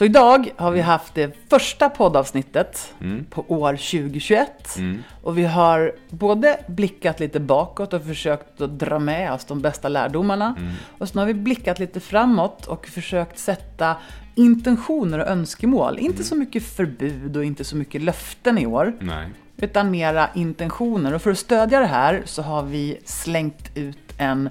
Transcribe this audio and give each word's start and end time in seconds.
Så 0.00 0.04
idag 0.04 0.50
har 0.56 0.70
vi 0.70 0.80
haft 0.80 1.14
det 1.14 1.36
första 1.50 1.88
poddavsnittet 1.88 2.94
på 3.30 3.44
år 3.48 3.72
2021. 3.72 4.78
Och 5.22 5.38
vi 5.38 5.44
har 5.44 5.92
både 6.10 6.60
blickat 6.66 7.20
lite 7.20 7.40
bakåt 7.40 7.92
och 7.92 8.04
försökt 8.04 8.60
att 8.60 8.78
dra 8.78 8.98
med 8.98 9.32
oss 9.32 9.44
de 9.44 9.60
bästa 9.60 9.88
lärdomarna. 9.88 10.56
Och 10.98 11.08
sen 11.08 11.18
har 11.18 11.26
vi 11.26 11.34
blickat 11.34 11.78
lite 11.78 12.00
framåt 12.00 12.66
och 12.66 12.86
försökt 12.86 13.38
sätta 13.38 13.96
intentioner 14.34 15.18
och 15.18 15.28
önskemål. 15.28 15.98
Inte 15.98 16.24
så 16.24 16.36
mycket 16.36 16.62
förbud 16.62 17.36
och 17.36 17.44
inte 17.44 17.64
så 17.64 17.76
mycket 17.76 18.02
löften 18.02 18.58
i 18.58 18.66
år. 18.66 18.96
Nej. 19.00 19.28
Utan 19.56 19.90
mera 19.90 20.28
intentioner. 20.34 21.14
Och 21.14 21.22
för 21.22 21.30
att 21.30 21.38
stödja 21.38 21.80
det 21.80 21.86
här 21.86 22.22
så 22.24 22.42
har 22.42 22.62
vi 22.62 22.98
slängt 23.04 23.70
ut 23.74 24.14
en 24.18 24.50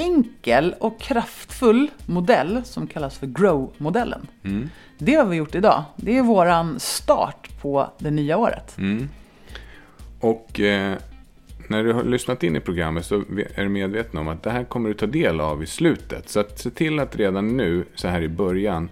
enkel 0.00 0.74
och 0.80 1.00
kraftfull 1.00 1.90
modell 2.06 2.60
som 2.64 2.86
kallas 2.86 3.18
för 3.18 3.26
Grow-modellen. 3.26 4.26
Det 4.98 5.14
har 5.14 5.24
vi 5.24 5.36
gjort 5.36 5.54
idag. 5.54 5.84
Det 5.96 6.18
är 6.18 6.22
våran 6.22 6.80
start 6.80 7.60
på 7.62 7.90
det 7.98 8.10
nya 8.10 8.36
året. 8.36 8.76
Och 10.20 10.60
eh, 10.60 10.94
när 11.68 11.84
du 11.84 11.92
har 11.92 12.04
lyssnat 12.04 12.42
in 12.42 12.56
i 12.56 12.60
programmet 12.60 13.04
så 13.04 13.14
är 13.54 13.62
du 13.62 13.68
medveten 13.68 14.20
om 14.20 14.28
att 14.28 14.42
det 14.42 14.50
här 14.50 14.64
kommer 14.64 14.88
du 14.88 14.94
ta 14.94 15.06
del 15.06 15.40
av 15.40 15.62
i 15.62 15.66
slutet. 15.66 16.28
Så 16.28 16.40
att 16.40 16.58
se 16.58 16.70
till 16.70 16.98
att 16.98 17.16
redan 17.16 17.56
nu, 17.56 17.84
så 17.94 18.08
här 18.08 18.22
i 18.22 18.28
början, 18.28 18.88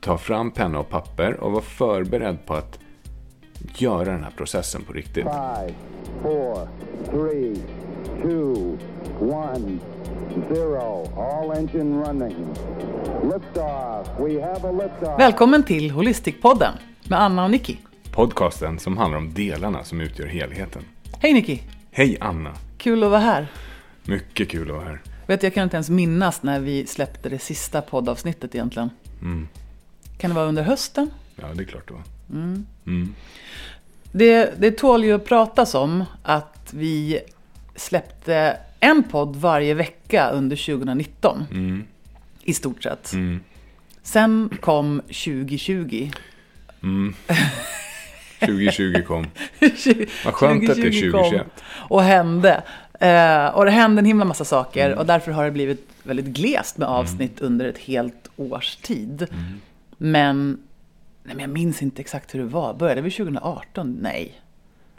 ta 0.00 0.18
fram 0.18 0.50
penna 0.50 0.78
och 0.78 0.88
papper 0.88 1.40
och 1.40 1.52
vara 1.52 1.62
förberedd 1.62 2.46
på 2.46 2.54
att 2.54 2.78
göra 3.74 4.04
den 4.04 4.24
här 4.24 4.32
processen 4.36 4.82
på 4.82 4.92
riktigt. 4.92 5.24
Five, 5.24 5.74
four, 6.22 6.68
three, 7.10 7.56
two, 8.22 8.78
one, 9.20 9.78
zero. 10.54 11.08
All 11.16 11.58
engine 11.58 12.04
running. 12.04 12.36
Liftoff. 13.22 14.08
We 14.20 14.42
have 14.42 14.68
a 14.68 14.72
liftoff. 14.72 15.20
Välkommen 15.20 15.62
till 15.62 15.90
Holistic-podden 15.90 16.72
med 17.04 17.20
Anna 17.20 17.44
och 17.44 17.50
Nicky. 17.50 17.76
Podcasten 18.12 18.78
som 18.78 18.96
handlar 18.96 19.18
om 19.18 19.34
delarna 19.34 19.84
som 19.84 20.00
utgör 20.00 20.26
helheten. 20.26 20.82
Hej 21.18 21.32
Nicky! 21.32 21.58
Hej 21.90 22.16
Anna! 22.20 22.54
Kul 22.78 23.04
att 23.04 23.10
vara 23.10 23.20
här. 23.20 23.46
Mycket 24.04 24.48
kul 24.48 24.70
att 24.70 24.76
vara 24.76 24.86
här. 24.86 25.02
Vet 25.26 25.40
du, 25.40 25.46
jag 25.46 25.54
kan 25.54 25.64
inte 25.64 25.76
ens 25.76 25.90
minnas 25.90 26.42
när 26.42 26.60
vi 26.60 26.86
släppte 26.86 27.28
det 27.28 27.38
sista 27.38 27.82
poddavsnittet 27.82 28.54
egentligen. 28.54 28.90
Kan 30.18 30.30
det 30.30 30.36
vara 30.36 30.46
under 30.46 30.62
hösten? 30.62 31.10
Ja, 31.36 31.46
det 31.54 31.62
är 31.62 31.66
klart 31.66 31.88
det 31.88 31.94
var. 31.94 32.02
Det, 34.12 34.54
det 34.58 34.70
tål 34.70 35.04
ju 35.04 35.12
att 35.12 35.24
pratas 35.24 35.74
om 35.74 36.04
att 36.22 36.68
vi 36.70 37.20
släppte 37.74 38.56
en 38.80 39.02
podd 39.02 39.36
varje 39.36 39.74
vecka 39.74 40.30
under 40.30 40.56
2019. 40.56 41.84
I 42.42 42.54
stort 42.54 42.82
sett. 42.82 43.14
Sen 44.02 44.50
kom 44.60 45.00
2020. 45.00 46.10
2020 48.40 49.02
kom. 49.06 49.26
Vad 50.24 50.34
skönt 50.34 50.70
att 50.70 50.76
det 50.76 50.82
är 50.82 51.10
2020 51.10 51.10
kom 51.10 51.22
2021. 51.22 51.46
Och 51.88 52.02
hände. 52.02 52.62
Eh, 53.00 53.46
och 53.46 53.64
det 53.64 53.70
hände 53.70 53.98
en 54.00 54.04
himla 54.04 54.24
massa 54.24 54.44
saker. 54.44 54.94
Och 54.94 55.06
därför 55.06 55.32
har 55.32 55.44
det 55.44 55.50
blivit 55.50 55.88
väldigt 56.02 56.26
glest 56.26 56.78
med 56.78 56.88
avsnitt 56.88 57.40
under 57.40 57.64
ett 57.68 57.78
helt 57.78 58.30
års 58.36 58.76
tid. 58.76 59.26
Men, 59.96 60.58
nej, 61.22 61.34
men 61.34 61.38
jag 61.40 61.50
minns 61.50 61.82
inte 61.82 62.00
exakt 62.02 62.34
hur 62.34 62.38
det 62.38 62.46
var. 62.46 62.74
Började 62.74 63.00
vi 63.00 63.10
2018? 63.10 63.98
Nej. 64.02 64.40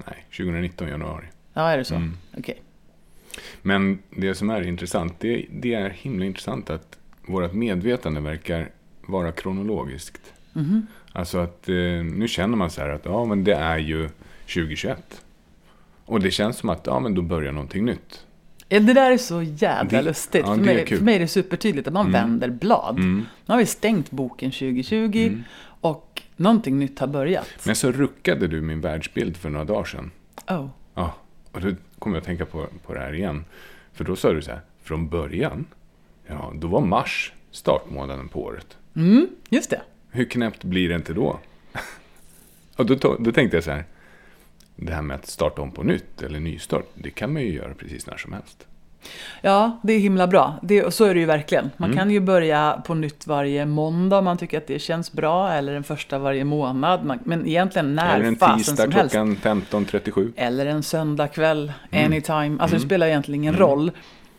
Nej, 0.08 0.26
2019 0.38 0.88
januari. 0.88 1.26
Ja, 1.54 1.70
är 1.70 1.78
det 1.78 1.86
så? 1.86 2.02
Okej. 2.38 2.62
Men 3.62 4.00
det 4.10 4.36
som 4.36 4.50
är 4.50 4.62
intressant, 4.62 5.14
det, 5.20 5.46
det 5.52 5.74
är 5.74 5.90
himla 5.90 6.26
intressant 6.26 6.70
att 6.70 6.98
vårt 7.28 7.54
medvetande 7.54 8.22
verkar 8.22 8.70
vara 9.08 9.32
kronologiskt. 9.32 10.34
Alltså 11.12 11.38
att 11.38 11.70
eh, 11.70 11.76
nu 12.04 12.28
känner 12.28 12.58
man 12.58 12.70
så 12.70 12.82
här 12.82 12.90
att 12.90 13.06
ja, 13.06 13.26
men 13.26 13.44
det 13.44 13.54
är 13.56 13.78
ju 13.78 14.10
2021. 14.40 15.22
Och 16.06 16.20
det 16.20 16.32
känns 16.32 16.58
som 16.58 16.70
att 16.70 16.82
ja, 16.88 17.00
men 17.00 17.16
då 17.16 17.22
börjar 17.22 17.52
någonting 17.52 17.86
nytt. 17.86 18.26
Ja, 18.70 18.80
Det 18.80 18.94
där 18.94 19.12
är 19.12 19.18
så 19.18 19.42
jävla 19.42 19.98
Det- 19.98 20.06
lustigt. 20.06 20.44
ja, 20.48 20.56
för, 20.56 20.62
mig, 20.64 20.86
för 20.88 21.04
mig 21.04 21.16
är 21.16 21.20
det 21.20 21.28
supertydligt 21.28 21.88
att 21.88 21.94
man 21.94 22.12
vänder 22.12 22.50
blad. 22.50 23.00
Nu 23.00 23.24
har 23.48 23.58
vi 23.58 23.66
stängt 23.66 24.12
boken 24.12 24.52
2020 24.52 25.38
och 25.82 26.22
någonting 26.36 26.80
nytt 26.80 27.00
har 27.00 27.08
börjat. 27.08 27.48
Men 27.66 27.76
så 27.76 27.92
ruckade 27.92 28.48
du 28.48 28.62
min 28.62 28.82
världsbild 28.82 29.38
för 29.38 29.50
några 29.50 29.66
dagar 29.66 29.84
sedan. 29.84 30.12
Oh. 30.48 30.68
Ja, 30.94 31.14
och 31.58 31.64
då 31.64 31.76
kommer 32.00 32.16
jag 32.16 32.22
att 32.22 32.26
tänka 32.26 32.46
på, 32.46 32.68
på 32.86 32.94
det 32.94 33.00
här 33.00 33.14
igen. 33.14 33.46
För 33.94 34.04
då 34.04 34.16
sa 34.16 34.34
du 34.34 34.42
så 34.42 34.52
här, 34.52 34.62
från 34.84 35.10
början, 35.10 35.66
ja, 36.28 36.54
då 36.56 36.68
var 36.68 36.82
mars 36.82 37.34
startmånaden 37.52 38.28
på 38.28 38.44
året. 38.44 38.78
Mm, 38.96 39.28
just 39.50 39.70
det. 39.70 39.82
Hur 40.12 40.26
knäppt 40.26 40.64
blir 40.64 40.90
det 40.90 40.96
inte 40.96 41.14
då? 41.14 41.40
och 42.76 42.86
då, 42.86 42.94
to- 42.96 43.16
då 43.20 43.32
tänkte 43.32 43.58
jag 43.58 43.64
så 43.64 43.72
här, 43.72 43.86
det 44.76 44.94
här 44.94 45.02
med 45.02 45.16
att 45.16 45.28
starta 45.28 45.62
om 45.62 45.72
på 45.72 45.84
nytt, 45.84 46.22
eller 46.22 46.40
nystart, 46.40 46.86
det 46.94 47.10
kan 47.10 47.34
man 47.34 47.42
ju 47.42 47.54
göra 47.54 47.74
precis 47.74 48.08
när 48.08 48.18
som 48.18 48.34
helst. 48.34 48.68
Ja, 49.42 49.80
det 49.84 49.94
är 49.94 50.00
himla 50.00 50.28
bra. 50.28 50.60
Det, 50.62 50.94
så 50.94 51.06
är 51.06 51.14
det 51.14 51.20
ju 51.20 51.26
verkligen. 51.26 51.70
Man 51.78 51.90
Mm. 51.90 51.98
kan 51.98 52.12
ju 52.12 52.20
börja 52.20 52.82
på 52.86 52.94
nytt 52.94 53.28
varje 53.28 53.66
måndag 53.66 54.18
om 54.18 54.26
man 54.26 54.38
tycker 54.38 54.58
att 54.58 54.68
det 54.68 54.80
känns 54.80 55.12
bra. 55.12 55.52
Eller 55.54 55.74
den 55.74 55.84
första 55.84 56.20
varje 56.20 56.44
månad. 56.44 57.06
Man, 57.06 57.20
men 57.24 57.48
egentligen 57.48 57.96
när 57.96 58.16
eller 58.16 58.26
en 58.26 58.36
fasen 58.36 58.58
tisdag 58.58 58.84
som 58.84 58.92
helst. 58.92 59.12
klockan 59.12 59.36
15.37. 59.36 60.32
Eller 60.36 60.66
en 60.66 60.84
söndagkväll, 60.84 61.72
Mm. 61.92 62.06
anytime. 62.06 62.62
Alltså 62.62 62.76
det 62.78 62.82
spelar 62.84 63.08
egentligen 63.08 63.42
ingen 63.44 63.56
roll. 63.58 63.92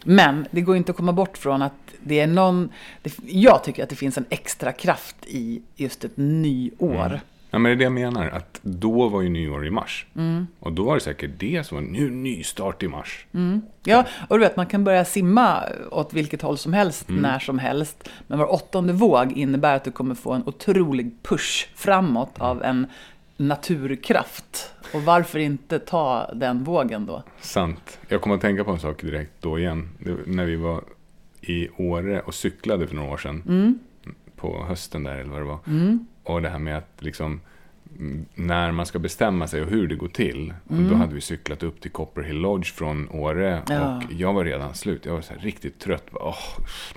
Men 0.05 0.47
det 0.51 0.61
går 0.61 0.77
inte 0.77 0.91
att 0.91 0.97
komma 0.97 1.13
bort 1.13 1.39
från 1.39 1.63
att 1.63 1.73
det 2.01 2.21
är 2.21 2.27
någon... 2.27 2.69
Det, 3.03 3.13
jag 3.27 3.65
tycker 3.65 3.83
att 3.83 3.89
det 3.89 3.97
finns 3.97 4.19
en 4.19 4.25
extra 4.31 4.73
kraft 4.73 5.17
i 5.27 5.63
just 5.77 6.05
ett 6.05 6.17
nyår. 6.17 7.21
Mm. 7.51 7.51
Ja, 7.51 7.59
men 7.59 7.71
det 7.71 7.75
är 7.75 7.77
det 7.77 7.85
jag 7.85 7.93
menar, 8.13 8.29
att 8.29 8.61
då 8.63 9.09
var 9.09 9.23
ju 9.23 9.29
nyår 9.29 9.67
i 9.67 9.71
mars. 9.71 10.07
Mm. 10.17 10.47
Och 10.61 10.73
då 10.73 10.85
var 10.85 10.95
det 10.95 11.01
säkert 11.01 11.31
det 11.39 11.67
som 11.67 11.77
var, 11.77 11.83
nu 11.83 12.11
nystart 12.11 12.83
i 12.83 12.89
mars. 12.89 13.27
Ja, 13.85 14.05
och 14.29 14.39
du 14.39 14.45
vet, 14.45 14.57
man 14.57 14.67
kan 14.67 14.85
börja 14.85 15.05
simma 15.05 15.63
åt 15.91 16.13
vilket 16.15 16.43
håll 16.43 16.59
som 16.59 16.73
helst, 16.73 17.09
Mm. 17.09 17.23
när 17.23 17.39
som 17.39 17.59
helst. 17.59 18.09
Men 18.27 18.39
var 18.39 18.53
åttonde 18.53 18.93
våg 18.93 19.33
innebär 19.33 19.77
att 19.77 19.85
du 19.85 19.91
kommer 19.91 20.15
få 20.15 20.33
en 20.33 20.43
otrolig 20.47 21.11
push 21.23 21.69
framåt 21.75 22.37
Mm. 22.39 22.49
av 22.49 22.63
en 22.63 22.87
naturkraft. 23.37 24.73
Och 24.95 25.03
varför 25.03 25.39
inte 25.39 25.79
ta 25.79 26.31
den 26.35 26.65
vågen 26.65 27.07
då? 27.07 27.23
Sant. 27.41 27.99
Jag 28.09 28.21
kommer 28.23 28.35
att 28.37 28.41
tänka 28.43 28.65
på 28.65 28.71
en 28.71 28.79
sak 28.81 29.01
direkt 29.03 29.33
då 29.41 29.59
igen. 29.59 29.89
När 30.27 30.45
vi 30.45 30.57
var 30.57 30.85
i 31.41 31.69
Åre 31.77 32.21
och 32.21 32.35
cyklade 32.35 32.87
för 32.87 32.95
några 32.95 33.11
år 33.13 33.17
sedan. 33.17 33.43
Mm. 33.49 33.79
På 34.37 34.65
hösten 34.69 35.03
där 35.05 35.17
eller 35.17 35.31
vad 35.31 35.41
det 35.41 35.45
var. 35.45 35.59
Och 36.28 36.43
det 36.43 36.49
här 36.49 36.59
med 36.59 36.77
att 36.77 36.91
liksom 36.99 37.41
mm, 37.99 38.27
när 38.34 38.72
man 38.72 38.87
ska 38.87 38.99
bestämma 38.99 39.47
sig 39.47 39.62
och 39.62 39.69
hur 39.69 39.89
det 39.89 39.94
går 39.94 40.09
till. 40.09 40.55
Och 40.69 40.77
då 40.77 40.94
hade 40.94 41.15
vi 41.15 41.21
cyklat 41.21 41.62
upp 41.62 41.81
till 41.81 41.91
Copper 41.91 42.22
Hill 42.22 42.37
Lodge 42.37 42.72
från 42.72 43.09
Åre. 43.11 43.62
Ja. 43.69 43.97
Och 43.97 44.12
jag 44.12 44.33
var 44.33 44.44
redan 44.44 44.75
slut. 44.75 45.06
Jag 45.06 45.15
var 45.15 45.21
så 45.21 45.33
här 45.33 45.41
riktigt 45.41 45.78
trött. 45.78 46.06
Åh, 46.12 46.38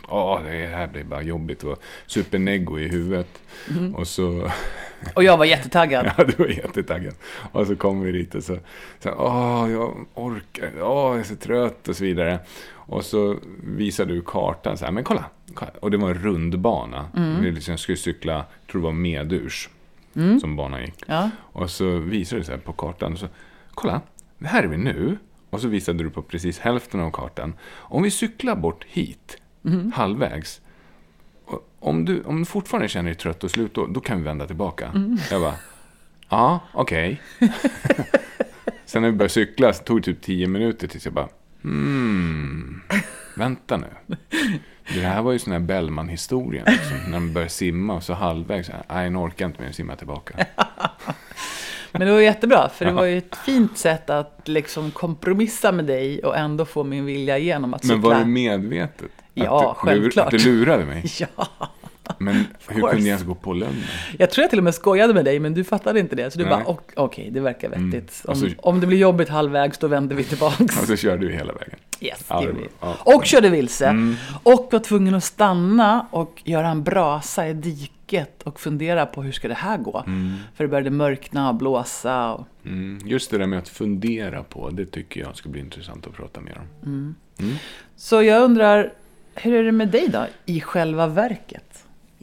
åh, 0.08 0.42
det 0.44 0.68
här 0.68 0.88
blir 0.88 1.04
bara 1.04 1.22
jobbigt. 1.22 1.60
Det 1.60 1.68
var 1.68 1.78
superneggo 2.08 2.80
i 2.80 2.88
huvudet. 2.88 3.42
Och 3.96 4.08
så... 4.08 4.52
Och 5.16 5.24
jag 5.24 5.38
var 5.38 5.46
jättetaggad. 5.46 6.12
Ja, 6.18 6.24
du 6.24 6.44
var 6.44 6.50
jättetaggad. 6.50 7.14
Och 7.52 7.68
så 7.68 7.76
kommer 7.76 8.06
vi 8.06 8.12
dit 8.12 8.36
och 8.36 8.44
så, 8.44 8.58
så 9.00 9.10
åh, 9.12 9.72
jag 9.72 10.06
orkar, 10.14 10.72
åh, 10.76 11.12
jag 11.12 11.20
är 11.20 11.24
så 11.24 11.36
trött 11.36 11.88
och 11.88 11.96
så 11.96 12.04
vidare. 12.04 12.40
Och 12.86 13.06
så 13.06 13.38
visar 13.64 14.06
du 14.06 14.22
kartan 14.22 14.78
så 14.78 14.86
här, 14.86 14.92
men 14.92 15.04
kolla. 15.04 15.26
kolla. 15.54 15.72
Och 15.80 15.92
det 15.92 15.98
var 15.98 16.10
en 16.10 16.16
rundbana. 16.16 17.06
Mm. 17.16 17.56
Jag 17.68 17.80
skulle 17.80 17.98
cykla, 17.98 18.34
jag 18.34 18.72
tror 18.72 18.82
det 18.82 18.86
var 18.86 18.94
medurs 18.94 19.70
som 20.42 20.56
banan 20.56 20.82
gick. 20.82 20.94
Ja. 21.06 21.30
Och 21.40 21.70
så 21.70 21.98
visade 21.98 22.42
du 22.42 22.46
så 22.46 22.52
här 22.52 22.60
på 22.60 22.74
kartan, 22.74 23.14
och 23.14 23.20
så, 23.20 23.28
kolla, 23.74 24.02
här 24.44 24.64
är 24.64 24.68
vi 24.68 24.78
nu. 24.78 25.18
Och 25.50 25.62
så 25.62 25.68
visade 25.68 26.04
du 26.04 26.10
på 26.10 26.22
precis 26.22 26.60
hälften 26.60 27.00
av 27.00 27.12
kartan. 27.12 27.54
Om 27.72 28.04
vi 28.04 28.12
cyklar 28.12 28.56
bort 28.56 28.86
hit, 28.88 29.38
halvvägs. 29.94 30.62
och 31.46 31.70
Om 31.80 32.06
du, 32.06 32.24
om 32.24 32.40
du 32.40 32.46
fortfarande 32.46 32.88
känner 32.88 33.10
dig 33.10 33.16
trött 33.18 33.44
och 33.44 33.52
slut, 33.52 33.74
då, 33.74 33.88
då 33.88 34.00
kan 34.00 34.18
vi 34.18 34.24
vända 34.24 34.48
tillbaka. 34.48 34.92
Jag 35.32 35.42
bara, 35.42 35.56
ja, 36.30 36.60
okej. 36.74 37.22
Sen 38.86 39.02
när 39.02 39.12
vi 39.12 39.18
började 39.18 39.34
cykla, 39.34 39.74
så 39.74 39.84
tog 39.84 39.98
det 39.98 40.04
typ 40.04 40.22
tio 40.22 40.48
minuter 40.48 40.88
tills 40.88 41.06
jag 41.06 41.14
bara, 41.14 41.30
hmm, 41.62 42.82
vänta 43.36 43.78
nu. 43.78 44.18
Det 44.94 45.00
här 45.02 45.22
var 45.22 45.32
ju 45.32 45.40
sån 45.40 45.54
här 45.54 45.60
Bellman-historien, 45.60 46.66
liksom, 46.68 46.98
när 47.04 47.20
man 47.20 47.34
började 47.34 47.52
simma 47.52 47.94
och 47.94 48.04
så 48.04 48.14
halvvägs, 48.14 48.70
nej, 48.90 49.10
nu 49.10 49.18
orkar 49.18 49.46
inte 49.46 49.62
mer 49.62 49.72
simma 49.72 49.96
tillbaka. 49.96 50.46
Men 51.92 52.08
det 52.08 52.14
var 52.14 52.20
jättebra, 52.20 52.70
för 52.70 52.86
det 52.86 52.92
var 52.92 53.06
ju 53.06 53.18
ett 53.18 53.36
fint 53.36 53.78
sätt 53.78 54.10
att 54.10 54.42
liksom 54.46 54.92
kompromissa 54.92 55.72
med 55.72 55.86
dig 55.86 56.24
och 56.24 56.38
ändå 56.38 56.66
få 56.66 56.84
min 56.84 57.06
vilja 57.06 57.38
igenom 57.38 57.74
att 57.74 57.82
cykla. 57.82 57.96
Men 57.96 58.02
var 58.02 58.16
det 58.16 58.26
medvetet? 58.26 59.12
Ja, 59.34 59.72
att 59.72 59.86
du, 59.86 59.90
självklart. 59.90 60.34
Att 60.34 60.44
du 60.44 60.46
lurade 60.46 60.86
mig? 60.86 61.06
Ja. 61.20 61.48
Men 62.24 62.36
hur 62.68 62.82
kunde 62.82 62.98
jag 62.98 63.06
ens 63.08 63.24
gå 63.24 63.36
på 63.36 63.54
lögnen? 63.54 63.84
Jag 64.20 64.32
tror 64.32 64.44
jag 64.44 64.50
till 64.50 64.60
och 64.60 64.64
med 64.64 64.76
skojade 64.76 65.14
med 65.14 65.26
dig, 65.26 65.40
men 65.40 65.54
du 65.54 65.64
fattade 65.64 66.00
inte 66.00 66.16
det. 66.16 66.32
Så 66.32 66.38
du 66.40 66.46
Nej. 66.46 66.52
bara, 66.54 66.64
"Ok- 66.66 66.94
okej, 66.96 67.30
det 67.32 67.40
verkar 67.40 67.70
vettigt. 67.70 68.22
Och 68.26 68.38
så- 68.38 68.46
Om, 68.46 68.54
om 68.58 68.80
det 68.80 68.88
blir 68.88 68.98
jobbigt 68.98 69.30
halvvägs, 69.30 69.78
då 69.78 69.88
vänder 69.88 70.16
vi 70.16 70.24
tillbaks. 70.24 70.60
Och 70.82 70.88
så 70.88 70.96
körde 70.96 71.26
vi 71.28 71.34
hela 71.34 71.54
vägen. 71.54 71.80
Yes, 72.00 72.26
Ja, 72.30 72.36
det 72.40 72.42
gjorde 72.46 72.54
var- 72.54 72.62
vi. 72.62 72.70
ja. 72.80 72.86
Mm. 72.88 73.18
Och 73.18 73.26
körde 73.26 73.50
vilse. 73.50 73.96
Och 74.44 74.70
var 74.72 74.80
tvungen 74.80 75.16
att 75.16 75.24
stanna 75.24 76.06
och 76.12 76.42
göra 76.46 76.68
en 76.70 76.84
brasa 76.84 77.48
i 77.48 77.54
diket 77.54 78.42
och 78.44 78.60
fundera 78.60 79.06
på 79.06 79.24
hur 79.24 79.32
ska 79.32 79.48
det 79.48 79.54
här 79.54 79.78
gå? 79.78 80.04
För 80.56 80.64
det 80.64 80.68
började 80.68 80.90
mörkna 80.90 81.50
och 81.50 81.56
blåsa. 81.56 82.34
Och... 82.34 82.48
Mm, 82.66 83.00
just 83.06 83.32
det 83.32 83.38
där 83.38 83.46
med 83.48 83.60
att 83.60 83.70
fundera 83.70 84.44
på, 84.44 84.70
det 84.70 84.86
tycker 84.86 85.20
jag 85.22 85.36
ska 85.36 85.50
bli 85.50 85.62
intressant 85.62 86.08
att 86.08 86.14
prata 86.14 86.42
mer 86.42 86.58
om. 86.84 87.16
Så 87.96 88.22
jag 88.24 88.44
undrar, 88.44 88.94
hur 89.36 89.54
är 89.54 89.64
det 89.64 89.72
med 89.72 89.88
dig 89.88 90.08
då, 90.10 90.26
i 90.46 90.62
själva 90.62 91.08
verket? 91.08 91.71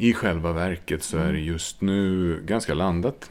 I 0.00 0.12
själva 0.12 0.52
verket 0.52 1.02
så 1.02 1.18
är 1.18 1.32
det 1.32 1.40
just 1.40 1.80
nu 1.80 2.40
ganska 2.46 2.74
landat. 2.74 3.30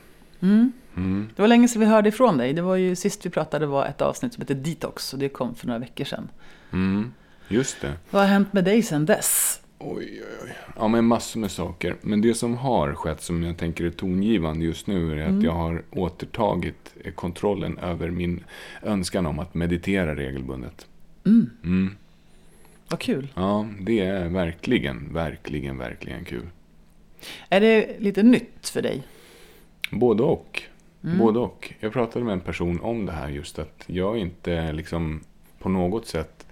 Det 1.36 1.42
var 1.42 1.48
länge 1.48 1.68
sedan 1.68 1.80
vi 1.80 1.86
hörde 1.86 2.10
ifrån 2.10 2.38
dig. 2.38 2.54
Det 2.54 2.62
var 2.62 2.76
ju 2.76 2.96
sist 2.96 3.26
vi 3.26 3.30
pratade 3.30 3.66
var 3.66 3.86
ett 3.86 4.02
avsnitt 4.02 4.34
som 4.34 4.42
heter 4.42 4.56
Detox 4.56 5.14
och 5.14 5.20
det 5.20 5.30
kom 5.30 5.56
för 5.56 5.68
några 5.68 5.80
veckor 5.80 6.06
sedan. 6.06 6.30
Mm, 6.74 7.14
just 7.48 7.82
det. 7.82 7.94
Vad 8.10 8.22
har 8.22 8.30
hänt 8.30 8.54
med 8.54 8.64
dig 8.64 8.82
sedan 8.82 9.06
dess? 9.06 9.62
Oj, 9.80 10.24
oj, 10.24 10.38
oj. 10.44 10.56
Ja, 10.78 10.88
men 10.88 11.06
massor 11.06 11.40
med 11.40 11.52
saker. 11.52 11.96
Men 12.02 12.22
det 12.22 12.34
som 12.34 12.58
har 12.58 12.94
skett, 12.94 13.22
som 13.22 13.44
jag 13.44 13.58
tänker 13.58 13.86
är 13.86 13.90
tongivande 13.90 14.66
just 14.66 14.88
nu, 14.88 15.22
är 15.22 15.28
att 15.28 15.44
jag 15.44 15.52
har 15.52 15.84
återtagit 15.92 16.94
kontrollen 17.16 17.78
över 17.78 18.12
min 18.12 18.44
önskan 18.84 19.26
om 19.26 19.40
att 19.40 19.54
meditera 19.54 20.16
regelbundet. 20.16 20.88
Mm. 21.26 21.96
Vad 22.90 23.00
kul. 23.00 23.28
Ja, 23.36 23.68
det 23.82 24.00
är 24.00 24.30
verkligen, 24.30 25.14
verkligen, 25.14 25.78
verkligen 25.78 26.26
kul. 26.26 26.48
Är 27.50 27.62
det 27.62 28.00
lite 28.00 28.24
nytt 28.24 28.70
för 28.70 28.82
dig? 28.82 29.04
Både 29.92 30.24
och. 30.24 30.64
Både 31.20 31.40
och. 31.40 31.74
Jag 31.80 31.94
pratade 31.94 32.26
med 32.26 32.34
en 32.34 32.40
person 32.40 32.80
om 32.82 33.06
det 33.06 33.12
här 33.12 33.30
just 33.30 33.60
att 33.60 33.84
jag 33.88 34.18
inte 34.18 34.72
liksom 34.72 35.24
på 35.60 35.70
något 35.70 36.08
sätt, 36.08 36.46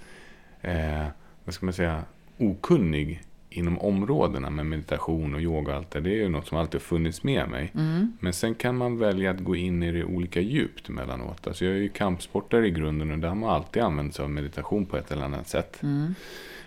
eh, 0.62 1.06
vad 1.44 1.53
ska 1.53 1.65
man 1.65 1.73
säga, 1.73 2.03
okunnig 2.38 3.21
inom 3.50 3.79
områdena 3.79 4.50
med 4.50 4.65
meditation 4.65 5.35
och 5.35 5.41
yoga 5.41 5.71
och 5.71 5.77
allt 5.77 5.91
det. 5.91 6.01
Det 6.01 6.09
är 6.09 6.15
ju 6.15 6.29
något 6.29 6.47
som 6.47 6.57
alltid 6.57 6.81
funnits 6.81 7.23
med 7.23 7.50
mig. 7.50 7.71
Men 8.19 8.33
sen 8.33 8.56
kan 8.56 8.77
man 8.77 8.97
välja 8.97 9.31
att 9.31 9.39
gå 9.39 9.56
in 9.56 9.83
i 9.83 9.91
det 9.91 10.03
olika 10.03 10.39
djupt 10.41 10.89
emellanåt. 10.89 11.47
Alltså 11.47 11.65
jag 11.65 11.73
är 11.73 11.77
ju 11.77 11.89
kampsportare 11.89 12.67
i 12.67 12.71
grunden 12.71 13.12
och 13.12 13.17
där 13.19 13.27
har 13.27 13.35
man 13.35 13.50
alltid 13.50 13.83
använt 13.83 14.15
sig 14.15 14.23
av 14.23 14.29
meditation 14.29 14.85
på 14.85 14.97
ett 14.97 15.12
eller 15.12 15.25
annat 15.25 15.47
sätt. 15.47 15.81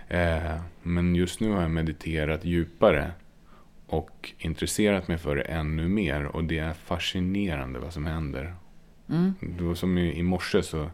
Eh, 0.09 0.61
men 0.83 1.15
just 1.15 1.41
nu 1.41 1.51
har 1.51 1.63
jag 1.63 1.71
mediterat 1.71 2.45
djupare 2.45 3.11
och 3.89 4.33
intresserat 4.39 5.09
mig 5.09 5.19
för 5.19 5.37
det 5.37 5.43
ännu 5.43 5.89
mer. 5.89 6.25
Och 6.25 6.45
det 6.45 6.59
är 6.59 6.73
fascinerande 6.73 7.79
vad 7.79 7.93
som 7.93 8.07
händer. 8.07 8.55
Det 9.41 9.65
var 9.65 9.75
som 9.75 9.99
i, 9.99 10.19
i 10.19 10.23
morse 10.23 10.63
så, 10.63 10.91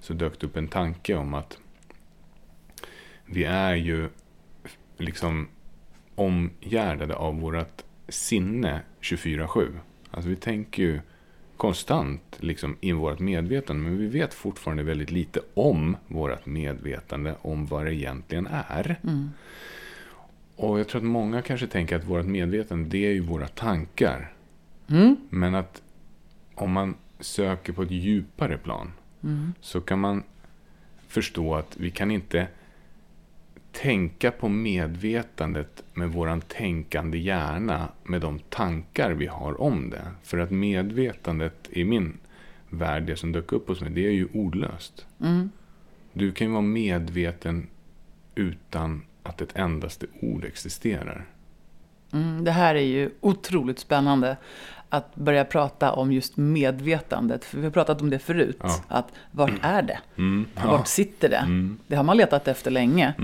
så 0.00 0.12
dök 0.12 0.40
det 0.40 0.46
upp 0.46 0.56
en 0.56 0.68
tanke 0.68 1.14
om 1.14 1.34
att 1.34 1.58
vi 3.24 3.44
är 3.44 3.74
ju 3.74 4.08
liksom 4.96 5.48
omgärdade 6.14 7.14
av 7.14 7.40
vårt 7.40 7.82
sinne 8.08 8.80
24-7. 9.00 9.78
Alltså 10.10 10.30
vi 10.30 10.36
tänker 10.36 10.82
ju 10.82 11.00
konstant 11.56 12.38
liksom 12.40 12.76
i 12.80 12.92
vårt 12.92 13.18
medvetande, 13.18 13.82
men 13.82 13.98
vi 13.98 14.06
vet 14.06 14.34
fortfarande 14.34 14.82
väldigt 14.82 15.10
lite 15.10 15.40
om 15.54 15.96
vårt 16.06 16.46
medvetande, 16.46 17.34
om 17.42 17.66
vad 17.66 17.84
det 17.84 17.94
egentligen 17.94 18.48
är. 18.68 18.96
Och 20.62 20.80
jag 20.80 20.88
tror 20.88 21.00
att 21.00 21.06
många 21.06 21.42
kanske 21.42 21.66
tänker 21.66 21.96
att 21.96 22.04
vårt 22.04 22.26
medvetande, 22.26 22.88
det 22.88 23.06
är 23.06 23.12
ju 23.12 23.20
våra 23.20 23.48
tankar. 23.48 24.32
Men 25.28 25.54
att 25.54 25.82
om 26.54 26.72
man 26.72 26.94
söker 27.20 27.72
på 27.72 27.82
ett 27.82 27.90
djupare 27.90 28.58
plan 28.58 28.92
så 29.60 29.80
kan 29.80 29.98
man 29.98 30.22
förstå 31.08 31.54
att 31.54 31.76
vi 31.76 31.90
kan 31.90 32.10
inte 32.10 32.46
tänka 33.72 34.30
på 34.30 34.48
medvetandet 34.48 35.82
med 35.94 36.08
våran 36.12 36.40
tänkande 36.40 37.18
hjärna 37.18 37.88
med 38.04 38.20
de 38.20 38.38
tankar 38.38 39.10
vi 39.12 39.26
har 39.26 39.60
om 39.60 39.90
det. 39.90 40.10
För 40.22 40.38
att 40.38 40.50
medvetandet 40.50 41.68
i 41.70 41.84
min 41.84 42.18
värld, 42.68 43.02
det 43.02 43.16
som 43.16 43.32
dök 43.32 43.52
upp 43.52 43.68
hos 43.68 43.80
mig, 43.80 43.90
det 43.90 44.06
är 44.06 44.12
ju 44.12 44.28
ordlöst. 44.32 45.06
Du 46.12 46.32
kan 46.32 46.46
ju 46.46 46.52
vara 46.52 46.62
medveten 46.62 47.66
utan 48.34 49.02
att 49.22 49.40
ett 49.40 49.56
endaste 49.56 50.06
ord 50.20 50.44
existerar. 50.44 51.26
Mm, 52.12 52.44
det 52.44 52.50
här 52.50 52.74
är 52.74 52.80
ju 52.80 53.10
otroligt 53.20 53.78
spännande 53.78 54.36
att 54.94 55.14
börja 55.14 55.44
prata 55.44 55.92
om 55.92 56.12
just 56.12 56.36
medvetandet. 56.36 57.44
För 57.44 57.58
vi 57.58 57.64
har 57.64 57.70
pratat 57.70 58.00
om 58.00 58.10
det 58.10 58.18
förut. 58.18 58.58
Ja. 58.62 58.80
Att 58.88 59.08
vart 59.30 59.52
är 59.62 59.82
det? 59.82 59.98
Mm, 60.16 60.46
Vart 60.66 60.86
sitter 60.86 61.28
det? 61.28 61.44
Det 61.86 61.96
har 61.96 62.04
man 62.04 62.16
letat 62.16 62.48
efter 62.48 62.70
länge. 62.70 63.14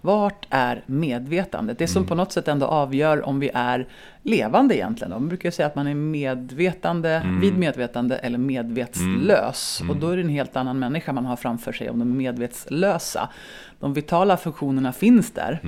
Vart 0.00 0.46
är 0.50 0.82
medvetandet? 0.86 1.78
Det 1.78 1.86
som 1.88 2.06
på 2.06 2.14
något 2.14 2.32
sätt 2.32 2.48
ändå 2.48 2.66
avgör 2.66 3.26
om 3.26 3.40
vi 3.40 3.50
är 3.54 3.86
levande 4.22 4.76
egentligen. 4.76 5.10
Man 5.10 5.28
brukar 5.28 5.50
säga 5.50 5.66
att 5.66 5.74
man 5.76 5.86
är 5.86 5.94
medvetande, 5.94 7.22
vid 7.40 7.58
medvetande 7.58 8.16
eller 8.16 8.38
medvetslös. 8.38 9.82
Och 9.88 9.96
då 9.96 10.08
är 10.08 10.16
det 10.16 10.22
en 10.22 10.28
helt 10.28 10.56
annan 10.56 10.78
människa 10.78 11.12
man 11.12 11.26
har 11.26 11.36
framför 11.36 11.72
sig 11.72 11.90
om 11.90 11.98
de 11.98 12.10
är 12.10 12.14
medvetslösa. 12.16 13.28
De 13.80 13.94
vitala 13.94 14.36
funktionerna 14.36 14.92
finns 14.92 15.30
där. 15.30 15.60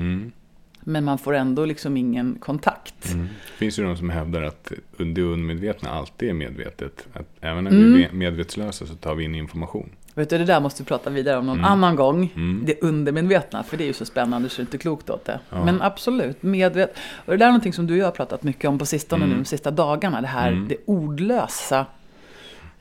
Men 0.89 1.05
man 1.05 1.19
får 1.19 1.35
ändå 1.35 1.65
liksom 1.65 1.97
ingen 1.97 2.37
kontakt. 2.41 3.13
Det 3.13 3.29
finns 3.57 3.79
ju 3.79 3.85
de 3.85 3.97
som 3.97 4.11
hävdar 4.11 4.43
att 4.43 4.73
det 4.97 5.23
undermedvetna 5.23 5.91
alltid 5.91 6.29
är 6.29 6.35
medvetet. 6.35 7.07
Att 7.13 7.27
även 7.41 7.65
när 7.65 7.71
vi 7.71 8.05
är 8.05 8.13
medvetslösa 8.13 8.87
så 8.87 8.95
tar 8.95 9.15
vi 9.15 9.25
in 9.25 9.35
information. 9.35 9.91
Vet 10.15 10.31
du, 10.31 10.39
det 10.39 10.45
där 10.45 10.61
måste 10.61 10.83
vi 10.83 10.87
prata 10.87 11.11
vidare 11.11 11.39
om 11.39 11.47
någon 11.47 11.65
annan 11.65 11.97
gång. 11.97 12.33
Det 12.65 12.83
undermedvetna, 12.83 13.63
för 13.63 13.77
det 13.77 13.85
är 13.85 13.87
ju 13.87 13.93
så 13.93 14.05
spännande 14.05 14.49
så 14.49 14.57
det 14.57 14.61
är 14.61 14.65
inte 14.65 14.79
klokt 14.79 15.11
åt 15.11 15.25
det. 15.25 15.41
Men 15.51 15.83
absolut, 15.83 16.43
medvet... 16.43 16.99
Och 17.25 17.33
det 17.33 17.37
där 17.37 17.47
är 17.47 17.51
någonting 17.51 17.73
som 17.73 17.87
du 17.87 17.95
och 17.95 17.99
jag 17.99 18.07
har 18.07 18.13
pratat 18.13 18.43
mycket 18.43 18.69
om 18.69 18.79
på 18.79 18.87
sistone 18.87 19.27
nu, 19.27 19.35
de 19.35 19.45
sista 19.45 19.71
dagarna. 19.71 20.21
Det 20.21 20.27
här, 20.27 20.67
det 20.69 20.77
ordlösa. 20.87 21.87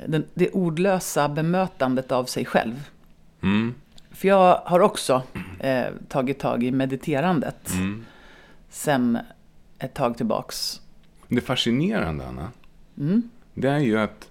Den, 0.06 0.26
det 0.34 0.50
ordlösa 0.50 1.30
bemötandet 1.30 2.12
av 2.12 2.26
sig 2.26 2.46
själv. 2.46 2.90
Mm. 3.42 3.74
För 4.18 4.28
jag 4.28 4.62
har 4.66 4.80
också 4.80 5.24
eh, 5.60 5.86
tagit 6.08 6.40
tag 6.40 6.64
i 6.64 6.72
mediterandet. 6.72 7.72
Sen 8.70 9.18
ett 9.80 9.94
tag 9.94 10.18
tillbaks. 10.18 10.82
Det 11.28 11.42
fascinerande, 11.42 12.26
Anna, 12.26 12.52
det 13.54 13.70
är 13.70 13.80
ju 13.80 14.00
att, 14.00 14.30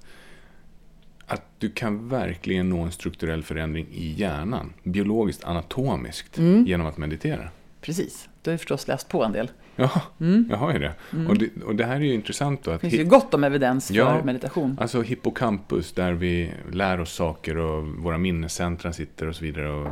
att 1.27 1.43
du 1.59 1.71
kan 1.71 2.09
verkligen 2.09 2.71
nå 2.71 2.81
en 2.81 2.93
strukturell 2.93 3.43
förändring 3.43 3.87
i 3.93 4.13
hjärnan, 4.13 4.73
biologiskt, 4.83 5.45
anatomiskt, 5.45 6.39
genom 6.67 6.87
att 6.87 6.97
meditera. 6.97 7.49
Precis, 7.81 8.29
du 8.43 8.51
har 8.51 8.53
ju 8.55 8.59
förstås 8.59 8.89
läst 8.89 9.09
på 9.09 9.25
en 9.25 9.33
del. 9.33 9.51
Ja, 9.77 10.03
jag 10.51 10.57
har 10.57 10.73
ju 10.73 10.79
det. 10.79 10.95
Och, 11.29 11.39
det. 11.39 11.63
och 11.65 11.75
det 11.77 11.85
här 11.85 11.97
är 11.97 12.01
ju 12.01 12.15
intressant 12.15 12.63
då. 12.65 12.71
Att 12.71 12.81
Det 12.81 12.91
finns 12.91 13.01
ju 13.01 13.05
gott 13.09 13.35
om 13.35 13.45
evidens 13.45 13.87
för 13.89 13.95
Ja. 13.95 14.25
meditation. 14.25 14.79
Alltså 14.81 15.03
hippocampus, 15.03 15.93
där 15.93 16.13
vi 16.13 16.51
lär 16.73 17.01
oss 17.01 17.13
saker 17.13 17.57
och 17.57 17.87
våra 17.87 18.19
minnescentra 18.19 18.93
sitter 18.93 19.29
och 19.29 19.37
så 19.37 19.45
vidare. 19.45 19.71
Och 19.71 19.89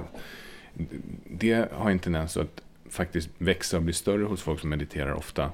det 1.31 1.73
har 1.73 1.91
en 1.91 1.99
tendens 1.99 2.37
att 2.37 2.61
faktiskt 2.91 3.31
växa 3.39 3.77
och 3.77 3.83
bli 3.83 3.93
större 3.93 4.25
hos 4.25 4.43
folk 4.43 4.61
som 4.61 4.71
mediterar 4.71 5.13
ofta. 5.13 5.51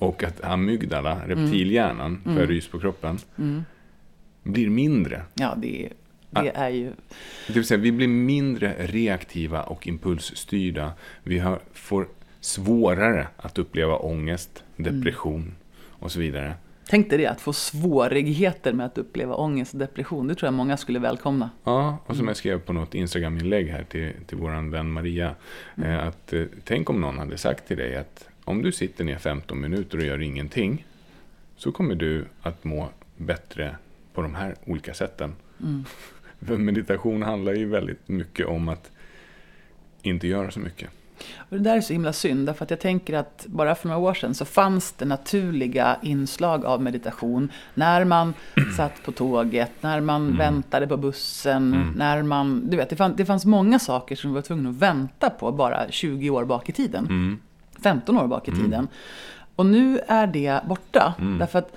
Och 0.00 0.24
att 0.24 0.44
amygdala, 0.44 1.20
reptilhjärnan, 1.26 2.20
får 2.24 2.32
jag 2.40 2.50
rys 2.50 2.68
på 2.68 2.78
kroppen, 2.80 3.18
blir 4.42 4.70
mindre. 4.70 5.22
Ja, 5.34 5.54
det, 5.56 5.88
det 6.30 6.50
är 6.54 6.68
ju... 6.68 6.92
Det 7.46 7.52
vill 7.52 7.64
säga, 7.64 7.78
vi 7.78 7.92
blir 7.92 8.08
mindre 8.08 8.74
reaktiva 8.78 9.62
och 9.62 9.86
impulsstyrda. 9.86 10.92
Vi 11.22 11.38
har, 11.38 11.58
får 11.72 12.06
svårare 12.40 13.28
att 13.36 13.58
uppleva 13.58 13.96
ångest, 13.96 14.64
depression 14.76 15.54
och 15.88 16.12
så 16.12 16.20
vidare. 16.20 16.54
Tänk 16.90 17.10
dig 17.10 17.18
det, 17.18 17.26
att 17.26 17.40
få 17.40 17.52
svårigheter 17.52 18.72
med 18.72 18.86
att 18.86 18.98
uppleva 18.98 19.34
ångest 19.34 19.72
och 19.72 19.78
depression. 19.78 20.26
Det 20.26 20.34
tror 20.34 20.46
jag 20.46 20.54
många 20.54 20.76
skulle 20.76 20.98
välkomna. 20.98 21.50
Ja, 21.64 21.98
och 22.06 22.16
som 22.16 22.28
jag 22.28 22.36
skrev 22.36 22.60
på 22.60 22.72
något 22.72 22.94
Instagram-inlägg 22.94 23.68
här 23.68 23.84
till, 23.84 24.12
till 24.26 24.36
vår 24.36 24.70
vän 24.70 24.92
Maria. 24.92 25.34
Eh, 25.76 26.06
att 26.06 26.32
eh, 26.32 26.44
tänk 26.64 26.90
om 26.90 27.00
någon 27.00 27.18
hade 27.18 27.38
sagt 27.38 27.68
till 27.68 27.76
dig 27.76 27.96
att 27.96 28.28
om 28.44 28.62
du 28.62 28.72
sitter 28.72 29.04
ner 29.04 29.18
15 29.18 29.60
minuter 29.60 29.98
och 29.98 30.04
gör 30.04 30.22
ingenting. 30.22 30.86
Så 31.56 31.72
kommer 31.72 31.94
du 31.94 32.24
att 32.42 32.64
må 32.64 32.88
bättre 33.16 33.76
på 34.14 34.22
de 34.22 34.34
här 34.34 34.54
olika 34.64 34.94
sätten. 34.94 35.34
För 36.40 36.56
meditation 36.56 37.22
handlar 37.22 37.52
ju 37.54 37.68
väldigt 37.68 38.08
mycket 38.08 38.46
om 38.46 38.68
att 38.68 38.90
inte 40.02 40.28
göra 40.28 40.50
så 40.50 40.60
mycket. 40.60 40.90
Och 41.38 41.56
det 41.56 41.62
där 41.62 41.76
är 41.76 41.80
så 41.80 41.92
himla 41.92 42.12
synd, 42.12 42.46
därför 42.46 42.64
att 42.64 42.70
jag 42.70 42.80
tänker 42.80 43.14
att 43.14 43.46
bara 43.48 43.74
för 43.74 43.88
några 43.88 44.00
år 44.00 44.14
sedan 44.14 44.34
så 44.34 44.44
fanns 44.44 44.92
det 44.92 45.04
naturliga 45.04 45.96
inslag 46.02 46.64
av 46.64 46.82
meditation. 46.82 47.52
När 47.74 48.04
man 48.04 48.34
satt 48.76 49.02
på 49.02 49.12
tåget, 49.12 49.72
när 49.80 50.00
man 50.00 50.36
väntade 50.36 50.86
på 50.86 50.96
bussen, 50.96 51.92
när 51.96 52.22
man... 52.22 52.70
Du 52.70 52.76
vet, 52.76 52.90
det 52.90 52.96
fanns, 52.96 53.16
det 53.16 53.24
fanns 53.26 53.44
många 53.44 53.78
saker 53.78 54.16
som 54.16 54.30
vi 54.30 54.34
var 54.34 54.42
tvungna 54.42 54.70
att 54.70 54.76
vänta 54.76 55.30
på 55.30 55.52
bara 55.52 55.90
20 55.90 56.30
år 56.30 56.44
bak 56.44 56.68
i 56.68 56.72
tiden. 56.72 57.38
15 57.82 58.18
år 58.18 58.26
bak 58.26 58.48
i 58.48 58.50
tiden. 58.50 58.88
Och 59.56 59.66
nu 59.66 59.98
är 60.08 60.26
det 60.26 60.60
borta. 60.68 61.14
Därför 61.38 61.58
att 61.58 61.76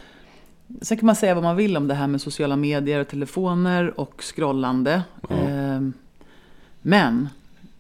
Sen 0.81 0.97
kan 0.97 1.05
man 1.05 1.15
säga 1.15 1.33
vad 1.33 1.43
man 1.43 1.55
vill 1.55 1.77
om 1.77 1.87
det 1.87 1.93
här 1.93 2.07
med 2.07 2.21
sociala 2.21 2.55
medier 2.55 2.99
och 2.99 3.07
telefoner 3.07 3.99
och 3.99 4.21
scrollande. 4.23 5.03
Ehm, 5.29 5.93
Men 6.81 7.29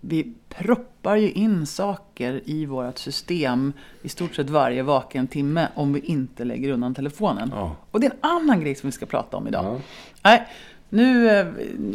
vi 0.01 0.33
proppar 0.57 1.15
ju 1.15 1.31
in 1.31 1.65
saker 1.65 2.41
i 2.45 2.65
vårt 2.65 2.97
system 2.97 3.73
i 4.01 4.09
stort 4.09 4.35
sett 4.35 4.49
varje 4.49 4.83
vaken 4.83 5.27
timme 5.27 5.67
om 5.75 5.93
vi 5.93 5.99
inte 5.99 6.43
lägger 6.45 6.69
undan 6.71 6.93
telefonen. 6.95 7.51
Ja. 7.55 7.75
Och 7.91 7.99
det 7.99 8.07
är 8.07 8.11
en 8.11 8.17
annan 8.31 8.61
grej 8.61 8.75
som 8.75 8.87
vi 8.87 8.91
ska 8.91 9.05
prata 9.05 9.37
om 9.37 9.47
idag. 9.47 9.65
Ja. 9.65 9.79
Nej, 10.23 10.47
nu 10.89 11.29
eh, 11.29 11.45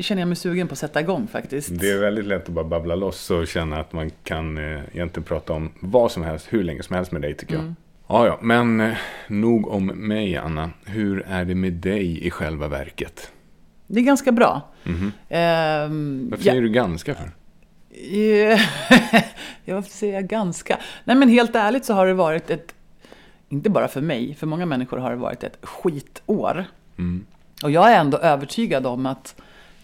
känner 0.00 0.22
jag 0.22 0.28
mig 0.28 0.36
sugen 0.36 0.68
på 0.68 0.72
att 0.72 0.78
sätta 0.78 1.00
igång 1.00 1.26
faktiskt. 1.26 1.80
Det 1.80 1.90
är 1.90 2.00
väldigt 2.00 2.24
lätt 2.26 2.48
att 2.48 2.54
bara 2.54 2.64
babbla 2.64 2.94
loss 2.94 3.30
och 3.30 3.46
känna 3.46 3.80
att 3.80 3.92
man 3.92 4.10
kan 4.22 4.58
eh, 4.58 4.80
egentligen 4.92 5.24
prata 5.24 5.52
om 5.52 5.70
vad 5.80 6.10
som 6.12 6.22
helst, 6.22 6.46
hur 6.50 6.62
länge 6.64 6.82
som 6.82 6.96
helst 6.96 7.12
med 7.12 7.22
dig 7.22 7.34
tycker 7.34 7.54
jag. 7.54 7.74
Ja, 8.08 8.26
ja, 8.26 8.38
men 8.42 8.80
eh, 8.80 8.96
nog 9.28 9.68
om 9.68 9.86
mig, 9.86 10.36
Anna. 10.36 10.70
Hur 10.84 11.24
är 11.28 11.44
det 11.44 11.54
med 11.54 11.72
dig 11.72 12.26
i 12.26 12.30
själva 12.30 12.68
verket? 12.68 13.32
Det 13.86 14.00
är 14.00 14.04
ganska 14.04 14.32
bra. 14.32 14.62
Mhm. 14.84 15.12
Ehm, 15.28 16.28
Varför 16.30 16.44
ja- 16.46 16.50
säger 16.52 16.62
du 16.62 16.68
ganska 16.68 17.14
för? 17.14 17.30
Ja, 19.64 19.74
varför 19.74 19.90
säger 19.90 20.14
jag 20.14 20.26
ganska? 20.26 20.78
Nej 21.04 21.16
men 21.16 21.28
helt 21.28 21.54
ärligt 21.56 21.84
så 21.84 21.94
har 21.94 22.06
det 22.06 22.14
varit 22.14 22.50
ett, 22.50 22.74
inte 23.48 23.70
bara 23.70 23.88
för 23.88 24.00
mig, 24.00 24.34
för 24.34 24.46
många 24.46 24.66
människor 24.66 24.98
har 24.98 25.10
det 25.10 25.16
varit 25.16 25.44
ett 25.44 25.58
skitår. 25.62 26.64
Mm. 26.98 27.26
Och 27.62 27.70
jag 27.70 27.92
är 27.92 28.00
ändå 28.00 28.18
övertygad 28.18 28.86
om 28.86 29.06
att 29.06 29.34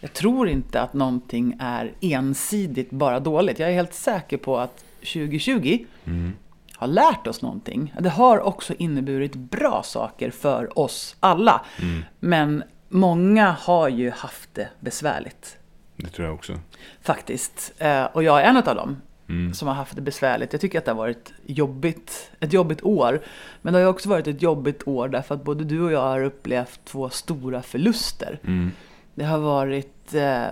jag 0.00 0.12
tror 0.12 0.48
inte 0.48 0.80
att 0.80 0.94
någonting 0.94 1.56
är 1.60 1.92
ensidigt 2.00 2.90
bara 2.90 3.20
dåligt. 3.20 3.58
Jag 3.58 3.68
är 3.70 3.74
helt 3.74 3.94
säker 3.94 4.36
på 4.36 4.58
att 4.58 4.84
2020 5.00 5.84
Mm. 6.04 6.32
har 6.76 6.86
lärt 6.86 7.26
oss 7.26 7.42
någonting. 7.42 7.94
Det 8.00 8.08
har 8.08 8.40
också 8.40 8.74
inneburit 8.78 9.34
bra 9.34 9.82
saker 9.84 10.30
för 10.30 10.78
oss 10.78 11.16
alla. 11.20 11.60
Mm. 11.82 12.04
Men 12.20 12.62
många 12.88 13.56
har 13.60 13.88
ju 13.88 14.10
haft 14.10 14.54
det 14.54 14.68
besvärligt. 14.80 15.56
Det 16.02 16.08
tror 16.08 16.26
jag 16.26 16.34
också. 16.34 16.58
Faktiskt. 17.02 17.72
Eh, 17.78 18.04
Och 18.04 18.22
jag 18.22 18.40
är 18.40 18.44
en 18.44 18.56
av 18.56 18.62
dem 18.74 18.96
Mm. 19.28 19.54
som 19.54 19.68
har 19.68 19.74
haft 19.74 19.94
det 19.96 20.02
besvärligt. 20.02 20.52
Jag 20.52 20.60
tycker 20.60 20.78
att 20.78 20.84
det 20.84 20.90
har 20.90 20.96
varit 20.98 21.32
jobbigt, 21.46 22.30
ett 22.40 22.52
jobbigt 22.52 22.82
år. 22.82 23.22
Men 23.62 23.74
det 23.74 23.80
har 23.80 23.86
också 23.86 24.08
varit 24.08 24.26
ett 24.26 24.42
jobbigt 24.42 24.88
år 24.88 25.08
därför 25.08 25.34
att 25.34 25.44
både 25.44 25.64
du 25.64 25.80
och 25.82 25.92
jag 25.92 26.00
har 26.00 26.22
upplevt 26.24 26.80
två 26.84 27.10
stora 27.10 27.62
förluster. 27.62 28.38
Mm. 28.44 28.70
Det 29.14 29.24
har 29.24 29.38
varit 29.38 30.14
eh, 30.14 30.46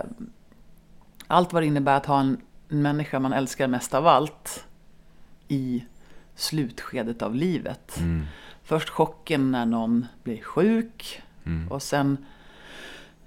allt 1.27 1.53
vad 1.53 1.61
det 1.61 1.65
innebär 1.67 1.97
att 1.97 2.05
ha 2.05 2.19
en 2.19 2.37
människa 2.67 3.19
man 3.19 3.33
älskar 3.33 3.67
mest 3.67 3.93
av 3.93 4.07
allt 4.07 4.65
i 5.47 5.83
slutskedet 6.35 7.21
av 7.21 7.35
livet. 7.35 7.97
Mm. 7.99 8.25
Först 8.63 8.89
chocken 8.89 9.51
när 9.51 9.65
någon 9.65 10.05
blir 10.23 10.41
sjuk 10.41 11.21
Mm. 11.45 11.71
och 11.71 11.83
sen 11.83 12.25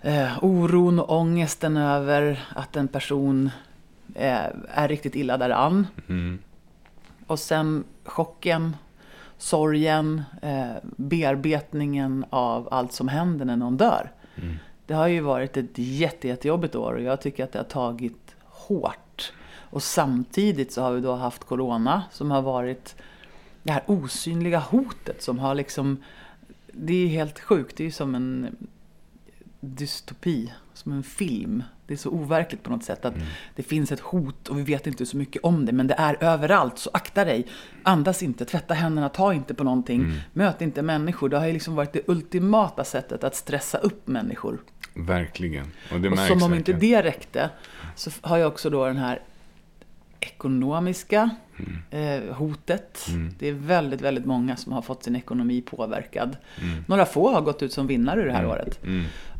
eh, 0.04 0.44
oron 0.44 0.98
och 0.98 1.16
ångesten 1.16 1.76
över 1.76 2.44
att 2.54 2.76
en 2.76 2.88
person 2.88 3.50
eh, 4.14 4.46
är 4.68 4.88
riktigt 4.88 5.16
illa 5.16 5.36
däran. 5.36 5.86
Mm. 6.08 6.38
Och 7.26 7.38
sen 7.38 7.84
chocken, 8.04 8.76
sorgen, 9.38 10.22
eh, 10.42 10.72
bearbetningen 10.82 12.24
av 12.30 12.68
allt 12.70 12.92
som 12.92 13.08
händer 13.08 13.44
när 13.44 13.56
någon 13.56 13.76
dör. 13.76 14.10
Mm. 14.36 14.56
Det 14.86 14.94
har 14.94 15.06
ju 15.06 15.20
varit 15.20 15.56
ett 15.56 15.78
jätte, 15.78 16.28
jättejobbigt 16.28 16.74
år 16.74 16.92
och 16.92 17.02
jag 17.02 17.20
tycker 17.20 17.44
att 17.44 17.52
det 17.52 17.58
har 17.58 17.64
tagit 17.64 18.34
hårt. 18.44 19.32
Och 19.70 19.82
samtidigt 19.82 20.72
så 20.72 20.82
har 20.82 20.92
vi 20.92 21.00
då 21.00 21.14
haft 21.14 21.44
corona 21.44 22.02
som 22.12 22.30
har 22.30 22.42
varit 22.42 22.96
det 23.62 23.72
här 23.72 23.82
osynliga 23.86 24.58
hotet 24.58 25.22
som 25.22 25.38
har 25.38 25.54
liksom... 25.54 26.02
Det 26.72 26.94
är 26.94 27.08
helt 27.08 27.40
sjukt, 27.40 27.76
det 27.76 27.82
är 27.82 27.84
ju 27.84 27.92
som 27.92 28.14
en 28.14 28.56
dystopi, 29.64 30.52
som 30.74 30.92
en 30.92 31.02
film. 31.02 31.62
Det 31.86 31.94
är 31.94 31.98
så 31.98 32.10
overkligt 32.10 32.62
på 32.62 32.70
något 32.70 32.84
sätt 32.84 33.04
att 33.04 33.14
det 33.56 33.62
finns 33.62 33.92
ett 33.92 34.00
hot 34.00 34.48
och 34.48 34.58
vi 34.58 34.62
vet 34.62 34.86
inte 34.86 35.06
så 35.06 35.16
mycket 35.16 35.44
om 35.44 35.66
det 35.66 35.72
men 35.72 35.86
det 35.86 35.94
är 35.98 36.16
överallt 36.20 36.78
så 36.78 36.90
akta 36.92 37.24
dig. 37.24 37.46
Andas 37.82 38.22
inte, 38.22 38.44
tvätta 38.44 38.74
händerna, 38.74 39.08
ta 39.08 39.34
inte 39.34 39.54
på 39.54 39.64
någonting, 39.64 40.20
möt 40.32 40.60
inte 40.62 40.82
människor. 40.82 41.28
Det 41.28 41.38
har 41.38 41.46
ju 41.46 41.52
liksom 41.52 41.74
varit 41.74 41.92
det 41.92 42.08
ultimata 42.08 42.84
sättet 42.84 43.24
att 43.24 43.36
stressa 43.36 43.78
upp 43.78 44.06
människor. 44.06 44.58
Verkligen. 44.94 45.66
Och 45.92 46.00
det 46.00 46.08
Och 46.08 46.16
märks 46.16 46.28
som 46.28 46.42
om 46.42 46.54
inte 46.54 46.72
det 46.72 47.02
räckte 47.02 47.50
så 47.96 48.10
har 48.20 48.36
jag 48.38 48.48
också 48.48 48.70
då 48.70 48.86
den 48.86 48.96
här 48.96 49.20
ekonomiska 50.20 51.30
Mm. 51.56 52.28
eh, 52.28 52.34
hotet. 52.34 53.06
Det 53.38 53.48
är 53.48 53.52
väldigt, 53.52 54.00
väldigt 54.00 54.24
många 54.24 54.56
som 54.56 54.72
har 54.72 54.82
fått 54.82 55.04
sin 55.04 55.16
ekonomi 55.16 55.62
påverkad. 55.62 56.36
Mm. 56.62 56.84
Några 56.86 57.06
få 57.06 57.32
har 57.32 57.40
gått 57.40 57.62
ut 57.62 57.72
som 57.72 57.86
vinnare 57.86 58.24
det 58.24 58.32
här 58.32 58.46
året. 58.46 58.80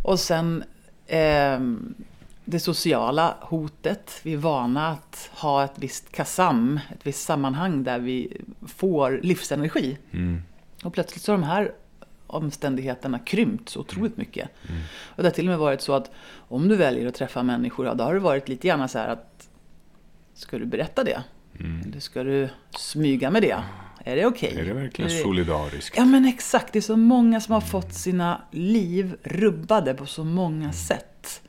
Mm. 0.04 0.12
Och 0.12 0.20
sen 0.20 0.64
ehm, 1.06 1.94
det 2.44 2.60
sociala 2.60 3.36
hotet. 3.40 4.20
Vi 4.22 4.32
är 4.32 4.36
vana 4.36 4.88
att 4.88 5.30
ha 5.32 5.64
ett 5.64 5.74
visst 5.76 6.12
kasam, 6.12 6.80
ett 6.92 7.06
visst 7.06 7.22
sammanhang 7.22 7.84
där 7.84 7.98
vi 7.98 8.40
får 8.66 9.20
livsenergi. 9.22 9.98
Mm. 10.10 10.42
Och 10.84 10.92
plötsligt 10.92 11.22
så 11.22 11.32
har 11.32 11.38
de 11.38 11.44
här 11.44 11.72
omständigheterna 12.26 13.18
krympt 13.18 13.68
så 13.68 13.80
otroligt 13.80 14.16
mycket. 14.16 14.50
Mm. 14.68 14.80
Och 15.16 15.22
det 15.22 15.28
har 15.28 15.34
till 15.34 15.46
och 15.46 15.50
med 15.50 15.58
varit 15.58 15.80
så 15.80 15.92
att 15.92 16.10
om 16.48 16.68
du 16.68 16.76
väljer 16.76 17.08
att 17.08 17.14
träffa 17.14 17.42
människor, 17.42 17.86
ja, 17.86 17.94
då 17.94 18.04
har 18.04 18.14
det 18.14 18.20
varit 18.20 18.48
lite 18.48 18.68
grann 18.68 18.88
så 18.88 18.98
här 18.98 19.08
att 19.08 19.48
Ska 20.34 20.58
du 20.58 20.66
berätta 20.66 21.04
det? 21.04 21.22
Mm. 21.60 21.80
Eller 21.80 22.00
ska 22.00 22.24
du 22.24 22.48
smyga 22.70 23.30
med 23.30 23.42
det? 23.42 23.62
Är 24.04 24.16
det 24.16 24.26
okej? 24.26 24.56
Är 24.60 24.64
det 24.64 24.72
verkligen 24.74 25.10
Är 25.10 25.14
det- 25.14 25.20
solidariskt? 25.22 25.96
Ja 25.96 26.04
men 26.04 26.24
exakt, 26.24 26.72
det 26.72 26.78
är 26.78 26.80
så 26.80 26.96
många 26.96 27.40
som 27.40 27.52
har 27.54 27.60
fått 27.60 27.94
sina 27.94 28.42
liv 28.50 29.16
rubbade 29.22 29.94
på 29.94 30.06
så 30.06 30.24
många 30.24 30.72
sätt. 30.72 31.42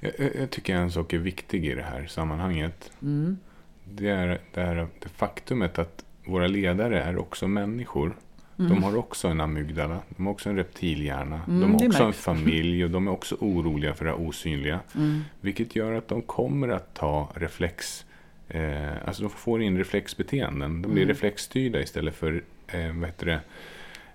Jag, 0.00 0.12
jag, 0.40 0.50
tycker 0.50 0.74
en 0.74 0.92
sak 0.92 1.12
är 1.12 1.18
viktig 1.18 1.66
i 1.66 1.74
det 1.74 1.82
här 1.82 2.06
sammanhanget. 2.06 2.90
Mm. 3.02 3.38
Det 3.84 4.08
är 4.08 4.40
det, 4.54 4.60
här, 4.60 4.74
det 4.98 5.08
faktumet 5.08 5.78
att 5.78 6.04
våra 6.24 6.46
ledare 6.46 7.02
är 7.02 7.18
också 7.18 7.48
människor. 7.48 8.16
De 8.56 8.82
har 8.82 8.96
också 8.96 9.28
en 9.28 9.40
amygdala, 9.40 9.98
de 10.08 10.26
har 10.26 10.32
också 10.32 10.48
en 10.48 10.56
reptilhjärna, 10.56 11.40
Mm, 11.48 11.60
de 11.60 11.74
har 11.74 11.86
också 11.86 11.98
en 12.02 12.04
märks. 12.06 12.18
familj 12.18 12.84
och 12.84 12.90
de 12.90 13.06
är 13.06 13.10
också 13.10 13.36
oroliga 13.40 13.94
för 13.94 14.04
det 14.04 14.12
osynliga. 14.12 14.80
Mm. 14.96 15.20
Vilket 15.40 15.76
gör 15.76 15.92
att 15.92 16.08
de 16.08 16.22
kommer 16.22 16.68
att 16.68 16.94
ta 16.94 17.32
reflex, 17.34 18.04
eh, 18.50 19.06
alltså 19.06 19.22
de 19.22 19.30
får 19.30 19.62
in 19.62 19.78
reflexbeteenden. 19.78 20.82
De 20.82 20.88
blir 20.92 21.02
Mm. 21.02 21.08
reflexstyrda 21.14 21.80
istället 21.80 22.14
för, 22.14 22.42
eh, 22.66 22.92
vad 22.94 23.06
heter 23.08 23.26
det, 23.26 23.40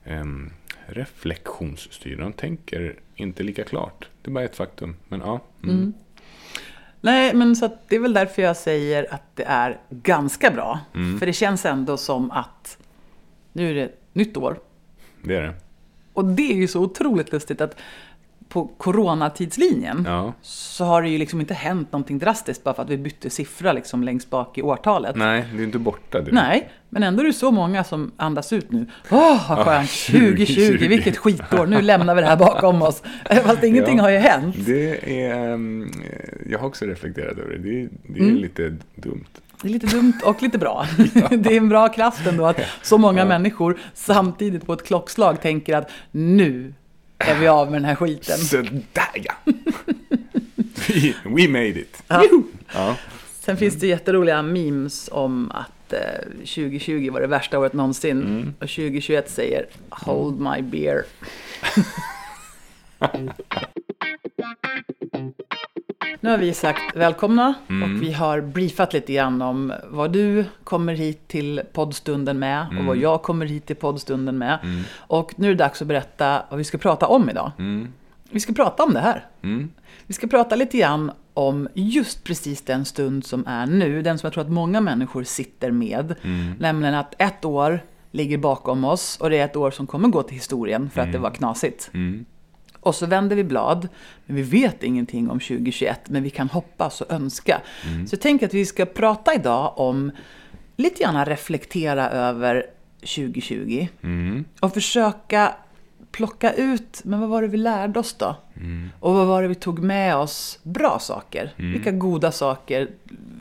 ehm, 0.05 0.51
reflektionsstyrda. 0.87 2.23
De 2.23 2.33
tänker 2.33 2.95
inte 3.15 3.43
lika 3.43 3.63
klart. 3.63 4.09
Det 4.21 4.29
är 4.29 4.33
bara 4.33 4.43
ett 4.43 4.55
faktum. 4.55 4.95
Men 5.07 5.19
ja. 5.19 5.39
Mm. 5.63 5.75
Mm. 5.75 5.93
Nej, 7.01 7.33
men 7.33 7.55
så 7.55 7.77
det 7.87 7.95
är 7.95 7.99
väl 7.99 8.13
därför 8.13 8.41
jag 8.41 8.57
säger 8.57 9.13
att 9.13 9.35
det 9.35 9.43
är 9.43 9.77
ganska 9.89 10.51
bra. 10.51 10.79
Mm. 10.95 11.19
För 11.19 11.25
det 11.25 11.33
känns 11.33 11.65
ändå 11.65 11.97
som 11.97 12.31
att 12.31 12.77
nu 13.53 13.69
är 13.69 13.73
det 13.75 13.91
nytt 14.13 14.37
år. 14.37 14.59
Det 15.23 15.35
är 15.35 15.41
det. 15.41 15.53
Och 16.13 16.25
det 16.25 16.51
är 16.51 16.55
ju 16.55 16.67
så 16.67 16.81
otroligt 16.81 17.31
lustigt 17.31 17.61
att 17.61 17.77
på 18.49 18.65
coronatidslinjen 18.77 20.03
Ja. 20.07 20.33
så 20.41 20.85
har 20.85 21.01
det 21.01 21.09
ju 21.09 21.17
liksom 21.17 21.41
inte 21.41 21.53
hänt 21.53 21.91
någonting 21.91 22.19
drastiskt 22.19 22.63
bara 22.63 22.73
för 22.75 22.83
att 22.83 22.89
vi 22.89 22.97
bytte 22.97 23.29
siffra 23.29 23.73
liksom 23.73 24.03
längst 24.03 24.29
bak 24.29 24.57
i 24.57 24.61
årtalet. 24.61 25.15
Nej, 25.15 25.45
det 25.55 25.59
är 25.61 25.63
inte 25.65 25.79
borta. 25.79 26.21
Det. 26.21 26.31
Nej, 26.31 26.69
men 26.89 27.03
ändå 27.03 27.21
är 27.21 27.25
det 27.27 27.33
så 27.33 27.51
många 27.51 27.83
som 27.83 28.11
andas 28.17 28.53
ut 28.53 28.71
nu. 28.71 28.85
Åh, 29.11 29.49
vad 29.49 29.65
skönt! 29.65 29.89
2020, 30.07 30.45
2020. 30.45 30.87
vilket 30.87 31.17
skitår! 31.17 31.65
Nu 31.65 31.81
lämnar 31.81 32.15
vi 32.15 32.21
det 32.21 32.27
här 32.27 32.37
bakom 32.37 32.81
oss. 32.81 33.03
Fast 33.43 33.63
ingenting 33.63 33.97
Ja. 33.97 34.03
har 34.03 34.09
ju 34.09 34.17
hänt. 34.17 34.55
Det 34.65 35.21
är, 35.25 35.53
ehm, 35.53 35.91
jag 36.49 36.59
har 36.59 36.67
också 36.67 36.85
reflekterat 36.85 37.37
över 37.37 37.49
det. 37.51 37.57
Det 37.57 37.81
är, 37.81 37.89
det 38.07 38.19
är 38.19 38.23
Mm. 38.23 38.35
lite 38.35 38.75
dumt. 38.95 39.25
Det 39.61 39.67
är 39.67 39.71
lite 39.71 39.87
dumt 39.87 40.13
och 40.25 40.41
lite 40.43 40.57
bra. 40.57 40.85
Det 41.29 41.53
är 41.53 41.57
en 41.57 41.69
bra 41.69 41.87
kraft 41.89 42.27
ändå 42.27 42.45
att 42.45 42.59
så 42.81 42.97
många 42.97 43.25
människor 43.25 43.77
samtidigt 43.93 44.65
på 44.65 44.73
ett 44.73 44.85
klockslag 44.85 45.41
tänker 45.41 45.75
att 45.77 45.89
nu 46.11 46.73
är 47.17 47.39
vi 47.39 47.47
av 47.47 47.71
med 47.71 47.81
den 47.81 47.85
här 47.85 47.95
skiten. 47.95 48.37
Så 48.37 48.61
där 48.93 49.11
ja! 49.13 49.33
We, 50.87 51.13
we 51.23 51.47
made 51.47 51.79
it. 51.79 52.03
Ja. 52.07 52.23
Ja. 52.73 52.95
Sen 53.39 53.57
finns 53.57 53.75
det 53.75 53.87
jätteroliga 53.87 54.41
memes 54.41 55.09
om 55.11 55.51
att 55.51 55.93
eh, 55.93 55.99
2020 56.37 57.09
var 57.11 57.21
det 57.21 57.27
värsta 57.27 57.59
året 57.59 57.73
någonsin. 57.73 58.21
Mm. 58.21 58.53
Och 58.59 58.69
2021 58.69 59.29
säger 59.29 59.65
Hold 59.89 60.39
my 60.39 60.61
beer. 60.61 61.05
Nu 66.25 66.31
har 66.31 66.37
vi 66.37 66.53
sagt 66.53 66.95
välkomna 66.95 67.53
Mm. 67.69 67.83
och 67.95 68.01
vi 68.03 68.11
har 68.13 68.41
briefat 68.41 68.93
lite 68.93 69.13
grann 69.13 69.41
om 69.41 69.73
vad 69.89 70.11
du 70.11 70.45
kommer 70.63 70.93
hit 70.93 71.27
till 71.27 71.61
poddstunden 71.73 72.39
med 72.39 72.65
och 72.67 72.73
Mm. 72.73 72.85
vad 72.85 72.97
jag 72.97 73.21
kommer 73.23 73.45
hit 73.45 73.65
till 73.65 73.75
poddstunden 73.75 74.37
med. 74.37 74.59
Och 74.97 75.33
nu 75.37 75.47
är 75.47 75.51
det 75.51 75.57
dags 75.63 75.81
att 75.81 75.87
berätta 75.87 76.41
vad 76.49 76.57
vi 76.57 76.63
ska 76.63 76.77
prata 76.77 77.07
om 77.07 77.29
idag. 77.29 77.51
Mm. 77.59 77.87
Vi 78.29 78.39
ska 78.39 78.53
prata 78.53 78.83
om 78.83 78.93
det 78.93 78.99
här. 78.99 79.25
Mm. 79.43 79.69
Vi 80.07 80.13
ska 80.13 80.27
prata 80.27 80.55
lite 80.55 80.77
grann 80.77 81.11
om 81.33 81.67
just 81.73 82.23
precis 82.23 82.61
den 82.61 82.85
stund 82.85 83.25
som 83.25 83.47
är 83.47 83.65
nu, 83.65 84.01
den 84.01 84.17
som 84.17 84.27
jag 84.27 84.33
tror 84.33 84.43
att 84.43 84.51
många 84.51 84.81
människor 84.81 85.23
sitter 85.23 85.71
med. 85.71 86.15
Mm. 86.23 86.53
Nämligen 86.59 86.95
att 86.95 87.15
ett 87.17 87.45
år 87.45 87.79
ligger 88.11 88.37
bakom 88.37 88.83
oss 88.85 89.17
och 89.21 89.29
det 89.29 89.37
är 89.37 89.45
ett 89.45 89.55
år 89.55 89.71
som 89.71 89.87
kommer 89.87 90.07
gå 90.07 90.23
till 90.23 90.35
historien 90.35 90.89
för 90.89 91.01
att 91.01 91.11
det 91.11 91.17
var 91.17 91.29
knasigt. 91.31 91.89
Mm. 91.93 92.25
Och 92.85 92.95
så 92.95 93.05
vänder 93.05 93.35
vi 93.35 93.43
blad, 93.43 93.87
men 94.25 94.35
vi 94.35 94.41
vet 94.41 94.83
ingenting 94.83 95.29
om 95.29 95.39
2021, 95.39 96.09
men 96.09 96.23
vi 96.23 96.29
kan 96.29 96.49
hoppas 96.49 97.01
och 97.01 97.11
önska. 97.11 97.61
Så 98.07 98.13
jag 98.13 98.21
tänker 98.21 98.45
att 98.45 98.53
vi 98.53 98.65
ska 98.65 98.85
prata 98.85 99.33
idag 99.33 99.73
om, 99.77 100.11
lite 100.77 101.03
grann 101.03 101.25
reflektera 101.25 102.09
över 102.09 102.65
2020. 102.99 103.87
Och 104.59 104.73
försöka 104.73 105.55
plocka 106.11 106.53
ut, 106.53 107.01
men 107.03 107.19
vad 107.19 107.29
var 107.29 107.41
det 107.41 107.47
vi 107.47 107.57
lärde 107.57 107.99
oss 107.99 108.13
då? 108.13 108.35
Och 108.99 109.13
vad 109.13 109.27
var 109.27 109.41
det 109.41 109.47
vi 109.47 109.55
tog 109.55 109.79
med 109.79 110.15
oss 110.15 110.59
bra 110.63 110.99
saker? 110.99 111.53
Vilka 111.55 111.91
goda 111.91 112.31
saker 112.31 112.89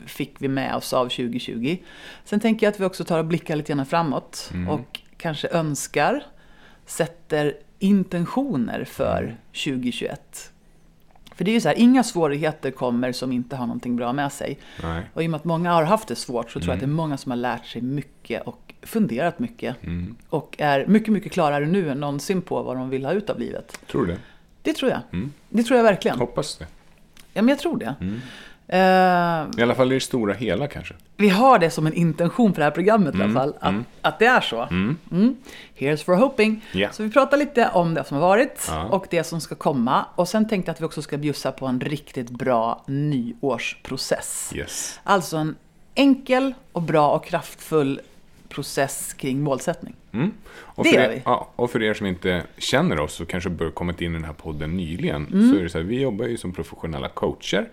fick 0.05 0.35
vi 0.39 0.47
med 0.47 0.75
oss 0.75 0.93
av 0.93 1.05
2020? 1.05 1.77
Sen 2.23 2.39
tänker 2.39 2.65
jag 2.65 2.71
att 2.71 2.79
vi 2.79 2.85
också 2.85 3.03
tar 3.03 3.19
och 3.19 3.25
blickar 3.25 3.55
lite 3.55 3.73
grann 3.73 3.85
framåt 3.85 4.51
och 4.69 4.99
kanske 5.17 5.47
önskar, 5.47 6.23
sätter 6.85 7.53
intentioner 7.79 8.83
för 8.83 9.35
2021. 9.51 10.51
För 11.35 11.45
det 11.45 11.51
är 11.51 11.53
ju 11.53 11.61
så 11.61 11.67
här, 11.67 11.75
inga 11.75 12.03
svårigheter 12.03 12.71
kommer 12.71 13.11
som 13.11 13.31
inte 13.31 13.55
har 13.55 13.67
någonting 13.67 13.95
bra 13.95 14.13
med 14.13 14.31
sig. 14.31 14.59
Nej. 14.83 15.03
Och 15.13 15.23
i 15.23 15.25
och 15.25 15.31
med 15.31 15.37
att 15.37 15.45
många 15.45 15.73
har 15.73 15.83
haft 15.83 16.07
det 16.07 16.15
svårt 16.15 16.51
så 16.51 16.59
tror 16.59 16.69
jag 16.69 16.73
att 16.73 16.79
det 16.79 16.85
är 16.85 16.87
många 16.87 17.17
som 17.17 17.31
har 17.31 17.37
lärt 17.37 17.65
sig 17.65 17.81
mycket 17.81 18.47
och 18.47 18.73
funderat 18.81 19.39
mycket. 19.39 19.75
Och 20.29 20.55
är 20.59 20.85
mycket, 20.87 21.13
mycket 21.13 21.31
klarare 21.31 21.65
nu 21.65 21.89
än 21.89 21.99
någonsin 21.99 22.41
på 22.41 22.63
vad 22.63 22.77
de 22.77 22.89
vill 22.89 23.05
ha 23.05 23.13
ut 23.13 23.29
av 23.29 23.39
livet. 23.39 23.79
Tror 23.91 24.05
du 24.05 24.13
det? 24.13 24.19
Det 24.61 24.73
tror 24.73 24.91
jag. 24.91 25.29
Det 25.49 25.63
tror 25.63 25.77
jag 25.77 25.83
verkligen. 25.83 26.19
Hoppas 26.19 26.57
det. 26.57 26.67
Ja, 27.33 27.41
men 27.41 27.47
jag 27.47 27.59
tror 27.59 27.77
det. 27.77 27.95
Eh, 28.67 28.77
I 29.57 29.61
alla 29.61 29.75
fall 29.75 29.91
i 29.91 29.95
det 29.95 30.01
stora 30.01 30.33
hela 30.33 30.67
kanske. 30.67 30.93
vi 31.17 31.29
har 31.29 31.59
det 31.59 31.69
som 31.69 31.87
en 31.87 31.93
intention 31.93 32.53
för 32.53 32.61
det 32.61 32.63
här 32.65 32.71
programmet 32.71 33.15
i 33.15 33.21
alla 33.21 33.33
fall, 33.33 33.53
att, 33.59 33.75
att 34.01 34.19
det 34.19 34.25
är 34.25 34.41
så. 34.41 34.61
Mm. 34.61 35.35
Here's 35.77 36.03
for 36.05 36.13
hoping. 36.15 36.61
Ja. 36.71 36.89
Så 36.91 37.03
vi 37.03 37.11
pratar 37.11 37.37
lite 37.37 37.69
om 37.73 37.93
det 37.93 38.03
som 38.03 38.17
har 38.17 38.21
varit 38.27 38.65
Ja. 38.69 38.83
och 38.83 39.05
det 39.09 39.23
som 39.23 39.41
ska 39.41 39.55
komma. 39.55 40.05
Och 40.15 40.27
sen 40.29 40.47
tänkte 40.47 40.69
jag 40.69 40.73
att 40.73 40.81
vi 40.81 40.85
också 40.85 41.01
ska 41.01 41.17
bjussa 41.17 41.51
på 41.51 41.65
en 41.67 41.79
riktigt 41.81 42.29
bra 42.29 42.83
nyårsprocess. 42.87 44.51
Yes. 44.55 44.99
Alltså 45.03 45.37
en 45.37 45.55
enkel 45.95 46.53
och 46.71 46.81
bra 46.81 47.09
och 47.09 47.25
kraftfull 47.25 48.01
process 48.55 49.13
kring 49.13 49.41
målsättning. 49.41 49.95
Mm. 50.11 50.31
Och, 50.47 50.83
Det 50.83 50.89
för 50.89 50.97
gör 50.97 51.03
er, 51.03 51.09
vi. 51.09 51.21
Ja, 51.25 51.49
och 51.55 51.71
för 51.71 51.83
er 51.83 51.93
som 51.93 52.07
inte 52.07 52.43
känner 52.57 52.99
oss 52.99 53.21
och 53.21 53.27
kanske 53.29 53.49
bör 53.49 53.71
kommit 53.71 54.01
in 54.01 54.11
i 54.11 54.13
den 54.13 54.23
här 54.25 54.33
podden 54.33 54.77
nyligen. 54.77 55.27
Mm. 55.27 55.49
Så 55.49 55.59
är 55.59 55.63
det 55.63 55.69
så 55.69 55.77
här, 55.77 55.85
vi 55.85 56.01
jobbar 56.01 56.25
ju 56.25 56.37
som 56.37 56.53
professionella 56.53 57.09
coacher, 57.09 57.69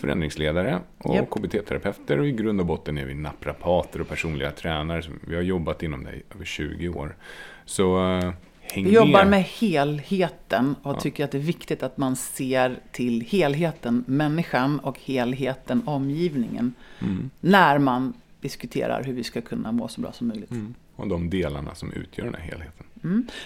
förändringsledare 0.00 0.80
och 0.98 1.16
Japp. 1.16 1.30
KBT-terapeuter. 1.30 2.18
Och 2.18 2.26
i 2.26 2.32
grund 2.32 2.60
och 2.60 2.66
botten 2.66 2.98
är 2.98 3.04
vi 3.04 3.14
naprapater 3.14 4.00
och 4.00 4.08
personliga 4.08 4.50
tränare. 4.50 5.02
Vi 5.20 5.34
har 5.34 5.42
jobbat 5.42 5.82
inom 5.82 6.04
det 6.04 6.12
i 6.12 6.22
över 6.34 6.44
20 6.44 6.88
år. 6.88 7.16
Så 7.64 7.98
uh, 7.98 8.32
häng 8.60 8.84
Vi 8.84 8.92
jobbar 8.92 9.24
med. 9.24 9.44
helheten 9.44 10.74
och 10.82 11.00
tycker 11.00 11.24
att 11.24 11.30
det 11.30 11.38
är 11.38 11.42
viktigt 11.42 11.82
att 11.82 11.96
man 11.96 12.16
ser 12.16 12.78
till 12.92 13.20
helheten, 13.20 14.04
människan 14.06 14.78
och 14.80 14.98
helheten, 15.00 15.82
omgivningen. 15.86 16.74
Mm. 17.00 17.30
När 17.40 17.78
man 17.78 18.12
diskuterar 18.46 19.02
hur 19.04 19.12
vi 19.12 19.24
ska 19.24 19.40
kunna 19.40 19.72
må 19.72 19.88
så 19.88 20.00
bra 20.00 20.12
som 20.12 20.28
möjligt. 20.28 20.50
Mm. 20.50 20.74
Och 20.96 21.08
de 21.08 21.30
delarna 21.30 21.74
som 21.74 21.92
utgör 21.92 22.24
den 22.24 22.34
här 22.34 22.40
helheten. 22.42 22.86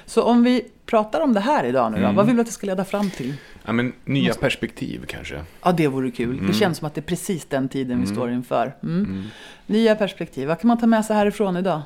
Så 0.06 0.22
om 0.22 0.42
vi 0.42 0.64
pratar 0.86 1.20
om 1.20 1.32
det 1.32 1.40
här 1.40 1.64
idag 1.64 1.92
nu 1.92 1.98
då, 1.98 2.04
Mm. 2.04 2.16
vad 2.16 2.26
vill 2.26 2.34
du 2.34 2.40
att 2.40 2.46
det 2.46 2.52
ska 2.52 2.66
leda 2.66 2.84
fram 2.84 3.10
till? 3.10 3.34
Ja, 3.64 3.72
men 3.72 3.92
nya 4.04 4.34
perspektiv 4.34 5.04
kanske. 5.08 5.44
Ja, 5.62 5.72
det 5.72 5.86
vore 5.88 6.10
kul. 6.10 6.34
Mm. 6.34 6.46
Det 6.46 6.52
känns 6.52 6.78
som 6.78 6.86
att 6.86 6.94
det 6.94 7.00
är 7.00 7.02
precis 7.02 7.44
den 7.44 7.68
tiden 7.68 8.00
vi 8.00 8.06
står 8.06 8.30
inför. 8.30 8.76
Mm. 8.82 9.24
Nya 9.66 9.94
perspektiv. 9.96 10.48
Vad 10.48 10.60
kan 10.60 10.68
man 10.68 10.78
ta 10.78 10.86
med 10.86 11.04
sig 11.04 11.16
härifrån 11.16 11.56
idag? 11.56 11.80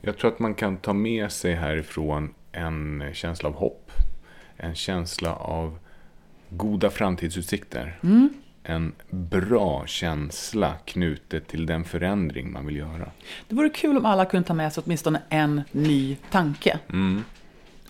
Jag 0.00 0.18
tror 0.18 0.32
att 0.32 0.38
man 0.38 0.54
kan 0.54 0.76
ta 0.76 0.92
med 0.92 1.32
sig 1.32 1.54
härifrån 1.54 2.34
en 2.52 3.02
känsla 3.12 3.48
av 3.48 3.54
hopp. 3.54 3.90
En 4.56 4.74
känsla 4.74 5.34
av 5.34 5.78
goda 6.50 6.90
framtidsutsikter. 6.90 7.98
En 8.62 8.92
bra 9.10 9.86
känsla 9.86 10.74
knutet 10.84 11.48
till 11.48 11.66
den 11.66 11.84
förändring 11.84 12.52
man 12.52 12.66
vill 12.66 12.76
göra. 12.76 13.10
Det 13.48 13.54
vore 13.54 13.68
kul 13.68 13.96
om 13.96 14.06
alla 14.06 14.24
kunde 14.24 14.46
ta 14.48 14.54
med 14.54 14.72
sig 14.72 14.82
åtminstone 14.86 15.22
en 15.28 15.62
ny 15.72 16.16
tanke. 16.30 16.78
Mm. 16.88 17.24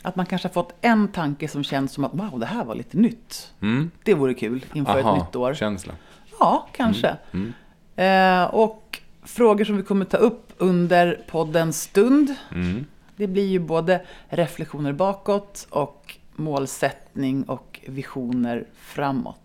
Att 0.02 0.16
man 0.16 0.26
kanske 0.26 0.48
har 0.48 0.52
fått 0.52 0.74
en 0.80 1.08
tanke 1.08 1.48
som 1.48 1.64
känns 1.64 1.92
som 1.92 2.04
att 2.04 2.14
wow, 2.14 2.40
det 2.40 2.46
här 2.46 2.64
var 2.64 2.74
lite 2.74 2.96
nytt. 2.96 3.52
Mm. 3.60 3.90
Det 4.02 4.14
vore 4.14 4.34
kul 4.34 4.64
inför 4.72 4.98
ett 4.98 5.24
nytt 5.24 5.36
år. 5.36 5.54
känsla. 5.54 5.92
Ja, 6.38 6.68
kanske. 6.72 7.16
Mm. 7.32 7.52
Eh, 7.96 8.54
och 8.54 9.00
frågor 9.22 9.64
som 9.64 9.76
vi 9.76 9.82
kommer 9.82 10.04
ta 10.04 10.16
upp 10.16 10.52
under 10.58 11.24
poddens 11.28 11.82
stund. 11.82 12.34
Mm. 12.54 12.86
Det 13.16 13.26
blir 13.26 13.46
ju 13.46 13.58
både 13.58 14.02
reflektioner 14.28 14.92
bakåt 14.92 15.66
och 15.70 16.16
målsättning 16.36 17.42
och 17.42 17.80
visioner 17.86 18.64
framåt. 18.76 19.39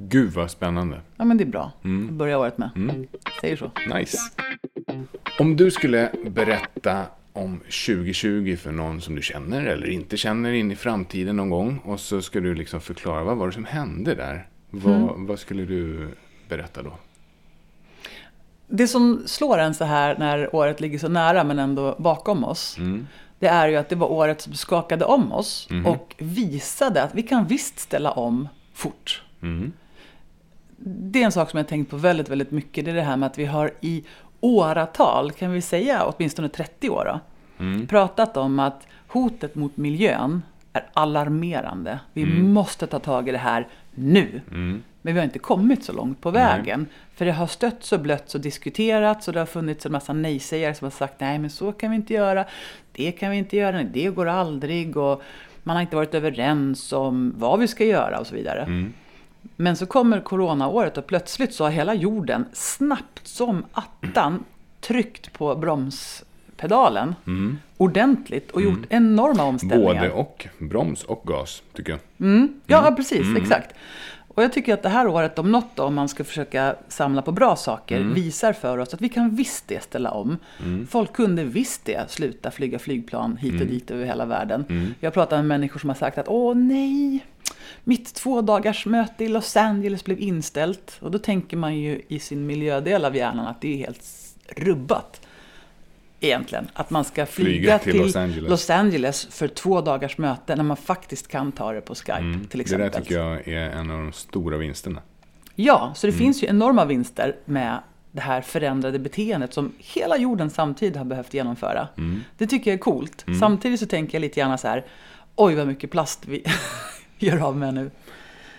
Gud 0.00 0.32
vad 0.32 0.50
spännande. 0.50 1.00
Ja, 1.16 1.24
men 1.24 1.36
det 1.36 1.44
är 1.44 1.46
bra. 1.46 1.72
Mm. 1.84 2.06
att 2.08 2.12
Börja 2.12 2.38
året 2.38 2.58
med. 2.58 2.70
Mm. 2.76 3.06
Säger 3.40 3.56
så. 3.56 3.70
Nice. 3.94 4.18
Om 5.38 5.56
du 5.56 5.70
skulle 5.70 6.10
berätta 6.26 7.04
om 7.32 7.58
2020 7.58 8.56
för 8.56 8.72
någon 8.72 9.00
som 9.00 9.14
du 9.16 9.22
känner 9.22 9.64
eller 9.66 9.90
inte 9.90 10.16
känner 10.16 10.52
in 10.52 10.70
i 10.70 10.76
framtiden 10.76 11.36
någon 11.36 11.50
gång 11.50 11.78
och 11.84 12.00
så 12.00 12.22
ska 12.22 12.40
du 12.40 12.54
liksom 12.54 12.80
förklara 12.80 13.24
vad 13.24 13.36
var 13.36 13.46
det 13.46 13.52
som 13.52 13.64
hände 13.64 14.14
där? 14.14 14.46
Vad, 14.70 14.94
Mm. 14.94 15.26
vad 15.26 15.38
skulle 15.38 15.64
du 15.64 16.08
berätta 16.48 16.82
då? 16.82 16.92
Det 18.66 18.88
som 18.88 19.22
slår 19.26 19.58
en 19.58 19.74
så 19.74 19.84
här 19.84 20.18
när 20.18 20.54
året 20.56 20.80
ligger 20.80 20.98
så 20.98 21.08
nära 21.08 21.44
men 21.44 21.58
ändå 21.58 21.96
bakom 21.98 22.44
oss. 22.44 22.78
Mm. 22.78 23.06
Det 23.38 23.46
är 23.46 23.68
ju 23.68 23.76
att 23.76 23.88
det 23.88 23.96
var 23.96 24.12
året 24.12 24.40
som 24.40 24.52
skakade 24.54 25.04
om 25.04 25.32
oss 25.32 25.68
Mhm. 25.70 25.86
och 25.86 26.14
visade 26.18 27.02
att 27.02 27.14
vi 27.14 27.22
kan 27.22 27.46
visst 27.46 27.78
ställa 27.78 28.10
om 28.10 28.48
fort. 28.74 29.22
Mm. 29.42 29.72
Det 30.82 31.20
är 31.20 31.24
en 31.24 31.32
sak 31.32 31.50
som 31.50 31.56
jag 31.58 31.64
har 31.64 31.68
tänkt 31.68 31.90
på 31.90 31.96
väldigt, 31.96 32.28
väldigt 32.28 32.50
mycket. 32.50 32.84
Det 32.84 32.90
är 32.90 32.94
det 32.94 33.02
här 33.02 33.16
med 33.16 33.26
att 33.26 33.38
vi 33.38 33.44
har 33.46 33.70
i 33.80 34.04
åratal, 34.40 35.32
kan 35.32 35.52
vi 35.52 35.60
säga 35.60 36.04
åtminstone 36.04 36.48
30 36.48 36.90
år 36.90 37.04
då, 37.04 37.20
Mm. 37.64 37.86
pratat 37.86 38.36
om 38.36 38.58
att 38.58 38.86
hotet 39.08 39.54
mot 39.54 39.76
miljön 39.76 40.42
är 40.72 40.82
alarmerande. 40.92 41.98
Vi 42.12 42.24
måste 42.42 42.86
ta 42.86 42.98
tag 42.98 43.28
i 43.28 43.32
det 43.32 43.38
här 43.38 43.66
nu. 43.94 44.40
Mm. 44.50 44.82
Men 45.02 45.14
vi 45.14 45.20
har 45.20 45.24
inte 45.24 45.38
kommit 45.38 45.84
så 45.84 45.92
långt 45.92 46.20
på 46.20 46.30
vägen. 46.30 46.86
För 47.14 47.24
det 47.24 47.32
har 47.32 47.46
stötts 47.46 47.92
och 47.92 48.00
blötts 48.00 48.34
och 48.34 48.40
diskuterats 48.40 49.28
och 49.28 49.34
det 49.34 49.40
har 49.40 49.46
funnits 49.46 49.86
en 49.86 49.92
massa 49.92 50.12
nej-sägare 50.12 50.74
som 50.74 50.84
har 50.84 50.90
sagt 50.90 51.20
nej 51.20 51.38
men 51.38 51.50
så 51.50 51.72
kan 51.72 51.90
vi 51.90 51.96
inte 51.96 52.14
göra, 52.14 52.44
det 52.92 53.12
kan 53.12 53.30
vi 53.30 53.36
inte 53.36 53.56
göra, 53.56 53.76
nej, 53.76 53.88
det 53.92 54.10
går 54.10 54.26
aldrig 54.26 54.96
och 54.96 55.22
man 55.62 55.76
har 55.76 55.80
inte 55.80 55.96
varit 55.96 56.14
överens 56.14 56.92
om 56.92 57.34
vad 57.36 57.58
vi 57.58 57.68
ska 57.68 57.84
göra 57.84 58.18
och 58.18 58.26
så 58.26 58.34
vidare. 58.34 58.62
Mm. 58.62 58.92
Men 59.56 59.76
så 59.76 59.86
kommer 59.86 60.20
coronaåret 60.20 60.98
och 60.98 61.06
plötsligt 61.06 61.54
så 61.54 61.64
har 61.64 61.70
hela 61.70 61.94
jorden 61.94 62.44
snabbt 62.52 63.26
som 63.26 63.64
attan 63.72 64.44
tryckt 64.80 65.32
på 65.32 65.54
bromspedalen 65.56 67.14
Mm. 67.26 67.58
ordentligt 67.76 68.50
och 68.50 68.62
gjort 68.62 68.86
enorma 68.88 69.44
omställningar. 69.44 69.94
Både 69.94 70.10
och. 70.10 70.46
Broms 70.58 71.02
och 71.04 71.22
gas, 71.26 71.62
tycker 71.74 71.90
jag. 71.92 72.00
Mm. 72.20 72.60
Ja, 72.66 72.92
precis. 72.96 73.36
Exakt. 73.36 73.74
Och 74.34 74.42
jag 74.42 74.52
tycker 74.52 74.74
att 74.74 74.82
det 74.82 74.88
här 74.88 75.06
året 75.06 75.38
om 75.38 75.52
något, 75.52 75.66
då, 75.76 75.82
om 75.84 75.94
man 75.94 76.08
ska 76.08 76.24
försöka 76.24 76.74
samla 76.88 77.22
på 77.22 77.32
bra 77.32 77.56
saker, 77.56 78.00
visar 78.00 78.52
för 78.52 78.78
oss 78.78 78.94
att 78.94 79.00
vi 79.00 79.08
kan 79.08 79.30
visst 79.36 79.68
det 79.68 79.82
ställa 79.82 80.10
om. 80.10 80.36
Folk 80.90 81.12
kunde 81.12 81.44
visst 81.44 81.84
det 81.84 82.10
sluta 82.10 82.50
flyga 82.50 82.78
flygplan 82.78 83.36
hit 83.36 83.60
och 83.60 83.66
dit 83.66 83.90
över 83.90 84.04
hela 84.04 84.26
världen. 84.26 84.64
Jag 85.00 85.06
har 85.10 85.12
pratat 85.12 85.38
med 85.38 85.46
människor 85.46 85.80
som 85.80 85.90
har 85.90 85.94
sagt 85.96 86.18
att 86.18 86.28
åh 86.28 86.54
nej, 86.54 87.24
mitt 87.84 88.14
två 88.14 88.40
dagars 88.40 88.86
möte 88.86 89.24
i 89.24 89.28
Los 89.28 89.56
Angeles 89.56 90.04
blev 90.04 90.20
inställt. 90.20 90.96
Och 91.00 91.10
då 91.10 91.18
tänker 91.18 91.56
man 91.56 91.76
ju 91.78 92.02
i 92.08 92.18
sin 92.18 92.46
miljödel 92.46 93.04
av 93.04 93.16
hjärnan 93.16 93.46
att 93.46 93.60
det 93.60 93.72
är 93.74 93.76
helt 93.76 94.04
rubbat. 94.56 95.20
Egentligen. 96.22 96.68
Att 96.72 96.90
man 96.90 97.04
ska 97.04 97.26
flyga, 97.26 97.50
Flyga 97.52 97.78
till 97.78 97.92
till, 97.92 98.00
Los 98.02 98.16
Angeles. 98.16 98.50
Los 98.50 98.70
Angeles 98.70 99.26
för 99.30 99.48
två 99.48 99.80
dagars 99.80 100.18
möte 100.18 100.56
när 100.56 100.64
man 100.64 100.76
faktiskt 100.76 101.28
kan 101.28 101.52
ta 101.52 101.72
det 101.72 101.80
på 101.80 101.94
Skype 101.94 102.12
till 102.18 102.24
Mm. 102.24 102.46
Det 102.52 102.60
exempel. 102.60 102.90
där 102.90 103.00
tycker 103.00 103.14
jag 103.18 103.48
är 103.48 103.70
en 103.70 103.90
av 103.90 103.96
de 103.98 104.12
stora 104.12 104.56
vinsterna. 104.56 105.02
Ja, 105.54 105.92
så 105.96 106.06
Mm. 106.06 106.14
det 106.14 106.18
finns 106.24 106.42
ju 106.42 106.46
enorma 106.46 106.84
vinster 106.84 107.36
med 107.44 107.78
det 108.12 108.20
här 108.20 108.40
förändrade 108.40 108.98
beteendet 108.98 109.54
som 109.54 109.72
hela 109.78 110.16
jorden 110.18 110.50
samtidigt 110.50 110.96
har 110.96 111.04
behövt 111.04 111.34
genomföra. 111.34 111.88
Mm. 111.98 112.20
Det 112.38 112.46
tycker 112.46 112.70
jag 112.70 112.74
är 112.78 112.82
coolt. 112.82 113.24
Samtidigt 113.40 113.80
så 113.80 113.86
tänker 113.86 114.14
jag 114.14 114.20
lite 114.20 114.40
grann 114.40 114.58
så 114.58 114.68
här, 114.68 114.84
oj 115.36 115.54
vad 115.54 115.66
mycket 115.66 115.90
plast 115.90 116.26
vi 116.26 116.44
gör 117.26 117.42
av 117.42 117.56
med 117.56 117.74
nu. 117.74 117.90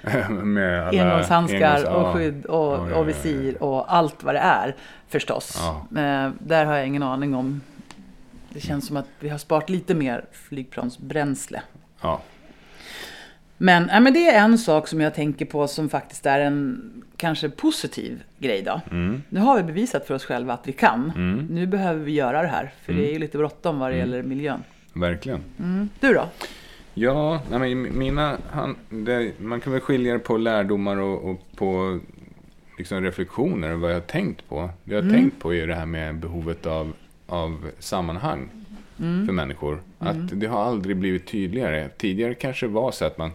Med 0.30 0.88
alla 0.88 1.02
Engångshandskar 1.02 1.78
engångs- 1.78 1.86
och 1.86 2.02
ja. 2.02 2.14
skydd 2.14 2.46
och, 2.46 2.74
Ja, 2.78 2.90
ja, 2.90 2.96
och 2.96 3.10
visir 3.10 3.64
och 3.64 3.94
allt 3.94 4.24
vad 4.24 4.36
det 4.36 4.40
är 4.40 4.76
förstås. 5.08 5.62
Eh, 5.98 6.30
där 6.40 6.66
har 6.66 6.76
jag 6.76 6.88
ingen 6.88 7.04
aning 7.04 7.36
om. 7.36 7.62
Det 8.50 8.60
känns 8.60 8.88
som 8.88 8.98
att 8.98 9.08
vi 9.20 9.30
har 9.30 9.38
sparat 9.38 9.70
lite 9.70 9.96
mer 9.96 10.26
flygplansbränsle. 10.32 11.62
Men, 13.58 13.90
ja, 13.92 14.00
men 14.00 14.14
det 14.14 14.30
är 14.30 14.44
en 14.44 14.58
sak 14.58 14.88
som 14.88 15.02
jag 15.02 15.14
tänker 15.14 15.46
på 15.46 15.68
som 15.68 15.90
faktiskt 15.90 16.26
är 16.26 16.40
en 16.40 16.92
kanske 17.18 17.50
positiv 17.50 18.24
grej 18.40 18.62
då. 18.62 18.82
Mm. 18.92 19.24
Nu 19.30 19.40
har 19.40 19.58
vi 19.58 19.64
bevisat 19.64 20.08
för 20.08 20.14
oss 20.14 20.26
själva 20.26 20.54
att 20.54 20.68
vi 20.68 20.72
kan. 20.72 21.12
Mm. 21.16 21.48
Nu 21.50 21.68
behöver 21.68 22.00
vi 22.00 22.12
göra 22.12 22.42
det 22.42 22.48
här. 22.48 22.74
För 22.86 22.94
det 22.94 23.10
är 23.10 23.14
ju 23.14 23.20
lite 23.20 23.38
bråttom 23.38 23.80
vad 23.80 23.92
det 23.92 23.98
gäller 23.98 24.24
miljön. 24.24 24.64
Verkligen. 24.94 25.44
Mm. 25.60 25.90
Du 26.00 26.14
då? 26.14 26.26
Ja, 26.94 27.42
nej, 27.50 27.76
men 27.76 27.98
mina, 27.98 28.38
han, 28.50 28.76
det, 28.90 29.40
man 29.40 29.62
kan 29.62 29.74
väl 29.74 29.82
skilja 29.82 30.14
det 30.14 30.20
på 30.20 30.38
lärdomar 30.38 30.98
och, 30.98 31.30
och 31.30 31.40
på 31.56 32.00
liksom 32.78 33.04
reflektioner, 33.04 33.74
vad 33.74 33.90
jag 33.90 33.96
har 33.96 34.02
tänkt 34.02 34.50
på. 34.50 34.70
Det 34.84 34.96
jag 34.96 35.04
har 35.04 35.10
tänkt 35.10 35.40
på 35.40 35.54
är 35.54 35.68
det 35.68 35.76
här 35.76 35.86
med 35.86 36.16
behovet 36.16 36.66
av, 36.66 36.94
av 37.28 37.72
sammanhang 37.80 38.50
för 39.26 39.34
människor. 39.34 39.82
Att 40.00 40.40
det 40.40 40.48
har 40.48 40.64
aldrig 40.64 40.98
blivit 40.98 41.28
tydligare. 41.28 41.90
Tidigare 41.98 42.34
kanske 42.34 42.66
det 42.66 42.72
var 42.72 42.92
så 42.92 43.06
att 43.06 43.18
man, 43.18 43.32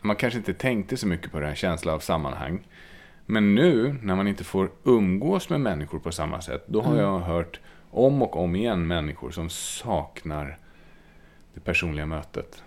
man 0.00 0.16
kanske 0.16 0.38
inte 0.38 0.54
tänkte 0.54 0.96
så 0.96 1.06
mycket 1.06 1.32
på 1.32 1.38
den 1.38 1.48
här 1.48 1.54
känslan 1.54 1.94
av 1.94 1.98
sammanhang. 1.98 2.60
Men 3.26 3.54
nu, 3.54 3.96
när 4.02 4.16
man 4.16 4.28
inte 4.28 4.44
får 4.44 4.70
umgås 4.84 5.48
med 5.48 5.60
människor 5.60 5.98
på 5.98 6.12
samma 6.12 6.40
sätt, 6.40 6.64
då 6.66 6.80
har 6.80 6.96
jag 6.96 7.18
hört 7.18 7.60
om 7.90 8.22
och 8.22 8.36
om 8.36 8.56
igen 8.56 8.86
människor 8.86 9.30
som 9.30 9.50
saknar 9.50 10.58
det 11.54 11.60
personliga 11.60 12.06
mötet. 12.06 12.63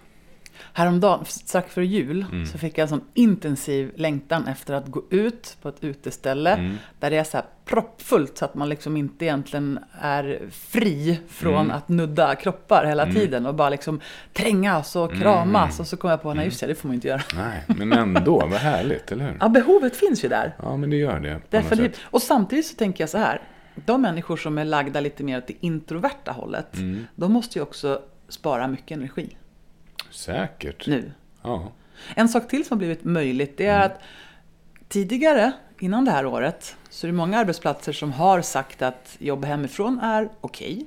Häromdagen, 0.74 1.26
strax 1.26 1.74
före 1.74 1.86
jul, 1.86 2.26
så 2.52 2.58
fick 2.58 2.78
jag 2.78 2.84
en 2.84 2.90
sån 2.90 3.04
intensiv 3.14 3.92
längtan 3.96 4.48
efter 4.48 4.74
att 4.74 4.88
gå 4.88 5.04
ut 5.10 5.58
på 5.62 5.70
ett 5.70 5.84
uteställe 5.84 6.78
där 7.00 7.10
det 7.10 7.18
är 7.18 7.24
så 7.24 7.38
här 7.38 7.46
proppfullt 7.66 8.38
så 8.38 8.46
att 8.46 8.56
man 8.56 8.70
liksom 8.70 8.98
inte 8.98 9.26
egentligen 9.26 9.80
är 10.02 10.42
fri 10.52 11.20
från 11.28 11.72
att 11.72 11.90
nudda 11.90 12.36
kroppar 12.36 12.86
hela 12.86 13.06
tiden 13.06 13.46
och 13.46 13.56
bara 13.56 13.70
liksom 13.70 14.00
trängas 14.34 14.96
och 14.96 15.14
kramas. 15.14 15.80
Och 15.80 15.88
så 15.88 15.98
kom 15.98 16.10
jag 16.10 16.22
på, 16.22 16.34
nej 16.34 16.46
just 16.46 16.60
det, 16.60 16.68
det 16.68 16.76
får 16.76 16.88
man 16.88 16.96
inte 16.96 17.08
göra. 17.08 17.22
Nej, 17.36 17.64
men 17.68 17.94
ändå, 17.94 18.40
vad 18.40 18.60
härligt, 18.60 19.12
eller 19.12 19.26
hur? 19.26 19.38
Ja, 19.40 19.50
behovet 19.50 19.96
finns 19.96 20.26
ju 20.26 20.30
där. 20.30 20.56
Ja, 20.64 20.78
men 20.78 20.90
det 20.90 20.96
gör 20.96 21.20
det. 21.20 21.42
Definitivt. 21.50 22.00
Och 22.04 22.22
samtidigt 22.22 22.66
så 22.66 22.76
tänker 22.76 23.02
jag 23.04 23.10
så 23.10 23.18
här. 23.18 23.42
De 23.86 24.02
människor 24.02 24.38
som 24.38 24.58
är 24.58 24.66
lagda 24.66 25.00
lite 25.00 25.24
mer 25.24 25.38
åt 25.38 25.48
det 25.48 25.54
introverta 25.60 26.32
hållet, 26.32 26.78
de 27.16 27.34
måste 27.34 27.60
ju 27.60 27.64
också 27.64 28.02
spara 28.30 28.68
mycket 28.68 28.98
energi 28.98 29.38
Säkert. 30.18 30.88
nu. 30.88 31.12
Ja. 31.44 31.72
En 32.16 32.30
sak 32.30 32.48
till 32.48 32.66
som 32.66 32.76
har 32.76 32.78
blivit 32.78 33.04
möjligt, 33.04 33.58
det 33.58 33.66
är 33.66 33.86
att 33.86 34.02
tidigare, 34.88 35.52
innan 35.80 36.06
det 36.06 36.12
här 36.12 36.26
året, 36.26 36.76
så 36.90 37.08
är 37.08 37.12
det 37.12 37.18
många 37.18 37.40
arbetsplatser 37.40 37.94
som 37.94 38.12
har 38.12 38.42
sagt 38.42 38.82
att 38.82 39.16
jobb 39.20 39.46
hemifrån 39.46 40.00
är 40.00 40.30
okej. 40.42 40.86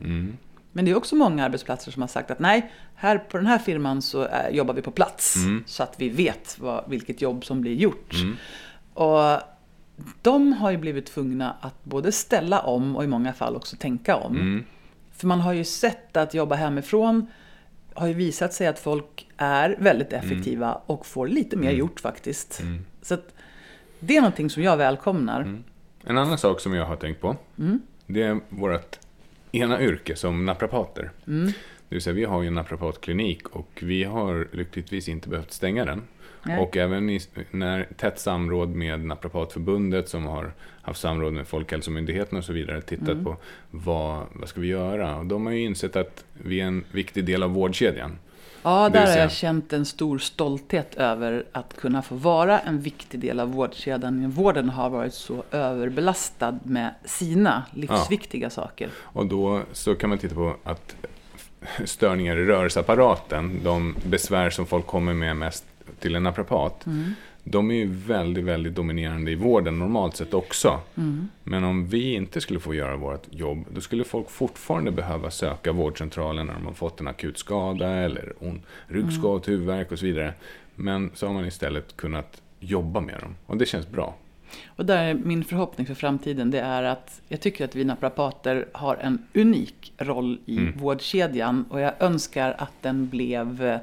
Men 0.73 0.85
det 0.85 0.91
är 0.91 0.95
också 0.95 1.17
många 1.17 1.45
arbetsplatser 1.45 1.93
som 1.93 2.03
har 2.03 2.09
sagt 2.09 2.31
att 2.31 2.39
nej, 2.39 2.73
här 2.95 3.19
på 3.19 3.37
den 3.37 3.47
här 3.47 3.59
firman 3.59 4.03
så 4.03 4.23
är, 4.23 4.51
jobbar 4.51 4.75
vi 4.75 4.83
på 4.83 4.91
plats. 4.91 5.35
Så 5.67 5.83
att 5.83 5.95
vi 6.01 6.09
vet 6.09 6.59
vad, 6.59 6.85
vilket 6.89 7.23
jobb 7.23 7.45
som 7.45 7.61
blir 7.61 7.75
gjort. 7.75 8.15
Och 8.95 9.41
de 10.23 10.53
har 10.53 10.71
ju 10.71 10.77
blivit 10.77 11.07
tvungna 11.07 11.57
att 11.61 11.85
både 11.85 12.13
ställa 12.13 12.61
om 12.61 12.97
och 12.97 13.05
i 13.05 13.07
många 13.07 13.33
fall 13.33 13.57
också 13.57 13.77
tänka 13.77 14.17
om. 14.17 14.37
För 15.13 15.27
man 15.27 15.41
har 15.41 15.53
ju 15.53 15.65
sett 15.65 16.17
att 16.17 16.35
jobba 16.35 16.55
hemifrån 16.55 17.27
har 18.01 18.07
ju 18.07 18.15
visat 18.15 18.53
sig 18.53 18.67
att 18.67 18.79
folk 18.79 19.29
är 19.37 19.77
väldigt 19.79 20.13
effektiva 20.13 20.81
och 20.87 21.07
får 21.07 21.29
lite 21.29 21.57
mer 21.57 21.71
gjort 21.71 22.01
faktiskt. 22.01 22.63
Så 23.03 23.15
att 23.15 23.35
det 24.01 24.17
är 24.17 24.21
någonting 24.21 24.51
som 24.51 24.63
jag 24.63 24.77
välkomnar. 24.77 25.63
En 26.05 26.19
annan 26.19 26.39
sak 26.39 26.61
som 26.61 26.75
jag 26.75 26.87
har 26.87 26.97
tänkt 26.97 27.21
på, 27.21 27.37
det 28.07 28.23
är 28.23 28.41
vårt 28.49 28.99
ena 29.53 29.81
yrke 29.81 30.17
som 30.17 30.47
naprapater. 30.47 31.11
Det 31.89 31.95
vill 31.97 32.03
säga, 32.03 32.15
vi 32.15 32.25
har 32.25 32.43
ju 32.43 32.49
en 32.49 32.55
naprapatklinik 32.55 33.49
och 33.49 33.79
vi 33.83 34.05
har 34.05 34.49
lyckligtvis 34.53 35.09
inte 35.09 35.29
behövt 35.29 35.53
stänga 35.53 35.85
den. 35.85 36.03
Nej. 36.43 36.59
Och 36.59 36.77
även 36.77 37.11
i 37.11 37.21
när, 37.51 37.89
tätt 37.97 38.19
samråd 38.19 38.69
med 38.69 39.05
Naprapatförbundet 39.05 40.09
som 40.09 40.27
har 40.27 40.53
haft 40.83 41.01
samråd 41.01 41.33
med 41.33 41.47
Folkhälsomyndigheten 41.47 42.39
och 42.39 42.45
så 42.45 42.53
vidare 42.53 42.83
tittat 42.83 43.25
på 43.25 43.37
vad, 43.71 44.27
vad 44.33 44.49
ska 44.49 44.61
vi 44.61 44.69
göra. 44.69 45.17
Och 45.17 45.27
de 45.27 45.47
har 45.47 45.53
ju 45.53 45.63
insett 45.63 45.97
att 45.97 46.25
vi 46.33 46.61
är 46.61 46.65
en 46.65 46.85
viktig 46.93 47.25
del 47.25 47.43
av 47.43 47.51
vårdkedjan. 47.51 48.19
Ja, 48.63 48.89
där 48.89 49.07
har 49.07 49.17
jag 49.17 49.33
känt 49.33 49.73
en 49.73 49.85
stor 49.85 50.19
stolthet 50.19 50.95
över 50.95 51.45
att 51.53 51.77
kunna 51.77 52.03
få 52.03 52.15
vara 52.15 52.59
en 52.59 52.81
viktig 52.81 53.21
del 53.21 53.41
av 53.41 53.53
vårdkedjan. 53.53 54.31
Vården 54.31 54.69
har 54.69 54.91
varit 54.91 55.15
så 55.15 55.45
överbelastad 55.51 56.59
med 56.63 56.95
sina 57.05 57.63
livsviktiga 57.75 58.51
saker. 58.51 58.91
Och 58.97 59.27
då 59.27 59.63
så 59.73 59.95
kan 59.95 60.11
man 60.11 60.19
titta 60.19 60.35
på 60.35 60.57
att 60.65 60.97
störningar 61.85 62.37
i 62.37 62.45
rörelseapparaten, 62.45 63.61
de 63.65 63.97
besvär 64.05 64.51
som 64.51 64.67
folk 64.67 64.87
kommer 64.87 65.15
med 65.15 65.37
mest 65.37 65.65
till 65.99 66.15
en 66.15 66.23
naprapat, 66.23 66.87
de 67.45 67.71
är 67.71 67.75
ju 67.75 67.87
väldigt, 67.93 68.45
väldigt 68.45 68.75
dominerande 68.75 69.31
i 69.31 69.35
vården 69.35 69.79
normalt 69.79 70.17
sett 70.17 70.35
också. 70.35 70.81
Men 71.45 71.65
om 71.65 71.87
vi 71.87 72.15
inte 72.15 72.41
skulle 72.41 72.61
få 72.61 72.75
göra 72.75 72.97
vårt 72.97 73.27
jobb, 73.31 73.65
då 73.75 73.81
skulle 73.81 74.05
folk 74.05 74.31
fortfarande 74.31 74.91
behöva 74.91 75.31
söka 75.31 75.73
vårdcentralen 75.73 76.47
när 76.47 76.55
de 76.55 76.67
har 76.67 76.73
fått 76.73 77.01
en 77.01 77.09
akut 77.09 77.39
skada 77.39 77.89
eller 77.89 78.33
on, 78.39 78.63
ryggskott, 78.87 79.49
huvudvärk 79.49 79.93
och 79.93 79.99
så 79.99 80.07
vidare. 80.07 80.35
Men 80.75 81.11
så 81.15 81.27
har 81.27 81.35
man 81.35 81.47
istället 81.47 81.97
kunnat 81.97 82.43
jobba 82.61 83.01
med 83.01 83.21
dem 83.21 83.37
och 83.47 83.57
det 83.57 83.67
känns 83.67 83.89
bra. 83.89 84.15
Och 84.67 84.87
där 84.87 85.05
är 85.05 85.15
min 85.15 85.45
förhoppning 85.45 85.87
för 85.87 85.95
framtiden, 85.95 86.51
det 86.51 86.61
är 86.61 86.83
att 86.83 87.21
jag 87.29 87.41
tycker 87.41 87.65
att 87.65 87.77
vi 87.77 87.85
naprapater 87.85 88.67
har 88.73 88.97
en 88.97 89.27
unik 89.35 89.93
roll 89.99 90.39
i 90.47 90.57
Mm. 90.59 90.79
vårdkedjan 90.79 91.65
och 91.71 91.81
jag 91.81 91.93
önskar 91.99 92.55
att 92.59 92.73
den 92.83 93.09
blev 93.09 93.65
eh, 93.65 93.79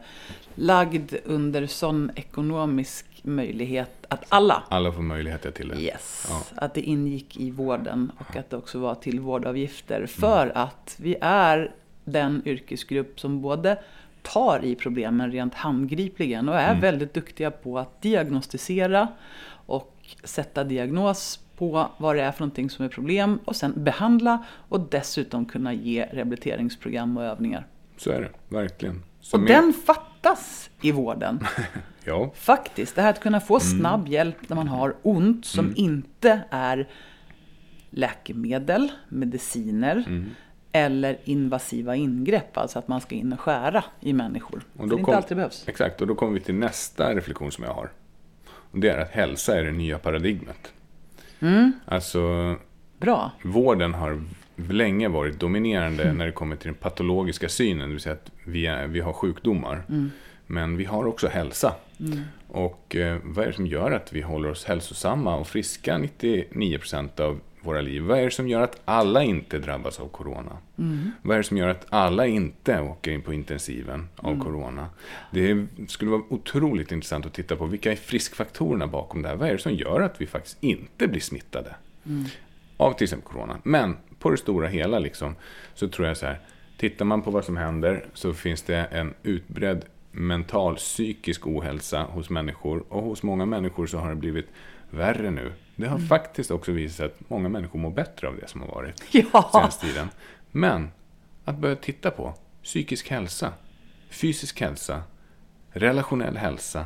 lagd 0.56 1.14
under 1.26 1.68
sån 1.68 2.12
ekonomisk 2.16 3.06
möjlighet 3.24 4.06
att 4.10 4.26
alla 4.30 4.64
Alla 4.70 4.92
får 4.92 5.02
möjligheter 5.02 5.52
till 5.52 5.68
det. 5.68 5.76
Yes, 5.82 6.28
Ja. 6.30 6.42
att 6.56 6.74
det 6.74 6.82
ingick 6.82 7.38
i 7.38 7.52
vården 7.52 8.12
och 8.18 8.36
att 8.36 8.50
det 8.50 8.58
också 8.58 8.80
var 8.80 8.96
till 8.96 9.20
vårdavgifter. 9.20 10.06
För 10.06 10.52
att 10.56 10.96
vi 11.00 11.16
är 11.22 11.72
den 12.04 12.42
yrkesgrupp 12.46 13.20
som 13.20 13.42
både 13.42 13.78
tar 14.22 14.60
i 14.66 14.76
problemen 14.76 15.32
rent 15.32 15.54
handgripligen 15.54 16.50
och 16.50 16.56
är 16.56 16.76
väldigt 16.82 17.14
duktiga 17.14 17.52
på 17.52 17.80
att 17.80 18.02
diagnostisera 18.02 19.08
sätta 20.24 20.64
diagnos 20.64 21.40
på 21.58 21.90
vad 21.98 22.16
det 22.16 22.22
är 22.22 22.32
för 22.32 22.40
någonting 22.42 22.70
som 22.70 22.86
är 22.86 22.90
problem 22.90 23.40
och 23.46 23.56
sen 23.56 23.74
behandla 23.84 24.44
och 24.70 24.80
dessutom 24.80 25.46
kunna 25.46 25.74
ge 25.74 26.06
rehabiliteringsprogram 26.12 27.18
och 27.18 27.24
övningar. 27.24 27.68
Så 27.98 28.12
är 28.12 28.22
det, 28.22 28.56
verkligen. 28.56 29.04
Så 29.22 29.38
Och 29.38 29.44
med- 29.44 29.52
den 29.52 29.74
fattas 29.74 30.70
i 30.82 30.92
vården. 30.92 31.40
Ja, 32.04 32.32
Faktiskt, 32.36 32.96
det 32.96 33.02
här 33.02 33.10
att 33.10 33.20
kunna 33.20 33.40
få 33.40 33.60
snabb 33.60 34.08
hjälp 34.08 34.36
när 34.50 34.56
man 34.56 34.68
har 34.68 34.96
ont 35.02 35.46
som 35.46 35.74
inte 35.76 36.42
är 36.50 36.88
läkemedel, 37.90 38.92
mediciner 39.10 40.04
eller 40.72 41.18
invasiva 41.24 41.96
ingrepp. 41.96 42.58
Alltså 42.58 42.80
att 42.80 42.88
man 42.88 43.02
ska 43.02 43.16
in 43.16 43.34
och 43.34 43.40
skära 43.40 43.84
i 44.00 44.14
människor. 44.14 44.62
Och 44.78 44.88
då 44.88 44.96
det 44.96 45.04
kom- 45.04 45.12
inte 45.12 45.18
alltid 45.18 45.38
behövs. 45.38 45.64
Exakt, 45.68 46.02
och 46.02 46.08
då 46.08 46.16
kommer 46.16 46.34
vi 46.34 46.40
till 46.40 46.56
nästa 46.56 47.16
reflektion 47.16 47.52
som 47.52 47.64
jag 47.64 47.74
har. 47.74 47.90
Det 48.80 48.90
är 48.90 48.98
att 48.98 49.12
hälsa 49.12 49.60
är 49.60 49.64
det 49.64 49.72
nya 49.72 49.98
paradigmet. 49.98 50.74
Mm. 51.40 51.72
Alltså, 51.86 52.56
Bra. 53.00 53.32
vården 53.44 53.94
har 53.94 54.24
länge 54.56 55.08
varit 55.08 55.40
dominerande 55.40 56.14
när 56.14 56.26
det 56.26 56.32
kommer 56.32 56.56
till 56.56 56.68
den 56.68 56.76
patologiska 56.76 57.50
synen, 57.50 57.90
det 57.90 57.94
vill 57.94 58.02
säga 58.02 58.16
att 58.16 58.32
vi, 58.44 58.66
är, 58.66 58.88
vi 58.88 59.00
har 59.00 59.14
sjukdomar. 59.14 59.84
Men 60.48 60.78
vi 60.78 60.86
har 60.86 61.06
också 61.06 61.28
hälsa. 61.28 61.76
Och 62.48 62.96
eh, 62.96 63.18
vad 63.24 63.44
är 63.44 63.48
det 63.48 63.56
som 63.56 63.68
gör 63.68 63.92
att 63.92 64.14
vi 64.14 64.22
håller 64.22 64.50
oss 64.50 64.66
hälsosamma 64.66 65.36
och 65.36 65.48
friska 65.48 65.98
99% 65.98 67.22
av 67.22 67.40
våra 67.62 67.82
liv? 67.82 68.02
Vad 68.02 68.20
är 68.20 68.24
det 68.24 68.32
som 68.32 68.48
gör 68.48 68.62
att 68.62 68.82
alla 68.86 69.24
inte 69.24 69.60
drabbas 69.60 70.00
av 70.00 70.08
corona? 70.08 70.58
Vad 71.22 71.34
är 71.34 71.38
det 71.38 71.44
som 71.44 71.58
gör 71.58 71.68
att 71.68 71.86
alla 71.90 72.26
inte 72.26 72.82
åker 72.82 73.12
in 73.12 73.22
på 73.22 73.34
intensiven 73.34 74.10
av 74.16 74.44
corona? 74.44 74.90
Det 75.32 75.68
skulle 75.88 76.12
vara 76.12 76.24
otroligt 76.30 76.92
intressant 76.92 77.26
att 77.26 77.34
titta 77.34 77.56
på 77.56 77.66
vilka 77.66 77.92
är 77.92 77.96
friskfaktorerna 77.96 78.88
bakom 78.88 79.22
det 79.22 79.30
här? 79.30 79.36
Vad 79.36 79.50
är 79.50 79.54
det 79.54 79.60
som 79.60 79.74
gör 79.74 80.02
att 80.02 80.22
vi 80.22 80.28
faktiskt 80.28 80.58
inte 80.62 81.08
blir 81.08 81.22
smittade? 81.22 81.76
av 82.78 82.94
till 82.94 83.04
exempel 83.04 83.32
corona. 83.32 83.60
Men 83.64 83.98
på 84.20 84.30
det 84.30 84.38
stora 84.38 84.68
hela 84.68 85.00
liksom, 85.00 85.36
så 85.74 85.88
tror 85.88 86.08
jag 86.08 86.18
så 86.18 86.26
här, 86.26 86.40
tittar 86.78 87.06
man 87.06 87.22
på 87.22 87.32
vad 87.32 87.46
som 87.46 87.58
händer 87.58 88.06
så 88.14 88.34
finns 88.34 88.62
det 88.62 88.78
en 88.78 89.14
utbredd 89.24 89.86
mental 90.12 90.76
psykisk 90.76 91.48
ohälsa 91.48 92.04
hos 92.04 92.30
människor 92.30 92.84
och 92.90 93.04
hos 93.04 93.24
många 93.24 93.46
människor 93.46 93.88
så 93.88 93.98
har 93.98 94.10
det 94.10 94.16
blivit 94.16 94.48
värre 94.90 95.32
nu. 95.32 95.52
Det 95.78 95.88
har 95.88 96.00
faktiskt 96.00 96.52
också 96.52 96.72
visat 96.72 96.98
sig 96.98 97.06
att 97.06 97.30
många 97.30 97.50
människor 97.50 97.80
mår 97.80 97.92
bättre 97.92 98.28
av 98.28 98.36
det 98.36 98.48
som 98.48 98.62
har 98.62 98.68
varit 98.68 99.04
Ja, 99.12 99.50
senaste 99.54 99.86
tiden. 99.86 100.10
Men 100.52 100.90
att 101.46 101.58
börja 101.58 101.76
titta 101.76 102.12
på 102.12 102.34
psykisk 102.64 103.10
hälsa, 103.10 103.54
fysisk 104.10 104.62
hälsa, 104.62 105.04
relationell 105.72 106.38
hälsa. 106.38 106.86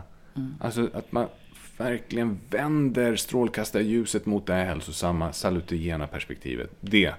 Alltså 0.59 0.89
att 0.93 1.11
man 1.11 1.27
verkligen 1.77 2.39
vänder 2.49 3.15
strålkastarljuset 3.15 4.25
mot 4.25 4.45
det 4.45 4.53
här 4.53 4.65
hälsosamma, 4.65 5.33
salutogena 5.33 6.07
perspektivet. 6.07 6.69
Det, 6.79 7.13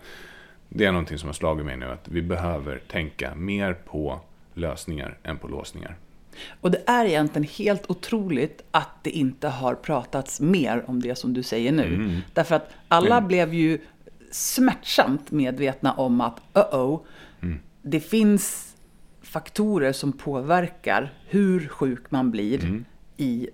det 0.68 0.84
är 0.84 0.92
någonting 0.92 1.18
som 1.18 1.28
har 1.28 1.34
slagit 1.34 1.66
mig 1.66 1.76
nu, 1.76 1.86
att 1.86 2.08
vi 2.08 2.22
behöver 2.22 2.78
tänka 2.78 3.34
mer 3.34 3.74
på 3.74 4.20
lösningar 4.54 5.18
än 5.22 5.38
på 5.38 5.48
låsningar. 5.48 5.96
Och 6.60 6.70
det 6.70 6.82
är 6.86 7.04
egentligen 7.04 7.48
helt 7.48 7.90
otroligt 7.90 8.62
att 8.70 8.88
det 9.02 9.10
inte 9.10 9.48
har 9.48 9.74
pratats 9.74 10.40
mer 10.40 10.84
om 10.86 11.02
det 11.02 11.18
som 11.18 11.32
du 11.34 11.42
säger 11.42 11.72
nu. 11.72 12.20
Därför 12.32 12.54
att 12.54 12.70
alla 12.88 13.20
blev 13.20 13.54
ju 13.54 13.78
smärtsamt 14.30 15.30
medvetna 15.30 15.92
om 15.92 16.20
att 16.20 16.40
uh-oh, 16.54 17.00
det 17.82 18.00
finns 18.00 18.74
faktorer 19.22 19.92
som 19.92 20.12
påverkar 20.12 21.12
hur 21.28 21.68
sjuk 21.68 22.10
man 22.10 22.30
blir 22.30 22.64
Mm. 22.64 22.84
i, 23.16 23.48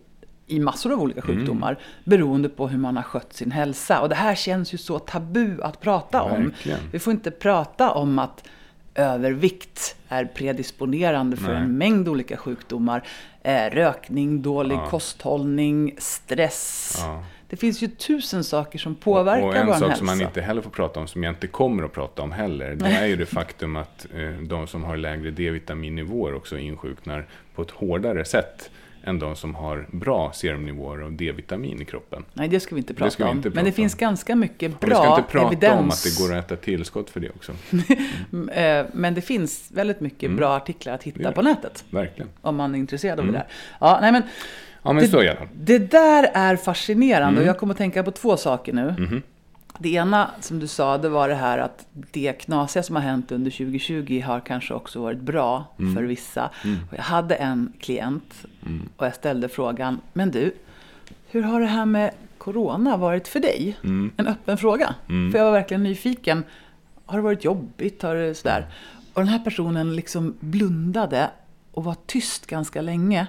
i 0.47 0.59
massor 0.59 0.93
av 0.93 1.01
olika 1.01 1.23
sjukdomar 1.23 1.79
beroende 2.05 2.49
på 2.49 2.69
hur 2.69 2.79
man 2.79 2.97
har 2.97 3.03
skött 3.03 3.33
sin 3.33 3.51
hälsa. 3.51 4.01
Och 4.01 4.09
det 4.09 4.15
här 4.15 4.35
känns 4.35 4.75
ju 4.75 4.79
så 4.79 4.99
tabu 4.99 5.63
att 5.63 5.81
prata 5.81 6.23
om. 6.23 6.43
Verkligen. 6.45 6.79
Vi 6.93 6.99
får 6.99 7.13
inte 7.13 7.31
prata 7.31 7.91
om 7.91 8.19
att 8.19 8.49
övervikt 8.99 9.97
är 10.09 10.25
predisponerande 10.25 11.37
för 11.37 11.53
Nej. 11.55 11.63
en 11.63 11.79
mängd 11.79 12.09
olika 12.09 12.37
sjukdomar. 12.37 13.03
Eh, 13.43 13.71
rökning, 13.71 14.43
dålig 14.43 14.77
Ja. 14.77 14.87
kosthållning, 14.91 15.95
stress. 15.99 16.97
Ja. 17.03 17.25
Det 17.49 17.57
finns 17.57 17.83
ju 17.83 17.89
tusen 17.89 18.45
saker 18.45 18.79
som 18.79 18.95
påverkar 18.95 19.47
och 19.47 19.57
en 19.57 19.67
vår 19.67 19.73
sak 19.75 19.83
hälsa. 19.83 19.97
som 19.97 20.07
man 20.07 20.21
inte 20.21 20.41
heller 20.41 20.63
får 20.63 20.71
prata 20.71 21.01
om, 21.01 21.07
som 21.09 21.25
jag 21.25 21.31
inte 21.33 21.47
kommer 21.47 21.83
att 21.83 21.93
prata 21.93 22.23
om 22.23 22.33
heller, 22.33 22.75
det 22.75 22.87
är 22.91 23.07
ju 23.07 23.17
det 23.17 23.27
faktum 23.27 23.77
att 23.77 24.07
eh, 24.15 24.31
de 24.31 24.67
som 24.67 24.85
har 24.85 24.97
lägre 24.97 25.31
D-vitaminnivåer 25.31 26.35
också 26.35 26.59
insjuknar 26.59 27.27
på 27.55 27.63
ett 27.63 27.71
hårdare 27.71 28.25
sätt 28.25 28.71
än 29.09 29.19
de 29.19 29.37
som 29.37 29.55
har 29.55 29.87
bra 29.93 30.33
serumnivåer 30.33 31.01
av 31.01 31.13
D-vitamin 31.13 31.83
i 31.83 31.85
kroppen. 31.85 32.25
Nej, 32.35 32.49
det 32.49 32.61
ska 32.61 32.75
vi 32.75 32.79
inte 32.81 32.95
prata 32.95 33.15
vi 33.19 33.25
om. 33.25 33.37
inte 33.37 33.49
Men 33.49 33.53
prata 33.55 33.65
det 33.67 33.73
finns 33.73 33.95
om. 33.95 33.99
ganska 33.99 34.37
mycket 34.37 34.73
Och 34.75 34.83
vi 34.83 34.91
ska 34.91 35.01
bra 35.05 35.19
inte 35.19 35.31
prata 35.33 35.47
evidens. 35.47 35.81
om 35.81 35.89
att 35.89 36.05
det 36.05 36.19
går 36.29 36.37
att 36.39 36.45
äta 36.45 36.57
tillskott 36.57 37.11
för 37.11 37.21
det 37.21 37.29
också. 37.31 37.53
Eh, 38.53 38.87
Men 38.93 39.15
det 39.15 39.21
finns 39.21 39.71
väldigt 39.75 40.01
mycket 40.01 40.31
bra 40.31 40.57
artiklar 40.57 40.95
att 40.95 41.07
Mm. 41.07 41.13
Det 41.15 41.19
hitta 41.21 41.29
gör 41.31 41.35
på 41.35 41.43
nätet. 41.43 41.85
Verkligen. 41.91 42.29
Om 42.41 42.57
man 42.57 42.75
är 42.75 42.79
intresserad 42.79 43.19
av 43.19 43.25
Mm. 43.25 43.33
det 43.33 43.39
där. 43.39 43.47
Ja, 43.81 43.99
nej 44.01 44.13
men, 44.13 44.23
Ja, 44.83 44.93
men 44.93 45.09
så 45.09 45.23
i 45.23 45.29
alla 45.29 45.39
fall. 45.39 45.49
det 45.55 45.79
där 45.79 46.31
är 46.35 46.57
fascinerande 46.57 47.29
Mm. 47.29 47.43
och 47.43 47.49
jag 47.49 47.59
kommer 47.59 47.75
att 47.75 47.79
tänka 47.79 48.03
på 48.03 48.11
två 48.11 48.37
saker 48.37 48.73
nu. 48.73 48.95
Mhm. 48.99 49.23
Det 49.79 49.89
ena 49.95 50.31
som 50.41 50.59
du 50.59 50.67
sa, 50.67 50.99
det 50.99 51.09
var 51.09 51.29
det 51.29 51.35
här 51.35 51.59
att 51.59 51.87
det 51.93 52.33
knasiga 52.33 52.83
som 52.83 52.97
har 52.97 53.03
hänt 53.03 53.33
under 53.33 53.51
2020 53.51 54.23
har 54.27 54.41
kanske 54.41 54.75
också 54.75 55.01
varit 55.03 55.21
bra 55.21 55.65
Mm. 55.79 55.95
för 55.95 56.03
vissa. 56.03 56.51
Och 56.91 56.97
jag 56.99 57.03
hade 57.03 57.35
en 57.35 57.73
klient 57.81 58.35
och 58.97 59.07
jag 59.07 59.15
ställde 59.15 59.49
frågan, 59.49 60.01
men 60.13 60.31
du, 60.31 60.55
hur 61.31 61.43
har 61.43 61.61
det 61.61 61.67
här 61.67 61.87
med 61.87 62.11
corona 62.39 62.97
varit 62.97 63.29
för 63.29 63.41
dig? 63.41 63.77
Mm. 63.85 64.11
En 64.17 64.27
öppen 64.27 64.59
fråga. 64.59 64.95
För 65.07 65.39
jag 65.39 65.45
var 65.45 65.53
verkligen 65.53 65.83
nyfiken. 65.83 66.45
Har 67.07 67.19
det 67.19 67.23
varit 67.23 67.45
jobbigt? 67.45 68.03
Har 68.03 68.15
det 68.15 68.35
sådär? 68.35 68.67
Och 69.15 69.21
den 69.21 69.29
här 69.29 69.39
personen 69.39 69.97
liksom 69.97 70.35
blundade 70.41 71.31
och 71.73 71.85
var 71.85 71.97
tyst 72.07 72.47
ganska 72.47 72.81
länge. 72.81 73.27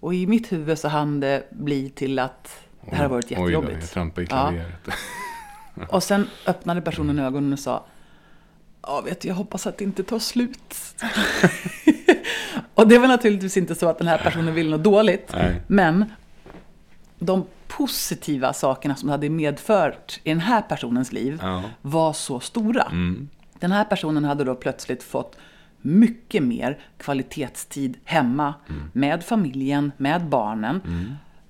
Och 0.00 0.14
i 0.14 0.26
mitt 0.26 0.52
huvud 0.52 0.78
så 0.78 0.88
hann 0.88 1.20
det 1.20 1.42
bli 1.50 1.90
till 1.90 2.18
att 2.18 2.58
det 2.90 2.94
här 2.96 3.02
har 3.02 3.08
varit 3.10 3.24
Oj 3.30 3.34
då, 3.36 3.40
jättejobbigt. 3.42 3.80
jag 3.80 3.90
trampade 3.90 4.22
i 4.22 4.26
Ja. 4.30 4.52
Och 5.88 6.02
sen 6.02 6.26
öppnade 6.46 6.80
personen 6.80 7.18
ögonen 7.18 7.52
och 7.52 7.58
sa 7.58 7.84
Ja, 8.82 9.00
vet 9.00 9.20
du, 9.20 9.28
jag 9.28 9.34
hoppas 9.34 9.66
att 9.66 9.78
det 9.78 9.84
inte 9.84 10.02
tar 10.02 10.18
slut. 10.18 10.74
och 12.74 12.88
det 12.88 12.98
var 12.98 13.08
naturligtvis 13.08 13.56
inte 13.56 13.74
så 13.74 13.88
att 13.88 13.98
den 13.98 14.08
här 14.08 14.18
personen 14.18 14.54
ville 14.54 14.70
något 14.70 14.84
dåligt. 14.84 15.30
Nej. 15.34 15.62
Men 15.66 16.04
de 17.18 17.44
positiva 17.68 18.52
sakerna 18.52 18.96
som 18.96 19.08
hade 19.08 19.30
medfört 19.30 20.20
i 20.24 20.28
den 20.30 20.40
här 20.40 20.62
personens 20.62 21.12
liv 21.12 21.38
Ja. 21.42 21.62
var 21.82 22.12
så 22.12 22.40
stora. 22.40 22.82
Mm. 22.82 23.28
Den 23.58 23.72
här 23.72 23.84
personen 23.84 24.24
hade 24.24 24.44
då 24.44 24.54
plötsligt 24.54 25.02
fått 25.02 25.36
mycket 25.80 26.42
mer 26.42 26.78
kvalitetstid 26.98 27.96
hemma 28.04 28.54
med 28.92 29.24
familjen, 29.24 29.92
med 29.96 30.24
barnen. 30.24 30.80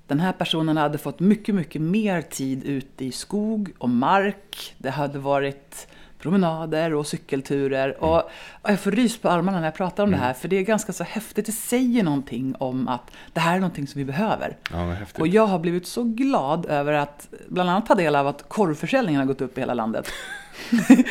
Den 0.08 0.20
här 0.20 0.32
personen 0.32 0.76
hade 0.76 0.98
fått 0.98 1.20
mycket, 1.20 1.54
mycket 1.54 1.82
mer 1.82 2.22
tid 2.22 2.64
ute 2.64 3.04
i 3.04 3.12
skog 3.12 3.72
och 3.78 3.90
mark. 3.90 4.74
Det 4.78 4.90
hade 4.90 5.18
varit 5.18 5.88
promenader 6.18 6.94
och 6.94 7.06
cykelturer. 7.06 8.02
Och, 8.02 8.16
och 8.62 8.70
jag 8.70 8.80
får 8.80 8.90
rys 8.90 9.18
på 9.18 9.28
armarna 9.28 9.58
när 9.58 9.66
jag 9.66 9.74
pratar 9.74 10.04
om 10.04 10.10
det 10.10 10.16
här, 10.16 10.32
för 10.32 10.48
det 10.48 10.56
är 10.56 10.62
ganska 10.62 10.92
så 10.92 11.04
häftigt. 11.04 11.46
Det 11.46 11.52
säger 11.52 12.02
någonting 12.02 12.54
om 12.58 12.88
att 12.88 13.10
det 13.32 13.40
här 13.40 13.56
är 13.56 13.60
någonting 13.60 13.86
som 13.86 13.98
vi 13.98 14.04
behöver. 14.04 14.56
Ja. 14.72 14.96
Och 15.18 15.28
jag 15.28 15.46
har 15.46 15.58
blivit 15.58 15.86
så 15.86 16.04
glad 16.04 16.66
över 16.66 16.92
att 16.92 17.28
bland 17.48 17.70
annat 17.70 17.86
ta 17.86 17.94
del 17.94 18.16
av 18.16 18.26
att 18.26 18.48
korvförsäljningen 18.48 19.20
har 19.20 19.26
gått 19.26 19.40
upp 19.40 19.58
i 19.58 19.60
hela 19.60 19.74
landet. 19.74 20.08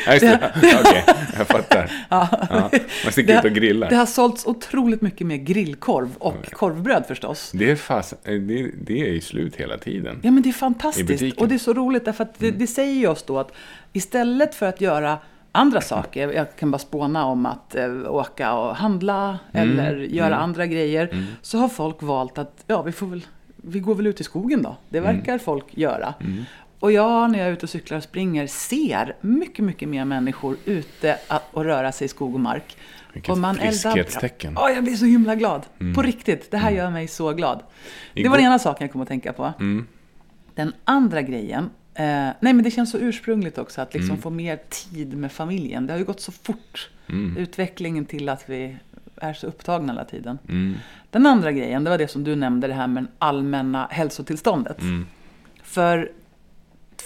Ja, 0.05 0.12
just 0.13 0.21
det. 0.21 0.51
Okej, 0.81 1.03
jag 1.38 1.47
fattar. 1.47 1.91
Ja. 2.10 2.27
Man 3.03 3.12
sticker 3.12 3.39
ut 3.39 3.45
och 3.45 3.51
grillar. 3.51 3.89
Det 3.89 3.95
har 3.95 4.05
sålts 4.05 4.45
otroligt 4.45 5.01
mycket 5.01 5.27
mer 5.27 5.38
grillkorv 5.38 6.10
och 6.19 6.51
korvbröd 6.51 7.05
förstås. 7.07 7.51
Det 7.53 7.71
är, 7.71 7.75
fast, 7.75 8.13
det, 8.23 8.71
det 8.81 9.01
är 9.10 9.13
ju 9.13 9.21
slut 9.21 9.55
hela 9.55 9.77
tiden. 9.77 10.19
Ja 10.23 10.31
men 10.31 10.43
det 10.43 10.49
är 10.49 10.53
fantastiskt. 10.53 11.21
Mm. 11.21 11.33
Och 11.38 11.47
det 11.47 11.55
är 11.55 11.60
så 11.60 11.73
roligt 11.73 12.05
därför 12.05 12.23
att 12.23 12.39
det, 12.39 12.51
det 12.51 12.67
säger 12.67 12.93
ju 12.93 13.07
oss 13.07 13.23
då 13.23 13.39
att 13.39 13.51
istället 13.93 14.55
för 14.55 14.65
att 14.65 14.81
göra 14.81 15.17
andra 15.51 15.81
saker, 15.81 16.31
jag 16.31 16.55
kan 16.55 16.71
bara 16.71 16.79
spåna 16.79 17.25
om 17.25 17.45
att 17.45 17.75
eh, 17.75 17.91
åka 18.07 18.53
och 18.53 18.75
handla 18.75 19.39
Mm. 19.53 19.79
eller 19.79 19.95
göra 19.97 20.36
andra 20.36 20.65
grejer, 20.65 21.25
så 21.41 21.57
har 21.57 21.69
folk 21.69 22.01
valt 22.03 22.38
att 22.38 22.63
ja, 22.67 22.81
vi, 22.81 22.91
får 22.91 23.07
väl, 23.07 23.25
vi 23.55 23.79
går 23.79 23.95
väl 23.95 24.07
ut 24.07 24.21
i 24.21 24.23
skogen 24.23 24.62
då. 24.63 24.75
Det 24.89 24.97
Mm. 24.97 25.15
verkar 25.15 25.38
folk 25.38 25.65
göra. 25.69 26.13
Och 26.80 26.92
jag 26.92 27.32
när 27.32 27.40
jag 27.40 27.48
är 27.48 27.52
ute 27.52 27.66
och 27.66 27.70
cyklar 27.70 27.98
och 27.98 28.04
springer 28.04 28.48
ser 28.48 29.16
mycket, 29.22 29.66
mycket 29.66 29.90
mer 29.90 30.06
människor 30.06 30.58
ute 30.66 31.18
att- 31.28 31.50
och 31.54 31.63
röra 31.66 31.92
sig 31.92 32.06
i 32.06 32.08
skog 32.08 32.34
och 32.34 32.40
mark. 32.40 32.78
Vilket 33.13 33.32
och 33.32 33.38
man 33.38 33.56
friskhetstecken. 33.56 34.54
Ja, 34.56 34.70
jag 34.70 34.84
blir 34.84 34.96
så 34.96 35.06
himla 35.06 35.36
glad. 35.36 35.66
På 35.96 36.02
riktigt, 36.02 36.52
det 36.52 36.58
här 36.58 36.72
gör 36.72 36.90
mig 36.90 37.08
så 37.08 37.34
glad. 37.34 37.63
Det 38.13 38.30
var 38.30 38.38
den 38.38 38.46
ena 38.46 38.60
saken 38.60 38.86
jag 38.86 38.92
kom 38.92 39.02
att 39.02 39.08
tänka 39.08 39.34
på. 39.34 39.54
Mm. 39.60 39.88
Den 40.56 40.74
andra 40.84 41.22
grejen, 41.22 41.63
eh, 41.94 42.04
nej 42.06 42.36
men 42.54 42.63
det 42.63 42.72
känns 42.72 42.92
så 42.92 42.98
ursprungligt 42.98 43.58
också 43.58 43.82
att 43.82 43.94
liksom 43.94 44.10
Mm. 44.10 44.22
få 44.22 44.30
mer 44.30 44.60
tid 44.70 45.18
med 45.18 45.32
familjen. 45.32 45.88
Det 45.88 45.94
har 45.94 45.98
ju 46.00 46.06
gått 46.06 46.22
så 46.22 46.32
fort, 46.32 46.90
Mm. 47.10 47.38
utvecklingen 47.38 48.06
till 48.06 48.30
att 48.30 48.50
vi 48.50 48.78
är 49.22 49.34
så 49.34 49.48
upptagna 49.48 49.94
hela 49.94 50.06
tiden. 50.06 50.40
Mm. 50.50 50.76
Den 51.10 51.26
andra 51.26 51.52
grejen, 51.52 51.84
det 51.84 51.90
var 51.90 51.98
det 51.98 52.08
som 52.08 52.24
du 52.24 52.36
nämnde, 52.36 52.68
det 52.68 52.74
här 52.74 52.88
med 52.88 53.04
det 53.04 53.10
allmänna 53.20 53.88
hälsotillståndet. 53.92 54.82
Mm. 54.82 55.06
För 55.63 56.12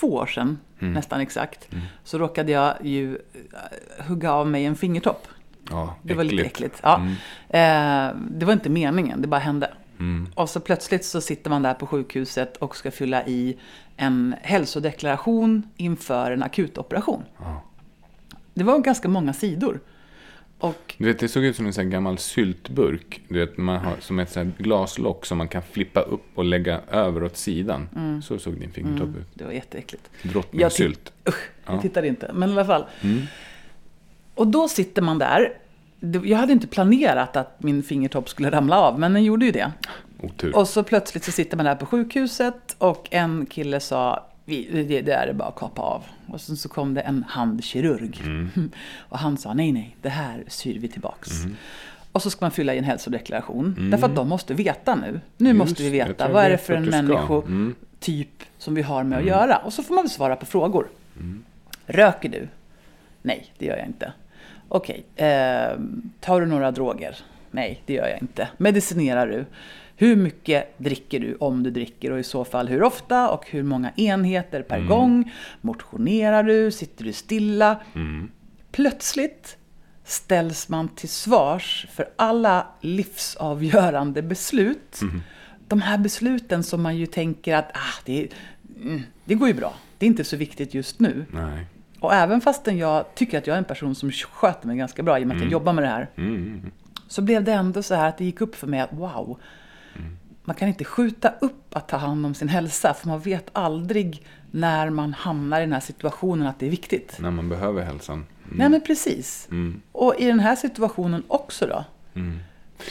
två 0.02 0.08
år 0.14 0.26
sedan, 0.26 0.60
nästan 0.80 1.22
exakt, 1.22 1.72
Mm. 1.72 1.84
så 2.04 2.18
råkade 2.18 2.52
jag 2.52 2.86
ju 2.86 3.16
eh, 3.16 4.06
hugga 4.08 4.32
av 4.32 4.48
mig 4.48 4.66
en 4.66 4.76
fingertopp. 4.76 5.28
Ja, 5.70 5.96
Det 6.04 6.14
var 6.14 6.24
lite 6.24 6.36
äckligt. 6.36 6.56
äckligt. 6.56 6.80
Ja. 6.84 6.96
Mm. 6.96 7.12
Eh, 7.50 8.22
det 8.32 8.46
var 8.46 8.54
inte 8.54 8.70
meningen, 8.70 9.22
det 9.22 9.28
bara 9.28 9.40
hände. 9.40 9.74
Mm. 10.00 10.28
Och 10.36 10.50
så 10.50 10.60
plötsligt 10.60 11.06
så 11.06 11.22
sitter 11.22 11.50
man 11.50 11.62
där 11.62 11.74
på 11.74 11.88
sjukhuset 11.88 12.58
och 12.58 12.76
ska 12.76 12.92
fylla 12.92 13.26
i 13.26 13.58
en 13.98 14.36
hälsodeklaration 14.42 15.64
inför 15.78 16.32
en 16.32 16.44
akutoperation. 16.44 17.24
Ja. 17.38 17.62
Det 18.54 18.64
var 18.64 18.80
ganska 18.80 19.08
många 19.10 19.34
sidor. 19.34 19.80
Och 20.62 20.96
Du 20.98 21.06
vet, 21.06 21.20
det 21.20 21.28
såg 21.28 21.44
ut 21.44 21.56
som 21.56 21.66
en 21.66 21.74
sån 21.74 21.84
här 21.84 21.92
gammal 21.92 22.18
syltburk. 22.18 23.22
Du 23.28 23.40
vet, 23.40 23.58
man 23.58 23.78
har 23.78 23.96
som 24.00 24.20
ett 24.20 24.36
här 24.36 24.52
glaslock 24.58 25.26
som 25.26 25.38
man 25.38 25.48
kan 25.48 25.62
flippa 25.62 26.02
upp 26.02 26.24
och 26.36 26.46
lägga 26.46 26.82
över 26.92 27.24
åt 27.24 27.38
sidan. 27.38 27.90
Så 28.24 28.40
såg 28.40 28.54
din 28.60 28.72
fingertopp 28.72 29.10
ut. 29.10 29.28
det 29.34 29.44
var 29.44 29.52
jätteäckligt. 29.52 30.10
Drottningsylt. 30.24 31.14
Usch, 31.30 31.50
jag 31.66 31.76
Ja. 31.76 31.82
tittade 31.82 32.08
inte. 32.08 32.32
Men 32.34 32.50
i 32.50 32.52
alla 32.52 32.66
fall. 32.66 32.86
Mm. 33.02 33.22
Och 34.36 34.48
då 34.48 34.68
sitter 34.68 35.02
man 35.02 35.20
där. 35.20 35.54
Jag 36.24 36.38
hade 36.38 36.54
inte 36.54 36.68
planerat 36.68 37.36
att 37.36 37.64
min 37.64 37.84
fingertopp 37.84 38.30
skulle 38.30 38.52
ramla 38.52 38.80
av, 38.80 39.00
men 39.00 39.14
den 39.14 39.24
gjorde 39.24 39.46
ju 39.46 39.52
det. 39.52 39.72
Otur. 40.22 40.56
Och 40.56 40.68
så 40.68 40.84
plötsligt 40.84 41.24
så 41.24 41.32
sitter 41.32 41.58
man 41.58 41.66
där 41.66 41.76
på 41.76 41.86
sjukhuset 41.86 42.76
och 42.78 43.08
en 43.12 43.46
kille 43.46 43.80
sa 43.80 44.28
"Vi- 44.52 44.84
det, 44.84 45.02
det 45.02 45.12
är 45.14 45.34
bara 45.34 45.48
att 45.50 45.56
kapa 45.56 45.82
av. 45.82 46.04
Och 46.28 46.42
sen 46.42 46.58
så 46.58 46.70
kom 46.70 46.94
det 46.94 47.02
en 47.02 47.24
handkirurg. 47.30 48.22
Och 48.98 49.18
han 49.20 49.38
sa 49.38 49.54
nej, 49.54 49.72
nej, 49.72 49.96
det 50.02 50.10
här 50.10 50.44
syr 50.48 50.80
vi 50.80 50.88
tillbaks. 50.88 51.30
Och 52.12 52.22
så 52.22 52.30
ska 52.30 52.46
man 52.46 52.52
fylla 52.52 52.74
i 52.74 52.78
en 52.78 52.84
hälsodeklaration. 52.84 53.90
Därför 53.92 54.06
att 54.08 54.16
de 54.16 54.30
måste 54.30 54.54
veta 54.54 54.96
nu. 54.96 55.20
Nu 55.38 55.50
Just, 55.50 55.58
måste 55.60 55.84
vi 55.84 55.90
veta, 55.90 56.30
vad 56.32 56.44
är 56.46 56.50
det 56.50 56.58
för 56.58 56.74
en 56.74 56.86
människotyp 56.86 58.42
Mm. 58.42 58.52
som 58.58 58.76
vi 58.76 58.82
har 58.82 59.04
med 59.04 59.20
att 59.20 59.26
göra. 59.26 59.58
Och 59.58 59.74
så 59.74 59.84
får 59.84 59.96
man 59.96 60.10
svara 60.10 60.36
på 60.36 60.46
frågor. 60.46 60.88
Röker 61.86 62.30
du? 62.30 62.48
Nej, 63.22 63.46
det 63.58 63.66
gör 63.66 63.78
jag 63.78 63.88
inte. 63.88 64.14
Okej, 64.68 65.04
eh, 65.16 65.80
tar 66.20 66.42
du 66.42 66.48
några 66.48 66.72
droger? 66.72 67.16
Nej, 67.52 67.82
det 67.86 67.94
gör 67.94 68.08
jag 68.08 68.22
inte. 68.22 68.48
Medicinerar 68.58 69.28
du? 69.28 69.46
Hur 70.02 70.16
mycket 70.16 70.78
dricker 70.78 71.20
du 71.20 71.36
om 71.36 71.64
du 71.64 71.72
dricker 71.72 72.12
och 72.12 72.20
i 72.20 72.24
så 72.24 72.46
fall 72.46 72.68
hur 72.68 72.84
ofta 72.84 73.30
och 73.30 73.46
hur 73.50 73.64
många 73.64 73.92
enheter 73.96 74.62
per 74.62 74.80
gång? 74.82 75.32
Motionerar 75.62 76.44
du? 76.44 76.72
Sitter 76.72 77.04
du 77.04 77.14
stilla? 77.14 77.80
Plötsligt 78.72 79.58
ställs 80.04 80.70
man 80.70 80.90
till 80.90 81.10
svars 81.10 81.88
för 81.92 82.10
alla 82.16 82.68
livsavgörande 82.82 84.22
beslut. 84.22 85.00
De 85.68 85.82
här 85.82 85.98
besluten 85.98 86.64
som 86.64 86.82
man 86.82 86.98
ju 86.98 87.06
tänker 87.06 87.56
att 87.56 87.72
ah, 87.74 88.02
det, 88.06 88.28
mm, 88.82 89.02
det 89.26 89.36
går 89.36 89.48
ju 89.48 89.54
bra. 89.54 89.74
Det 89.98 90.06
är 90.06 90.08
inte 90.08 90.24
så 90.24 90.38
viktigt 90.38 90.74
just 90.74 91.00
nu. 91.00 91.26
Nej. 91.32 91.66
Och 92.00 92.14
även 92.14 92.42
fastän 92.42 92.78
jag 92.78 93.16
tycker 93.16 93.38
att 93.38 93.48
jag 93.48 93.54
är 93.54 93.58
en 93.58 93.64
person 93.64 93.96
som 93.96 94.12
sköter 94.12 94.68
mig 94.68 94.78
ganska 94.78 95.04
bra 95.04 95.20
i 95.20 95.24
och 95.24 95.28
med 95.28 95.38
att 95.38 95.44
jag 95.44 95.52
jobbar 95.52 95.74
med 95.74 95.84
det 95.84 95.90
här. 95.90 96.10
Mm. 96.16 96.36
Mm. 96.36 96.72
Så 97.08 97.22
blev 97.22 97.44
det 97.44 97.54
ändå 97.54 97.84
så 97.84 97.96
här 97.96 98.10
att 98.10 98.18
det 98.18 98.26
gick 98.26 98.42
upp 98.42 98.56
för 98.56 98.68
mig 98.68 98.80
att 98.80 98.94
wow, 98.94 99.40
man 100.44 100.56
kan 100.56 100.68
inte 100.68 100.84
skjuta 100.84 101.34
upp 101.42 101.76
att 101.76 101.88
ta 101.88 101.98
hand 101.98 102.26
om 102.26 102.34
sin 102.34 102.48
hälsa. 102.48 102.94
För 102.94 103.08
man 103.08 103.20
vet 103.20 103.50
aldrig 103.54 104.26
när 104.52 104.90
man 104.90 105.14
hamnar 105.14 105.58
i 105.60 105.64
den 105.64 105.74
här 105.74 105.80
situationen 105.80 106.48
att 106.48 106.60
det 106.60 106.66
är 106.66 106.70
viktigt. 106.70 107.18
När 107.20 107.32
man 107.32 107.50
behöver 107.50 107.84
hälsan. 107.84 108.16
Mm. 108.16 108.58
Nej 108.58 108.70
men 108.70 108.82
precis. 108.82 109.48
Mm. 109.52 109.82
Och 109.92 110.16
i 110.20 110.26
den 110.26 110.40
här 110.40 110.56
situationen 110.56 111.24
också 111.28 111.68
då. 111.68 111.86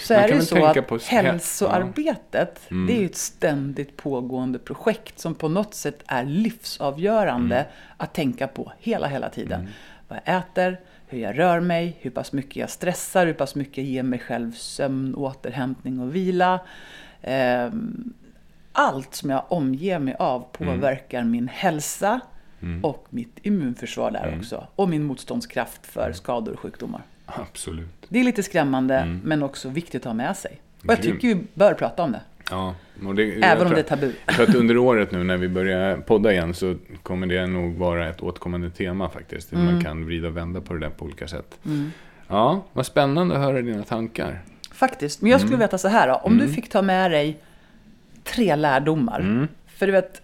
Så 0.06 0.12
Man 0.14 0.22
är 0.22 0.28
det 0.28 0.34
ju 0.34 0.40
så 0.42 0.64
att 0.64 0.86
på 0.88 0.98
hälsoarbetet, 1.08 2.60
Mm. 2.70 2.86
det 2.86 2.92
är 2.96 3.00
ju 3.00 3.06
ett 3.06 3.16
ständigt 3.16 3.96
pågående 3.96 4.58
projekt 4.58 5.18
som 5.18 5.34
på 5.34 5.48
något 5.48 5.74
sätt 5.74 6.02
är 6.06 6.24
livsavgörande 6.24 7.56
Mm. 7.56 7.70
att 7.96 8.14
tänka 8.14 8.46
på 8.48 8.72
hela, 8.78 9.06
hela 9.06 9.28
tiden. 9.28 9.68
Vad 10.08 10.18
jag 10.24 10.36
äter, 10.38 10.80
hur 11.06 11.18
jag 11.18 11.38
rör 11.38 11.60
mig, 11.60 11.96
hur 12.00 12.10
pass 12.10 12.32
mycket 12.32 12.56
jag 12.56 12.70
stressar, 12.70 13.26
hur 13.26 13.32
pass 13.34 13.54
mycket 13.54 13.76
jag 13.78 13.86
ger 13.86 14.02
mig 14.02 14.18
själv 14.18 14.52
sömn, 14.52 15.14
återhämtning 15.14 16.00
och 16.00 16.14
vila. 16.14 16.60
Ehm, 17.22 18.12
Allt 18.72 19.14
som 19.14 19.30
jag 19.30 19.44
omger 19.48 19.98
mig 19.98 20.16
av 20.18 20.46
påverkar 20.52 21.24
min 21.24 21.48
hälsa 21.48 22.20
och 22.83 23.06
mitt 23.11 23.38
immunförsvar 23.42 24.11
där 24.11 24.35
också. 24.38 24.66
Och 24.76 24.88
min 24.88 25.02
motståndskraft 25.04 25.87
för 25.87 26.12
skador 26.12 26.52
och 26.52 26.61
sjukdomar. 26.61 27.02
Absolut. 27.26 28.06
Det 28.09 28.20
är 28.20 28.24
lite 28.24 28.42
skrämmande, 28.42 29.18
men 29.24 29.42
också 29.42 29.68
viktigt 29.68 30.00
att 30.02 30.04
ha 30.06 30.14
med 30.14 30.37
sig. 30.37 30.61
Och 30.87 30.92
jag 30.92 31.02
tycker 31.02 31.28
vi 31.28 31.42
bör 31.54 31.74
prata 31.74 32.02
om 32.02 32.12
det. 32.12 32.20
Ja, 32.50 32.74
det, 33.16 33.22
Även 33.42 33.66
om 33.66 33.72
det 33.72 33.78
är 33.78 33.83
tabu. 33.83 34.12
Tror 34.26 34.48
att 34.48 34.54
under 34.54 34.76
året 34.88 35.12
nu 35.12 35.24
när 35.24 35.37
vi 35.37 35.48
börjar 35.48 35.96
podda 35.96 36.33
igen 36.33 36.54
så 36.54 36.74
kommer 37.02 37.26
det 37.26 37.46
nog 37.46 37.74
vara 37.74 38.09
ett 38.09 38.22
återkommande 38.22 38.70
tema 38.70 39.09
faktiskt. 39.09 39.52
Hur 39.52 39.59
Mm. 39.59 39.72
man 39.74 39.83
kan 39.85 40.04
vrida 40.06 40.28
och 40.28 40.37
vända 40.37 40.61
på 40.61 40.74
det 40.74 40.80
där 40.80 40.90
på 40.90 41.04
olika 41.04 41.28
sätt. 41.28 41.59
Ja, 42.28 42.62
vad 42.72 42.87
spännande 42.87 43.35
att 43.35 43.40
höra 43.42 43.62
dina 43.62 43.83
tankar. 43.83 44.40
Faktiskt. 44.81 45.23
Men 45.23 45.31
jag 45.31 45.38
Mm. 45.38 45.49
skulle 45.49 45.59
veta 45.64 45.79
så 45.79 45.88
här 45.88 46.09
då. 46.09 46.14
Om 46.14 46.38
du 46.38 46.49
fick 46.53 46.69
ta 46.69 46.83
med 46.83 47.11
dig 47.11 47.40
tre 48.25 48.57
lärdomar. 48.57 49.21
Mm. 49.21 49.49
För 49.66 49.87
du 49.87 49.93
vet, 49.93 50.23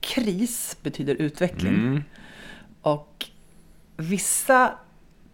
kris 0.00 0.76
betyder 0.82 1.14
utveckling. 1.14 1.74
Mm. 1.74 2.04
Och 2.82 3.26
vissa 3.96 4.72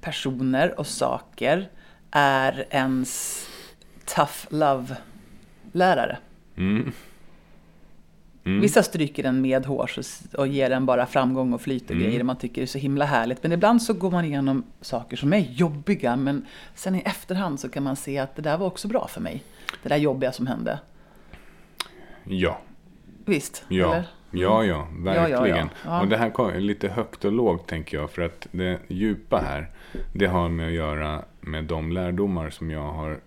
personer 0.01 0.79
och 0.81 0.87
saker 0.87 1.69
är 2.11 2.67
ens 2.71 3.43
tough 4.05 4.47
love-lärare. 4.49 6.19
Mm. 8.45 8.61
Vissa 8.61 8.83
stryker 8.83 9.23
den 9.23 9.41
med 9.41 9.67
hårs 9.67 9.99
och, 10.39 10.47
ger 10.47 10.71
den 10.71 10.87
bara 10.87 11.07
framgång 11.07 11.53
och 11.53 11.61
flyt 11.61 11.85
och 11.85 11.91
Mm. 11.91 12.03
grejer 12.05 12.23
man 12.25 12.37
tycker 12.37 12.63
är 12.63 12.67
så 12.67 12.79
himla 12.79 13.05
härligt. 13.05 13.43
Men 13.43 13.53
ibland 13.53 13.83
så 13.83 13.93
går 13.95 14.11
man 14.11 14.25
igenom 14.25 14.63
saker 14.81 15.17
som 15.17 15.33
är 15.33 15.39
jobbiga 15.39 16.17
men 16.17 16.47
sen 16.75 16.95
i 16.95 17.03
efterhand 17.05 17.61
så 17.61 17.69
kan 17.69 17.83
man 17.83 17.97
se 17.97 18.19
att 18.19 18.37
det 18.37 18.43
där 18.43 18.59
var 18.59 18.67
också 18.67 18.89
bra 18.89 19.09
för 19.09 19.21
mig. 19.21 19.43
Det 19.83 19.89
där 19.89 19.97
jobbiga 19.97 20.33
som 20.33 20.47
hände. 20.47 20.79
Ja, 22.25 22.61
Visst? 23.25 23.65
ja. 23.69 23.93
Eller? 23.95 24.05
Ja, 24.33 24.65
ja, 24.65 24.89
verkligen. 24.99 25.31
ja, 25.31 25.47
ja. 25.49 25.69
Ja. 25.85 26.01
Och 26.01 26.09
det 26.09 26.17
här 26.17 26.31
kom- 26.31 26.51
är 26.51 26.61
lite 26.61 26.89
högt 26.89 27.25
och 27.25 27.33
lågt 27.33 27.67
tänker 27.69 27.97
jag. 27.97 28.11
För 28.11 28.23
att 28.23 28.47
det 28.51 28.79
djupa 28.89 29.39
här, 29.39 29.71
det 30.13 30.27
har 30.27 30.49
med 30.49 30.67
att 30.67 30.73
göra 30.73 31.23
med 31.41 31.65
de 31.65 31.93
lärdomar 31.93 32.51
som 32.51 32.71
jag 32.71 32.93
har 32.93 33.21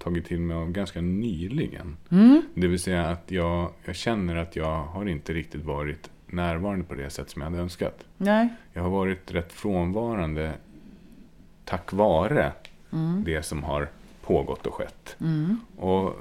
tagit 0.00 0.26
till 0.26 0.40
mig 0.40 0.56
av 0.56 0.70
ganska 0.70 1.00
nyligen. 1.00 1.96
Mm. 2.10 2.42
Det 2.54 2.66
vill 2.68 2.80
säga 2.80 3.06
att 3.06 3.30
jag, 3.30 3.70
jag 3.84 3.96
känner 3.96 4.36
att 4.36 4.56
jag 4.56 4.82
har 4.82 5.06
inte 5.08 5.32
riktigt 5.32 5.64
varit 5.64 6.10
närvarande 6.26 6.84
på 6.84 6.94
det 6.94 7.10
sätt 7.10 7.30
som 7.30 7.42
jag 7.42 7.50
hade 7.50 7.62
önskat. 7.62 8.04
Nej. 8.16 8.48
Jag 8.72 8.82
har 8.82 8.90
varit 8.90 9.32
rätt 9.32 9.52
frånvarande 9.52 10.52
tack 11.64 11.92
vare 11.92 12.52
Mm. 12.92 13.24
det 13.24 13.42
som 13.42 13.62
har 13.62 13.88
pågått 14.22 14.66
och 14.66 14.74
skett. 14.74 15.16
Och 15.76 16.16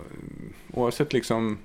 oavsett 0.73 1.13
liksom 1.13 1.57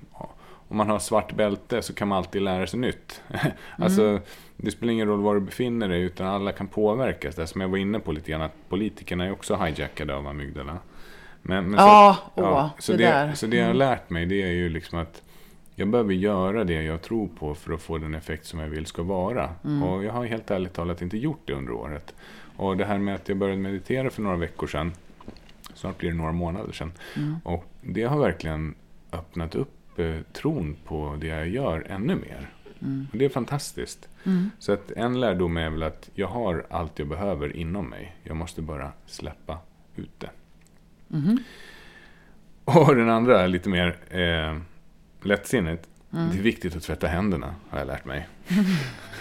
om 0.68 0.76
man 0.76 0.90
har 0.90 0.98
svart 0.98 1.32
bälte 1.32 1.82
så 1.82 1.94
kan 1.94 2.08
man 2.08 2.18
alltid 2.18 2.42
lära 2.42 2.66
sig 2.66 2.80
nytt. 2.80 3.22
alltså, 3.78 4.20
det 4.56 4.70
spelar 4.70 4.92
ingen 4.92 5.08
roll 5.08 5.20
var 5.20 5.34
du 5.34 5.40
befinner 5.40 5.88
dig 5.88 6.02
utan 6.02 6.26
alla 6.26 6.52
kan 6.52 6.68
påverkas. 6.68 7.34
Det 7.34 7.46
som 7.46 7.60
jag 7.60 7.68
var 7.68 7.78
inne 7.78 8.00
på 8.00 8.12
lite 8.12 8.30
grann 8.30 8.42
att 8.42 8.68
politikerna 8.68 9.24
är 9.24 9.32
också 9.32 9.56
hijackade 9.56 10.14
av 10.16 10.26
amygdala. 10.26 10.78
Men, 11.46 11.70
men 11.70 11.80
Ja, 11.80 12.18
så, 12.34 12.42
åh, 12.42 12.68
så 12.78 12.92
det 12.92 12.98
det, 12.98 13.04
där. 13.04 13.32
så 13.32 13.46
det 13.46 13.56
jag 13.56 13.66
har 13.66 13.74
lärt 13.74 14.10
mig 14.10 14.26
det 14.26 14.42
är 14.42 14.52
ju 14.52 14.68
liksom 14.68 14.98
att 14.98 15.22
jag 15.74 15.88
behöver 15.88 16.14
göra 16.14 16.64
det 16.64 16.82
jag 16.82 17.02
tror 17.02 17.28
på 17.28 17.54
för 17.54 17.72
att 17.72 17.82
få 17.82 17.98
den 17.98 18.14
effekt 18.14 18.46
som 18.46 18.60
jag 18.60 18.68
vill 18.68 18.86
ska 18.86 19.02
vara. 19.02 19.50
Och 19.84 20.04
jag 20.04 20.12
har 20.12 20.24
helt 20.24 20.50
ärligt 20.50 20.72
talat 20.72 21.02
inte 21.02 21.16
gjort 21.18 21.40
det 21.44 21.52
under 21.52 21.72
året. 21.72 22.14
Och 22.56 22.76
det 22.76 22.84
här 22.84 22.98
med 22.98 23.14
att 23.14 23.28
jag 23.28 23.38
började 23.38 23.60
meditera 23.60 24.10
för 24.10 24.22
några 24.22 24.36
veckor 24.36 24.66
sedan. 24.66 24.92
Snart 25.74 25.98
blir 25.98 26.10
det 26.10 26.16
några 26.16 26.32
månader 26.32 26.72
sedan. 26.72 26.92
Och 27.44 27.64
det 27.82 28.02
har 28.02 28.18
verkligen 28.18 28.74
öppnat 29.12 29.54
upp 29.54 29.98
eh, 29.98 30.20
tron 30.32 30.76
på 30.84 31.16
det 31.20 31.26
jag 31.26 31.48
gör 31.48 31.86
ännu 31.90 32.14
mer. 32.14 32.50
Och 33.12 33.18
det 33.18 33.24
är 33.24 33.28
fantastiskt. 33.28 34.08
Så 34.58 34.72
att 34.72 34.90
en 34.90 35.20
lärdom 35.20 35.56
är 35.56 35.70
väl 35.70 35.82
att 35.82 36.10
jag 36.14 36.28
har 36.28 36.66
allt 36.70 36.98
jag 36.98 37.08
behöver 37.08 37.56
inom 37.56 37.90
mig. 37.90 38.16
Jag 38.22 38.36
måste 38.36 38.62
bara 38.62 38.92
släppa 39.06 39.58
ut 39.96 40.20
det. 40.20 40.30
Och 42.64 42.96
den 42.96 43.10
andra 43.10 43.40
är 43.40 43.48
lite 43.48 43.68
mer 43.68 43.96
eh, 44.10 44.56
lättsinnigt. 45.22 45.88
Det 46.10 46.38
är 46.38 46.42
viktigt 46.42 46.76
att 46.76 46.82
tvätta 46.82 47.06
händerna, 47.06 47.54
har 47.70 47.78
jag 47.78 47.86
lärt 47.86 48.04
mig. 48.04 48.28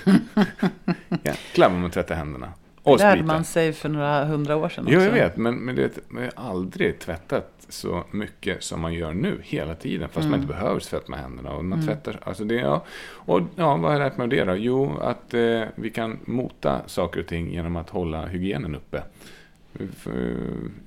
Jäklar 1.24 1.70
vad 1.70 1.80
man 1.80 1.92
tvättar 1.92 2.16
händerna. 2.16 2.54
Och 2.84 2.98
Det 2.98 3.04
lärde 3.04 3.24
man 3.24 3.44
sig 3.44 3.74
för 3.74 3.90
några 3.90 4.26
hundra 4.26 4.56
år 4.56 4.70
sedan 4.70 4.86
Jo, 4.88 5.00
jag 5.00 5.08
också. 5.08 5.14
vet. 5.14 5.38
Men, 5.38 5.56
men 5.56 5.76
det, 5.76 6.00
man 6.10 6.24
har 6.36 6.50
aldrig 6.50 7.00
tvättat 7.00 7.66
så 7.70 8.04
mycket 8.12 8.64
som 8.64 8.82
man 8.82 8.94
gör 8.94 9.14
nu 9.14 9.40
hela 9.44 9.76
tiden. 9.76 10.10
Fast 10.10 10.30
man 10.30 10.40
inte 10.40 10.54
behöver 10.54 10.80
tvätta 10.80 11.12
med 11.12 11.20
händerna. 11.20 11.52
Och 11.52 11.66
man 11.66 11.86
tvättar, 11.86 12.20
alltså 12.24 12.44
det, 12.44 12.56
ja. 12.56 12.86
Och 13.06 13.42
ja, 13.56 13.78
vad 13.78 13.92
har 13.92 13.92
jag 13.92 14.00
lärt 14.00 14.18
mig 14.18 14.24
av 14.24 14.30
det 14.30 14.44
då? 14.44 14.56
Jo, 14.56 14.98
att 15.02 15.34
eh, 15.34 15.64
vi 15.76 15.90
kan 15.90 16.20
mota 16.26 16.82
saker 16.86 17.20
och 17.20 17.28
ting 17.28 17.52
genom 17.52 17.76
att 17.76 17.90
hålla 17.90 18.26
hygienen 18.26 18.76
uppe. 18.76 19.04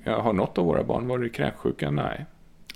Ja, 0.03 0.21
har 0.21 0.33
något 0.33 0.57
av 0.57 0.65
våra 0.65 0.83
barn 0.83 1.07
varit 1.07 1.33
kräksjuka? 1.33 1.91
Nej. 1.91 2.25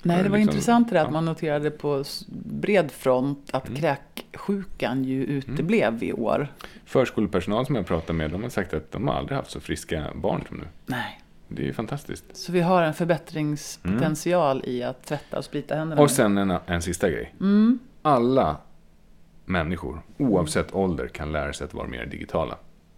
Nej, 0.03 0.23
det 0.23 0.29
var 0.29 0.37
Liksom, 0.37 0.51
intressant 0.53 0.89
det 0.89 0.95
där 0.95 1.01
ja. 1.01 1.05
att 1.07 1.13
man 1.13 1.25
noterade 1.25 1.71
på 1.71 2.03
bred 2.45 2.91
front 2.91 3.49
att 3.53 3.67
Mm. 3.69 3.79
kräksjukan 3.81 5.03
ju 5.03 5.23
uteblev 5.25 6.03
i 6.03 6.13
år. 6.13 6.47
Förskolepersonal 6.85 7.65
som 7.65 7.75
jag 7.75 7.85
pratar 7.85 8.13
med, 8.13 8.31
de 8.31 8.43
har 8.43 8.49
sagt 8.49 8.73
att 8.73 8.91
de 8.91 9.07
har 9.07 9.15
aldrig 9.15 9.37
haft 9.37 9.51
så 9.51 9.59
friska 9.59 10.05
barn 10.15 10.43
som 10.47 10.57
nu. 10.57 10.63
Nej. 10.85 11.21
Det 11.47 11.61
är 11.61 11.65
ju 11.65 11.73
fantastiskt. 11.73 12.25
Så 12.37 12.51
vi 12.51 12.61
har 12.61 12.83
en 12.83 12.93
förbättringspotential 12.93 14.61
i 14.65 14.83
att 14.83 15.03
tvätta 15.05 15.37
och 15.37 15.45
sprita 15.45 15.75
händerna. 15.75 15.93
Mm. 15.93 16.03
Och 16.03 16.11
sen 16.11 16.37
en, 16.37 16.57
en 16.65 16.81
sista 16.81 17.09
grej. 17.09 17.33
Mm. 17.39 17.79
Alla 18.01 18.57
människor, 19.45 20.01
oavsett 20.17 20.73
ålder, 20.75 21.07
kan 21.07 21.31
lära 21.31 21.53
sig 21.53 21.65
att 21.65 21.73
vara 21.73 21.87
mer 21.87 22.05
digitala. 22.05 22.55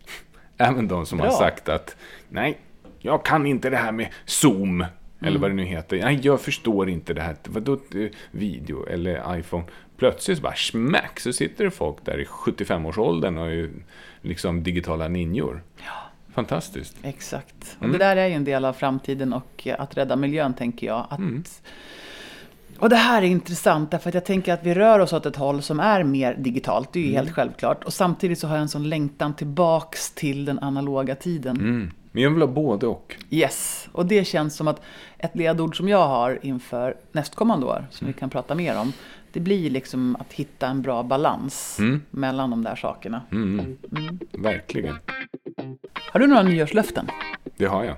Även 0.58 0.88
de 0.88 1.06
som 1.06 1.18
Bra. 1.18 1.28
har 1.28 1.34
sagt 1.34 1.70
att 1.70 1.96
nej, 2.30 2.58
jag 3.06 3.26
kan 3.26 3.46
inte 3.46 3.70
det 3.70 3.78
här 3.78 3.92
med 3.92 4.08
Zoom. 4.26 4.86
Eller 5.22 5.40
vad 5.40 5.50
det 5.52 5.56
nu 5.56 5.64
heter. 5.66 5.98
Nej, 5.98 6.20
jag 6.24 6.42
förstår 6.42 6.90
inte 6.90 7.14
det 7.14 7.22
här. 7.22 7.36
Vadå 7.46 7.74
eh, 7.74 8.10
video 8.32 8.86
eller 8.88 9.38
iPhone? 9.40 9.64
Plötsligt 9.98 10.38
så 10.38 10.42
bara 10.44 10.56
smack 10.56 11.20
så 11.20 11.34
sitter 11.34 11.64
det 11.64 11.72
folk 11.72 11.98
där 12.06 12.20
i 12.22 12.26
75-årsåldern 12.26 13.38
och 13.38 13.48
är 13.52 13.70
liksom 14.22 14.64
digitala 14.64 15.08
ninjor. 15.08 15.64
Fantastiskt. 16.34 16.96
Exakt. 17.04 17.76
Och 17.78 17.84
Mm. 17.86 17.92
det 17.92 18.06
där 18.06 18.16
är 18.18 18.28
ju 18.28 18.34
en 18.34 18.44
del 18.44 18.66
av 18.66 18.74
framtiden 18.74 19.34
och 19.34 19.62
eh, 19.68 19.76
att 19.82 19.98
rädda 19.98 20.16
miljön 20.16 20.54
tänker 20.54 20.88
jag. 20.88 21.08
Att... 21.10 21.20
Mm. 21.20 21.44
Och 22.80 22.90
det 22.90 22.96
här 22.96 23.22
är 23.22 23.26
intressant 23.26 23.92
därför 23.92 24.10
att 24.10 24.14
jag 24.14 24.26
tänker 24.26 24.54
att 24.54 24.64
vi 24.64 24.74
rör 24.74 25.00
oss 25.00 25.14
åt 25.14 25.26
ett 25.26 25.36
håll 25.36 25.62
som 25.62 25.80
är 25.80 26.04
mer 26.04 26.36
digitalt. 26.36 26.94
Det 26.94 27.00
är 27.00 27.04
ju 27.04 27.10
Mm. 27.10 27.16
helt 27.26 27.32
självklart. 27.36 27.84
Och 27.84 27.94
samtidigt 27.94 28.40
så 28.40 28.48
har 28.48 28.56
jag 28.56 28.62
en 28.62 28.70
sån 28.70 28.90
längtan 28.90 29.34
tillbaks 29.34 30.12
till 30.12 30.46
den 30.46 30.60
analoga 30.60 31.16
tiden. 31.16 31.56
Mm. 31.58 31.92
Men 32.16 32.24
jag 32.24 32.30
vill 32.32 32.42
ha 32.42 32.48
både 32.48 32.88
och. 32.88 33.16
Yes, 33.30 33.90
och 33.92 34.06
det 34.06 34.26
känns 34.28 34.56
som 34.56 34.68
att 34.68 34.82
ett 35.18 35.36
ledord 35.36 35.78
som 35.78 35.88
jag 35.90 36.08
har 36.08 36.40
inför 36.42 36.98
nästkommande 37.12 37.66
år, 37.66 37.86
som 37.92 38.08
vi 38.08 38.14
kan 38.14 38.30
prata 38.30 38.56
mer 38.56 38.80
om, 38.80 38.94
det 39.32 39.40
blir 39.40 39.70
liksom 39.70 40.16
att 40.20 40.34
hitta 40.34 40.68
en 40.68 40.82
bra 40.82 41.04
balans 41.04 41.80
Mm. 41.80 42.02
mellan 42.12 42.50
de 42.50 42.64
där 42.64 42.76
sakerna. 42.76 43.22
Mm. 43.32 43.78
Verkligen. 44.32 44.96
Har 46.12 46.20
du 46.20 46.28
några 46.28 46.44
nyårslöften? 46.44 47.08
Det 47.58 47.66
har 47.66 47.84
jag. 47.84 47.96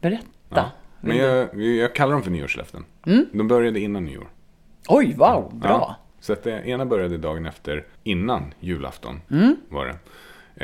Berätta. 0.00 0.24
Ja. 0.48 0.70
Men 1.00 1.16
jag, 1.16 1.60
jag 1.62 1.94
kallar 1.94 2.12
dem 2.12 2.22
för 2.22 2.30
nyårslöften. 2.30 2.84
De 3.32 3.48
började 3.48 3.80
innan 3.80 4.04
nyår. 4.04 4.28
Oj, 4.88 5.14
wow, 5.18 5.50
bra. 5.54 5.68
Ja, 5.70 5.96
så 6.20 6.32
att 6.32 6.42
det 6.42 6.62
ena 6.68 6.86
började 6.86 7.18
dagen 7.18 7.46
efter, 7.46 7.84
innan 8.02 8.54
julafton 8.60 9.20
Mm. 9.30 9.56
var 9.68 9.86
det. 9.86 9.96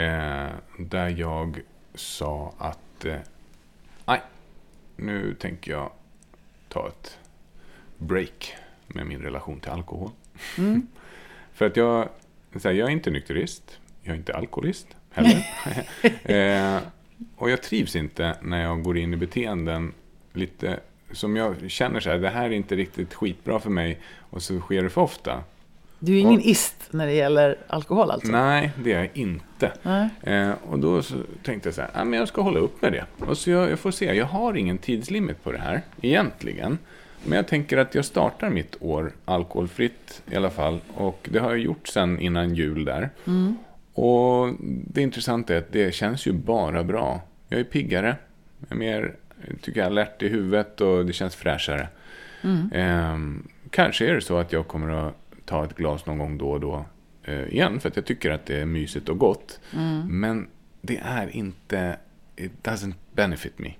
Eh, 0.02 0.50
där 0.78 1.08
jag 1.08 1.60
sa 1.96 2.54
att, 2.58 3.04
eh, 3.04 3.18
nej, 4.04 4.20
nu 4.96 5.34
tänker 5.34 5.72
jag 5.72 5.90
ta 6.68 6.88
ett 6.88 7.18
break 7.98 8.54
med 8.86 9.06
min 9.06 9.22
relation 9.22 9.60
till 9.60 9.70
alkohol. 9.70 10.10
Mm. 10.58 10.86
För 11.52 11.66
att 11.66 11.76
jag, 11.76 12.08
så 12.56 12.68
här, 12.68 12.74
jag 12.74 12.88
är 12.88 12.92
inte 12.92 13.10
nykterist, 13.10 13.78
jag 14.02 14.12
är 14.12 14.16
inte 14.16 14.36
alkoholist 14.36 14.86
heller. 15.10 15.46
eh, 16.76 16.82
och 17.36 17.50
jag 17.50 17.62
trivs 17.62 17.96
inte 17.96 18.36
när 18.42 18.62
jag 18.62 18.82
går 18.82 18.98
in 18.98 19.14
i 19.14 19.16
beteenden 19.16 19.92
lite 20.32 20.80
som 21.12 21.36
jag 21.36 21.70
känner 21.70 22.00
så 22.00 22.10
här, 22.10 22.18
det 22.18 22.30
här 22.30 22.44
är 22.44 22.50
inte 22.50 22.76
riktigt 22.76 23.14
skitbra 23.14 23.60
för 23.60 23.70
mig 23.70 24.00
och 24.30 24.42
så 24.42 24.60
sker 24.60 24.82
det 24.82 24.90
för 24.90 25.00
ofta. 25.00 25.44
Du 26.06 26.16
är 26.16 26.20
ingen 26.20 26.40
ist 26.40 26.88
när 26.90 27.06
det 27.06 27.12
gäller 27.12 27.56
alkohol 27.66 28.10
alltså? 28.10 28.32
Nej, 28.32 28.72
det 28.84 28.92
är 28.92 28.98
jag 28.98 29.08
inte. 29.14 29.72
Eh, 30.22 30.50
och 30.70 30.78
då 30.78 31.02
så 31.02 31.14
tänkte 31.42 31.68
jag 31.68 31.74
så 31.74 31.82
här, 31.92 32.04
men 32.04 32.18
jag 32.18 32.28
ska 32.28 32.42
hålla 32.42 32.58
upp 32.58 32.82
med 32.82 32.92
det. 32.92 33.04
Och 33.26 33.38
så 33.38 33.50
jag, 33.50 33.70
jag 33.70 33.78
får 33.78 33.90
se, 33.90 34.14
jag 34.14 34.26
har 34.26 34.56
ingen 34.56 34.78
tidslimit 34.78 35.44
på 35.44 35.52
det 35.52 35.58
här 35.58 35.82
egentligen. 36.00 36.78
Men 37.24 37.36
jag 37.36 37.48
tänker 37.48 37.76
att 37.76 37.94
jag 37.94 38.04
startar 38.04 38.50
mitt 38.50 38.76
år 38.80 39.12
alkoholfritt 39.24 40.22
i 40.30 40.36
alla 40.36 40.50
fall. 40.50 40.80
Och 40.94 41.28
det 41.32 41.38
har 41.38 41.50
jag 41.50 41.58
gjort 41.58 41.88
sen 41.88 42.20
innan 42.20 42.54
jul 42.54 42.84
där. 42.84 43.10
Och 43.92 44.54
det 44.60 45.02
intressanta 45.02 45.54
är 45.54 45.58
att 45.58 45.72
det 45.72 45.94
känns 45.94 46.26
ju 46.26 46.32
bara 46.32 46.84
bra. 46.84 47.20
Jag 47.48 47.60
är 47.60 47.64
piggare, 47.64 48.16
jag 48.60 48.72
är 48.72 48.76
mer, 48.76 49.14
tycker 49.62 49.80
jag, 49.80 49.86
alert 49.86 50.22
i 50.22 50.28
huvudet 50.28 50.80
och 50.80 51.06
det 51.06 51.12
känns 51.12 51.36
fräschare. 51.36 51.88
Ehm, 52.72 53.48
kanske 53.70 54.06
är 54.06 54.14
det 54.14 54.20
så 54.20 54.38
att 54.38 54.52
jag 54.52 54.68
kommer 54.68 55.08
att 55.08 55.14
ta 55.46 55.64
ett 55.64 55.76
glas 55.76 56.06
någon 56.06 56.18
gång 56.18 56.38
då 56.38 56.50
och 56.50 56.60
då 56.60 56.84
eh, 57.24 57.48
igen, 57.48 57.80
för 57.80 57.88
att 57.88 57.96
jag 57.96 58.04
tycker 58.04 58.30
att 58.30 58.46
det 58.46 58.60
är 58.60 58.66
mysigt 58.66 59.08
och 59.08 59.18
gott. 59.18 59.60
Men 60.08 60.48
det 60.82 60.98
är 60.98 61.36
inte, 61.36 61.96
it 62.36 62.52
doesn't 62.62 62.94
benefit 63.12 63.58
me. 63.58 63.70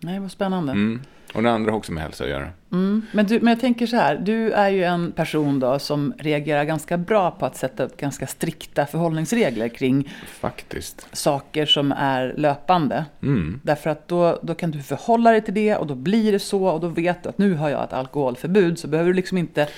Nej, 0.00 0.20
vad 0.20 0.30
spännande. 0.30 0.72
Mm. 0.72 1.00
Och 1.34 1.42
det 1.42 1.50
andra 1.50 1.70
har 1.70 1.78
också 1.78 1.92
med 1.92 2.02
hälsa 2.02 2.24
att 2.24 2.30
göra. 2.30 2.48
Mm. 2.72 3.06
Men, 3.12 3.26
du, 3.26 3.40
men 3.40 3.48
jag 3.48 3.60
tänker 3.60 3.86
så 3.86 3.96
här, 3.96 4.16
du 4.16 4.50
är 4.50 4.68
ju 4.68 4.84
en 4.84 5.12
person 5.12 5.60
då 5.60 5.78
som 5.78 6.14
reagerar 6.18 6.64
ganska 6.64 6.98
bra 6.98 7.30
på 7.30 7.46
att 7.46 7.56
sätta 7.56 7.84
upp 7.84 7.96
ganska 7.96 8.26
strikta 8.26 8.86
förhållningsregler 8.86 9.68
kring 9.68 10.14
Faktiskt. 10.26 11.16
saker 11.16 11.66
som 11.66 11.92
är 11.92 12.34
löpande. 12.36 13.04
Mm. 13.22 13.60
Därför 13.62 13.90
att 13.90 14.08
då, 14.08 14.38
då 14.42 14.54
kan 14.54 14.70
du 14.70 14.82
förhålla 14.82 15.30
dig 15.30 15.42
till 15.42 15.54
det 15.54 15.76
och 15.76 15.86
då 15.86 15.94
blir 15.94 16.32
det 16.32 16.38
så 16.38 16.66
och 16.66 16.80
då 16.80 16.88
vet 16.88 17.22
du 17.22 17.28
att 17.28 17.38
nu 17.38 17.54
har 17.54 17.68
jag 17.68 17.84
ett 17.84 17.92
alkoholförbud 17.92 18.78
så 18.78 18.88
behöver 18.88 19.10
du 19.10 19.14
liksom 19.14 19.38
inte... 19.38 19.68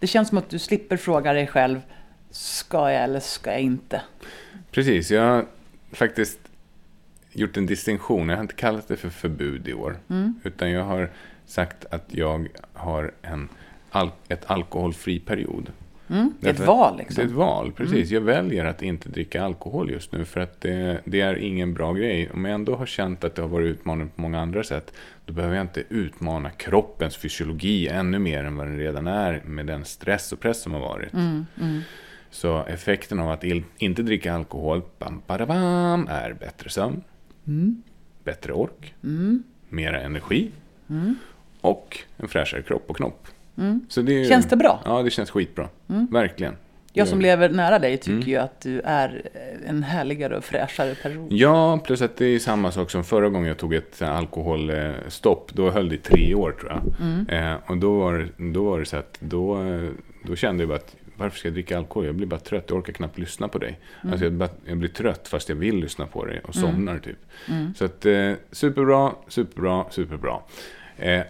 Det 0.00 0.06
känns 0.06 0.28
som 0.28 0.38
att 0.38 0.50
du 0.50 0.58
slipper 0.58 0.96
fråga 0.96 1.32
dig 1.32 1.46
själv, 1.46 1.80
ska 2.30 2.90
jag 2.92 3.04
eller 3.04 3.20
ska 3.20 3.50
jag 3.50 3.60
inte? 3.60 4.02
Precis, 4.70 5.10
jag 5.10 5.22
har 5.22 5.46
faktiskt 5.92 6.38
gjort 7.32 7.56
en 7.56 7.66
distinktion. 7.66 8.28
Jag 8.28 8.36
har 8.36 8.42
inte 8.42 8.54
kallat 8.54 8.88
det 8.88 8.96
för 8.96 9.10
förbud 9.10 9.68
i 9.68 9.74
år. 9.74 9.96
Utan 10.44 10.70
jag 10.70 10.84
har 10.84 11.10
sagt 11.46 11.84
att 11.90 12.04
jag 12.08 12.48
har 12.72 13.12
en 13.22 13.48
ett 14.28 14.50
alkoholfri 14.50 15.18
period. 15.20 15.72
Mm? 16.10 16.32
Det 16.40 16.48
är 16.48 16.54
ett 16.54 16.60
val 16.60 16.96
Det 16.96 17.02
är 17.02 17.04
liksom. 17.04 17.24
ett 17.24 17.30
val, 17.30 17.72
precis. 17.72 18.10
Jag 18.10 18.20
väljer 18.20 18.64
att 18.64 18.82
inte 18.82 19.08
dricka 19.08 19.42
alkohol 19.42 19.90
just 19.90 20.12
nu 20.12 20.24
för 20.24 20.40
att 20.40 20.60
det, 20.60 21.00
det 21.04 21.20
är 21.20 21.34
ingen 21.34 21.74
bra 21.74 21.92
grej. 21.92 22.30
Om 22.34 22.44
jag 22.44 22.54
ändå 22.54 22.76
har 22.76 22.86
känt 22.86 23.24
att 23.24 23.34
det 23.34 23.42
har 23.42 23.48
varit 23.48 23.66
utmanande 23.66 24.12
på 24.16 24.20
många 24.20 24.40
andra 24.40 24.64
sätt, 24.64 24.92
då 25.26 25.32
behöver 25.32 25.56
jag 25.56 25.64
inte 25.64 25.84
utmana 25.88 26.50
kroppens 26.50 27.16
fysiologi 27.16 27.88
ännu 27.88 28.18
mer 28.18 28.44
än 28.44 28.56
vad 28.56 28.66
den 28.66 28.78
redan 28.78 29.06
är 29.06 29.42
med 29.44 29.66
den 29.66 29.84
stress 29.84 30.32
och 30.32 30.40
press 30.40 30.62
som 30.62 30.72
har 30.72 30.80
varit. 30.80 31.12
Så 32.30 32.64
effekten 32.64 33.20
av 33.20 33.30
att 33.30 33.44
inte 33.78 34.02
dricka 34.02 34.34
alkohol 34.34 34.82
bam, 34.98 35.22
badabam, 35.26 36.06
är 36.10 36.32
bättre 36.32 36.70
sömn, 36.70 37.02
bättre 38.24 38.52
ork, 38.52 38.94
mera 39.68 40.00
energi 40.00 40.50
och 41.60 41.98
en 42.16 42.28
fräschare 42.28 42.62
kropp 42.62 42.84
och 42.90 42.96
knopp. 42.96 43.26
Så 43.88 44.02
det 44.02 44.24
Känns 44.28 44.46
det 44.46 44.56
bra? 44.56 44.82
Ja, 44.84 45.02
det 45.02 45.10
känns 45.10 45.30
skitbra. 45.30 45.68
Verkligen. 46.10 46.56
Jag 46.92 47.08
som 47.08 47.18
Det- 47.18 47.22
lever 47.22 47.48
nära 47.48 47.78
dig 47.78 47.96
tycker 47.96 48.12
Mm. 48.16 48.28
ju 48.28 48.36
att 48.36 48.60
du 48.60 48.80
är 48.80 49.22
en 49.66 49.82
härligare 49.82 50.36
och 50.36 50.44
fräschare 50.44 50.94
person. 50.94 51.28
Ja, 51.30 51.78
plus 51.84 52.02
att 52.02 52.16
det 52.16 52.26
är 52.26 52.38
samma 52.38 52.70
sak 52.72 52.90
som 52.90 53.04
förra 53.04 53.28
gången 53.28 53.48
jag 53.48 53.58
tog 53.58 53.74
ett 53.74 54.02
eh, 54.02 54.16
alkoholstopp. 54.16 55.50
Då 55.54 55.70
höll 55.70 55.88
det 55.88 55.94
i 55.94 55.98
tre 55.98 56.34
år 56.34 56.52
tror 56.60 56.72
jag. 56.72 56.82
Eh, 57.52 57.56
och 57.66 57.76
då 57.78 57.98
var, 57.98 58.28
då 58.52 58.64
var 58.70 58.78
det 58.78 58.84
så 58.86 58.96
att 58.96 59.16
då, 59.20 59.62
eh, 59.62 59.88
då 60.26 60.36
kände 60.36 60.62
jag 60.62 60.68
bara 60.68 60.76
att 60.78 60.96
varför 61.16 61.38
ska 61.38 61.48
jag 61.48 61.54
dricka 61.54 61.78
alkohol? 61.78 62.06
Jag 62.06 62.14
blir 62.14 62.26
bara 62.26 62.40
trött, 62.40 62.64
jag 62.68 62.78
orkar 62.78 62.92
knappt 62.92 63.18
lyssna 63.18 63.48
på 63.48 63.58
dig. 63.58 63.78
Alltså 64.02 64.24
jag, 64.24 64.32
bara, 64.32 64.48
jag 64.64 64.76
blir 64.78 64.88
trött 64.88 65.28
fast 65.28 65.48
jag 65.48 65.56
vill 65.56 65.76
lyssna 65.76 66.06
på 66.06 66.24
dig 66.24 66.40
och 66.44 66.54
somnar 66.54 66.98
typ. 66.98 67.18
Så 67.76 67.84
att 67.84 68.06
eh, 68.06 68.32
superbra, 68.52 69.12
superbra, 69.28 69.84
superbra. 69.90 70.38
Eh, 70.98 71.20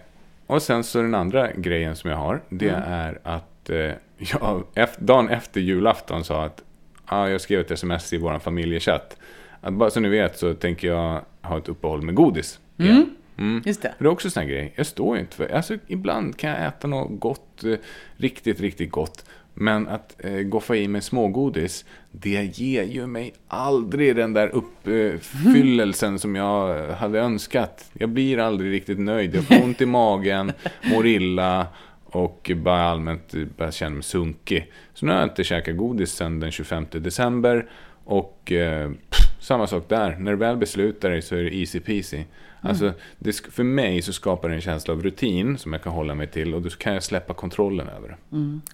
och 0.49 0.63
sen 0.63 0.85
så 0.85 1.03
den 1.03 1.15
andra 1.15 1.53
grejen 1.53 1.97
som 1.97 2.11
jag 2.11 2.17
har, 2.17 2.43
det 2.49 2.69
är 2.69 3.19
att 3.23 3.71
eh, 3.71 3.77
jag 4.19 4.65
efter, 4.75 5.05
dagen 5.05 5.29
efter 5.29 5.61
julafton 5.61 6.25
sa 6.25 6.45
att 6.45 6.63
ah, 7.05 7.29
jag 7.29 7.41
skrev 7.41 7.61
ett 7.61 7.71
sms 7.71 8.13
i 8.13 8.19
vår 8.19 8.39
familjechatt. 8.39 9.17
Att 9.61 9.73
bara 9.73 9.91
så 9.91 10.01
ni 10.01 10.09
vet 10.09 10.39
så 10.39 10.55
tänker 10.55 10.89
jag 10.89 11.21
ha 11.43 11.59
ett 11.59 11.69
uppehåll 11.69 12.03
med 12.03 12.15
godis. 12.15 12.61
igen. 12.77 13.17
Mm. 13.39 13.63
Just 13.67 13.83
det. 13.83 13.95
Det 13.99 14.05
är 14.05 14.09
också 14.09 14.29
en 14.29 14.33
sån 14.33 14.43
här 14.43 14.51
grej. 14.51 14.73
Jag 14.77 14.87
står 14.87 15.17
ju 15.17 15.21
inte 15.21 15.37
för... 15.37 15.49
Alltså, 15.49 15.77
ibland 15.87 16.37
kan 16.37 16.51
jag 16.51 16.67
äta 16.67 16.89
något 16.89 17.21
gott, 17.21 17.65
eh, 17.65 17.75
riktigt, 18.17 18.61
riktigt 18.61 18.91
gott. 18.91 19.25
Men 19.61 19.89
att 19.89 20.25
eh, 20.25 20.33
goffa 20.33 20.77
i 20.77 20.89
mig 20.89 21.03
smågodis, 21.03 21.85
det 22.13 22.59
ger 22.59 22.85
ju 22.85 23.07
mig 23.07 23.35
aldrig 23.49 24.17
den 24.17 24.33
där 24.33 24.49
uppfyllelsen 24.49 26.19
som 26.19 26.37
jag 26.37 26.89
hade 26.93 27.21
önskat. 27.21 27.91
Jag 27.93 28.09
blir 28.09 28.39
aldrig 28.39 28.73
riktigt 28.73 28.99
nöjd. 28.99 29.35
Jag 29.35 29.45
får 29.45 29.63
ont 29.63 29.81
i 29.81 29.87
magen, 29.87 30.53
mår 30.85 31.07
illa 31.07 31.67
och 32.05 32.51
bara 32.57 32.83
allmänt 32.83 33.35
eh, 33.35 33.43
bara 33.57 33.73
känner 33.73 33.95
mig 33.95 34.03
sunkig. 34.03 34.73
Så 34.95 35.07
nu 35.07 35.13
har 35.13 35.19
jag 35.19 35.29
inte 35.29 35.45
käkat 35.45 35.77
godis 35.77 36.11
sedan 36.11 36.41
den 36.41 36.51
25 36.51 36.87
december. 36.91 37.69
Och 38.05 38.53
eh, 38.53 38.91
pff, 39.11 39.21
samma 39.41 39.67
sak 39.67 39.89
där. 39.89 40.17
När 40.19 40.31
du 40.31 40.37
väl 40.37 40.57
beslutar 40.57 41.11
dig 41.11 41.23
så 41.23 41.35
är 41.37 41.43
det 41.43 41.55
easy 41.55 41.81
peasy. 41.81 42.25
Alltså, 42.61 42.93
det, 43.19 43.33
för 43.51 43.63
mig 43.65 44.03
så 44.03 44.13
skapar 44.13 44.49
det 44.49 44.55
en 44.55 44.61
känsla 44.61 44.95
av 44.95 45.03
rutin 45.03 45.59
som 45.59 45.73
jag 45.73 45.83
kan 45.83 45.93
hålla 45.93 46.15
mig 46.15 46.27
till 46.27 46.55
och 46.55 46.63
då 46.63 46.69
kan 46.71 46.95
jag 46.95 47.03
släppa 47.03 47.35
kontrollen 47.35 47.89
över 47.89 48.09
det. 48.09 48.17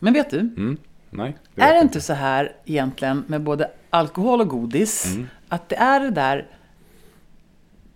Men 0.01 0.13
vet 0.13 0.31
du, 0.31 0.39
Mm. 0.39 0.77
Nej, 1.11 1.37
är 1.57 1.67
vet 1.67 1.75
det 1.75 1.81
inte 1.81 2.01
så 2.01 2.13
här 2.13 2.53
egentligen 2.65 3.25
med 3.27 3.43
både 3.43 3.71
alkohol 3.91 4.41
och 4.41 4.49
godis? 4.49 5.15
Mm. 5.15 5.29
Att 5.49 5.69
det 5.69 5.77
är 5.77 6.01
det 6.01 6.11
där, 6.11 6.47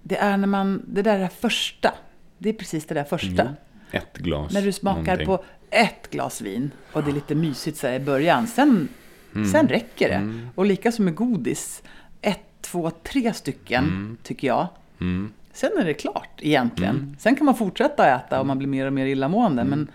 det 0.03 0.17
är 0.17 0.37
när 0.37 0.47
man, 0.47 0.83
det 0.87 1.03
där 1.03 1.19
är 1.19 1.29
första. 1.29 1.95
Det 2.39 2.49
är 2.49 2.53
precis 2.53 2.87
det 2.87 2.95
där 2.95 3.05
första. 3.05 3.43
Mm. 3.43 3.55
Ett 3.91 4.19
glas. 4.19 4.53
När 4.53 4.63
du 4.63 4.73
smakar 4.73 5.03
någonting. 5.03 5.27
på 5.27 5.45
ett 5.71 6.11
glas 6.11 6.41
vin 6.41 6.71
och 6.93 7.03
det 7.05 7.11
är 7.11 7.15
lite 7.15 7.35
mysigt 7.35 7.79
så 7.79 7.87
här 7.87 7.95
i 7.95 8.01
början. 8.01 8.47
Sen, 8.47 8.89
Mm. 9.35 9.49
sen 9.51 9.69
räcker 9.69 10.09
det. 10.09 10.49
Och 10.55 10.67
lika 10.67 10.93
som 10.93 11.05
med 11.05 11.15
godis. 11.15 11.83
Ett, 12.21 12.41
två, 12.61 12.91
tre 12.91 13.33
stycken 13.35 14.17
tycker 14.23 14.47
jag. 14.49 14.67
Mm. 15.01 15.33
Sen 15.59 15.71
är 15.81 15.85
det 15.85 15.95
klart 15.95 16.29
egentligen. 16.39 17.17
Sen 17.19 17.37
kan 17.37 17.45
man 17.47 17.55
fortsätta 17.55 18.09
äta 18.17 18.41
och 18.41 18.47
man 18.47 18.59
blir 18.59 18.69
mer 18.69 18.87
och 18.87 18.93
mer 18.93 19.07
illamående. 19.07 19.63
Mm. 19.63 19.71
Men, 19.79 19.91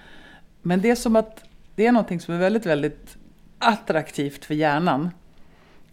men 0.62 0.82
det 0.82 0.90
är 0.90 0.96
som 0.96 1.16
att 1.16 1.44
det 1.76 1.86
är 1.86 1.92
någonting 1.92 2.20
som 2.20 2.34
är 2.34 2.40
väldigt, 2.40 2.66
väldigt 2.66 3.18
attraktivt 3.60 4.46
för 4.46 4.54
hjärnan. 4.54 5.10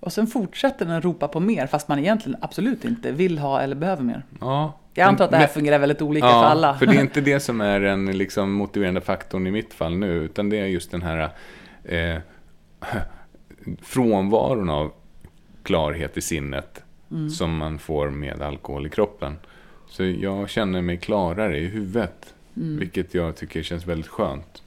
Och 0.00 0.12
sen 0.12 0.26
fortsätter 0.26 0.86
den 0.86 1.02
ropa 1.02 1.28
på 1.28 1.40
mer 1.40 1.66
fast 1.66 1.88
man 1.88 1.98
egentligen 1.98 2.38
absolut 2.42 2.84
inte 2.84 3.12
vill 3.12 3.38
ha 3.38 3.60
eller 3.60 3.76
behöver 3.76 4.02
mer. 4.02 4.22
Ja. 4.40 4.72
Jag 4.94 5.08
antar 5.08 5.24
att 5.24 5.30
det 5.30 5.36
här 5.36 5.44
Men- 5.46 5.54
fungerar 5.54 5.78
väldigt 5.78 6.02
olika 6.02 6.26
ja, 6.26 6.42
för 6.42 6.48
alla. 6.48 6.74
för 6.78 6.86
det 6.86 6.96
är 6.96 7.00
inte 7.00 7.20
det 7.30 7.40
som 7.40 7.60
är 7.60 7.80
den 7.80 8.18
liksom, 8.18 8.52
motiverande 8.52 9.00
faktorn 9.00 9.46
i 9.46 9.50
mitt 9.50 9.74
fall 9.74 9.96
nu, 9.96 10.12
utan 10.12 10.48
det 10.50 10.58
är 10.58 10.66
just 10.66 10.90
den 10.90 11.02
här 11.02 11.30
eh, 11.84 12.18
frånvaron 13.82 14.70
av 14.70 14.92
klarhet 15.62 16.16
i 16.16 16.20
sinnet 16.20 16.84
Mm. 17.12 17.30
som 17.30 17.56
man 17.56 17.78
får 17.78 18.10
med 18.10 18.42
alkohol 18.42 18.86
i 18.86 18.90
kroppen. 18.90 19.36
Så 19.90 20.04
jag 20.04 20.50
känner 20.50 20.82
mig 20.82 20.96
klarare 20.96 21.58
i 21.58 21.66
huvudet, 21.66 22.34
Mm. 22.56 22.78
vilket 22.78 23.14
jag 23.14 23.36
tycker 23.36 23.62
känns 23.62 23.86
väldigt 23.86 24.06
skönt. 24.10 24.62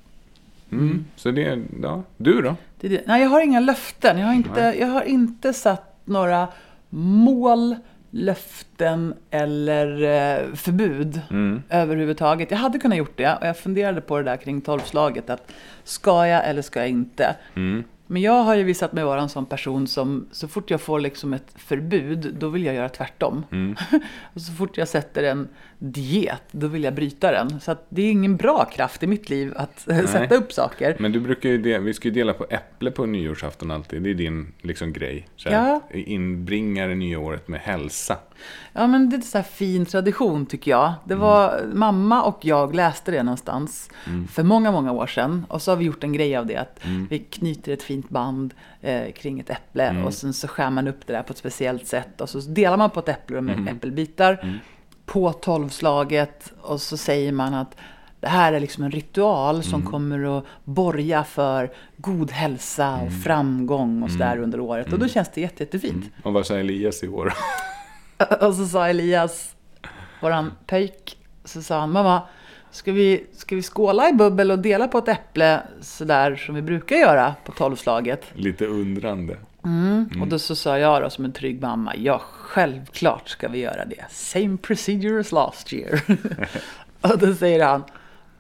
Mm. 0.72 1.06
Så 1.16 1.32
det, 1.32 1.60
ja, 1.82 2.04
du 2.18 2.42
då? 2.42 2.56
Det 2.80 2.88
det. 2.88 3.02
Nej, 3.06 3.22
jag 3.22 3.30
har 3.30 3.42
inga 3.42 3.60
löften. 3.60 4.18
Jag 4.20 4.28
har 4.28 4.34
inte, 4.34 4.76
jag 4.80 4.88
har 4.88 5.02
inte 5.02 5.54
satt 5.54 5.98
några 6.06 6.48
mål, 6.90 7.76
löften 8.12 9.14
eller 9.30 9.88
eh, 10.04 10.54
förbud 10.56 11.22
Mm. 11.30 11.62
överhuvudtaget. 11.70 12.52
Jag 12.52 12.58
hade 12.58 12.80
kunnat 12.80 12.98
gjort 12.98 13.18
det 13.18 13.38
och 13.42 13.48
jag 13.48 13.58
funderade 13.58 14.02
på 14.02 14.18
det 14.18 14.24
där 14.24 14.38
kring 14.38 14.62
tolvslaget. 14.62 15.30
Att 15.30 15.52
ska 15.84 16.28
jag 16.28 16.50
eller 16.50 16.62
ska 16.62 16.80
jag 16.80 16.90
inte? 16.90 17.36
Mm. 17.56 17.84
Men 18.14 18.22
jag 18.22 18.44
har 18.44 18.56
ju 18.56 18.64
visat 18.64 18.94
mig 18.94 19.04
vara 19.04 19.22
en 19.22 19.30
sån 19.30 19.46
person 19.46 19.88
som 19.88 20.28
så 20.32 20.48
fort 20.48 20.72
jag 20.72 20.82
får 20.82 21.00
liksom 21.00 21.34
ett 21.34 21.54
förbud, 21.56 22.36
då 22.40 22.50
vill 22.50 22.66
jag 22.66 22.76
göra 22.76 22.90
tvärtom. 22.90 23.46
Mm. 23.52 23.76
och 24.34 24.42
så 24.42 24.54
fort 24.54 24.78
jag 24.78 24.88
sätter 24.88 25.24
en 25.24 25.48
diet, 25.84 26.44
då 26.52 26.68
vill 26.68 26.84
jag 26.84 26.94
bryta 26.94 27.32
den. 27.32 27.60
Så 27.60 27.76
det 27.90 28.02
är 28.02 28.12
ingen 28.12 28.38
bra 28.38 28.66
kraft 28.66 29.04
i 29.04 29.08
mitt 29.08 29.30
liv 29.30 29.54
att 29.56 29.88
eh, 29.90 30.06
sätta 30.06 30.36
upp 30.36 30.54
saker. 30.54 30.96
Men 31.00 31.12
du 31.12 31.20
brukar 31.20 31.50
ju 31.50 31.58
de, 31.58 31.80
vi 31.80 31.94
ska 31.94 32.08
ju 32.08 32.14
dela 32.14 32.34
på 32.34 32.46
äpple 32.50 32.92
på 32.92 33.06
nyårsafton 33.06 33.72
alltid. 33.72 34.02
Det 34.02 34.10
är 34.10 34.14
din 34.14 34.54
liksom 34.62 34.94
grej. 34.94 35.28
Så 35.36 35.50
Ja. 35.50 35.82
Inbringa 35.92 36.88
det 36.88 36.96
nya 36.96 37.20
året 37.20 37.48
med 37.48 37.60
hälsa. 37.60 38.18
Ja, 38.74 38.88
men 38.88 39.10
det 39.10 39.16
är 39.16 39.18
en 39.18 39.24
här 39.34 39.42
fin 39.44 39.86
tradition 39.86 40.46
tycker 40.46 40.72
jag. 40.72 40.94
Det 41.06 41.16
var 41.16 41.62
mamma 41.74 42.24
och 42.24 42.46
jag 42.46 42.76
läste 42.76 43.12
det 43.12 43.24
någonstans 43.24 43.90
för 44.32 44.44
många, 44.44 44.72
många 44.72 44.92
år 44.92 45.08
sedan. 45.08 45.46
Och 45.50 45.62
så 45.62 45.72
har 45.72 45.76
vi 45.76 45.86
gjort 45.86 46.04
en 46.04 46.14
grej 46.14 46.36
av 46.38 46.46
det. 46.46 46.58
Att 46.58 46.80
vi 47.10 47.20
knyter 47.20 47.72
ett 47.72 47.84
fint 47.84 48.10
band 48.10 48.54
eh, 48.82 49.12
kring 49.12 49.40
ett 49.40 49.50
äpple 49.50 50.04
och 50.06 50.14
sen 50.14 50.34
så 50.34 50.48
skär 50.48 50.70
man 50.70 50.88
upp 50.88 51.08
det 51.08 51.14
där 51.14 51.24
på 51.24 51.32
ett 51.32 51.38
speciellt 51.38 51.88
sätt. 51.88 52.22
Och 52.22 52.30
så 52.30 52.40
delar 52.40 52.78
man 52.78 52.90
på 52.90 53.00
ett 53.00 53.10
äpple 53.10 53.42
med 53.42 53.68
äppelbitar 53.68 54.62
på 55.14 55.34
tolvslaget. 55.34 56.54
Och 56.62 56.82
så 56.82 56.98
säger 56.98 57.32
man 57.32 57.54
att 57.54 57.76
det 58.20 58.28
här 58.28 58.54
är 58.54 58.60
liksom 58.60 58.84
en 58.84 58.92
ritual 58.92 59.64
som 59.64 59.86
kommer 59.86 60.38
att 60.38 60.46
borga 60.64 61.24
för 61.24 61.72
god 61.98 62.32
hälsa 62.32 62.96
och 62.96 63.24
framgång 63.24 64.04
och 64.04 64.12
sådär 64.12 64.38
under 64.38 64.60
året. 64.60 64.94
Och 64.94 65.00
då 65.00 65.08
känns 65.08 65.32
det 65.34 65.42
jätte, 65.42 65.64
jättefint. 65.64 66.06
Och 66.24 66.34
vad 66.34 66.46
sa 66.46 66.56
Elias 66.58 67.04
i 67.04 67.08
år? 67.08 67.34
Och 68.42 68.54
så 68.54 68.66
sa 68.66 68.88
Elias, 68.88 69.56
våran 70.22 70.52
pöjk, 70.66 71.18
så 71.46 71.62
sa 71.62 71.80
han, 71.80 71.92
mamma, 71.92 72.22
ska 72.72 72.92
vi, 72.92 73.26
ska 73.34 73.56
vi 73.56 73.64
skåla 73.64 74.10
i 74.10 74.14
bubbel 74.14 74.52
och 74.52 74.60
dela 74.60 74.88
på 74.88 74.98
ett 74.98 75.08
äpple 75.08 75.62
sådär 75.82 76.36
som 76.36 76.56
vi 76.56 76.62
brukar 76.62 76.96
göra 76.96 77.36
på 77.46 77.52
tolvslaget? 77.52 78.26
Lite 78.34 78.66
undrande. 78.66 79.38
Och 80.22 80.28
då 80.28 80.40
så 80.40 80.56
sa 80.56 80.78
jag 80.80 81.02
då 81.02 81.10
som 81.10 81.26
en 81.26 81.32
trygg 81.32 81.62
mamma, 81.62 81.96
ja 81.96 82.22
självklart 82.24 83.30
ska 83.30 83.48
vi 83.48 83.60
göra 83.60 83.86
det. 83.86 84.06
Same 84.10 84.58
procedure 84.58 85.20
as 85.20 85.32
last 85.32 85.74
year. 85.74 86.02
och 87.02 87.18
då 87.18 87.36
säger 87.36 87.66
han, 87.66 87.84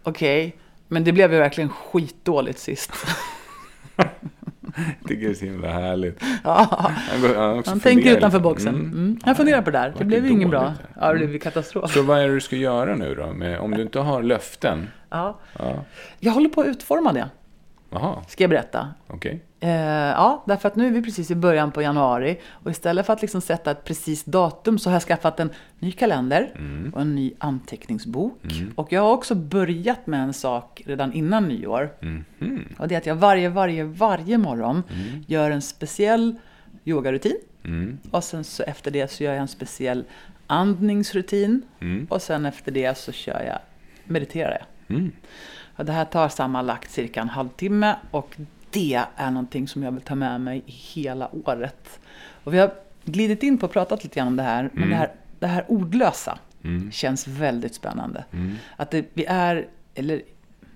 okej, 0.03 0.55
men 0.87 1.03
det 1.03 1.11
blev 1.11 1.33
ju 1.33 1.39
verkligen 1.39 1.69
skitdåligt 1.69 2.59
sist. 2.59 2.91
Jag 3.95 4.07
tycker 5.07 5.25
det 5.25 5.31
är 5.31 5.33
så 5.33 5.45
himla 5.45 5.67
härligt. 5.67 6.21
ja, 6.43 6.67
Han, 7.11 7.21
går, 7.21 7.35
han, 7.35 7.63
han 7.65 7.79
tänker 7.79 8.17
utanför 8.17 8.39
boxen. 8.39 8.75
Mm. 8.75 8.91
Mm. 8.91 9.19
Jag 9.25 9.37
funderar 9.37 9.61
på 9.61 9.71
det 9.71 9.77
där, 9.77 9.93
det 9.97 10.05
blev 10.05 10.25
ju 10.25 10.31
ingen 10.31 10.49
bra. 10.49 10.73
Ja, 10.99 11.11
det 11.11 11.17
blev 11.17 11.31
ju 11.31 11.39
katastrof. 11.39 11.91
Så 11.93 12.01
vad 12.01 12.19
är 12.19 12.27
det 12.27 12.33
du 12.33 12.41
ska 12.41 12.55
göra 12.55 12.95
nu 12.95 13.15
då? 13.15 13.33
Med, 13.33 13.59
om 13.59 13.71
du 13.71 13.81
inte 13.81 13.99
har 13.99 14.23
löften? 14.23 14.89
Ja. 15.09 15.39
Ja. 15.59 15.83
Jag 16.19 16.31
håller 16.31 16.49
på 16.49 16.61
att 16.61 16.67
utforma 16.67 17.13
det, 17.13 17.29
Jaha, 17.89 18.23
ska 18.27 18.43
jag 18.43 18.49
berätta. 18.49 18.87
okej. 19.07 19.31
Eh, 19.33 19.39
ja, 19.67 20.43
därför 20.47 20.67
att 20.67 20.75
nu 20.75 20.87
är 20.87 20.91
vi 20.91 21.01
precis 21.01 21.31
i 21.31 21.35
början 21.35 21.71
på 21.71 21.81
januari 21.81 22.39
och 22.49 22.71
istället 22.71 23.05
för 23.05 23.13
att 23.13 23.21
liksom 23.21 23.41
sätta 23.41 23.71
ett 23.71 23.83
precis 23.83 24.23
datum 24.23 24.79
så 24.79 24.89
har 24.89 24.95
jag 24.95 25.03
skaffat 25.03 25.39
en 25.39 25.49
ny 25.79 25.91
kalender 25.91 26.51
och 26.93 27.01
en 27.01 27.15
ny 27.15 27.33
anteckningsbok. 27.37 28.41
Och 28.75 28.91
jag 28.91 29.01
har 29.01 29.11
också 29.11 29.35
börjat 29.35 30.07
med 30.07 30.23
en 30.23 30.33
sak 30.33 30.81
redan 30.85 31.13
innan 31.13 31.47
nyår. 31.47 31.89
Och 32.77 32.87
det 32.87 32.95
är 32.95 32.97
att 32.97 33.05
jag 33.05 33.15
varje, 33.15 33.49
varje, 33.49 33.83
varje 33.83 34.37
morgon 34.37 34.83
gör 35.27 35.51
en 35.51 35.61
speciell 35.61 36.35
yogarutin. 36.85 37.37
Och 38.11 38.23
sen 38.23 38.43
så 38.43 38.63
efter 38.63 38.91
det 38.91 39.11
så 39.11 39.23
gör 39.23 39.33
jag 39.33 39.41
en 39.41 39.47
speciell 39.47 40.03
andningsrutin. 40.47 41.61
Och 42.09 42.21
sen 42.21 42.45
efter 42.45 42.71
det 42.71 42.97
så 42.97 43.11
kör 43.11 43.43
jag, 43.43 43.59
mediterar 44.05 44.57
jag. 44.59 44.97
Mm. 44.97 45.11
Och 45.75 45.85
det 45.85 45.91
här 45.91 46.05
tar 46.05 46.29
sammanlagt 46.29 46.91
cirka 46.91 47.21
en 47.21 47.29
halvtimme 47.29 47.95
och 48.11 48.37
det 48.73 49.03
är 49.15 49.31
någonting 49.31 49.67
som 49.67 49.83
jag 49.83 49.91
vill 49.91 50.01
ta 50.01 50.15
med 50.15 50.41
mig 50.41 50.63
i 50.65 50.71
hela 50.71 51.29
året. 51.45 51.99
Och 52.43 52.53
vi 52.53 52.57
har 52.57 52.71
glidit 53.05 53.43
in 53.43 53.57
på 53.57 53.65
och 53.65 53.71
pratat 53.71 54.03
lite 54.03 54.19
grann 54.19 54.27
om 54.27 54.35
det 54.35 54.43
här, 54.43 54.69
men 54.73 54.89
det 54.89 54.95
här, 54.95 55.11
det 55.39 55.47
här 55.47 55.65
ordlösa 55.67 56.39
känns 56.91 57.27
väldigt 57.27 57.75
spännande. 57.75 58.25
Att 58.75 58.91
det, 58.91 59.05
vi 59.13 59.25
är, 59.25 59.67
eller 59.95 60.21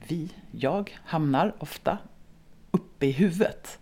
vi, 0.08 0.30
jag, 0.52 0.98
hamnar 1.06 1.54
ofta 1.60 1.98
uppe 2.72 3.06
i 3.06 3.12
huvudet. 3.12 3.80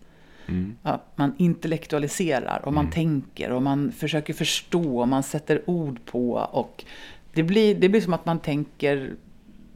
Ja, 0.82 1.02
man 1.14 1.34
intellektualiserar 1.38 2.60
och 2.64 2.72
man 2.72 2.90
tänker 2.90 3.52
och 3.52 3.62
man 3.62 3.92
försöker 3.92 4.34
förstå 4.34 5.00
och 5.00 5.08
man 5.08 5.22
sätter 5.22 5.70
ord 5.70 6.00
på. 6.04 6.32
Och 6.32 6.84
det, 7.32 7.42
blir, 7.42 7.74
det 7.74 7.88
blir 7.88 8.00
som 8.00 8.12
att 8.12 8.26
man 8.26 8.38
tänker 8.38 9.14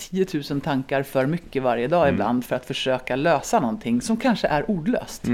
10 0.00 0.26
000 0.50 0.60
tankar 0.60 1.02
för 1.02 1.26
mycket 1.26 1.62
varje 1.62 1.88
dag 1.88 2.08
ibland 2.08 2.44
för 2.44 2.56
att 2.56 2.66
försöka 2.66 3.16
lösa 3.16 3.60
någonting 3.60 4.00
som 4.00 4.16
kanske 4.16 4.48
är 4.48 4.70
ordlöst. 4.70 5.24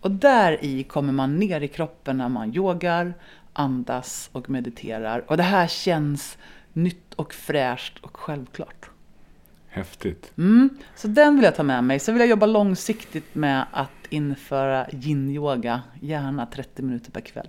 Och 0.00 0.10
där 0.10 0.64
i 0.64 0.82
kommer 0.82 1.12
man 1.12 1.36
ner 1.36 1.60
i 1.60 1.68
kroppen 1.68 2.18
när 2.18 2.28
man 2.28 2.54
yogar, 2.54 3.14
andas 3.52 4.28
och 4.32 4.50
mediterar. 4.50 5.24
Och 5.30 5.36
det 5.36 5.42
här 5.42 5.66
känns 5.66 6.38
nytt 6.72 7.14
och 7.14 7.34
fräscht 7.34 7.98
och 7.98 8.16
självklart. 8.16 8.90
Häftigt. 9.68 10.32
Mm, 10.38 10.70
så 10.96 11.08
den 11.08 11.34
vill 11.34 11.44
jag 11.44 11.56
ta 11.56 11.62
med 11.62 11.84
mig. 11.84 11.98
Sen 11.98 12.14
vill 12.14 12.20
jag 12.20 12.30
jobba 12.30 12.46
långsiktigt 12.46 13.34
med 13.34 13.66
att 13.72 13.90
införa 14.10 14.86
yin-yoga, 14.90 15.82
gärna 16.00 16.46
30 16.46 16.82
minuter 16.82 17.10
per 17.10 17.20
kväll. 17.20 17.48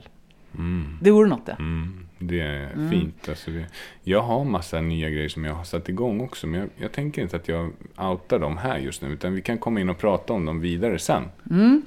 Det 1.01 1.11
vore 1.11 1.29
något 1.29 1.45
det. 1.45 1.55
Mm, 1.59 2.04
det 2.19 2.39
är 2.39 2.89
fint. 2.91 3.29
Alltså 3.29 3.51
det, 3.51 3.65
jag 4.03 4.21
har 4.21 4.43
massa 4.43 4.81
nya 4.81 5.09
grejer 5.09 5.29
som 5.29 5.45
jag 5.45 5.53
har 5.53 5.63
satt 5.63 5.89
igång 5.89 6.21
också. 6.21 6.47
Men 6.47 6.59
jag, 6.59 6.69
jag 6.77 6.91
tänker 6.91 7.21
inte 7.21 7.35
att 7.35 7.47
jag 7.47 7.71
outar 7.97 8.39
dem 8.39 8.57
här 8.57 8.77
just 8.77 9.01
nu. 9.01 9.07
Utan 9.07 9.33
vi 9.33 9.41
kan 9.41 9.57
komma 9.57 9.79
in 9.79 9.89
och 9.89 9.97
prata 9.97 10.33
om 10.33 10.45
dem 10.45 10.59
vidare 10.59 10.99
sen. 10.99 11.23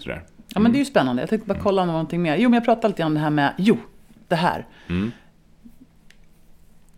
Sådär. 0.01 0.23
Ja, 0.55 0.61
men 0.61 0.73
det 0.73 0.77
är 0.77 0.81
ju 0.81 0.85
spännande. 0.85 1.23
Jag 1.23 1.31
tänkte 1.31 1.49
bara 1.49 1.61
kolla 1.61 1.83
om 1.83 1.89
det 1.89 1.93
var 1.93 1.99
någonting 1.99 2.23
mer. 2.23 2.37
Jo, 2.37 2.49
men 2.49 2.55
jag 2.55 2.65
pratade 2.65 2.89
lite 2.89 3.05
om 3.05 3.15
det 3.15 3.21
här 3.21 3.31
med, 3.31 3.55
jo, 3.59 3.77
det 4.29 4.37
här. 4.37 4.67
Mm. 4.89 5.11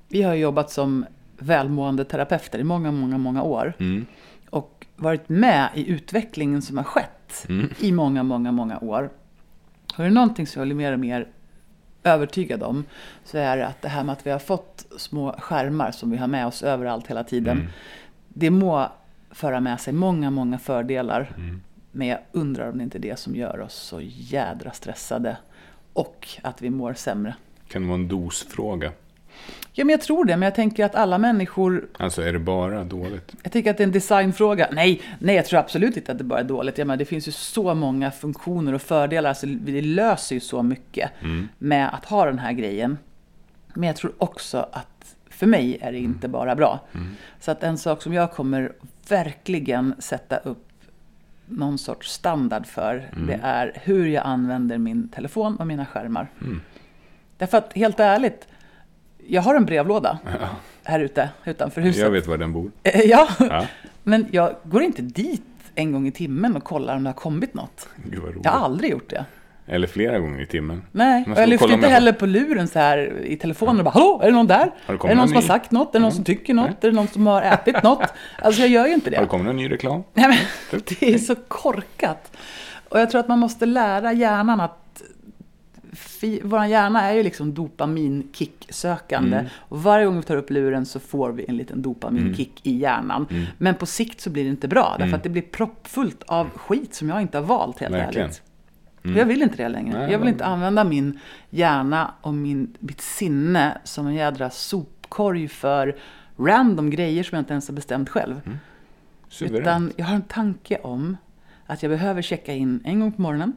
Vi 0.08 0.22
har 0.22 0.34
jobbat 0.34 0.70
som 0.70 1.06
välmående 1.38 2.04
terapeuter 2.04 2.58
i 2.58 2.64
många, 2.64 2.92
många, 2.92 3.18
många 3.18 3.42
år. 3.42 3.72
Mm. 3.78 4.06
Och 4.50 4.86
varit 4.96 5.28
med 5.28 5.68
i 5.74 5.90
utvecklingen 5.90 6.62
som 6.62 6.76
har 6.76 6.84
skett 6.84 7.46
i 7.78 7.92
många, 7.92 8.22
många, 8.22 8.52
många 8.52 8.78
år. 8.78 9.10
Och 9.94 10.00
är 10.00 10.04
det 10.04 10.10
någonting 10.10 10.46
som 10.46 10.60
jag 10.60 10.66
blir 10.66 10.76
mer 10.76 10.92
och 10.92 11.00
mer 11.00 11.28
övertygad 12.04 12.62
om 12.62 12.84
så 13.24 13.38
är 13.38 13.56
det 13.56 13.66
att 13.66 13.82
det 13.82 13.88
här 13.88 14.04
med 14.04 14.12
att 14.12 14.26
vi 14.26 14.30
har 14.30 14.38
fått 14.38 14.86
små 14.96 15.32
skärmar 15.32 15.90
som 15.90 16.10
vi 16.10 16.16
har 16.16 16.26
med 16.26 16.46
oss 16.46 16.62
överallt 16.62 17.06
hela 17.06 17.24
tiden. 17.24 17.68
Det 18.28 18.50
må 18.50 18.92
föra 19.30 19.60
med 19.60 19.80
sig 19.80 19.92
många, 19.92 20.30
många 20.30 20.58
fördelar. 20.58 21.36
Men 21.92 22.06
jag 22.06 22.18
undrar 22.32 22.70
om 22.70 22.78
det 22.78 22.84
inte 22.84 22.98
är 22.98 23.00
det 23.00 23.18
som 23.18 23.36
gör 23.36 23.60
oss 23.60 23.74
så 23.74 24.00
jädra 24.02 24.70
stressade. 24.70 25.36
Och 25.92 26.28
att 26.42 26.62
vi 26.62 26.70
mår 26.70 26.94
sämre. 26.94 27.34
Kan 27.68 27.82
det 27.82 27.88
vara 27.88 27.98
en 27.98 28.08
dosfråga? 28.08 28.92
Ja, 29.72 29.84
men 29.84 29.90
jag 29.90 30.00
tror 30.00 30.24
det. 30.24 30.36
Men 30.36 30.42
jag 30.42 30.54
tänker 30.54 30.84
att 30.84 30.94
alla 30.94 31.18
människor 31.18 31.88
Alltså 31.98 32.22
är 32.22 32.32
det 32.32 32.38
bara 32.38 32.84
dåligt? 32.84 33.34
Jag 33.42 33.52
tycker 33.52 33.70
att 33.70 33.76
det 33.76 33.82
är 33.82 33.86
en 33.86 33.92
designfråga. 33.92 34.68
Nej, 34.72 35.02
nej, 35.18 35.36
jag 35.36 35.46
tror 35.46 35.60
absolut 35.60 35.96
inte 35.96 36.12
att 36.12 36.18
det 36.18 36.24
bara 36.24 36.40
är 36.40 36.44
dåligt. 36.44 36.78
Jag 36.78 36.86
menar, 36.86 36.96
det 36.96 37.04
finns 37.04 37.28
ju 37.28 37.32
så 37.32 37.74
många 37.74 38.10
funktioner 38.10 38.72
och 38.72 38.82
fördelar. 38.82 39.28
Alltså, 39.28 39.46
det 39.46 39.82
löser 39.82 40.34
ju 40.34 40.40
så 40.40 40.62
mycket 40.62 41.10
med 41.58 41.94
att 41.94 42.04
ha 42.04 42.24
den 42.24 42.38
här 42.38 42.52
grejen. 42.52 42.98
Men 43.74 43.86
jag 43.86 43.96
tror 43.96 44.12
också 44.18 44.68
att 44.72 45.16
för 45.30 45.46
mig 45.46 45.78
är 45.80 45.92
det 45.92 45.98
inte 45.98 46.28
bara 46.28 46.56
bra. 46.56 46.80
Så 47.40 47.50
att 47.50 47.62
en 47.62 47.78
sak 47.78 48.02
som 48.02 48.12
jag 48.12 48.32
kommer 48.32 48.72
verkligen 49.08 49.94
sätta 49.98 50.36
upp 50.36 50.66
någon 51.46 51.78
sorts 51.78 52.10
standard 52.12 52.66
för, 52.66 53.10
det 53.26 53.40
är 53.42 53.72
hur 53.74 54.06
jag 54.06 54.26
använder 54.26 54.78
min 54.78 55.08
telefon 55.08 55.56
och 55.56 55.66
mina 55.66 55.86
skärmar. 55.86 56.28
Därför 57.38 57.58
att 57.58 57.72
helt 57.72 58.00
ärligt, 58.00 58.48
jag 59.30 59.42
har 59.42 59.54
en 59.54 59.64
brevlåda 59.64 60.18
här 60.84 61.00
ute 61.00 61.28
utanför 61.44 61.80
huset. 61.80 62.02
Jag 62.02 62.10
vet 62.10 62.26
var 62.26 62.38
den 62.38 62.52
bor. 62.52 62.70
Eh, 62.82 63.00
Ja. 63.00 63.28
Ja. 63.38 63.66
men 64.02 64.26
jag 64.30 64.54
går 64.64 64.82
inte 64.82 65.02
dit 65.02 65.42
en 65.74 65.92
gång 65.92 66.06
i 66.06 66.12
timmen 66.12 66.56
och 66.56 66.64
kollar 66.64 66.96
om 66.96 67.04
det 67.04 67.08
har 67.08 67.14
kommit 67.14 67.54
något. 67.54 67.88
Gud 68.04 68.18
vad 68.22 68.30
roligt. 68.30 68.44
Jag 68.44 68.52
har 68.52 68.64
aldrig 68.64 68.90
gjort 68.90 69.10
det. 69.10 69.24
Eller 69.66 69.86
flera 69.86 70.18
gånger 70.18 70.40
i 70.42 70.46
timmen. 70.46 70.82
Nej, 70.92 71.24
och 71.32 71.40
jag 71.40 71.48
lyfter 71.48 71.72
inte 71.72 71.88
heller 71.88 72.12
på 72.12 72.26
luren 72.26 72.68
så 72.68 72.78
här 72.78 73.22
i 73.24 73.36
telefonen 73.36 73.78
och 73.78 73.84
bara 73.84 73.90
Hallå, 73.90 74.20
är 74.22 74.26
det 74.26 74.32
någon 74.32 74.46
där? 74.46 74.70
Har 74.86 74.94
det 74.94 75.04
är 75.04 75.08
det 75.08 75.14
någon 75.14 75.28
som 75.28 75.34
har 75.34 75.42
ny? 75.42 75.48
sagt 75.48 75.70
något? 75.70 75.88
Är 75.94 75.98
det 75.98 76.02
någon 76.02 76.12
som 76.12 76.24
tycker 76.24 76.54
något? 76.54 76.84
Är 76.84 76.90
det 76.90 76.92
någon 76.96 77.08
som 77.08 77.26
har 77.26 77.42
ätit 77.42 77.82
något? 77.82 78.12
Alltså 78.42 78.60
jag 78.60 78.70
gör 78.70 78.86
ju 78.86 78.94
inte 78.94 79.10
det. 79.10 79.16
Har 79.16 79.22
det 79.24 79.28
kommit 79.28 79.46
någon 79.46 79.56
ny 79.56 79.70
reklam? 79.70 80.02
Nej, 80.14 80.28
men, 80.72 80.80
det 81.00 81.14
är 81.14 81.18
så 81.18 81.34
korkat. 81.34 82.36
Och 82.88 83.00
jag 83.00 83.10
tror 83.10 83.20
att 83.20 83.28
man 83.28 83.38
måste 83.38 83.66
lära 83.66 84.12
hjärnan 84.12 84.60
att 84.60 85.02
vår 86.42 86.64
hjärna 86.64 87.02
är 87.02 87.12
ju 87.14 87.22
liksom 87.22 87.54
dopaminkick-sökande. 87.54 89.36
Mm. 89.36 89.50
Och 89.56 89.82
varje 89.82 90.06
gång 90.06 90.16
vi 90.16 90.22
tar 90.22 90.36
upp 90.36 90.50
luren 90.50 90.86
så 90.86 91.00
får 91.00 91.32
vi 91.32 91.44
en 91.48 91.56
liten 91.56 91.82
dopaminkick 91.82 92.66
i 92.66 92.76
hjärnan. 92.76 93.26
Mm. 93.30 93.46
Men 93.58 93.74
på 93.74 93.86
sikt 93.86 94.20
så 94.20 94.30
blir 94.30 94.44
det 94.44 94.50
inte 94.50 94.68
bra. 94.68 94.96
Därför 94.98 95.16
att 95.16 95.22
det 95.22 95.28
blir 95.28 95.42
proppfullt 95.42 96.22
av 96.22 96.50
skit 96.50 96.94
som 96.94 97.08
jag 97.08 97.22
inte 97.22 97.38
har 97.38 97.44
valt 97.44 97.78
helt 97.78 97.94
Verkligen. 97.94 98.24
ärligt. 98.24 98.42
Och 99.04 99.10
Jag 99.10 99.24
vill 99.26 99.42
inte 99.42 99.56
det 99.56 99.68
längre. 99.68 99.98
Nej, 99.98 100.12
jag 100.12 100.18
vill 100.18 100.28
inte 100.28 100.44
använda 100.44 100.84
min 100.84 101.18
hjärna 101.50 102.14
och 102.20 102.34
min, 102.34 102.76
mitt 102.78 103.00
sinne 103.00 103.78
som 103.84 104.06
en 104.06 104.14
jädra 104.14 104.50
sopkorg 104.50 105.48
för 105.48 105.96
random 106.36 106.90
grejer 106.90 107.22
som 107.22 107.36
jag 107.36 107.40
inte 107.40 107.52
ens 107.52 107.68
har 107.68 107.74
bestämt 107.74 108.08
själv. 108.08 108.40
Suveränt. 109.28 109.60
Utan 109.60 109.92
jag 109.96 110.06
har 110.06 110.14
en 110.14 110.22
tanke 110.22 110.78
om 110.78 111.16
att 111.66 111.82
jag 111.82 111.90
behöver 111.90 112.22
checka 112.22 112.52
in 112.54 112.80
en 112.84 113.00
gång 113.00 113.12
på 113.12 113.22
morgonen 113.22 113.52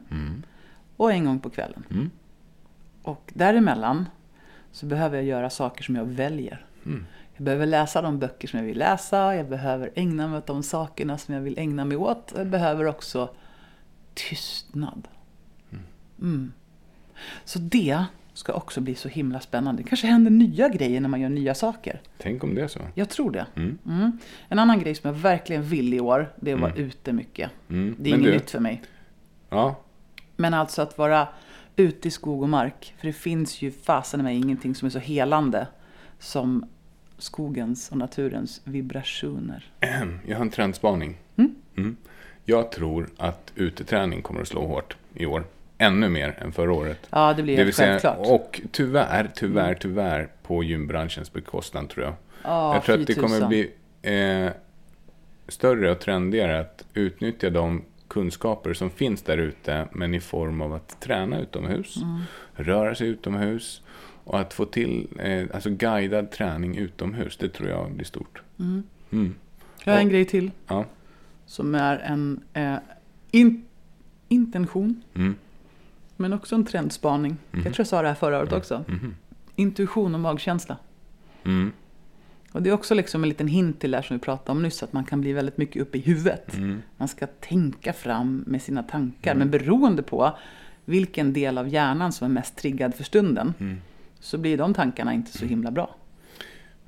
och 0.96 1.12
en 1.12 1.24
gång 1.24 1.40
på 1.40 1.50
kvällen. 1.50 2.10
Mm. 3.04 3.16
Och 3.16 3.32
däremellan 3.34 4.08
så 4.72 4.86
behöver 4.86 5.16
jag 5.16 5.24
göra 5.24 5.50
saker 5.50 5.84
som 5.84 5.96
jag 5.96 6.04
väljer. 6.04 6.66
Jag 7.36 7.44
behöver 7.44 7.66
läsa 7.66 8.02
de 8.02 8.18
böcker 8.18 8.48
som 8.48 8.58
jag 8.58 8.66
vill 8.66 8.78
läsa, 8.78 9.34
jag 9.34 9.48
behöver 9.48 9.90
ägna 9.94 10.28
mig 10.28 10.38
åt 10.38 10.46
de 10.46 10.62
sakerna 10.62 11.18
som 11.18 11.34
jag 11.34 11.40
vill 11.40 11.58
ägna 11.58 11.84
mig 11.84 11.96
åt. 11.96 12.32
Jag 12.36 12.46
behöver 12.46 12.84
också 12.86 13.34
tystnad. 14.14 15.08
Mm. 16.20 16.52
Så 17.44 17.58
det 17.58 18.04
ska 18.34 18.52
också 18.52 18.80
bli 18.80 18.94
så 18.94 19.08
himla 19.08 19.40
spännande. 19.40 19.82
Det 19.82 19.88
kanske 19.88 20.06
händer 20.06 20.30
nya 20.30 20.68
grejer 20.68 21.00
när 21.00 21.08
man 21.08 21.20
gör 21.20 21.28
nya 21.28 21.54
saker. 21.54 22.00
Tänk 22.18 22.44
om 22.44 22.54
det 22.54 22.62
är 22.62 22.68
så. 22.68 22.80
Jag 22.94 23.08
tror 23.08 23.30
det. 23.30 23.46
Mm. 23.56 23.78
Mm. 23.86 24.18
En 24.48 24.58
annan 24.58 24.80
grej 24.80 24.94
som 24.94 25.08
jag 25.08 25.14
verkligen 25.14 25.62
vill 25.62 25.94
i 25.94 26.00
år, 26.00 26.32
det 26.40 26.50
är 26.50 26.54
att 26.54 26.60
vara 26.60 26.74
ute 26.74 27.12
mycket. 27.12 27.50
Mm. 27.68 27.96
Det 27.98 28.10
är 28.10 28.12
Men 28.12 28.20
inget 28.20 28.32
du- 28.32 28.38
nytt 28.38 28.50
för 28.50 28.60
mig. 28.60 28.82
Ja, 29.50 29.76
Men 30.36 30.54
alltså 30.54 30.82
att 30.82 30.98
vara 30.98 31.28
ute 31.76 32.08
i 32.08 32.10
skog 32.10 32.42
och 32.42 32.48
mark. 32.48 32.94
För 32.98 33.06
det 33.06 33.12
finns 33.12 33.62
ju 33.62 33.70
fasen 33.70 34.22
mig 34.22 34.36
ingenting 34.36 34.74
som 34.74 34.86
är 34.86 34.90
så 34.90 34.98
helande 34.98 35.66
som, 36.18 36.66
skogens 37.18 37.90
och 37.90 37.96
naturens 37.96 38.60
vibrationer. 38.64 39.64
Jag 40.26 40.36
har 40.36 40.44
en 40.44 40.50
trendspaning. 40.50 41.16
Mm. 41.76 41.96
Jag 42.44 42.72
tror 42.72 43.08
att 43.16 43.52
uteträning 43.54 44.22
kommer 44.22 44.40
att 44.40 44.48
slå 44.48 44.66
hårt 44.66 44.96
i 45.14 45.26
år. 45.26 45.44
Ännu 45.78 46.08
mer 46.08 46.38
än 46.38 46.52
förra 46.52 46.72
året. 46.72 47.06
Ja, 47.10 47.34
det 47.36 47.42
blir 47.42 47.56
vill 47.56 47.64
helt 47.64 47.76
säga, 47.76 47.88
självklart. 47.88 48.18
Mm. 48.18 48.30
och 48.30 48.60
tyvärr, 48.70 49.30
tyvärr, 49.34 49.74
tyvärr 49.74 50.28
på 50.42 50.62
gymbranschens 50.62 51.32
bekostnad 51.32 51.88
tror 51.88 52.04
jag. 52.04 52.14
Ja, 52.42 52.74
jag 52.74 52.84
tror 52.84 53.00
att 53.00 53.06
det 53.06 53.14
kommer 53.14 53.28
tusan. 53.28 53.48
bli 53.48 53.70
eh, 54.02 54.52
större 55.48 55.90
och 55.90 56.00
trendigare 56.00 56.60
att 56.60 56.84
utnyttja 56.94 57.50
de 57.50 57.82
kunskaper 58.14 58.74
som 58.74 58.90
finns 58.90 59.22
där 59.22 59.38
ute, 59.38 59.88
men 59.92 60.14
i 60.14 60.20
form 60.20 60.60
av 60.60 60.72
att 60.72 61.00
träna 61.00 61.40
utomhus, 61.40 61.96
Mm. 61.96 62.20
röra 62.54 62.94
sig 62.94 63.08
utomhus 63.08 63.82
och 64.24 64.40
att 64.40 64.54
få 64.54 64.64
till 64.64 65.08
eh, 65.18 65.46
alltså 65.54 65.70
guidad 65.70 66.30
träning 66.30 66.76
utomhus. 66.76 67.36
Det 67.36 67.48
tror 67.48 67.68
jag 67.68 67.92
blir 67.92 68.04
stort. 68.04 68.42
Mm. 68.58 69.34
Jag 69.84 69.92
har 69.92 70.00
en 70.00 70.08
grej 70.08 70.24
till. 70.24 70.50
Ja. 70.66 70.84
Som 71.46 71.74
är 71.74 71.98
en 71.98 72.40
eh, 72.52 72.76
in, 73.30 73.64
intention. 74.28 75.02
Mm. 75.14 75.34
Men 76.16 76.32
också 76.32 76.54
en 76.54 76.64
trendspaning. 76.64 77.36
Jag 77.50 77.62
tror 77.62 77.74
jag 77.78 77.86
sa 77.86 78.02
det 78.02 78.08
här 78.08 78.14
förra 78.14 78.38
året 78.38 78.52
också. 78.52 78.84
Intuition 79.56 80.14
och 80.14 80.20
magkänsla. 80.20 80.76
Mm. 82.54 82.60
Och 82.60 82.62
det 82.62 82.70
är 82.70 82.74
också 82.74 82.94
liksom 82.94 83.22
en 83.22 83.28
liten 83.28 83.48
hint 83.48 83.80
till 83.80 83.90
det 83.90 83.96
här 83.96 84.02
som 84.02 84.16
vi 84.16 84.20
pratade 84.20 84.50
om 84.50 84.62
nyss. 84.62 84.82
Att 84.82 84.92
man 84.92 85.04
kan 85.04 85.20
bli 85.20 85.32
väldigt 85.32 85.56
mycket 85.58 85.82
uppe 85.82 85.98
i 85.98 86.00
huvudet. 86.00 86.54
Mm. 86.54 86.82
Man 86.96 87.08
ska 87.08 87.26
tänka 87.26 87.92
fram 87.92 88.44
med 88.46 88.62
sina 88.62 88.82
tankar. 88.82 89.34
Men 89.34 89.50
beroende 89.50 90.02
på 90.02 90.38
vilken 90.84 91.32
del 91.32 91.58
av 91.58 91.68
hjärnan 91.68 92.12
som 92.12 92.24
är 92.24 92.28
mest 92.28 92.56
triggad 92.56 92.94
för 92.94 93.04
stunden. 93.04 93.54
Mm. 93.60 93.76
Så 94.20 94.38
blir 94.38 94.58
de 94.58 94.74
tankarna 94.74 95.14
inte 95.14 95.38
så 95.38 95.46
himla 95.46 95.70
bra. 95.70 95.94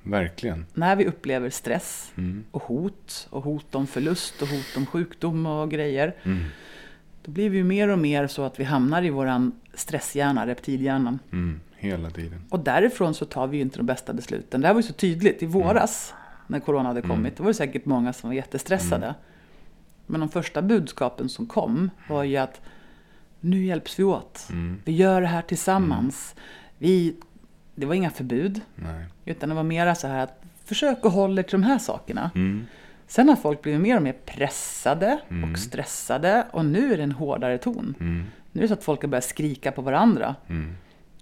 Verkligen. 0.02 0.66
När 0.74 0.96
vi 0.96 1.06
upplever 1.06 1.50
stress 1.50 2.12
Mm. 2.16 2.44
och 2.50 2.62
hot. 2.62 3.28
Och 3.30 3.42
hot 3.44 3.74
om 3.74 3.86
förlust 3.86 4.42
och 4.42 4.48
hot 4.48 4.76
om 4.76 4.86
sjukdom 4.86 5.46
och 5.46 5.70
grejer. 5.70 6.14
Mm. 6.22 6.44
Då 7.24 7.30
blir 7.30 7.50
vi 7.50 7.56
ju 7.56 7.64
mer 7.64 7.88
och 7.88 7.98
mer 7.98 8.26
så 8.26 8.42
att 8.42 8.60
vi 8.60 8.64
hamnar 8.64 9.02
i 9.04 9.10
våran 9.10 9.52
stresshjärna, 9.74 10.46
reptilhjärnan. 10.46 11.18
Mm. 11.32 11.60
Hela 11.76 12.10
tiden. 12.10 12.44
Och 12.50 12.60
därifrån 12.60 13.14
så 13.14 13.24
tar 13.24 13.46
vi 13.46 13.56
ju 13.56 13.62
inte 13.62 13.78
de 13.78 13.86
bästa 13.86 14.12
besluten. 14.12 14.60
Det 14.60 14.66
här 14.66 14.74
var 14.74 14.80
ju 14.80 14.86
så 14.86 14.92
tydligt 14.92 15.42
i 15.42 15.46
våras 15.46 16.14
när 16.46 16.60
corona 16.60 16.88
hade 16.88 17.02
kommit. 17.02 17.36
Då 17.36 17.42
var 17.42 17.50
det 17.50 17.54
säkert 17.54 17.84
många 17.84 18.12
som 18.12 18.30
var 18.30 18.34
jättestressade. 18.34 19.14
Men 20.06 20.20
de 20.20 20.28
första 20.28 20.62
budskapen 20.62 21.28
som 21.28 21.46
kom 21.46 21.90
var 22.08 22.24
ju 22.24 22.36
att 22.36 22.60
nu 23.40 23.64
hjälps 23.64 23.98
vi 23.98 24.04
åt. 24.04 24.48
Vi 24.84 24.92
gör 24.92 25.20
det 25.20 25.26
här 25.26 25.42
tillsammans. 25.42 26.34
Vi, 26.78 27.16
det 27.74 27.86
var 27.86 27.94
inga 27.94 28.10
förbud. 28.10 28.60
Nej. 28.74 29.04
Utan 29.24 29.48
det 29.48 29.54
var 29.54 29.62
mera 29.62 29.94
så 29.94 30.06
här 30.06 30.24
att 30.24 30.42
försök 30.64 30.98
att 31.02 31.12
hålla 31.12 31.40
er 31.40 31.42
till 31.42 31.60
de 31.60 31.62
här 31.62 31.78
sakerna. 31.78 32.30
Mm. 32.34 32.66
Sen 33.06 33.28
har 33.28 33.36
folk 33.36 33.62
blivit 33.62 33.80
mer 33.80 33.96
och 33.96 34.02
mer 34.02 34.16
pressade 34.26 35.18
och 35.52 35.58
stressade. 35.58 36.46
Och 36.50 36.64
nu 36.64 36.92
är 36.92 36.96
det 36.96 37.02
en 37.02 37.12
hårdare 37.12 37.58
ton. 37.58 37.94
Mm. 38.00 38.24
Nu 38.52 38.60
är 38.60 38.62
det 38.62 38.68
så 38.68 38.74
att 38.74 38.84
folk 38.84 39.02
har 39.02 39.08
börjat 39.08 39.24
skrika 39.24 39.72
på 39.72 39.82
varandra. 39.82 40.34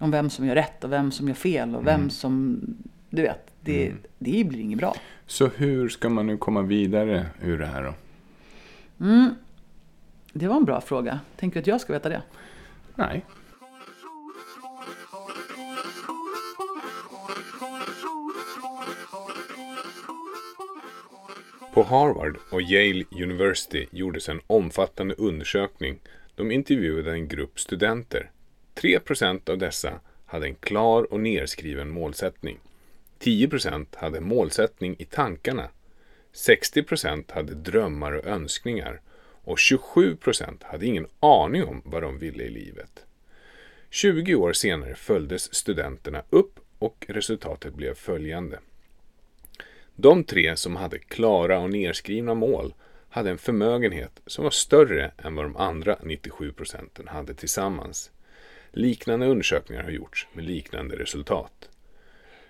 Mm. 0.04 0.08
Om 0.08 0.10
vem 0.10 0.30
som 0.30 0.46
gör 0.46 0.54
rätt 0.54 0.84
och 0.84 0.92
vem 0.92 1.12
som 1.12 1.28
gör 1.28 1.34
fel 1.34 1.74
och 1.74 1.86
vem 1.86 2.10
som... 2.10 2.60
Du 3.10 3.22
vet, 3.22 3.50
det, 3.60 3.92
det 4.18 4.44
blir 4.44 4.60
inget 4.60 4.78
bra. 4.78 4.94
Så 5.26 5.46
hur 5.46 5.88
ska 5.88 6.08
man 6.08 6.26
nu 6.26 6.36
komma 6.36 6.62
vidare 6.62 7.26
ur 7.42 7.58
det 7.58 7.66
här 7.66 7.82
då? 7.82 7.94
Det 10.32 10.48
var 10.48 10.56
en 10.56 10.64
bra 10.64 10.80
fråga. 10.80 11.20
Tänker 11.36 11.54
du 11.54 11.60
att 11.60 11.66
jag 11.66 11.80
ska 11.80 11.92
veta 11.92 12.08
det? 12.08 12.22
Nej. 12.94 13.24
På 21.74 21.82
Harvard 21.82 22.36
och 22.50 22.62
Yale 22.62 23.04
University 23.10 23.86
gjordes 23.90 24.28
en 24.28 24.40
omfattande 24.46 25.14
undersökning. 25.14 25.98
De 26.36 26.50
intervjuade 26.50 27.12
en 27.12 27.28
grupp 27.28 27.60
studenter. 27.60 28.30
3% 28.84 29.50
av 29.50 29.58
dessa 29.58 30.00
hade 30.26 30.46
en 30.46 30.54
klar 30.54 31.12
och 31.12 31.20
nerskriven 31.20 31.88
målsättning. 31.88 32.60
10% 33.18 33.86
hade 33.96 34.20
målsättning 34.20 34.96
i 34.98 35.04
tankarna. 35.04 35.68
60% 36.32 37.32
hade 37.32 37.54
drömmar 37.54 38.12
och 38.12 38.26
önskningar. 38.26 39.00
Och 39.44 39.56
27% 39.56 40.64
hade 40.64 40.86
ingen 40.86 41.06
aning 41.20 41.64
om 41.64 41.82
vad 41.84 42.02
de 42.02 42.18
ville 42.18 42.44
i 42.44 42.50
livet. 42.50 43.04
20 43.90 44.34
år 44.34 44.52
senare 44.52 44.94
följdes 44.94 45.54
studenterna 45.54 46.22
upp 46.30 46.60
och 46.78 47.06
resultatet 47.08 47.74
blev 47.74 47.94
följande. 47.94 48.58
De 49.96 50.24
tre 50.24 50.56
som 50.56 50.76
hade 50.76 50.98
klara 50.98 51.58
och 51.58 51.70
nerskrivna 51.70 52.34
mål 52.34 52.74
hade 53.08 53.30
en 53.30 53.38
förmögenhet 53.38 54.20
som 54.26 54.44
var 54.44 54.50
större 54.50 55.12
än 55.18 55.34
vad 55.34 55.44
de 55.44 55.56
andra 55.56 55.98
97 56.02 56.52
procenten 56.52 57.08
hade 57.08 57.34
tillsammans. 57.34 58.10
Liknande 58.76 59.26
undersökningar 59.26 59.82
har 59.82 59.90
gjorts 59.90 60.28
med 60.32 60.44
liknande 60.44 60.96
resultat. 60.96 61.68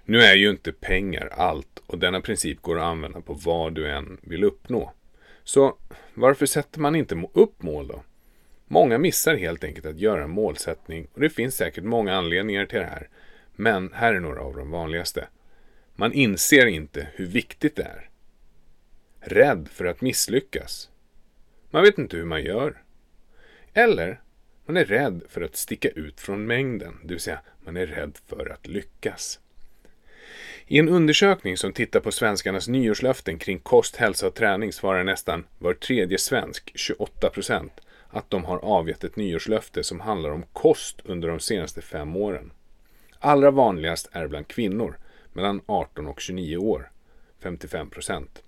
Nu 0.05 0.21
är 0.21 0.35
ju 0.35 0.51
inte 0.51 0.73
pengar 0.73 1.27
allt 1.27 1.83
och 1.87 1.99
denna 1.99 2.21
princip 2.21 2.63
går 2.63 2.79
att 2.79 2.85
använda 2.85 3.21
på 3.21 3.35
vad 3.35 3.75
du 3.75 3.91
än 3.91 4.19
vill 4.23 4.45
uppnå. 4.45 4.93
Så 5.43 5.77
varför 6.15 6.47
sätter 6.47 6.81
man 6.81 6.95
inte 6.97 7.23
upp 7.33 7.63
mål 7.63 7.89
då? 7.89 8.03
Många 8.67 8.99
missar 8.99 9.37
helt 9.37 9.65
enkelt 9.65 9.87
att 9.87 9.99
göra 9.99 10.25
en 10.25 10.31
målsättning 10.31 11.07
och 11.15 11.21
det 11.21 11.31
finns 11.31 11.57
säkert 11.57 11.85
många 11.85 12.15
anledningar 12.15 12.67
till 12.67 12.79
det 12.79 12.85
här. 12.85 13.09
Men 13.57 13.93
här 13.93 14.15
är 14.15 14.21
några 14.21 14.41
av 14.41 14.57
de 14.57 14.71
vanligaste. 14.71 15.29
Man 15.95 16.13
inser 16.13 16.67
inte 16.67 17.09
hur 17.15 17.27
viktigt 17.27 17.77
det 17.77 17.83
är. 17.83 18.11
Rädd 19.21 19.69
för 19.73 19.85
att 19.85 20.01
misslyckas. 20.01 20.91
Man 21.71 21.83
vet 21.83 21.99
inte 21.99 22.17
hur 22.17 22.25
man 22.25 22.43
gör. 22.43 22.83
Eller 23.75 24.21
man 24.67 24.77
är 24.77 24.85
rädd 24.85 25.23
för 25.29 25.41
att 25.41 25.57
sticka 25.57 25.89
ut 25.89 26.21
från 26.21 26.47
mängden, 26.47 26.95
det 27.03 27.15
vill 27.15 27.21
säga 27.21 27.41
man 27.65 27.77
är 27.77 27.87
rädd 27.87 28.19
för 28.27 28.53
att 28.53 28.67
lyckas. 28.67 29.41
I 30.67 30.79
en 30.79 30.89
undersökning 30.89 31.57
som 31.57 31.73
tittar 31.73 32.01
på 32.01 32.13
svenskarnas 32.13 32.69
nyårslöften 32.69 33.39
kring 33.39 33.59
kost, 33.59 33.97
hälsa 33.97 34.27
och 34.27 34.35
träning 34.35 34.73
svarar 34.73 35.05
nästan 35.05 35.47
var 35.59 35.75
tredje 35.75 36.19
svensk, 36.19 36.73
28 36.75 37.31
procent, 37.31 37.81
att 38.09 38.31
de 38.31 38.45
har 38.45 38.59
avgett 38.59 39.05
ett 39.05 39.17
nyårslöfte 39.17 39.85
som 39.85 40.01
handlar 40.01 40.31
om 40.31 40.45
kost 40.53 41.01
under 41.05 41.29
de 41.29 41.41
senaste 41.41 41.83
fem 41.83 42.17
åren. 42.17 42.53
Allra 43.19 43.51
vanligast 43.51 44.09
är 44.13 44.27
bland 44.27 44.49
kvinnor 44.49 44.99
mellan 45.33 45.61
18 45.67 46.07
och 46.07 46.21
29 46.21 46.57
år, 46.57 46.91
55 47.43 47.91
procent. 47.91 48.43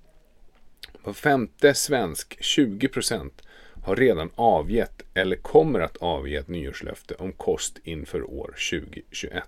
Var 1.02 1.12
femte 1.12 1.74
svensk, 1.74 2.36
20 2.40 2.88
procent, 2.88 3.42
har 3.86 3.96
redan 3.96 4.30
avgett 4.34 5.02
eller 5.14 5.36
kommer 5.36 5.80
att 5.80 5.96
avge 5.96 6.36
ett 6.36 6.48
nyårslöfte 6.48 7.14
om 7.14 7.32
kost 7.32 7.78
inför 7.84 8.30
år 8.30 8.54
2021. 8.70 9.44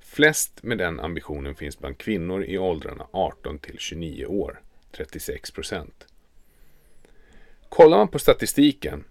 Flest 0.00 0.62
med 0.62 0.78
den 0.78 1.00
ambitionen 1.00 1.54
finns 1.54 1.78
bland 1.78 1.98
kvinnor 1.98 2.44
i 2.44 2.58
åldrarna 2.58 3.06
18 3.12 3.58
till 3.58 3.78
29 3.78 4.26
år, 4.26 4.60
36 4.92 5.50
procent. 5.50 6.06
Kollar 7.68 7.98
man 7.98 8.08
på 8.08 8.18
statistiken 8.18 9.04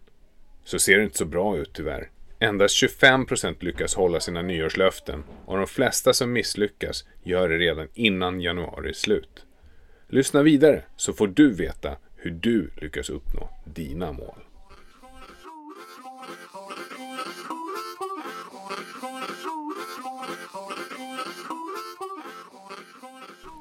så 0.63 0.79
ser 0.79 0.97
det 0.97 1.03
inte 1.03 1.17
så 1.17 1.25
bra 1.25 1.57
ut 1.57 1.73
tyvärr. 1.73 2.09
Endast 2.39 2.75
25 2.75 3.25
procent 3.25 3.63
lyckas 3.63 3.95
hålla 3.95 4.19
sina 4.19 4.41
nyårslöften 4.41 5.23
och 5.45 5.57
de 5.57 5.67
flesta 5.67 6.13
som 6.13 6.33
misslyckas 6.33 7.05
gör 7.23 7.49
det 7.49 7.57
redan 7.57 7.87
innan 7.93 8.41
januari 8.41 8.89
är 8.89 8.93
slut. 8.93 9.45
Lyssna 10.07 10.43
vidare 10.43 10.83
så 10.95 11.13
får 11.13 11.27
du 11.27 11.53
veta 11.53 11.97
hur 12.23 12.31
du 12.31 12.71
lyckas 12.81 13.09
uppnå 13.09 13.49
dina 13.65 14.11
mål. 14.11 14.35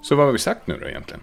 Så 0.02 0.16
vad 0.16 0.26
har 0.26 0.32
vi 0.32 0.38
sagt 0.38 0.66
nu 0.66 0.78
då 0.80 0.88
egentligen? 0.88 1.20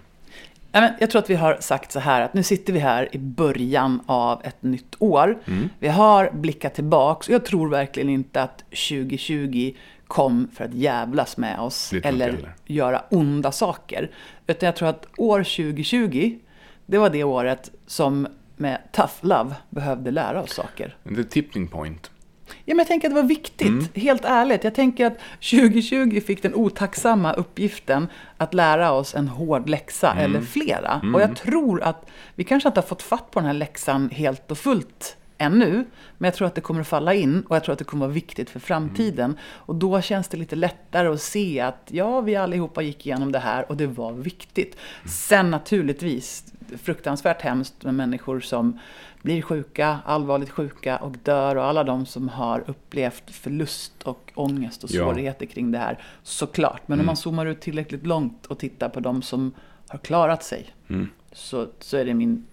Jag 1.00 1.10
tror 1.10 1.22
att 1.22 1.30
vi 1.30 1.36
har 1.36 1.58
sagt 1.60 1.92
så 1.92 2.00
här 2.00 2.22
att 2.22 2.34
nu 2.34 2.44
sitter 2.44 2.74
vi 2.74 2.80
här 2.80 3.16
i 3.16 3.18
början 3.18 4.02
av 4.06 4.42
ett 4.46 4.64
nytt 4.64 4.96
år. 5.00 5.40
Mm. 5.46 5.70
Vi 5.80 5.88
har 5.88 6.32
blickat 6.34 6.74
tillbaks 6.76 7.28
och 7.28 7.34
jag 7.34 7.46
tror 7.46 7.70
verkligen 7.70 8.10
inte 8.10 8.42
att 8.42 8.58
2020 8.58 9.74
kom 10.08 10.50
för 10.54 10.66
att 10.66 10.74
jävlas 10.74 11.38
med 11.38 11.60
oss 11.60 11.94
eller 11.94 12.32
heller. 12.32 12.56
göra 12.66 13.04
onda 13.10 13.52
saker. 13.52 14.12
Utan 14.48 14.68
jag 14.68 14.76
tror 14.76 14.90
att 14.90 15.06
år 15.18 15.40
2020, 15.40 16.40
det 16.88 16.98
var 16.98 17.10
det 17.10 17.24
året 17.24 17.72
som 17.86 18.28
med 18.56 18.82
tough 18.92 19.14
love 19.22 19.56
behövde 19.70 20.12
lära 20.12 20.42
oss 20.42 20.54
saker. 20.54 20.96
The 21.16 21.24
tipping 21.24 21.68
point. 21.68 22.12
Ja, 22.48 22.54
men 22.66 22.78
jag 22.78 22.88
tänker 22.88 23.08
att 23.08 23.16
det 23.16 23.22
var 23.22 23.28
viktigt, 23.28 23.98
helt 23.98 24.26
ärligt. 24.26 24.64
Jag 24.64 24.76
tänker 24.76 25.06
att 25.06 25.18
2020 25.52 26.22
fick 26.22 26.42
den 26.42 26.56
otacksamma 26.56 27.34
uppgiften 27.34 28.08
att 28.38 28.54
lära 28.54 28.92
oss 28.92 29.16
en 29.16 29.28
hård 29.28 29.70
läxa, 29.70 30.14
eller 30.14 30.42
flera. 30.42 31.02
Och 31.14 31.22
jag 31.22 31.36
tror 31.36 31.82
att 31.82 32.10
vi 32.36 32.44
kanske 32.44 32.70
inte 32.70 32.80
har 32.80 32.88
fått 32.88 33.02
fatt 33.02 33.32
på 33.32 33.40
den 33.40 33.48
här 33.48 33.54
läxan 33.54 34.10
helt 34.10 34.52
och 34.52 34.58
fullt 34.58 35.18
ännu. 35.38 35.86
Men 36.18 36.28
jag 36.28 36.34
tror 36.34 36.48
att 36.48 36.56
det 36.56 36.62
kommer 36.62 36.82
att 36.82 36.88
falla 36.88 37.14
in 37.14 37.42
och 37.42 37.56
jag 37.56 37.64
tror 37.64 37.74
att 37.74 37.80
det 37.80 37.86
kommer 37.86 38.06
att 38.06 38.10
vara 38.10 38.14
viktigt 38.14 38.50
för 38.50 38.60
framtiden. 38.60 39.38
Och 39.44 39.76
då 39.76 40.02
känns 40.02 40.28
det 40.28 40.38
lite 40.38 40.56
lättare 40.56 41.08
att 41.08 41.22
se 41.22 41.60
att 41.60 41.88
ja, 41.92 42.22
vi 42.22 42.36
allihopa 42.36 42.82
gick 42.82 43.06
igenom 43.06 43.32
det 43.32 43.40
här 43.40 43.70
och 43.70 43.78
det 43.78 43.88
var 43.88 44.14
viktigt. 44.14 44.78
Sen 45.06 45.52
naturligtvis, 45.52 46.44
fruktansvärt 46.78 47.42
hemskt 47.42 47.84
med 47.84 47.94
människor 47.96 48.40
som 48.40 48.80
blir 49.22 49.42
sjuka, 49.42 50.00
allvarligt 50.06 50.50
sjuka 50.50 50.98
och 50.98 51.12
dör 51.12 51.56
och 51.56 51.64
alla 51.66 51.84
de 51.84 52.06
som 52.06 52.30
har 52.30 52.64
upplevt 52.68 53.32
förlust 53.32 54.04
och 54.04 54.32
ångest 54.36 54.84
och 54.84 54.90
Ja. 54.92 55.04
svårigheter 55.04 55.46
kring 55.46 55.72
det 55.72 55.78
här. 55.78 56.04
Såklart, 56.24 56.88
men 56.88 57.00
om 57.00 57.06
man 57.06 57.16
zoomar 57.18 57.46
ut 57.46 57.62
tillräckligt 57.62 58.06
långt 58.06 58.46
och 58.46 58.60
tittar 58.60 58.90
på 58.90 59.00
de 59.00 59.22
som 59.22 59.52
har 59.88 60.00
klarat 60.00 60.44
sig 60.44 60.74
Mm. 60.90 61.10
så, 61.32 61.68
så 61.80 61.98
är 61.98 62.06
det 62.06 62.14
min, 62.14 62.46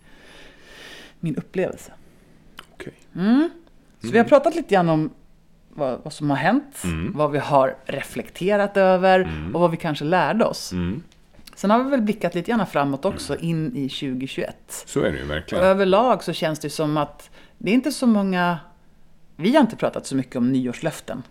min 1.20 1.36
upplevelse. 1.36 1.92
Okej. 2.72 2.94
Så 4.02 4.08
vi 4.10 4.18
har 4.18 4.24
pratat 4.24 4.54
lite 4.54 4.74
grann 4.74 4.88
om 4.88 5.10
vad, 5.68 6.00
vad 6.02 6.12
som 6.12 6.30
har 6.30 6.36
hänt, 6.36 6.82
vad 7.14 7.30
vi 7.30 7.38
har 7.38 7.76
reflekterat 7.84 8.76
över 8.76 9.50
och 9.54 9.60
vad 9.60 9.70
vi 9.70 9.76
kanske 9.76 10.04
lärde 10.04 10.44
oss. 10.44 10.72
Mm. 11.54 11.58
Sen 11.58 11.70
har 11.70 11.84
vi 11.84 11.90
väl 11.90 12.02
blickat 12.02 12.34
lite 12.34 12.50
grann 12.50 12.66
framåt 12.66 13.04
också, 13.04 13.36
in 13.36 13.76
i 13.76 13.88
2021. 13.88 14.56
Så 14.86 15.00
är 15.00 15.12
det 15.12 15.16
ju 15.18 15.24
Och 15.24 15.30
verkligen. 15.30 15.64
överlag 15.64 16.22
så 16.24 16.32
känns 16.32 16.58
det 16.58 16.70
som 16.70 16.96
att 16.96 17.30
det 17.58 17.70
är 17.70 17.74
inte 17.74 17.92
så 17.92 18.06
många... 18.06 18.58
Vi 19.36 19.54
har 19.54 19.60
inte 19.60 19.76
pratat 19.76 20.06
så 20.06 20.16
mycket 20.16 20.36
om 20.36 20.52
nyårslöften. 20.52 21.22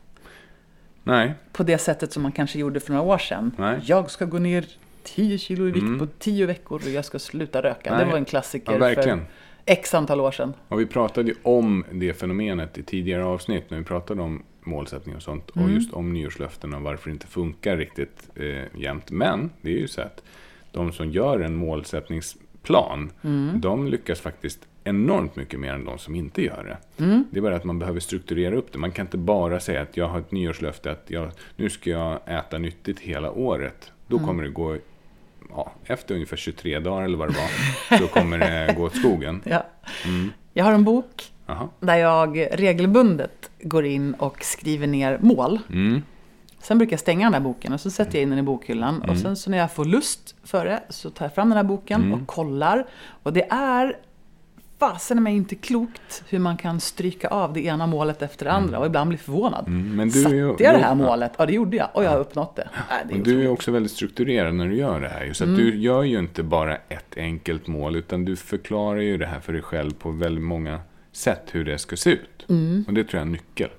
Nej, 1.03 1.34
På 1.51 1.63
det 1.63 1.78
sättet 1.78 2.13
som 2.13 2.24
man 2.24 2.32
kanske 2.32 2.59
gjorde 2.59 2.80
för 2.80 2.93
några 2.93 3.03
år 3.13 3.17
sedan. 3.17 3.51
Nej. 3.57 3.80
Jag 3.84 4.11
ska 4.11 4.26
gå 4.26 4.39
ner 4.39 4.65
10 5.03 5.38
kilo 5.38 5.67
i 5.67 5.71
vikt 5.71 5.99
på 5.99 6.07
10 6.19 6.45
veckor 6.45 6.82
och 6.86 6.89
jag 6.89 7.05
ska 7.05 7.19
sluta 7.19 7.61
röka. 7.63 7.95
Nej. 7.95 8.05
Det 8.05 8.11
var 8.11 8.17
en 8.17 8.26
klassiker 8.26 8.71
Ja, 8.71 8.78
verkligen. 8.78 9.19
för 9.19 9.28
x 9.65 9.93
antal 9.93 10.21
år 10.21 10.32
sedan. 10.32 10.53
och 10.67 10.80
vi 10.80 10.86
pratade 10.86 11.30
ju 11.30 11.36
om 11.43 11.86
det 11.91 12.13
fenomenet 12.13 12.78
i 12.78 12.84
tidigare 12.84 13.26
avsnitt 13.26 13.69
när 13.69 13.78
vi 13.78 13.84
pratade 13.84 14.21
om 14.21 14.43
målsättning 14.66 15.16
och 15.16 15.22
sånt. 15.24 15.49
Och 15.49 15.57
Mm. 15.57 15.74
just 15.74 15.93
om 15.93 16.14
nyårslöften 16.14 16.74
och 16.74 16.82
varför 16.82 17.09
det 17.09 17.14
inte 17.14 17.28
funkar 17.28 17.78
riktigt 17.78 18.30
eh, 18.36 18.80
jämt. 18.82 19.11
Men 19.11 19.49
det 19.61 19.70
är 19.74 19.78
ju 19.80 19.88
så 19.88 20.01
att 20.01 20.24
de 20.72 20.91
som 20.91 21.09
gör 21.11 21.39
en 21.39 21.55
målsättningsplan, 21.55 23.11
Mm. 23.24 23.61
de 23.61 23.88
lyckas 23.88 24.20
faktiskt 24.22 24.59
enormt 24.84 25.36
mycket 25.36 25.59
mer 25.59 25.74
än 25.74 25.86
de 25.86 25.97
som 25.97 26.16
inte 26.16 26.41
gör 26.43 26.64
det. 26.97 27.03
Mm. 27.03 27.26
Det 27.32 27.38
är 27.39 27.41
bara 27.41 27.55
att 27.55 27.64
man 27.64 27.80
behöver 27.80 27.99
strukturera 27.99 28.55
upp 28.55 28.72
det. 28.72 28.78
Man 28.80 28.91
kan 28.91 29.05
inte 29.05 29.18
bara 29.18 29.59
säga 29.59 29.82
att 29.82 29.97
jag 29.97 30.07
har 30.07 30.20
ett 30.20 30.32
nyårslöfte 30.32 30.91
att 30.91 31.03
jag, 31.07 31.32
nu 31.55 31.70
ska 31.70 31.89
jag 31.89 32.20
äta 32.28 32.57
nyttigt 32.57 32.99
hela 32.99 33.32
året. 33.32 33.91
Då 34.07 34.16
Mm. 34.18 34.28
kommer 34.28 34.43
det 34.43 34.49
gå, 34.49 34.78
ja, 35.49 35.72
efter 35.86 36.14
ungefär 36.16 36.38
23 36.38 36.80
dagar 36.80 37.05
eller 37.05 37.18
vad 37.18 37.28
det 37.30 37.36
var, 37.89 37.97
så 37.97 38.07
kommer 38.07 38.38
det 38.38 38.74
gå 38.78 38.84
åt 38.84 38.95
skogen. 38.95 39.41
Ja. 39.45 39.66
Mm. 40.05 40.32
Jag 40.53 40.64
har 40.66 40.72
en 40.74 40.84
bok 40.84 41.33
Jaha. 41.46 41.70
där 41.80 41.96
jag 41.96 42.48
regelbundet 42.52 43.50
går 43.62 43.86
in 43.86 44.14
och 44.14 44.44
skriver 44.44 44.88
ner 44.88 45.18
mål. 45.22 45.60
Mm. 45.70 46.02
Sen 46.60 46.78
brukar 46.78 46.94
jag 46.94 47.00
stänga 47.00 47.26
den 47.26 47.34
här 47.34 47.41
boken 47.41 47.74
och 47.74 47.80
så 47.80 47.89
sätter 47.91 48.16
jag 48.16 48.24
in 48.24 48.30
den 48.30 48.39
i 48.39 48.44
bokhyllan. 48.44 49.02
Och 49.02 49.18
sen 49.18 49.36
så 49.36 49.50
när 49.50 49.58
jag 49.58 49.72
får 49.72 49.86
lust 49.86 50.36
för 50.44 50.66
det 50.66 50.84
så 50.89 51.10
tar 51.10 51.26
jag 51.26 51.36
fram 51.36 51.50
den 51.50 51.58
här 51.58 51.64
boken 51.64 52.14
och 52.14 52.28
kollar. 52.28 52.86
Och 53.24 53.34
det 53.34 53.48
är 53.52 53.96
fasen 54.80 55.18
i 55.18 55.22
mig 55.22 55.36
inte 55.36 55.56
klokt 55.56 56.24
hur 56.30 56.39
man 56.39 56.58
kan 56.58 56.80
stryka 56.80 57.28
av 57.28 57.54
det 57.54 57.66
ena 57.66 57.88
målet 57.88 58.22
efter 58.22 58.46
det 58.46 58.52
andra 58.52 58.80
och 58.80 58.86
ibland 58.86 59.08
bli 59.10 59.18
förvånad. 59.18 59.68
Mm, 59.68 59.96
men 59.96 60.10
du 60.10 60.20
är 60.20 60.24
Satte 60.24 60.36
jag 60.64 60.76
det 60.76 60.84
här 60.84 60.96
målet? 60.96 61.32
Ja, 61.38 61.46
det 61.46 61.54
gjorde 61.54 61.78
jag. 61.78 61.89
Och 61.94 62.04
jag 62.04 62.10
har 62.10 62.20
uppnått 62.20 62.56
det. 62.56 62.68
Nej, 62.89 63.04
det 63.08 63.14
är 63.14 63.18
Och 63.20 63.24
du 63.26 63.44
är 63.44 63.50
också 63.50 63.72
väldigt 63.72 63.91
strukturerad 63.91 64.56
när 64.56 64.68
du 64.68 64.76
gör 64.76 65.00
det 65.02 65.10
här. 65.10 65.34
Så 65.34 65.44
att 65.44 65.48
Mm. 65.48 65.62
du 65.62 65.76
gör 65.78 66.04
ju 66.04 66.20
inte 66.20 66.44
bara 66.44 66.76
ett 66.76 67.18
enkelt 67.18 67.68
mål, 67.68 67.96
utan 67.96 68.26
du 68.26 68.36
förklarar 68.36 69.00
ju 69.02 69.18
det 69.18 69.26
här 69.26 69.39
för 69.39 69.54
dig 69.54 69.62
själv 69.62 69.91
på 69.94 70.12
väldigt 70.12 70.44
många 70.44 70.80
sätt 71.14 71.49
hur 71.51 71.66
det 71.66 71.78
ska 71.78 71.95
se 71.95 72.09
ut. 72.09 72.45
Mm. 72.49 72.86
Och 72.88 72.93
det 72.93 73.03
tror 73.03 73.18
jag 73.18 73.22
är 73.22 73.26
en 73.26 73.32
nyckel. 73.32 73.70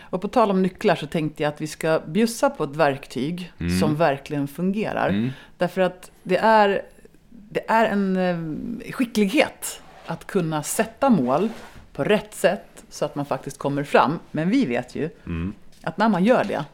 Och 0.00 0.22
på 0.22 0.28
tal 0.28 0.50
om 0.50 0.62
nycklar 0.62 0.94
så 0.94 1.06
tänkte 1.06 1.42
jag 1.42 1.52
att 1.52 1.60
vi 1.60 1.66
ska 1.66 2.00
bjussa 2.06 2.50
på 2.50 2.64
ett 2.64 2.76
verktyg 2.76 3.52
som 3.80 3.96
verkligen 3.96 4.48
fungerar. 4.48 5.32
Därför 5.56 5.80
att 5.80 6.10
det 6.22 6.36
är, 6.36 6.82
det 7.30 7.70
är 7.70 7.86
en 7.86 8.16
eh, 8.16 8.92
skicklighet 8.92 9.82
att 10.06 10.26
kunna 10.26 10.62
sätta 10.62 11.10
mål 11.10 11.48
på 11.92 12.04
rätt 12.04 12.34
sätt 12.34 12.84
så 12.88 13.04
att 13.04 13.14
man 13.14 13.26
faktiskt 13.26 13.58
kommer 13.58 13.84
fram. 13.84 14.18
Men 14.30 14.50
vi 14.50 14.66
vet 14.66 14.94
ju 14.94 15.10
att 15.82 15.98
när 15.98 16.08
man 16.08 16.24
gör 16.24 16.44
det 16.44 16.64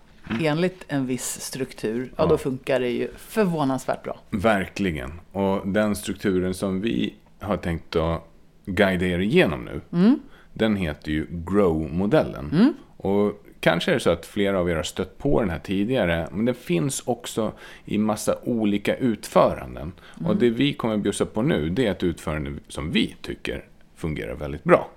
enligt 0.40 0.84
en 0.88 1.06
viss 1.06 1.40
struktur, 1.40 2.12
ja, 2.16 2.26
då 2.26 2.38
funkar 2.38 2.80
det 2.80 2.88
ju 2.88 3.08
förvånansvärt 3.16 4.02
bra. 4.02 4.20
Verkligen. 4.30 5.20
Och 5.32 5.68
den 5.68 5.96
strukturen 5.96 6.54
som 6.54 6.80
vi 6.80 7.14
har 7.40 7.56
tänkt 7.56 7.96
att 7.96 8.33
guida 8.66 9.06
er 9.06 9.18
igenom 9.18 9.64
nu, 9.64 9.80
Mm. 9.92 10.18
den 10.52 10.76
heter 10.76 11.10
ju 11.10 11.26
Grow-modellen. 11.30 12.74
Och 12.96 13.44
kanske 13.60 13.90
är 13.90 13.94
det 13.94 14.00
så 14.00 14.10
att 14.10 14.26
flera 14.26 14.58
av 14.60 14.70
er 14.70 14.76
har 14.76 14.82
stött 14.82 15.18
på 15.18 15.40
den 15.40 15.50
här 15.50 15.58
tidigare, 15.58 16.28
men 16.32 16.44
den 16.44 16.54
finns 16.54 17.02
också 17.06 17.52
i 17.84 17.98
massa 17.98 18.36
olika 18.42 18.96
utföranden. 18.96 19.92
Mm. 20.20 20.30
Och 20.30 20.36
det 20.36 20.50
vi 20.50 20.72
kommer 20.72 20.94
att 20.94 21.00
bjussa 21.00 21.26
på 21.26 21.42
nu, 21.42 21.68
det 21.70 21.86
är 21.86 21.90
ett 21.90 22.02
utförande 22.02 22.52
som 22.68 22.90
vi 22.92 23.16
tycker 23.22 23.64
fungerar 23.96 24.34
väldigt 24.34 24.64
bra. 24.64 24.88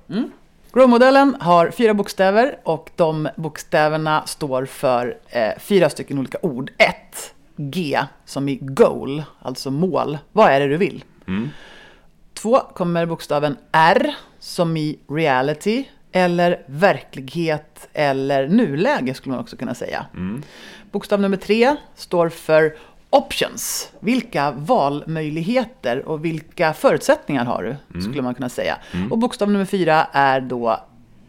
Grow-modellen 0.74 1.36
har 1.40 1.72
fyra 1.72 1.94
bokstäver 1.94 2.58
och 2.64 2.90
de 2.96 3.30
bokstäverna 3.36 4.26
står 4.26 4.66
för 4.66 5.18
eh, 5.30 5.60
fyra 5.60 5.90
stycken 5.90 6.20
olika 6.20 6.38
ord. 6.42 6.72
Ett, 6.78 7.34
G, 7.56 8.00
som 8.26 8.50
i 8.50 8.56
goal, 8.62 9.24
alltså 9.40 9.72
mål. 9.72 10.18
Vad 10.32 10.52
är 10.52 10.60
det 10.60 10.68
du 10.68 10.78
vill? 10.78 11.04
Två 12.38 12.60
kommer 12.60 13.06
bokstaven 13.06 13.58
R, 13.72 14.16
som 14.40 14.78
i 14.78 15.00
reality, 15.10 15.86
eller 16.12 16.62
verklighet, 16.66 17.90
eller 17.94 18.48
nuläge 18.48 19.14
skulle 19.14 19.32
man 19.32 19.44
också 19.44 19.58
kunna 19.58 19.76
säga. 19.76 20.06
Bokstav 20.92 21.22
nummer 21.22 21.38
tre 21.38 21.76
står 21.96 22.30
för 22.30 22.76
options. 23.10 23.92
Vilka 24.00 24.52
valmöjligheter 24.52 26.08
och 26.08 26.26
vilka 26.26 26.74
förutsättningar 26.74 27.46
har 27.46 27.78
du? 27.94 28.02
Skulle 28.02 28.22
man 28.22 28.36
kunna 28.36 28.50
säga. 28.50 28.78
Och 29.12 29.18
bokstav 29.18 29.52
nummer 29.52 29.66
fyra 29.66 30.08
är 30.12 30.42
då 30.42 30.80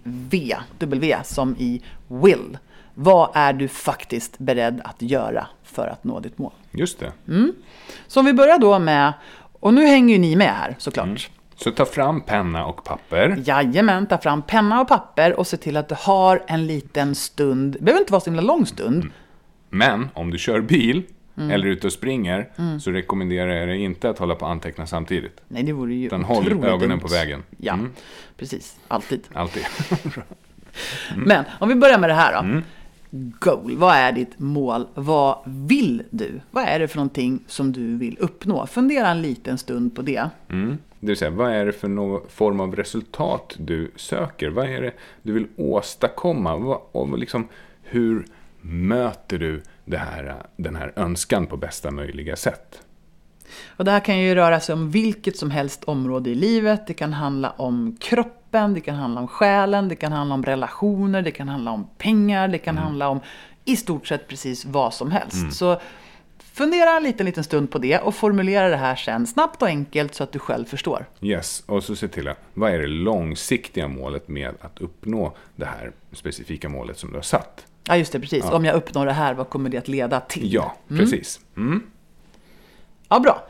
V, 0.03 0.57
W, 0.79 1.17
som 1.25 1.57
i 1.59 1.83
will. 2.09 2.59
Vad 2.95 3.31
är 3.35 3.53
du 3.53 3.69
faktiskt 3.69 4.39
beredd 4.39 4.81
att 4.85 5.03
göra 5.03 5.47
för 5.63 5.87
att 5.87 6.05
nå 6.05 6.21
ditt 6.21 6.39
mål? 6.39 6.53
Just 6.71 7.01
det. 7.01 7.13
Så 8.07 8.21
om 8.21 8.27
vi 8.27 8.33
börjar 8.33 8.59
då 8.59 8.79
med, 8.79 9.13
och 9.61 9.75
nu 9.75 9.87
hänger 9.87 10.15
ju 10.15 10.21
ni 10.21 10.37
med 10.37 10.55
här 10.55 10.75
såklart. 10.79 11.31
Så 11.57 11.71
ta 11.71 11.85
fram 11.85 12.21
penna 12.21 12.65
och 12.67 12.85
papper. 12.85 13.43
Jajamän, 13.45 14.07
ta 14.07 14.19
fram 14.19 14.43
penna 14.43 14.81
och 14.81 14.89
papper 14.89 15.39
och 15.39 15.47
se 15.47 15.57
till 15.57 15.77
att 15.77 15.89
du 15.89 15.95
har 15.99 16.43
en 16.47 16.67
liten 16.67 17.15
stund. 17.15 17.73
Det 17.73 17.81
behöver 17.85 18.01
inte 18.01 18.13
vara 18.13 18.21
så 18.21 18.31
himla 18.31 18.43
lång 18.43 18.67
stund. 18.67 19.11
Men 19.71 20.09
om 20.15 20.31
du 20.31 20.39
kör 20.39 20.61
bil 20.61 21.03
Mm. 21.37 21.51
eller 21.51 21.67
är 21.67 21.71
ute 21.71 21.87
och 21.87 21.93
springer 21.93 22.49
så 22.81 22.91
rekommenderar 22.91 23.51
jag 23.55 23.69
dig 23.69 23.83
inte 23.83 24.11
att 24.11 24.19
hålla 24.19 24.35
på 24.35 24.45
och 24.45 24.51
anteckna 24.51 24.87
samtidigt. 24.87 25.41
Nej, 25.49 25.63
det 25.63 25.73
vore 25.73 25.95
ju 25.95 26.07
Utan 26.07 26.25
håll 26.25 26.47
ögonen 26.65 26.89
dumt. 26.89 27.01
på 27.01 27.09
vägen. 27.09 27.43
Ja, 27.57 27.73
Mm. 27.73 27.91
precis. 28.37 28.77
Alltid. 28.89 29.21
Alltid. 29.33 29.63
Men 31.17 31.45
om 31.59 31.69
vi 31.69 31.75
börjar 31.75 31.99
med 31.99 32.11
det 32.11 32.15
här 32.15 32.33
då. 32.43 32.61
Goal, 33.11 33.77
vad 33.77 33.95
är 33.95 34.13
ditt 34.13 34.39
mål? 34.39 34.87
Vad 34.95 35.39
vill 35.45 36.03
du? 36.11 36.41
Vad 36.51 36.65
är 36.65 36.79
det 36.79 36.89
för 36.89 36.97
någonting 36.97 37.41
som 37.47 37.73
du 37.73 37.97
vill 37.97 38.19
uppnå? 38.19 38.67
Fundera 38.67 39.09
en 39.09 39.23
liten 39.23 39.59
stund 39.59 39.95
på 39.95 40.03
det. 40.03 40.31
Mm. 40.49 40.79
Det 41.01 41.07
vill 41.07 41.17
säga, 41.17 41.31
vad 41.31 41.53
är 41.53 41.67
det 41.67 41.73
för 41.73 41.89
någon 41.89 42.29
form 42.29 42.61
av 42.61 42.77
resultat 42.77 43.57
du 43.59 43.91
söker? 43.97 44.49
Vad 44.51 44.71
är 44.71 44.83
det 44.83 44.93
du 45.23 45.33
vill 45.33 45.47
åstadkomma? 45.57 46.57
Vad, 46.57 46.81
och 46.93 47.19
liksom, 47.19 47.49
hur 47.83 48.27
möter 48.61 49.39
du 49.85 49.97
här, 49.97 50.35
den 50.57 50.77
här 50.77 50.93
önskan 50.97 51.47
på 51.47 51.57
bästa 51.57 51.91
möjliga 51.91 52.37
sätt? 52.37 52.83
Och 53.67 53.85
det 53.85 53.91
här 53.91 54.01
kan 54.01 54.19
ju 54.19 54.35
röra 54.35 54.61
sig 54.61 54.73
om 54.73 54.91
vilket 54.91 55.37
som 55.37 55.51
helst 55.51 55.85
område 55.85 56.31
i 56.31 56.35
livet. 56.35 56.87
Det 56.87 56.95
kan 56.95 57.13
handla 57.13 57.51
om 57.51 57.97
kroppen, 58.51 58.75
det 58.75 58.81
kan 58.81 58.95
handla 58.95 59.21
om 59.21 59.29
själen, 59.29 59.89
det 59.89 59.97
kan 59.97 60.13
handla 60.13 60.35
om 60.35 60.43
relationer, 60.43 61.23
det 61.23 61.31
kan 61.31 61.49
handla 61.49 61.71
om 61.71 61.89
pengar, 61.99 62.49
det 62.49 62.59
kan 62.59 62.79
handla 62.79 63.09
om 63.09 63.21
i 63.65 63.77
stort 63.77 64.07
sett 64.07 64.29
precis 64.29 64.65
vad 64.65 64.95
som 64.95 65.11
helst. 65.11 65.53
Så 65.53 65.81
fundera 66.53 66.97
en 66.97 67.03
liten, 67.03 67.27
liten 67.27 67.45
stund 67.45 67.71
på 67.71 67.79
det 67.79 67.99
och 67.99 68.15
formulera 68.15 68.69
det 68.69 68.77
här 68.77 68.97
sen 68.97 69.27
snabbt 69.27 69.63
och 69.63 69.69
enkelt 69.69 70.15
så 70.15 70.25
att 70.25 70.33
du 70.33 70.39
själv 70.39 70.65
förstår. 70.65 71.07
Yes, 71.21 71.63
och 71.67 71.85
så 71.85 71.97
se 71.97 72.09
till 72.09 72.29
att 72.29 72.39
vad 72.55 72.71
är 72.71 72.79
det 72.79 72.87
långsiktiga 72.87 73.89
målet 73.89 74.29
med 74.29 74.55
att 74.61 74.81
uppnå 74.81 75.37
det 75.57 75.67
här 75.67 75.93
specifika 76.13 76.69
målet 76.69 76.99
som 76.99 77.11
du 77.11 77.17
har 77.17 77.23
satt? 77.23 77.67
Ja, 77.85 77.97
just 77.97 78.13
det, 78.13 78.21
precis. 78.21 78.45
Om 78.45 78.65
jag 78.65 78.75
uppnår 78.75 79.07
det 79.07 79.13
här, 79.13 79.35
vad 79.35 79.49
kommer 79.49 79.71
det 79.71 79.79
att 79.79 79.89
leda 79.89 80.21
till? 80.21 80.53
Ja, 80.53 80.77
precis. 80.89 81.41
Mm. 81.57 81.83
Ja, 83.09 83.21
bra. 83.21 83.49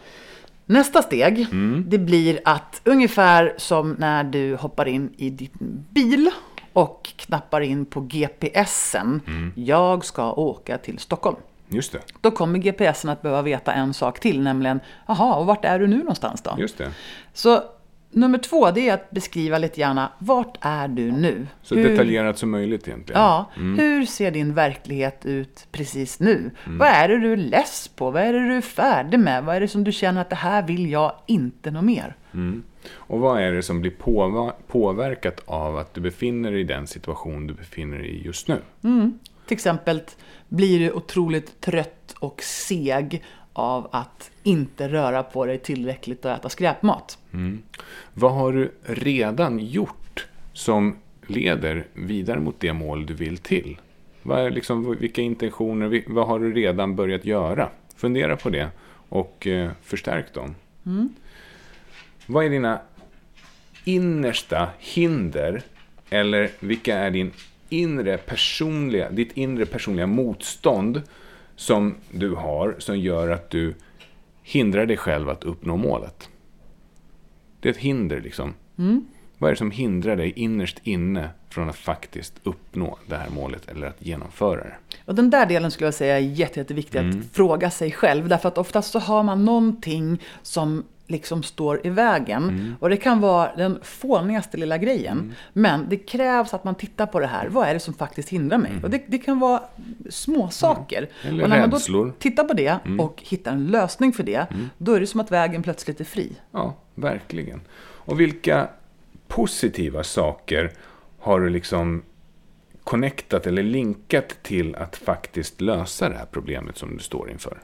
Nästa 0.70 1.02
steg, 1.02 1.46
Mm. 1.52 1.84
det 1.88 1.98
blir 1.98 2.40
att 2.44 2.80
ungefär 2.84 3.54
som 3.56 3.92
när 3.98 4.24
du 4.24 4.56
hoppar 4.56 4.88
in 4.88 5.12
i 5.16 5.30
din 5.30 5.84
bil 5.90 6.30
och 6.72 7.12
knappar 7.16 7.60
in 7.60 7.84
på 7.86 8.00
GPSen. 8.00 9.20
Mm. 9.26 9.52
Jag 9.56 10.04
ska 10.04 10.32
åka 10.32 10.78
till 10.78 10.98
Stockholm. 10.98 11.36
Just 11.68 11.92
det, 11.92 11.98
Då 12.20 12.30
kommer 12.30 12.58
GPSen 12.58 13.10
att 13.10 13.22
behöva 13.22 13.42
veta 13.42 13.72
en 13.72 13.94
sak 13.94 14.20
till, 14.20 14.40
nämligen 14.40 14.80
jaha, 15.06 15.34
och 15.34 15.46
vart 15.46 15.64
är 15.64 15.78
du 15.78 15.86
nu 15.86 15.98
någonstans 15.98 16.42
då? 16.42 16.54
just 16.58 16.78
det. 16.78 16.90
Så 17.32 17.62
nummer 18.10 18.38
två, 18.38 18.70
det 18.70 18.88
är 18.88 18.94
att 18.94 19.10
beskriva 19.10 19.58
lite 19.58 19.80
gärna, 19.80 20.12
vart 20.18 20.58
är 20.60 20.88
du 20.88 21.12
nu? 21.12 21.46
Så 21.62 21.74
detaljerat 21.74 22.38
som 22.38 22.50
möjligt 22.50 22.88
egentligen. 22.88 23.22
Ja, 23.22 23.50
hur 23.56 24.04
ser 24.04 24.30
din 24.30 24.54
verklighet 24.54 25.26
ut 25.26 25.66
precis 25.72 26.20
nu? 26.20 26.50
Vad 26.66 26.88
är 26.88 27.08
det 27.08 27.18
du 27.18 27.32
är 27.32 27.36
less 27.36 27.88
på? 27.88 28.10
Vad 28.10 28.22
är 28.22 28.32
det 28.32 28.48
du 28.48 28.54
är 28.54 28.60
färdig 28.60 29.20
med? 29.20 29.44
Vad 29.44 29.56
är 29.56 29.60
det 29.60 29.68
som 29.68 29.84
du 29.84 29.92
känner 29.92 30.20
att 30.20 30.30
det 30.30 30.36
här 30.36 30.62
vill 30.62 30.90
jag 30.90 31.12
inte 31.26 31.70
nå 31.70 31.82
mer? 31.82 32.16
Och 32.92 33.20
vad 33.20 33.42
är 33.42 33.52
det 33.52 33.62
som 33.62 33.80
blir 33.80 33.92
påverkat 34.66 35.42
av 35.46 35.76
att 35.76 35.94
du 35.94 36.00
befinner 36.00 36.50
dig 36.50 36.60
i 36.60 36.64
den 36.64 36.86
situation 36.86 37.46
du 37.46 37.54
befinner 37.54 37.98
dig 37.98 38.08
i 38.08 38.24
just 38.24 38.48
nu? 38.48 38.62
Till 39.46 39.54
exempel 39.54 40.00
blir 40.48 40.78
du 40.78 40.92
otroligt 40.92 41.60
trött 41.60 42.14
och 42.18 42.42
seg 42.42 43.24
av 43.58 43.88
att 43.90 44.30
inte 44.42 44.88
röra 44.88 45.22
på 45.22 45.46
dig 45.46 45.58
tillräckligt 45.58 46.24
och 46.24 46.30
äta 46.30 46.48
skräpmat. 46.48 47.18
Vad 48.14 48.32
har 48.32 48.52
du 48.52 48.72
redan 48.82 49.58
gjort 49.58 50.26
som 50.52 50.96
leder 51.26 51.86
vidare 51.94 52.40
mot 52.40 52.60
det 52.60 52.72
mål 52.72 53.06
du 53.06 53.14
vill 53.14 53.38
till? 53.38 53.76
Vad 54.22 54.38
är 54.38 54.50
liksom, 54.50 54.96
vilka 55.00 55.22
intentioner, 55.22 56.02
vad 56.06 56.26
har 56.26 56.38
du 56.38 56.52
redan 56.52 56.96
börjat 56.96 57.24
göra? 57.24 57.68
Fundera 57.96 58.36
på 58.36 58.50
det 58.50 58.70
och 59.08 59.46
eh, 59.46 59.70
förstärk 59.82 60.34
dem. 60.34 60.54
Vad 62.26 62.44
är 62.44 62.50
dina 62.50 62.80
innersta 63.84 64.68
hinder? 64.78 65.62
Eller 66.10 66.50
vilka 66.60 66.98
är 66.98 67.10
din 67.10 67.32
inre 67.68 68.18
personliga, 68.18 69.10
ditt 69.10 69.36
inre 69.36 69.66
personliga 69.66 70.06
motstånd 70.06 71.02
som 71.58 71.94
du 72.10 72.34
har 72.34 72.76
som 72.78 72.98
gör 72.98 73.28
att 73.28 73.50
du 73.50 73.74
hindrar 74.42 74.86
dig 74.86 74.96
själv 74.96 75.28
att 75.28 75.44
uppnå 75.44 75.76
målet? 75.76 76.28
Det 77.60 77.68
är 77.68 77.72
ett 77.72 77.78
hinder 77.78 78.20
liksom. 78.20 78.54
Vad 79.38 79.48
är 79.48 79.52
det 79.52 79.58
som 79.58 79.70
hindrar 79.70 80.16
dig 80.16 80.32
innerst 80.36 80.78
inne 80.82 81.30
från 81.48 81.68
att 81.68 81.76
faktiskt 81.76 82.34
uppnå 82.42 82.98
det 83.06 83.16
här 83.16 83.30
målet 83.30 83.68
eller 83.68 83.86
att 83.86 84.06
genomföra 84.06 84.64
det? 84.64 84.76
Och 85.04 85.14
den 85.14 85.30
där 85.30 85.46
delen 85.46 85.70
skulle 85.70 85.86
jag 85.86 85.94
säga 85.94 86.16
är 86.16 86.20
jätte, 86.20 86.60
jätteviktig 86.60 86.98
att 86.98 87.14
fråga 87.32 87.70
sig 87.70 87.92
själv. 87.92 88.28
Därför 88.28 88.48
att 88.48 88.58
oftast 88.58 88.90
så 88.90 88.98
har 88.98 89.22
man 89.22 89.44
någonting 89.44 90.22
som 90.42 90.84
liksom 91.08 91.42
står 91.42 91.86
i 91.86 91.90
vägen. 91.90 92.76
Och 92.80 92.90
det 92.90 92.96
kan 92.96 93.20
vara 93.20 93.56
den 93.56 93.78
fånigaste 93.82 94.56
lilla 94.56 94.78
grejen. 94.78 95.34
Men 95.52 95.86
det 95.88 95.96
krävs 95.96 96.54
att 96.54 96.64
man 96.64 96.74
tittar 96.74 97.06
på 97.06 97.20
det 97.20 97.26
här. 97.26 97.48
Vad 97.48 97.68
är 97.68 97.74
det 97.74 97.80
som 97.80 97.94
faktiskt 97.94 98.28
hindrar 98.28 98.58
mig? 98.58 98.72
Och 98.82 98.90
det, 98.90 99.02
det 99.06 99.18
kan 99.18 99.38
vara 99.38 99.62
små 100.10 100.50
saker. 100.50 101.08
Eller 101.22 101.42
och 101.42 101.50
när 101.50 101.60
man 101.68 101.70
då 101.70 102.10
tittar 102.18 102.44
på 102.44 102.54
det 102.54 102.78
och 102.98 103.22
hittar 103.26 103.52
en 103.52 103.66
lösning 103.66 104.12
för 104.12 104.22
det, 104.22 104.46
då 104.78 104.92
är 104.92 105.00
det 105.00 105.06
som 105.06 105.20
att 105.20 105.30
vägen 105.30 105.62
plötsligt 105.62 106.00
är 106.00 106.04
fri. 106.04 106.32
Ja, 106.50 106.74
verkligen. 106.94 107.60
Och 107.80 108.20
vilka 108.20 108.68
positiva 109.26 110.04
saker 110.04 110.72
har 111.18 111.40
du 111.40 111.48
liksom 111.50 112.02
connectat 112.84 113.46
eller 113.46 113.62
linkat 113.62 114.42
till 114.42 114.74
att 114.74 114.96
faktiskt 114.96 115.60
lösa 115.60 116.08
det 116.08 116.16
här 116.16 116.26
problemet 116.30 116.76
som 116.76 116.96
du 116.96 117.02
står 117.02 117.30
inför? 117.30 117.58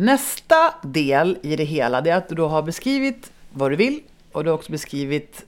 Nästa 0.00 0.74
del 0.82 1.38
i 1.42 1.56
det 1.56 1.64
hela 1.64 2.00
det 2.00 2.10
är 2.10 2.16
att 2.16 2.28
du 2.28 2.34
då 2.34 2.48
har 2.48 2.62
beskrivit 2.62 3.32
vad 3.52 3.70
du 3.70 3.76
vill 3.76 4.00
och 4.32 4.44
du 4.44 4.50
har 4.50 4.54
också 4.54 4.72
beskrivit 4.72 5.44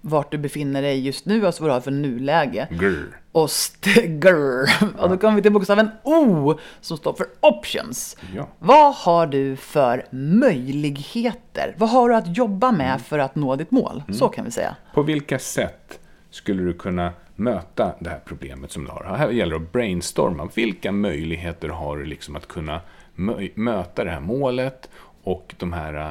vart 0.00 0.30
du 0.30 0.38
befinner 0.38 0.82
dig 0.82 1.06
just 1.06 1.26
nu, 1.26 1.46
alltså 1.46 1.62
vad 1.62 1.70
du 1.70 1.72
har 1.72 1.80
för 1.80 1.90
nuläge. 1.90 2.68
Grr. 2.70 3.16
Och 3.32 3.50
stgr. 3.50 4.70
Och 4.98 5.10
då 5.10 5.16
kommer 5.16 5.36
vi 5.36 5.42
till 5.42 5.52
bokstaven 5.52 5.90
O 6.02 6.58
som 6.80 6.96
står 6.96 7.14
för 7.14 7.26
options. 7.40 8.16
Ja. 8.34 8.48
Vad 8.58 8.94
har 8.94 9.26
du 9.26 9.56
för 9.56 10.06
möjligheter? 10.10 11.74
Vad 11.78 11.90
har 11.90 12.08
du 12.08 12.14
att 12.14 12.36
jobba 12.36 12.72
med 12.72 13.00
för 13.00 13.18
att 13.18 13.34
nå 13.34 13.56
ditt 13.56 13.70
mål? 13.70 14.02
Så 14.12 14.28
kan 14.28 14.44
vi 14.44 14.50
säga. 14.50 14.76
På 14.94 15.02
vilka 15.02 15.38
sätt 15.38 15.98
skulle 16.30 16.62
du 16.62 16.72
kunna 16.72 17.12
möta 17.36 17.94
det 17.98 18.10
här 18.10 18.20
problemet 18.24 18.72
som 18.72 18.84
du 18.84 18.90
har? 18.90 19.14
Här 19.18 19.30
gäller 19.30 19.58
det 19.58 19.64
att 19.64 19.72
brainstorma. 19.72 20.48
Vilka 20.54 20.92
möjligheter 20.92 21.68
har 21.68 21.96
du 21.96 22.04
liksom 22.04 22.36
att 22.36 22.48
kunna 22.48 22.80
mö- 23.16 23.50
möta 23.54 24.04
det 24.04 24.10
här 24.10 24.20
målet 24.20 24.90
och 25.22 25.54
de 25.58 25.72
här 25.72 25.94
eh, 25.94 26.08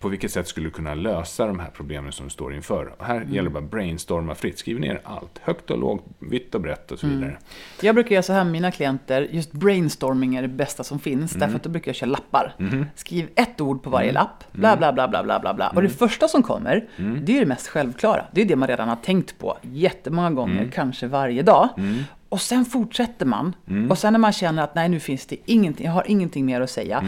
på 0.00 0.08
vilket 0.08 0.32
sätt 0.32 0.48
skulle 0.48 0.66
du 0.66 0.70
kunna 0.70 0.94
lösa 0.94 1.46
de 1.46 1.58
här 1.58 1.70
problemen 1.74 2.12
som 2.12 2.26
du 2.26 2.30
står 2.30 2.54
inför? 2.54 2.92
Och 2.98 3.04
här 3.04 3.20
gäller 3.30 3.42
det 3.42 3.50
bara 3.50 3.64
att 3.64 3.70
brainstorma 3.70 4.34
fritt. 4.34 4.58
Skriv 4.58 4.80
ner 4.80 5.00
allt. 5.04 5.40
Högt 5.42 5.70
och 5.70 5.78
lågt, 5.78 6.04
vitt 6.18 6.54
och 6.54 6.60
brett 6.60 6.92
och 6.92 6.98
så 6.98 7.06
vidare. 7.06 7.36
Jag 7.80 7.94
brukar 7.94 8.10
göra 8.14 8.22
så 8.22 8.32
här 8.32 8.44
med 8.44 8.52
mina 8.52 8.70
klienter. 8.70 9.28
Just 9.30 9.52
brainstorming 9.52 10.34
är 10.36 10.42
det 10.42 10.48
bästa 10.48 10.84
som 10.84 10.98
finns. 10.98 11.32
Därför 11.32 11.56
att 11.56 11.62
då 11.62 11.70
brukar 11.70 11.88
jag 11.88 11.96
köra 11.96 12.10
lappar. 12.10 12.54
Skriv 12.94 13.28
ett 13.34 13.60
ord 13.60 13.82
på 13.82 13.90
varje 13.90 14.12
lapp. 14.12 14.44
Bla, 14.52 14.76
bla, 14.76 14.92
bla, 14.92 15.08
bla, 15.08 15.22
bla, 15.24 15.40
bla, 15.40 15.54
bla. 15.54 15.68
Och 15.68 15.82
det 15.82 15.88
första 15.88 16.28
som 16.28 16.42
kommer, 16.42 16.84
det 17.22 17.36
är 17.36 17.40
det 17.40 17.46
mest 17.46 17.68
självklara. 17.68 18.24
Det 18.32 18.40
är 18.40 18.44
det 18.44 18.56
man 18.56 18.68
redan 18.68 18.88
har 18.88 18.96
tänkt 18.96 19.38
på 19.38 19.58
jättemånga 19.62 20.30
gånger, 20.30 20.70
kanske 20.74 21.06
varje 21.06 21.42
dag. 21.42 21.68
Och 22.34 22.40
sen 22.40 22.64
fortsätter 22.64 23.26
man. 23.26 23.56
Och 23.90 23.98
sen 23.98 24.12
när 24.12 24.20
man 24.20 24.32
känner 24.32 24.62
att 24.62 24.74
nej, 24.74 24.88
nu 24.88 25.00
finns 25.00 25.26
det 25.26 25.36
ingenting, 25.44 25.86
jag 25.86 25.92
har 25.92 26.04
ingenting 26.06 26.46
mer 26.46 26.60
att 26.60 26.70
säga. 26.70 27.04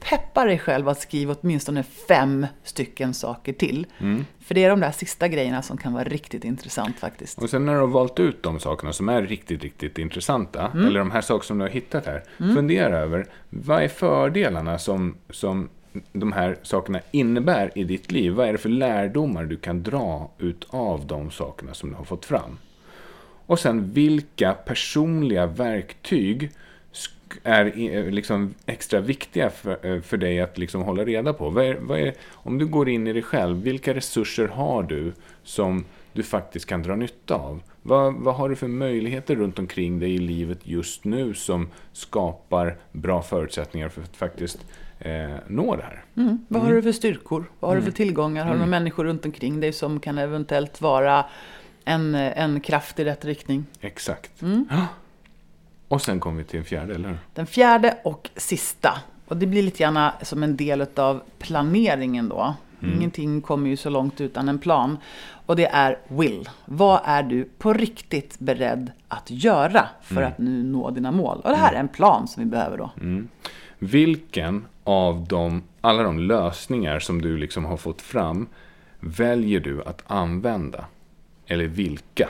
Peppa 0.00 0.44
dig 0.44 0.58
själv 0.58 0.88
att 0.88 1.00
skriva 1.00 1.34
åtminstone 1.40 1.82
fem 1.82 2.46
stycken 2.62 3.14
saker 3.14 3.52
till. 3.52 3.86
För 4.40 4.54
det 4.54 4.64
är 4.64 4.70
de 4.70 4.80
där 4.80 4.90
sista 4.90 5.28
grejerna 5.28 5.62
som 5.62 5.76
kan 5.76 5.92
vara 5.92 6.04
riktigt 6.04 6.44
intressant 6.44 6.98
faktiskt. 6.98 7.38
Och 7.42 7.50
sen 7.50 7.66
när 7.66 7.74
du 7.74 7.80
har 7.80 7.86
valt 7.86 8.20
ut 8.20 8.42
de 8.42 8.60
sakerna 8.60 8.92
som 8.92 9.08
är 9.08 9.22
riktigt, 9.22 9.62
riktigt 9.62 9.98
intressanta, 9.98 10.70
eller 10.74 10.98
de 10.98 11.10
här 11.10 11.20
sakerna 11.20 11.42
som 11.44 11.58
du 11.58 11.64
har 11.64 11.70
hittat 11.70 12.06
här, 12.06 12.22
fundera 12.54 12.98
över 12.98 13.26
vad 13.50 13.82
är 13.82 13.88
fördelarna 13.88 14.78
som, 14.78 15.14
som 15.30 15.68
de 16.12 16.32
här 16.32 16.58
sakerna 16.62 17.00
innebär 17.10 17.70
i 17.78 17.84
ditt 17.84 18.12
liv? 18.12 18.32
Vad 18.32 18.48
är 18.48 18.52
det 18.52 18.58
för 18.58 18.68
lärdomar 18.68 19.44
du 19.44 19.56
kan 19.56 19.82
dra 19.82 20.30
ut 20.38 20.66
av 20.70 21.06
de 21.06 21.30
sakerna 21.30 21.74
som 21.74 21.90
du 21.90 21.96
har 21.96 22.04
fått 22.04 22.24
fram? 22.24 22.58
Och 23.46 23.58
sen 23.58 23.90
vilka 23.92 24.52
personliga 24.52 25.46
verktyg 25.46 26.50
är 27.42 27.94
eh, 27.94 28.10
liksom 28.10 28.54
extra 28.66 29.00
viktiga 29.00 29.50
för, 29.50 29.86
eh, 29.86 30.00
för 30.00 30.16
dig 30.16 30.40
att 30.40 30.58
liksom 30.58 30.82
hålla 30.82 31.04
reda 31.04 31.32
på? 31.32 31.50
Vad 31.50 31.64
är, 31.64 31.74
vad 31.80 31.98
är, 31.98 32.14
om 32.32 32.58
du 32.58 32.66
går 32.66 32.88
in 32.88 33.06
i 33.06 33.12
dig 33.12 33.22
själv, 33.22 33.62
vilka 33.62 33.94
resurser 33.94 34.48
har 34.48 34.82
du 34.82 35.12
som 35.42 35.84
du 36.12 36.22
faktiskt 36.22 36.66
kan 36.66 36.82
dra 36.82 36.96
nytta 36.96 37.34
av? 37.34 37.62
Vad, 37.82 38.14
vad 38.14 38.34
har 38.34 38.48
du 38.48 38.56
för 38.56 38.68
möjligheter 38.68 39.36
runt 39.36 39.58
omkring 39.58 40.00
dig 40.00 40.14
i 40.14 40.18
livet 40.18 40.58
just 40.62 41.04
nu 41.04 41.34
som 41.34 41.68
skapar 41.92 42.76
bra 42.92 43.22
förutsättningar 43.22 43.88
för 43.88 44.02
att 44.02 44.16
faktiskt 44.16 44.58
eh, 44.98 45.30
nå 45.46 45.76
det 45.76 45.82
här? 45.82 46.04
Mm. 46.16 46.46
Vad 46.48 46.62
har 46.62 46.72
du 46.72 46.82
för 46.82 46.92
styrkor? 46.92 47.44
Vad 47.60 47.70
har 47.70 47.76
du 47.76 47.82
för 47.82 47.90
tillgångar? 47.90 48.44
Har 48.44 48.52
du 48.52 48.58
några 48.58 48.70
människor 48.70 49.04
runt 49.04 49.24
omkring 49.24 49.60
dig 49.60 49.72
som 49.72 50.00
kan 50.00 50.18
eventuellt 50.18 50.80
vara 50.80 51.24
en, 51.84 52.14
en 52.14 52.60
kraft 52.60 52.98
i 52.98 53.04
rätt 53.04 53.24
riktning? 53.24 53.64
Exakt. 53.80 54.30
Ja. 54.70 54.86
Och 55.88 56.02
sen 56.02 56.20
kommer 56.20 56.38
vi 56.38 56.44
till 56.44 56.58
en 56.58 56.64
fjärde, 56.64 56.94
eller 56.94 57.08
hur? 57.08 57.18
Den 57.34 57.46
fjärde 57.46 57.98
och 58.04 58.30
sista. 58.36 58.98
Och 59.28 59.36
det 59.36 59.46
blir 59.46 59.62
lite 59.62 59.78
grann 59.78 60.10
som 60.22 60.42
en 60.42 60.56
del 60.56 60.86
av 60.96 61.22
planeringen 61.38 62.28
då. 62.28 62.54
Ingenting 62.96 63.40
kommer 63.40 63.70
ju 63.70 63.76
så 63.76 63.90
långt 63.90 64.20
utan 64.20 64.48
en 64.48 64.58
plan. 64.58 64.98
Och 65.46 65.56
det 65.56 65.66
är 65.66 65.98
will. 66.08 66.48
Vad 66.64 67.00
är 67.04 67.22
du 67.22 67.44
på 67.58 67.72
riktigt 67.72 68.38
beredd 68.38 68.92
att 69.08 69.30
göra 69.30 69.88
för 70.02 70.22
att 70.22 70.38
nu 70.38 70.62
nå 70.62 70.90
dina 70.90 71.10
mål? 71.10 71.40
Och 71.44 71.50
det 71.50 71.56
här 71.56 71.72
är 71.72 71.80
en 71.80 71.88
plan 71.88 72.28
som 72.28 72.42
vi 72.42 72.50
behöver 72.50 72.78
då. 72.78 72.90
Vilken 73.78 74.66
av 74.84 75.26
de, 75.28 75.62
alla 75.80 76.02
de 76.02 76.18
lösningar 76.18 77.00
som 77.00 77.22
du 77.22 77.36
liksom 77.36 77.64
har 77.64 77.76
fått 77.76 78.02
fram 78.02 78.48
väljer 79.00 79.60
du 79.60 79.82
att 79.82 80.02
använda? 80.06 80.84
Eller 81.46 81.66
vilka? 81.66 82.28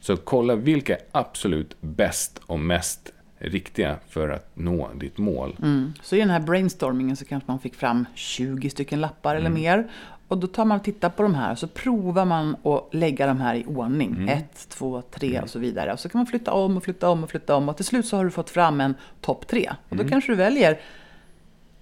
Så 0.00 0.16
kolla 0.16 0.56
vilka 0.56 0.96
är 0.96 1.02
absolut 1.12 1.76
bäst 1.80 2.40
och 2.46 2.60
mest 2.60 3.12
riktiga 3.38 3.96
för 4.08 4.28
att 4.28 4.50
nå 4.54 4.90
ditt 4.94 5.18
mål. 5.18 5.56
Mm. 5.62 5.92
Så 6.02 6.16
i 6.16 6.18
den 6.18 6.30
här 6.30 6.40
brainstormingen 6.40 7.16
så 7.16 7.24
kanske 7.24 7.50
man 7.50 7.60
fick 7.60 7.74
fram 7.74 8.06
20 8.14 8.70
stycken 8.70 9.00
lappar 9.00 9.36
eller 9.36 9.50
mer. 9.50 9.90
Och 10.28 10.38
då 10.38 10.46
tar 10.46 10.64
man 10.64 10.78
och 10.78 10.84
tittar 10.84 11.10
på 11.10 11.22
de 11.22 11.34
här 11.34 11.52
och 11.52 11.58
så 11.58 11.68
provar 11.68 12.24
man 12.24 12.56
att 12.62 12.94
lägga 12.94 13.26
de 13.26 13.40
här 13.40 13.54
i 13.54 13.64
ordning. 13.64 14.28
Ett, 14.28 14.68
två, 14.68 15.02
tre 15.10 15.40
och 15.40 15.50
så 15.50 15.58
vidare. 15.58 15.92
Och 15.92 16.00
så 16.00 16.08
kan 16.08 16.18
man 16.18 16.26
flytta 16.26 16.52
om 16.52 16.76
och 16.76 16.84
flytta 16.84 17.08
om 17.08 17.24
och 17.24 17.30
flytta 17.30 17.56
om. 17.56 17.68
Och 17.68 17.76
till 17.76 17.84
slut 17.84 18.06
så 18.06 18.16
har 18.16 18.24
du 18.24 18.30
fått 18.30 18.50
fram 18.50 18.80
en 18.80 18.94
topp 19.20 19.46
tre. 19.46 19.70
Och 19.88 19.96
då 19.96 20.08
kanske 20.08 20.32
du 20.32 20.36
väljer 20.36 20.80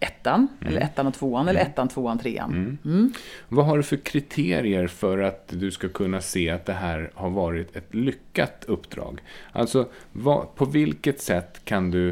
ettan, 0.06 0.48
eller 0.60 0.80
ettan 0.80 1.06
och 1.06 1.14
tvåan, 1.14 1.48
eller 1.48 1.60
ettan, 1.60 1.88
tvåan, 1.88 2.18
trean. 2.18 2.78
Mm. 2.84 3.12
Vad 3.48 3.66
har 3.66 3.76
du 3.76 3.82
för 3.82 3.96
kriterier 3.96 4.86
för 4.86 5.18
att 5.18 5.48
du 5.48 5.70
ska 5.70 5.88
kunna 5.88 6.20
se 6.20 6.50
att 6.50 6.66
det 6.66 6.72
här 6.72 7.10
har 7.14 7.30
varit 7.30 7.76
ett 7.76 7.94
lyckat 7.94 8.64
uppdrag? 8.66 9.20
Alltså, 9.52 9.88
vad, 10.12 10.54
på 10.54 10.64
vilket 10.64 11.20
sätt 11.20 11.60
kan 11.64 11.90
du 11.90 12.08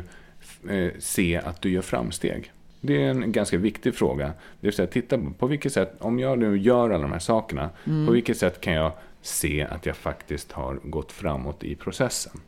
eh, 0.71 0.93
se 0.99 1.37
att 1.37 1.63
du 1.63 1.71
gör 1.71 1.83
framsteg? 1.83 2.53
Det 2.81 3.03
är 3.03 3.11
en 3.11 3.33
ganska 3.33 3.59
viktig 3.59 3.95
fråga. 3.95 4.27
Det 4.27 4.67
vill 4.67 4.73
säga, 4.73 4.87
titta 4.87 5.19
på, 5.19 5.31
på 5.39 5.47
vilket 5.47 5.73
sätt, 5.73 5.97
om 5.99 6.19
jag 6.19 6.39
nu 6.39 6.59
gör 6.59 6.91
alla 6.91 7.03
de 7.03 7.13
här 7.13 7.19
sakerna, 7.19 7.71
på 8.07 8.13
vilket 8.13 8.39
sätt 8.39 8.61
kan 8.61 8.73
jag 8.73 8.93
se 9.23 9.67
att 9.71 9.87
jag 9.87 9.97
faktiskt 9.97 10.53
har 10.53 10.75
gått 10.75 11.13
framåt 11.13 11.65
i 11.65 11.75
processen? 11.75 12.41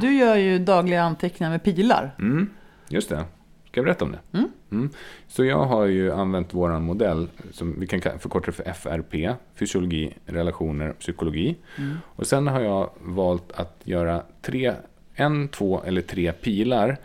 Du 0.00 0.14
gör 0.14 0.36
ju 0.36 0.58
dagliga 0.58 1.02
anteckningar 1.02 1.50
med 1.50 1.62
pilar. 1.62 2.14
Mm, 2.18 2.50
just 2.88 3.08
det. 3.08 3.24
Ska 3.70 3.78
jag 3.80 3.84
berätta 3.84 4.04
om 4.04 4.12
det? 4.12 4.38
Mm. 4.70 4.90
Så 5.28 5.44
jag 5.44 5.64
har 5.64 5.86
ju 5.86 6.12
använt 6.12 6.54
vår 6.54 6.78
modell, 6.78 7.28
som 7.52 7.80
vi 7.80 7.86
kan 7.86 8.00
ka- 8.00 8.18
förkorta 8.18 8.46
det 8.46 8.52
för 8.52 8.62
FRP, 8.72 9.34
fysiologi, 9.54 10.14
relationer, 10.26 10.92
psykologi. 10.92 11.56
Och 12.02 12.26
sen 12.26 12.46
har 12.46 12.60
jag 12.60 12.90
valt 13.00 13.52
att 13.52 13.80
göra 13.84 14.22
tre, 14.42 14.72
en, 15.14 15.48
två 15.48 15.82
eller 15.84 16.00
tre 16.02 16.32
pilar 16.32 16.96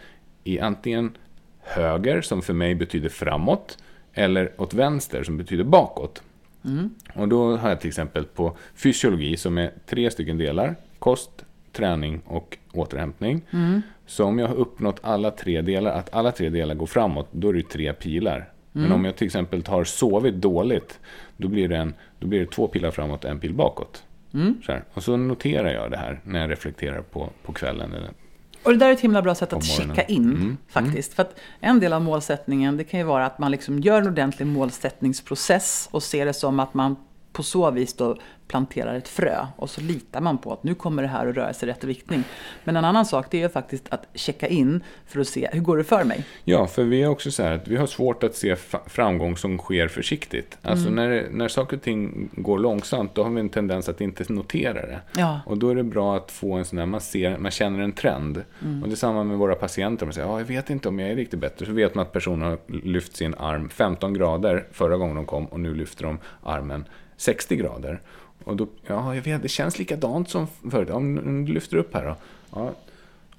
i 0.44 0.60
antingen 0.60 1.18
höger, 1.60 2.22
som 2.22 2.42
för 2.42 2.54
mig 2.54 2.76
betyder 2.76 3.10
framåt, 3.10 3.78
eller 4.14 4.52
åt 4.58 4.74
vänster, 4.74 5.24
som 5.24 5.38
betyder 5.38 5.64
bakåt. 5.64 6.24
Och 7.16 7.28
då 7.28 7.58
har 7.58 7.70
jag 7.70 7.80
till 7.82 7.88
exempel 7.88 8.24
på 8.26 8.58
fysiologi, 8.76 9.38
som 9.38 9.58
är 9.58 9.72
tre 9.86 10.12
stycken 10.12 10.38
delar, 10.38 10.76
kost, 11.00 11.45
träning 11.76 12.22
och 12.26 12.58
återhämtning. 12.74 13.42
Så 14.06 14.26
om 14.26 14.40
jag 14.40 14.48
har 14.48 14.56
uppnått 14.56 15.00
alla 15.04 15.32
tre 15.32 15.62
delar, 15.62 15.92
att 15.92 16.14
alla 16.14 16.32
tre 16.32 16.50
delar 16.50 16.76
går 16.76 16.86
framåt, 16.86 17.28
då 17.32 17.50
är 17.50 17.54
det 17.54 17.70
tre 17.70 17.94
pilar. 17.94 18.50
Men 18.72 18.92
om 18.92 19.06
jag 19.06 19.16
till 19.16 19.26
exempel 19.26 19.64
har 19.68 19.84
sovit 19.84 20.36
dåligt, 20.36 21.00
då 21.38 21.48
blir 21.48 21.68
det, 21.68 21.78
en, 21.78 21.94
då 22.20 22.28
blir 22.28 22.40
det 22.40 22.46
två 22.46 22.68
pilar 22.68 22.92
framåt 22.92 23.24
och 23.24 23.30
en 23.30 23.40
pil 23.40 23.54
bakåt. 23.54 24.04
Så 24.66 24.72
här. 24.72 24.84
Och 24.94 25.04
så 25.04 25.18
noterar 25.18 25.74
jag 25.74 25.92
det 25.92 25.98
här 25.98 26.20
när 26.24 26.42
jag 26.42 26.52
reflekterar 26.52 27.02
på, 27.02 27.30
på 27.44 27.54
kvällen. 27.54 27.94
Eller, 27.94 28.10
Och 28.64 28.72
det 28.72 28.78
där 28.78 28.88
är 28.90 28.92
ett 28.94 29.02
himla 29.02 29.22
bra 29.22 29.36
sätt 29.36 29.54
att 29.54 29.64
checka 29.66 30.02
in 30.04 30.58
faktiskt. 30.68 31.14
För 31.14 31.22
att 31.24 31.40
en 31.60 31.80
del 31.80 31.94
av 31.94 32.02
målsättningen 32.02 32.78
det 32.78 32.84
kan 32.84 33.00
ju 33.00 33.06
vara 33.06 33.26
att 33.26 33.40
man 33.40 33.52
liksom 33.52 33.80
gör 33.80 34.02
en 34.02 34.08
ordentlig 34.08 34.48
målsättningsprocess 34.48 35.90
och 35.92 36.04
ser 36.04 36.26
det 36.26 36.34
som 36.34 36.60
att 36.60 36.74
man 36.74 36.96
på 37.36 37.44
så 37.44 37.72
vis 37.72 37.94
då 37.94 38.18
planterar 38.48 38.96
ett 38.96 39.08
frö 39.08 39.48
och 39.56 39.70
så 39.70 39.82
litar 39.82 40.22
man 40.22 40.38
på 40.38 40.54
att 40.54 40.64
nu 40.64 40.76
kommer 40.76 41.02
det 41.04 41.10
här 41.10 41.28
att 41.28 41.36
röra 41.36 41.54
sig 41.54 41.70
i 41.70 41.72
rätt 41.72 41.84
riktning. 41.84 42.24
Men 42.64 42.76
en 42.76 42.86
annan 42.86 43.06
sak 43.06 43.26
det 43.32 43.38
är 43.38 43.42
ju 43.42 43.50
faktiskt 43.50 43.86
att 43.90 44.08
checka 44.14 44.48
in 44.48 44.84
för 45.08 45.20
att 45.20 45.28
se 45.28 45.50
hur 45.52 45.62
går 45.62 45.78
det 45.78 45.84
för 45.84 46.04
mig. 46.04 46.26
Ja, 46.44 46.68
för 46.68 46.84
vi 46.84 47.04
är 47.04 47.08
också 47.08 47.32
så 47.32 47.44
här 47.44 47.52
att 47.52 47.68
vi 47.68 47.76
har 47.78 47.88
svårt 47.88 48.24
att 48.24 48.36
se 48.36 48.56
framgång 48.86 49.38
som 49.38 49.58
sker 49.58 49.88
försiktigt. 49.88 50.58
Alltså 50.62 50.88
Mm. 50.88 50.96
när, 50.96 51.28
när 51.32 51.48
saker 51.48 51.78
och 51.78 51.84
ting 51.84 52.30
går 52.34 52.60
långsamt, 52.60 53.16
då 53.16 53.24
har 53.24 53.30
vi 53.30 53.40
en 53.40 53.50
tendens 53.50 53.90
att 53.90 54.02
inte 54.02 54.34
notera 54.34 54.74
det. 54.74 55.00
Ja. 55.16 55.40
Och 55.46 55.58
då 55.58 55.70
är 55.70 55.76
det 55.76 55.84
bra 55.84 56.16
att 56.18 56.32
få 56.32 56.54
en 56.54 56.66
sån 56.66 56.80
här, 56.80 56.86
man, 56.86 57.02
ser, 57.02 57.38
man 57.38 57.52
känner 57.52 57.80
en 57.80 57.92
trend. 57.92 58.44
Mm. 58.64 58.84
Och 58.84 58.90
det 58.90 58.94
är 58.94 58.98
samma 58.98 59.24
med 59.24 59.38
våra 59.38 59.56
patienter. 59.56 60.06
Man 60.06 60.14
säger, 60.14 60.28
ja, 60.28 60.40
jag 60.40 60.46
vet 60.46 60.70
inte 60.70 60.90
om 60.90 61.00
jag 61.00 61.10
är 61.10 61.16
riktigt 61.16 61.40
bättre. 61.40 61.66
Så 61.66 61.72
vet 61.72 61.96
man 61.96 62.02
att 62.02 62.12
personen 62.12 62.42
har 62.42 62.58
lyft 62.84 63.16
sin 63.16 63.36
arm 63.36 63.70
15 63.70 64.14
grader 64.14 64.68
förra 64.72 64.98
gången 64.98 65.16
de 65.16 65.26
kom 65.26 65.46
och 65.46 65.60
nu 65.60 65.74
lyfter 65.76 66.04
de 66.04 66.20
armen 66.44 66.86
60 67.18 67.56
grader. 67.56 68.02
Och 68.44 68.56
då, 68.56 68.68
ja, 68.88 69.16
jag 69.16 69.22
vet, 69.22 69.42
det 69.42 69.48
känns 69.50 69.80
likadant 69.80 70.30
som 70.30 70.48
förut. 70.72 70.90
Om 70.90 71.46
du 71.46 71.54
lyfter 71.54 71.78
upp 71.78 71.94
här 71.94 72.06
då. 72.06 72.16
Ja, 72.56 72.72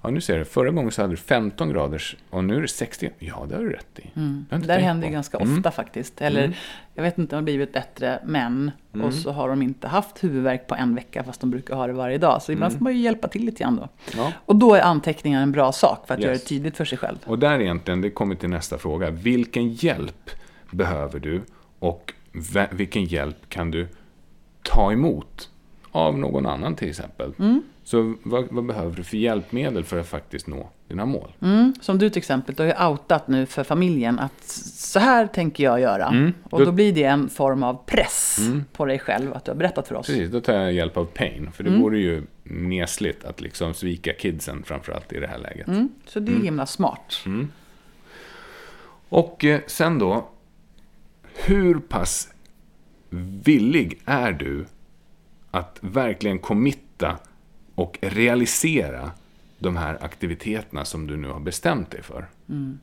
Ja, 0.02 0.10
nu 0.10 0.20
ser 0.20 0.38
du. 0.38 0.44
Förra 0.44 0.70
gången 0.70 0.90
så 0.90 1.02
hade 1.02 1.12
du 1.12 1.16
15 1.16 1.70
graders 1.70 2.16
och 2.30 2.44
nu 2.44 2.56
är 2.56 2.60
det 2.62 2.68
60. 2.68 3.10
Ja, 3.18 3.46
det 3.48 3.54
har 3.56 3.62
du 3.62 3.70
rätt 3.72 3.98
i. 3.98 4.10
Jag 4.50 4.60
Det 4.60 4.66
där 4.66 4.78
händer 4.78 5.06
ju 5.06 5.12
ganska 5.12 5.38
Mm. 5.38 5.56
ofta 5.58 5.70
faktiskt. 5.70 6.20
Eller 6.20 6.58
jag 6.94 7.02
vet 7.02 7.18
inte 7.18 7.36
om 7.36 7.44
det 7.44 7.52
har 7.52 7.56
blivit 7.56 7.72
bättre 7.72 8.18
men 8.26 8.70
och 9.04 9.14
så 9.14 9.30
har 9.32 9.48
de 9.48 9.62
inte 9.62 9.88
haft 9.88 10.24
huvudvärk 10.24 10.66
på 10.66 10.74
en 10.74 10.94
vecka 10.94 11.24
fast 11.24 11.40
de 11.40 11.50
brukar 11.50 11.74
ha 11.76 11.86
det 11.86 11.92
varje 11.92 12.18
dag. 12.18 12.42
Så 12.42 12.52
ibland 12.52 12.72
får 12.72 12.80
man 12.84 12.92
ju 12.92 12.98
hjälpa 12.98 13.28
till 13.28 13.44
lite 13.46 13.62
grann 13.62 13.76
då. 13.76 13.88
Ja. 14.16 14.32
Och 14.46 14.56
då 14.56 14.74
är 14.74 14.80
anteckningar 14.80 15.42
en 15.42 15.52
bra 15.52 15.72
sak 15.72 16.06
för 16.06 16.14
att 16.14 16.20
Yes. 16.20 16.24
göra 16.24 16.34
det 16.34 16.40
tydligt 16.44 16.76
för 16.76 16.84
sig 16.84 16.98
själv. 16.98 17.16
Och 17.26 17.38
där 17.38 17.60
egentligen, 17.60 18.00
det 18.00 18.10
kommer 18.10 18.34
till 18.34 18.50
nästa 18.50 18.78
fråga. 18.78 19.10
Vilken 19.10 19.68
hjälp 19.72 20.30
behöver 20.70 21.18
du 21.20 21.42
och 21.78 22.12
vilken 22.70 23.04
hjälp 23.04 23.36
kan 23.48 23.70
du 23.70 23.88
ta 24.62 24.92
emot 24.92 25.50
av 25.90 26.18
någon 26.18 26.46
annan 26.46 26.74
till 26.74 26.88
exempel? 26.88 27.32
Mm. 27.38 27.62
Så 27.84 28.14
vad, 28.22 28.46
vad 28.50 28.64
behöver 28.66 28.96
du 28.96 29.04
för 29.04 29.16
hjälpmedel 29.16 29.84
för 29.84 29.98
att 29.98 30.08
faktiskt 30.08 30.46
nå 30.46 30.70
dina 30.88 31.06
mål? 31.06 31.32
Mm, 31.42 31.74
som 31.80 31.98
du 31.98 32.10
till 32.10 32.18
exempel, 32.18 32.54
du 32.54 32.62
har 32.62 32.68
ju 32.70 32.90
outat 32.90 33.28
nu 33.28 33.46
för 33.46 33.64
familjen 33.64 34.18
att 34.18 34.44
så 34.44 34.98
här 34.98 35.26
tänker 35.26 35.64
jag 35.64 35.80
göra. 35.80 36.06
Mm. 36.08 36.32
Och 36.50 36.58
Då- 36.58 36.64
då 36.64 36.72
blir 36.72 36.92
det 36.92 37.04
en 37.04 37.28
form 37.28 37.62
av 37.62 37.78
press 37.86 38.38
på 38.72 38.84
dig 38.84 38.98
själv 38.98 39.32
att 39.34 39.44
du 39.44 39.50
har 39.50 39.56
berättat 39.56 39.88
för 39.88 39.94
oss. 39.94 40.06
Precis, 40.06 40.30
då 40.30 40.40
tar 40.40 40.54
jag 40.54 40.72
hjälp 40.72 40.96
av 40.96 41.04
pain. 41.04 41.50
För 41.52 41.64
det 41.64 41.70
Mm. 41.70 41.82
vore 41.82 41.98
ju 41.98 42.22
nesligt 42.44 43.24
att 43.24 43.40
liksom 43.40 43.74
svika 43.74 44.12
kidsen 44.12 44.62
framförallt 44.62 45.12
i 45.12 45.20
det 45.20 45.26
här 45.26 45.38
läget. 45.38 45.68
Mm, 45.68 45.88
så 46.06 46.20
det 46.20 46.32
är 46.32 46.36
himla 46.42 46.66
smart. 46.66 47.24
Och 49.08 49.44
eh, 49.44 49.60
sen 49.66 49.98
då, 49.98 50.28
hur 51.44 51.78
pass 51.78 52.28
villig 53.44 54.00
är 54.04 54.32
du 54.32 54.66
att 55.50 55.78
verkligen 55.80 56.38
committa 56.38 57.18
och 57.74 57.98
realisera 58.02 59.10
de 59.58 59.76
här 59.76 60.04
aktiviteterna 60.04 60.84
som 60.84 61.06
du 61.06 61.16
nu 61.16 61.28
har 61.28 61.40
bestämt 61.40 61.90
dig 61.90 62.02
för? 62.02 62.26
Mm. 62.48 62.78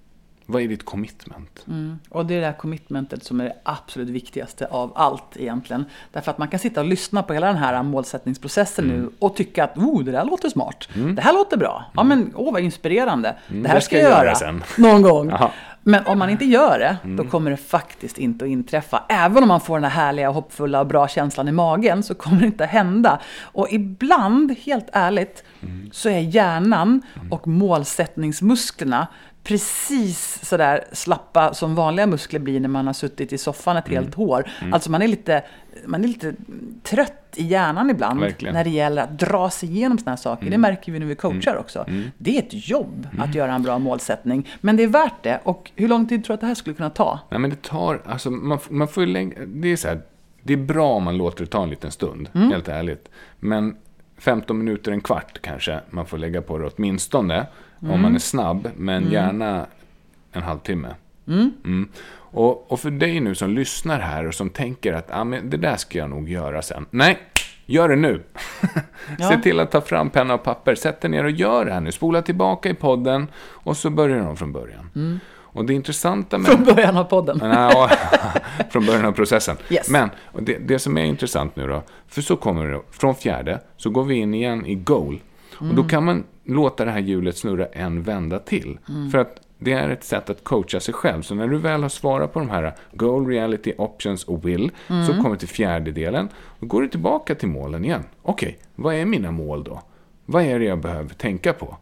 Vad 0.45 0.61
är 0.61 0.67
ditt 0.67 0.85
commitment? 0.85 1.65
Mm. 1.67 1.99
Och 2.09 2.25
det 2.25 2.35
är 2.35 2.39
det 2.39 2.45
här 2.45 2.53
commitmentet 2.53 3.23
som 3.23 3.39
är 3.41 3.43
det 3.45 3.55
absolut 3.63 4.09
viktigaste 4.09 4.65
av 4.67 4.91
allt 4.95 5.37
egentligen. 5.37 5.85
Därför 6.11 6.31
att 6.31 6.37
man 6.37 6.47
kan 6.47 6.59
sitta 6.59 6.79
och 6.81 6.87
lyssna 6.87 7.23
på 7.23 7.33
hela 7.33 7.47
den 7.47 7.57
här 7.57 7.83
målsättningsprocessen 7.83 8.85
Mm. 8.85 9.01
nu 9.01 9.09
och 9.19 9.35
tycka 9.35 9.63
att 9.63 9.77
oh, 9.77 10.03
det 10.03 10.11
där 10.11 10.25
låter 10.25 10.49
smart. 10.49 10.87
Det 11.15 11.21
här 11.21 11.33
låter 11.33 11.57
bra. 11.57 11.85
Ja 11.95 12.03
men 12.03 12.31
åh 12.35 12.53
vad 12.53 12.61
inspirerande. 12.61 13.35
det 13.47 13.67
här 13.69 13.79
ska 13.79 13.99
jag 13.99 14.09
göra 14.11 14.35
sen. 14.35 14.63
någon 14.77 15.01
gång. 15.01 15.29
Jaha. 15.29 15.51
Men 15.85 16.05
om 16.05 16.19
man 16.19 16.29
inte 16.29 16.45
gör 16.45 16.79
det, 16.79 16.97
Mm. 17.03 17.15
då 17.15 17.23
kommer 17.23 17.51
det 17.51 17.57
faktiskt 17.57 18.17
inte 18.17 18.45
att 18.45 18.51
inträffa. 18.51 19.03
Även 19.09 19.43
om 19.43 19.47
man 19.47 19.61
får 19.61 19.75
den 19.79 19.83
här 19.91 20.05
härliga, 20.05 20.29
hoppfulla 20.29 20.79
och 20.79 20.87
bra 20.87 21.07
känslan 21.07 21.47
i 21.47 21.51
magen 21.51 22.03
så 22.03 22.15
kommer 22.15 22.39
det 22.39 22.45
inte 22.45 22.63
att 22.63 22.69
hända. 22.69 23.19
Och 23.41 23.67
ibland, 23.71 24.55
helt 24.65 24.87
ärligt, 24.93 25.43
Mm. 25.61 25.89
så 25.93 26.09
är 26.09 26.19
hjärnan 26.19 27.01
och 27.31 27.47
målsättningsmusklerna 27.47 29.07
precis 29.43 30.39
sådär 30.45 30.83
slappa 30.91 31.53
som 31.53 31.75
vanliga 31.75 32.07
muskler 32.07 32.39
blir 32.39 32.59
när 32.59 32.69
man 32.69 32.85
har 32.87 32.93
suttit 32.93 33.33
i 33.33 33.37
soffan 33.37 33.77
ett 33.77 33.87
Mm. 33.87 34.03
helt 34.03 34.17
år. 34.17 34.49
Alltså 34.71 34.91
man 34.91 35.01
är, 35.01 35.07
lite, 35.07 35.43
man 35.85 36.03
är 36.03 36.07
lite 36.07 36.33
trött 36.83 37.19
i 37.35 37.43
hjärnan 37.45 37.89
ibland 37.89 38.19
Verkligen. 38.19 38.53
när 38.55 38.63
det 38.63 38.69
gäller 38.69 39.03
att 39.03 39.19
dra 39.19 39.49
sig 39.49 39.69
igenom 39.69 39.97
sådana 39.97 40.11
här 40.11 40.17
saker. 40.17 40.49
Det 40.49 40.57
märker 40.57 40.91
vi 40.91 40.99
när 40.99 41.05
vi 41.05 41.15
coachar 41.15 41.55
också. 41.55 41.85
Det 42.17 42.35
är 42.37 42.39
ett 42.41 42.69
jobb 42.69 43.07
att 43.19 43.35
göra 43.35 43.53
en 43.53 43.63
bra 43.63 43.79
målsättning. 43.79 44.49
Men 44.61 44.77
det 44.77 44.83
är 44.83 44.87
värt 44.87 45.23
det. 45.23 45.39
Och 45.43 45.71
hur 45.75 45.87
lång 45.87 46.07
tid 46.07 46.25
tror 46.25 46.33
du 46.33 46.35
att 46.35 46.41
det 46.41 46.47
här 46.47 46.55
skulle 46.55 46.75
kunna 46.75 46.89
ta? 46.89 47.19
Nej, 47.29 47.39
men 47.39 47.49
det 47.49 47.61
tar, 47.61 48.01
alltså 48.05 48.31
man, 48.31 48.59
man 48.69 48.87
får 48.87 49.05
lägga, 49.05 49.45
det 49.45 49.71
är 49.71 49.75
så 49.77 49.87
här, 49.87 50.01
det 50.43 50.53
är 50.53 50.57
bra 50.57 50.93
om 50.93 51.03
man 51.03 51.17
låter 51.17 51.43
det 51.45 51.49
ta 51.51 51.63
en 51.63 51.69
liten 51.69 51.91
stund, 51.91 52.29
helt 52.33 52.67
ärligt. 52.67 53.09
Men 53.39 53.75
15 54.17 54.57
minuter, 54.57 54.91
en 54.91 55.01
kvart 55.01 55.41
kanske 55.41 55.79
man 55.89 56.05
får 56.05 56.17
lägga 56.17 56.41
på 56.41 56.57
det 56.57 56.69
åtminstone, 56.75 57.47
om 57.79 58.01
man 58.01 58.15
är 58.15 58.19
snabb, 58.19 58.69
men 58.77 59.11
gärna 59.11 59.65
en 60.31 60.43
halvtimme. 60.43 60.95
Mm. 61.27 61.87
Och, 62.15 62.71
och 62.71 62.79
för 62.79 62.91
dig 62.91 63.19
nu 63.19 63.35
som 63.35 63.49
lyssnar 63.49 63.99
här 63.99 64.27
och 64.27 64.33
som 64.33 64.49
tänker 64.49 64.93
att 64.93 65.07
ah, 65.11 65.23
men 65.23 65.49
det 65.49 65.57
där 65.57 65.75
ska 65.75 65.97
jag 65.97 66.09
nog 66.09 66.29
göra 66.29 66.61
sen. 66.61 66.85
Nej, 66.89 67.17
gör 67.65 67.89
det 67.89 67.95
nu. 67.95 68.23
Ja. 69.19 69.29
Se 69.29 69.37
till 69.37 69.59
att 69.59 69.71
ta 69.71 69.81
fram 69.81 70.09
penna 70.09 70.33
och 70.33 70.43
papper, 70.43 70.75
sätt 70.75 71.01
dig 71.01 71.11
ner 71.11 71.23
och 71.23 71.31
gör 71.31 71.65
det 71.65 71.73
här 71.73 71.81
nu. 71.81 71.91
Spola 71.91 72.21
tillbaka 72.21 72.69
i 72.69 72.73
podden 72.73 73.27
och 73.37 73.77
så 73.77 73.89
börjar 73.89 74.19
de 74.19 74.37
från 74.37 74.51
början. 74.53 74.89
Och 75.53 75.65
det 75.65 75.73
intressanta 75.73 76.37
med... 76.37 76.51
Från 76.51 76.63
början 76.63 76.97
av 76.97 77.03
podden. 77.03 77.39
Ja, 77.43 77.89
från 78.69 78.85
början 78.85 79.05
av 79.05 79.11
processen. 79.11 79.57
Yes. 79.69 79.89
Men 79.89 80.09
det, 80.39 80.57
det 80.57 80.79
som 80.79 80.97
är 80.97 81.05
intressant 81.05 81.55
nu 81.55 81.67
då, 81.67 81.83
för 82.07 82.21
så 82.21 82.35
kommer 82.35 82.67
det, 82.67 82.81
från 82.91 83.15
fjärde, 83.15 83.59
så 83.77 83.89
går 83.89 84.03
vi 84.03 84.15
in 84.15 84.33
igen 84.33 84.65
i 84.65 84.75
goal. 84.75 85.19
Och 85.57 85.75
då 85.75 85.83
kan 85.83 86.05
man 86.05 86.23
låta 86.43 86.85
det 86.85 86.91
här 86.91 86.99
hjulet 86.99 87.37
snurra 87.37 87.65
en 87.65 88.03
vända 88.03 88.39
till. 88.39 88.77
För 89.11 89.17
att 89.17 89.41
det 89.59 89.73
är 89.73 89.89
ett 89.89 90.03
sätt 90.03 90.29
att 90.29 90.43
coacha 90.43 90.79
sig 90.79 90.93
själv. 90.93 91.21
Så 91.21 91.35
när 91.35 91.47
du 91.47 91.57
väl 91.57 91.81
har 91.81 91.89
svarat 91.89 92.33
på 92.33 92.39
de 92.39 92.49
här 92.49 92.73
goal, 92.91 93.27
reality, 93.27 93.73
options 93.77 94.23
och 94.23 94.47
will, 94.47 94.71
så 95.07 95.13
kommer 95.13 95.29
du 95.29 95.37
till 95.37 95.47
fjärde 95.47 95.91
delen. 95.91 96.29
Då 96.59 96.65
går 96.65 96.81
du 96.81 96.87
tillbaka 96.87 97.35
till 97.35 97.47
målen 97.47 97.85
igen. 97.85 98.03
Okej, 98.21 98.57
vad 98.75 98.95
är 98.95 99.05
mina 99.05 99.31
mål 99.31 99.63
då? 99.63 99.81
Vad 100.25 100.43
är 100.43 100.59
det 100.59 100.65
jag 100.65 100.79
behöver 100.79 101.13
tänka 101.13 101.53
på? 101.53 101.77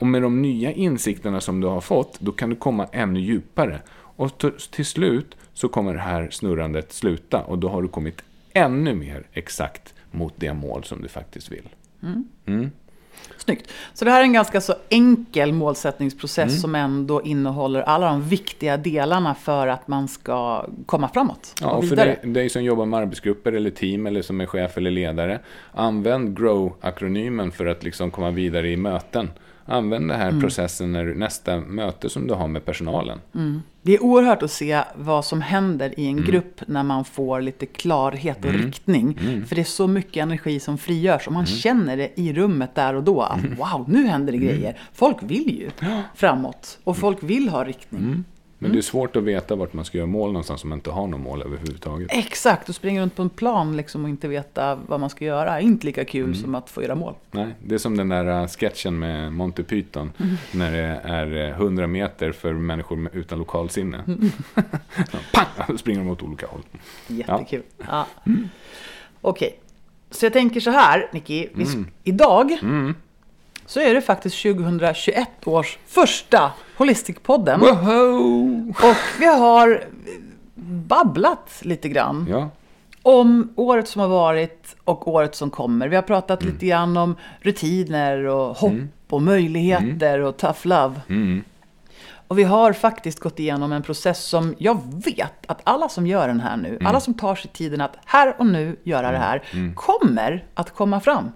Och 0.00 0.06
med 0.06 0.22
de 0.22 0.42
nya 0.42 0.72
insikterna 0.72 1.40
som 1.40 1.60
du 1.60 1.66
har 1.66 1.80
fått, 1.80 2.20
då 2.20 2.32
kan 2.32 2.50
du 2.50 2.56
komma 2.56 2.86
ännu 2.92 3.20
djupare. 3.20 3.80
Och 3.92 4.44
till 4.70 4.86
slut 4.86 5.36
så 5.54 5.68
kommer 5.68 5.94
det 5.94 6.00
här 6.00 6.28
snurrandet 6.30 6.92
sluta 6.92 7.42
och 7.42 7.58
då 7.58 7.68
har 7.68 7.82
du 7.82 7.88
kommit 7.88 8.22
ännu 8.52 8.94
mer 8.94 9.26
exakt 9.32 9.94
mot 10.10 10.34
det 10.36 10.54
mål 10.54 10.84
som 10.84 11.02
du 11.02 11.08
faktiskt 11.08 11.52
vill. 11.52 11.68
Snyggt. 13.36 13.70
Så 13.94 14.04
det 14.04 14.10
här 14.10 14.20
är 14.20 14.24
en 14.24 14.32
ganska 14.32 14.60
så 14.60 14.74
enkel 14.88 15.52
målsättningsprocess 15.52 16.60
som 16.60 16.74
ändå 16.74 17.22
innehåller 17.22 17.82
alla 17.82 18.06
de 18.06 18.22
viktiga 18.22 18.76
delarna 18.76 19.34
för 19.34 19.66
att 19.66 19.88
man 19.88 20.08
ska 20.08 20.66
komma 20.86 21.08
framåt 21.08 21.54
Ja, 21.60 21.70
och 21.70 21.88
för 21.88 21.96
dig, 21.96 22.20
dig 22.22 22.48
som 22.48 22.64
jobbar 22.64 22.86
med 22.86 23.00
arbetsgrupper 23.00 23.52
eller 23.52 23.70
team 23.70 24.06
eller 24.06 24.22
som 24.22 24.40
är 24.40 24.46
chef 24.46 24.76
eller 24.76 24.90
ledare, 24.90 25.40
använd 25.72 26.38
GROW-akronymen 26.38 27.50
för 27.50 27.66
att 27.66 27.82
liksom 27.82 28.10
komma 28.10 28.30
vidare 28.30 28.68
i 28.68 28.76
möten. 28.76 29.30
Använd 29.64 30.08
den 30.08 30.20
här 30.20 30.40
processen 30.40 30.92
när 30.92 31.04
du, 31.04 31.14
nästa 31.14 31.56
möte 31.60 32.08
som 32.08 32.26
du 32.26 32.34
har 32.34 32.48
med 32.48 32.64
personalen. 32.64 33.18
Det 33.82 33.94
är 33.94 34.02
oerhört 34.02 34.42
att 34.42 34.50
se 34.50 34.82
vad 34.96 35.24
som 35.24 35.40
händer 35.40 36.00
i 36.00 36.06
en 36.06 36.24
grupp 36.24 36.60
när 36.66 36.82
man 36.82 37.04
får 37.04 37.40
lite 37.40 37.66
klarhet 37.66 38.44
och 38.44 38.52
riktning. 38.52 39.18
För 39.48 39.54
det 39.54 39.62
är 39.62 39.64
så 39.64 39.86
mycket 39.86 40.22
energi 40.22 40.60
som 40.60 40.78
frigörs 40.78 41.26
och 41.26 41.32
man 41.32 41.46
känner 41.46 41.96
det 41.96 42.20
i 42.20 42.32
rummet 42.32 42.74
där 42.74 42.94
och 42.94 43.02
då. 43.04 43.20
Att, 43.22 43.40
Wow, 43.58 43.84
nu 43.88 44.06
händer 44.06 44.32
det 44.32 44.38
grejer. 44.38 44.78
Folk 44.94 45.16
vill 45.22 45.58
ju 45.60 45.70
framåt 46.14 46.78
och 46.84 46.96
folk 46.96 47.22
vill 47.22 47.48
ha 47.48 47.64
riktning. 47.64 48.24
Men 48.62 48.72
det 48.72 48.78
är 48.78 48.82
svårt 48.82 49.16
att 49.16 49.22
veta 49.22 49.54
vart 49.56 49.72
man 49.72 49.84
ska 49.84 49.98
göra 49.98 50.06
mål 50.06 50.32
någonstans 50.32 50.62
om 50.64 50.68
man 50.70 50.78
inte 50.78 50.90
har 50.90 51.06
något 51.06 51.20
mål 51.20 51.42
överhuvudtaget. 51.42 52.08
Exakt, 52.12 52.68
och 52.68 52.74
springa 52.74 53.02
runt 53.02 53.16
på 53.16 53.22
en 53.22 53.30
plan 53.30 53.76
liksom 53.76 54.04
och 54.04 54.08
inte 54.10 54.28
veta 54.28 54.78
vad 54.86 55.00
man 55.00 55.10
ska 55.10 55.24
göra 55.24 55.60
inte 55.60 55.86
lika 55.86 56.04
kul 56.04 56.36
som 56.36 56.54
att 56.54 56.70
få 56.70 56.82
göra 56.82 56.94
mål. 56.94 57.14
Nej, 57.30 57.46
det 57.64 57.74
är 57.74 57.78
som 57.78 57.96
den 57.96 58.08
där 58.08 58.40
äh, 58.42 58.46
sketchen 58.48 58.98
med 58.98 59.32
Monty 59.32 59.62
Python. 59.62 60.12
När 60.52 60.72
det 60.72 61.00
är 61.04 61.48
äh, 61.48 61.50
100 61.60 61.86
meter 61.86 62.32
för 62.32 62.52
människor 62.52 63.08
utan 63.12 63.38
lokalsinne. 63.38 64.04
Pang! 65.32 65.46
Då 65.68 65.78
springer 65.78 66.00
de 66.00 66.08
åt 66.10 66.22
olika 66.22 66.46
håll. 66.46 66.62
Jättekul. 67.06 67.62
Ja. 67.88 68.06
Okej, 69.20 69.58
så 70.10 70.24
jag 70.26 70.32
tänker 70.32 70.60
så 70.60 70.70
här, 70.70 71.08
Nicky. 71.12 71.46
Sk- 71.46 71.84
Idag 72.04 72.58
så 73.70 73.80
är 73.80 73.94
det 73.94 74.00
faktiskt 74.00 74.42
2021 74.42 75.28
års 75.44 75.78
första 75.86 76.52
Holistic-podden. 76.76 77.60
Woho! 77.60 78.70
Och 78.70 78.96
vi 79.20 79.26
har 79.26 79.84
babblat 80.64 81.50
lite 81.60 81.88
grann 81.88 82.26
Ja, 82.30 82.48
om 83.02 83.52
året 83.56 83.88
som 83.88 84.00
har 84.00 84.08
varit 84.08 84.76
och 84.84 85.08
året 85.08 85.34
som 85.34 85.50
kommer. 85.50 85.88
Vi 85.88 85.96
har 85.96 86.02
pratat 86.02 86.42
lite 86.42 86.66
grann 86.66 86.96
om 86.96 87.16
rutiner 87.40 88.24
och 88.24 88.56
hopp 88.56 88.72
och 89.08 89.22
möjligheter 89.22 90.20
och 90.20 90.36
tough 90.36 90.66
love. 90.66 91.00
mm. 91.08 91.44
Och 92.28 92.38
vi 92.38 92.42
har 92.42 92.72
faktiskt 92.72 93.20
gått 93.20 93.38
igenom 93.38 93.72
en 93.72 93.82
process 93.82 94.24
som 94.24 94.54
jag 94.58 94.78
vet 95.04 95.46
att 95.46 95.60
alla 95.64 95.88
som 95.88 96.06
gör 96.06 96.28
den 96.28 96.40
här 96.40 96.56
nu, 96.56 96.78
alla 96.84 97.00
som 97.00 97.14
tar 97.14 97.34
sig 97.34 97.50
tiden 97.50 97.80
att 97.80 97.96
här 98.04 98.34
och 98.38 98.46
nu 98.46 98.76
göra 98.82 99.10
det 99.10 99.18
här, 99.18 99.42
kommer 99.74 100.44
att 100.54 100.74
komma 100.74 101.00
fram. 101.00 101.32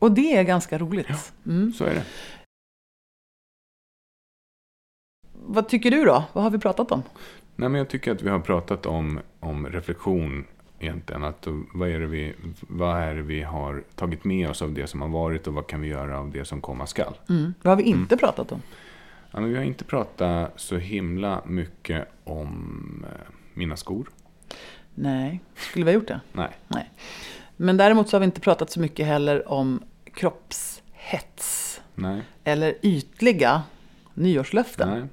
Mm. 0.00 0.10
Och 0.10 0.12
det 0.12 0.36
är 0.36 0.42
ganska 0.42 0.78
roligt. 0.78 1.32
Mm. 1.46 1.72
så 1.72 1.84
är 1.84 1.94
det. 1.94 2.04
Vad 5.32 5.68
tycker 5.68 5.90
du 5.90 6.04
då? 6.04 6.24
Vad 6.32 6.44
har 6.44 6.50
vi 6.50 6.58
pratat 6.58 6.92
om? 6.92 7.02
Nej, 7.56 7.68
men 7.68 7.78
jag 7.78 7.88
tycker 7.88 8.12
att 8.12 8.22
vi 8.22 8.28
har 8.28 8.40
pratat 8.40 8.86
om, 8.86 9.20
om 9.40 9.66
reflektion 9.66 10.44
egentligen. 10.78 11.24
Att, 11.24 11.46
vad, 11.74 11.88
är 11.88 12.00
det 12.00 12.06
vi, 12.06 12.34
vad 12.60 12.96
är 13.02 13.14
det 13.14 13.22
vi 13.22 13.42
har 13.42 13.84
tagit 13.94 14.24
med 14.24 14.50
oss 14.50 14.62
av 14.62 14.72
det 14.72 14.86
som 14.86 15.00
har 15.00 15.08
varit 15.08 15.46
och 15.46 15.54
vad 15.54 15.66
kan 15.66 15.80
vi 15.80 15.88
göra 15.88 16.18
av 16.18 16.30
det 16.30 16.44
som 16.44 16.60
komma 16.60 16.86
skall? 16.86 17.14
Mm. 17.28 17.54
Vad 17.62 17.70
har 17.70 17.76
vi 17.76 17.90
inte 17.90 18.16
pratat 18.16 18.52
om? 18.52 18.62
Ja, 19.30 19.40
men 19.40 19.50
vi 19.50 19.56
har 19.56 19.64
inte 19.64 19.84
pratat 19.84 20.52
så 20.56 20.76
himla 20.76 21.42
mycket 21.46 22.08
om 22.24 23.04
eh, 23.08 23.32
mina 23.54 23.76
skor. 23.76 24.10
Nej, 24.94 25.40
skulle 25.54 25.84
vi 25.84 25.90
ha 25.90 25.94
gjort 25.94 26.08
det? 26.08 26.20
Nej. 26.32 26.50
Nej. 26.68 26.90
Men 27.60 27.76
däremot 27.76 28.08
så 28.08 28.16
har 28.16 28.20
vi 28.20 28.24
inte 28.24 28.40
pratat 28.40 28.70
så 28.70 28.80
mycket 28.80 29.06
heller 29.06 29.48
om 29.48 29.82
kroppshets 30.14 31.80
Nej. 31.94 32.22
eller 32.44 32.74
ytliga 32.82 33.62
nyårslöften. 34.14 34.88
Nej. 34.88 35.08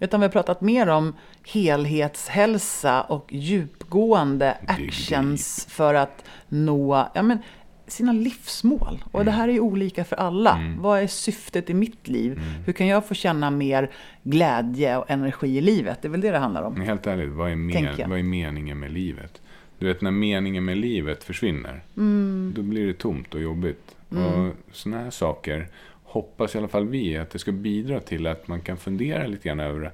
Utan 0.00 0.20
vi 0.20 0.24
har 0.24 0.32
pratat 0.32 0.60
mer 0.60 0.88
om 0.88 1.14
helhetshälsa 1.46 3.02
och 3.02 3.32
djupgående 3.32 4.56
actions 4.66 5.66
för 5.70 5.94
att 5.94 6.24
nå 6.48 7.08
ja, 7.14 7.22
men, 7.22 7.38
sina 7.86 8.12
livsmål. 8.12 9.04
Och 9.12 9.24
det 9.24 9.30
här 9.30 9.48
är 9.48 9.52
ju 9.52 9.60
olika 9.60 10.04
för 10.04 10.16
alla. 10.16 10.74
Vad 10.78 11.00
är 11.00 11.06
syftet 11.06 11.70
i 11.70 11.74
mitt 11.74 12.08
liv? 12.08 12.40
Hur 12.66 12.72
kan 12.72 12.86
jag 12.86 13.06
få 13.06 13.14
känna 13.14 13.50
mer 13.50 13.90
glädje 14.22 14.96
och 14.96 15.10
energi 15.10 15.58
i 15.58 15.60
livet? 15.60 15.98
Det 16.02 16.08
är 16.08 16.10
väl 16.10 16.20
det 16.20 16.30
det 16.30 16.38
handlar 16.38 16.62
om. 16.62 16.80
Helt 16.80 17.06
ärligt, 17.06 17.32
vad 17.32 17.50
är, 17.50 17.98
jag. 17.98 18.08
vad 18.08 18.18
är 18.18 18.22
meningen 18.22 18.78
med 18.78 18.92
livet? 18.92 19.40
Du 19.80 19.86
vet, 19.86 20.00
när 20.00 20.10
meningen 20.10 20.64
med 20.64 20.76
livet 20.78 21.24
försvinner, 21.24 21.80
Mm. 21.96 22.52
då 22.56 22.62
blir 22.62 22.86
det 22.86 22.94
tomt 22.94 23.34
och 23.34 23.40
jobbigt. 23.40 23.96
Och 24.08 24.54
sådana 24.72 25.02
här 25.02 25.10
saker 25.10 25.68
hoppas 26.04 26.54
i 26.54 26.58
alla 26.58 26.68
fall 26.68 26.88
vi 26.88 27.16
att 27.16 27.30
det 27.30 27.38
ska 27.38 27.52
bidra 27.52 28.00
till 28.00 28.26
att 28.26 28.48
man 28.48 28.60
kan 28.60 28.76
fundera 28.76 29.26
lite 29.26 29.48
grann 29.48 29.60
över, 29.60 29.92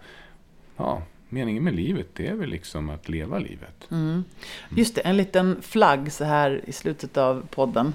ja, 0.76 1.03
meningen 1.29 1.64
med 1.64 1.74
livet, 1.74 2.07
det 2.12 2.27
är 2.27 2.35
väl 2.35 2.49
liksom 2.49 2.91
att 2.91 3.09
leva 3.09 3.39
livet. 3.39 3.89
Mm. 3.91 4.24
Just 4.77 4.95
det, 4.95 5.01
en 5.01 5.16
liten 5.16 5.62
flagg 5.62 6.12
så 6.12 6.24
här 6.24 6.61
i 6.66 6.72
slutet 6.72 7.16
av 7.16 7.47
podden. 7.51 7.93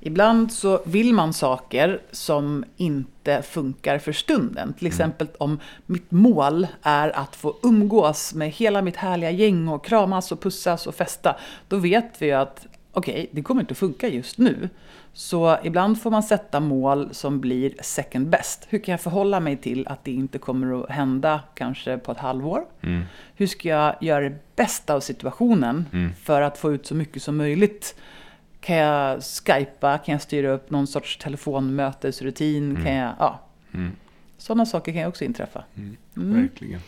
Ibland 0.00 0.52
så 0.52 0.82
vill 0.84 1.14
man 1.14 1.32
saker 1.32 2.00
som 2.10 2.64
inte 2.76 3.42
funkar 3.42 3.98
för 3.98 4.12
stunden. 4.12 4.72
Till 4.72 4.86
exempel 4.86 5.28
om 5.38 5.58
mitt 5.86 6.10
mål 6.10 6.66
är 6.82 7.16
att 7.16 7.36
få 7.36 7.56
umgås 7.62 8.34
med 8.34 8.50
hela 8.50 8.82
mitt 8.82 8.96
härliga 8.96 9.30
gäng 9.30 9.68
och 9.68 9.84
kramas 9.84 10.32
och 10.32 10.40
pussas 10.40 10.86
och 10.86 10.94
festa. 10.94 11.36
Då 11.68 11.76
vet 11.76 12.22
vi 12.22 12.26
ju 12.26 12.32
att 12.32 12.66
okej, 12.92 13.28
det 13.32 13.42
kommer 13.42 13.60
inte 13.60 13.72
att 13.72 13.78
funka 13.78 14.08
just 14.08 14.38
nu. 14.38 14.68
Så 15.16 15.58
ibland 15.62 16.02
får 16.02 16.10
man 16.10 16.22
sätta 16.22 16.60
mål 16.60 17.08
som 17.14 17.40
blir 17.40 17.74
second 17.80 18.28
best. 18.28 18.66
Hur 18.68 18.78
kan 18.78 18.92
jag 18.92 19.00
förhålla 19.00 19.40
mig 19.40 19.56
till 19.56 19.88
att 19.88 20.04
det 20.04 20.12
inte 20.12 20.38
kommer 20.38 20.82
att 20.82 20.90
hända 20.90 21.40
kanske 21.54 21.98
på 21.98 22.12
ett 22.12 22.18
halvår? 22.18 22.64
Hur 23.36 23.46
ska 23.46 23.68
jag 23.68 23.94
göra 24.00 24.20
det 24.28 24.56
bästa 24.56 24.94
av 24.94 25.00
situationen 25.00 25.84
för 26.22 26.42
att 26.42 26.58
få 26.58 26.72
ut 26.72 26.86
så 26.86 26.94
mycket 26.94 27.22
som 27.22 27.36
möjligt? 27.36 27.94
Kan 28.60 28.76
jag 28.76 29.22
skypa? 29.22 29.98
Kan 29.98 30.12
jag 30.12 30.22
styra 30.22 30.50
upp 30.50 30.70
någon 30.70 30.86
sorts 30.86 31.18
telefonmötesrutin? 31.18 32.76
Kan 32.84 32.94
jag, 32.94 33.12
ja. 33.18 33.40
Sådana 34.38 34.66
saker 34.66 34.92
kan 34.92 35.00
ju 35.00 35.06
också 35.08 35.24
inträffa. 35.24 35.64
Verkligen. 36.14 36.80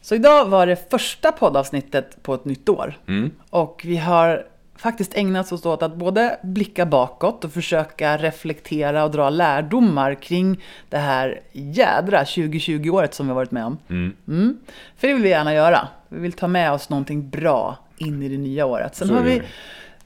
Så 0.00 0.14
idag 0.14 0.48
var 0.48 0.66
det 0.66 0.90
första 0.90 1.32
poddavsnittet 1.32 2.22
på 2.22 2.34
ett 2.34 2.44
nytt 2.44 2.68
år. 2.68 2.98
Mm. 3.06 3.30
Och 3.50 3.82
vi 3.84 3.96
har 3.96 4.46
faktiskt 4.80 5.14
ägnat 5.14 5.52
oss 5.52 5.66
åt 5.66 5.82
att 5.82 5.96
både 5.96 6.38
blicka 6.42 6.86
bakåt 6.86 7.44
och 7.44 7.52
försöka 7.52 8.16
reflektera 8.16 9.04
och 9.04 9.10
dra 9.10 9.30
lärdomar 9.30 10.14
kring 10.14 10.60
det 10.88 10.98
här 10.98 11.40
jädra 11.52 12.24
2020-året 12.24 13.14
som 13.14 13.26
vi 13.26 13.30
har 13.30 13.34
varit 13.34 13.50
med 13.50 13.64
om. 13.64 13.78
Mm. 13.88 14.16
Mm. 14.28 14.58
För 14.96 15.08
det 15.08 15.14
vill 15.14 15.22
vi 15.22 15.28
gärna 15.28 15.54
göra. 15.54 15.88
Vi 16.08 16.20
vill 16.20 16.32
ta 16.32 16.48
med 16.48 16.72
oss 16.72 16.88
någonting 16.88 17.30
bra 17.30 17.78
in 17.96 18.22
i 18.22 18.28
det 18.28 18.38
nya 18.38 18.66
året. 18.66 18.96
Sen 18.96 19.08
Så 19.08 19.14
har 19.14 19.22
vi 19.22 19.42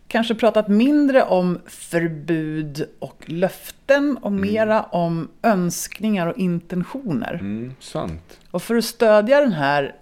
kanske 0.08 0.34
pratat 0.34 0.68
mindre 0.68 1.22
om 1.22 1.60
förbud 1.66 2.88
och 2.98 3.24
löften 3.26 4.18
och 4.22 4.32
mera 4.32 4.82
om 4.82 5.28
önskningar 5.42 6.26
och 6.26 6.38
intentioner. 6.38 7.34
Mm, 7.34 7.74
sant. 7.80 8.40
Och 8.50 8.62
för 8.62 8.76
att 8.76 8.84
stödja 8.84 9.40
den 9.40 9.52
här 9.52 9.94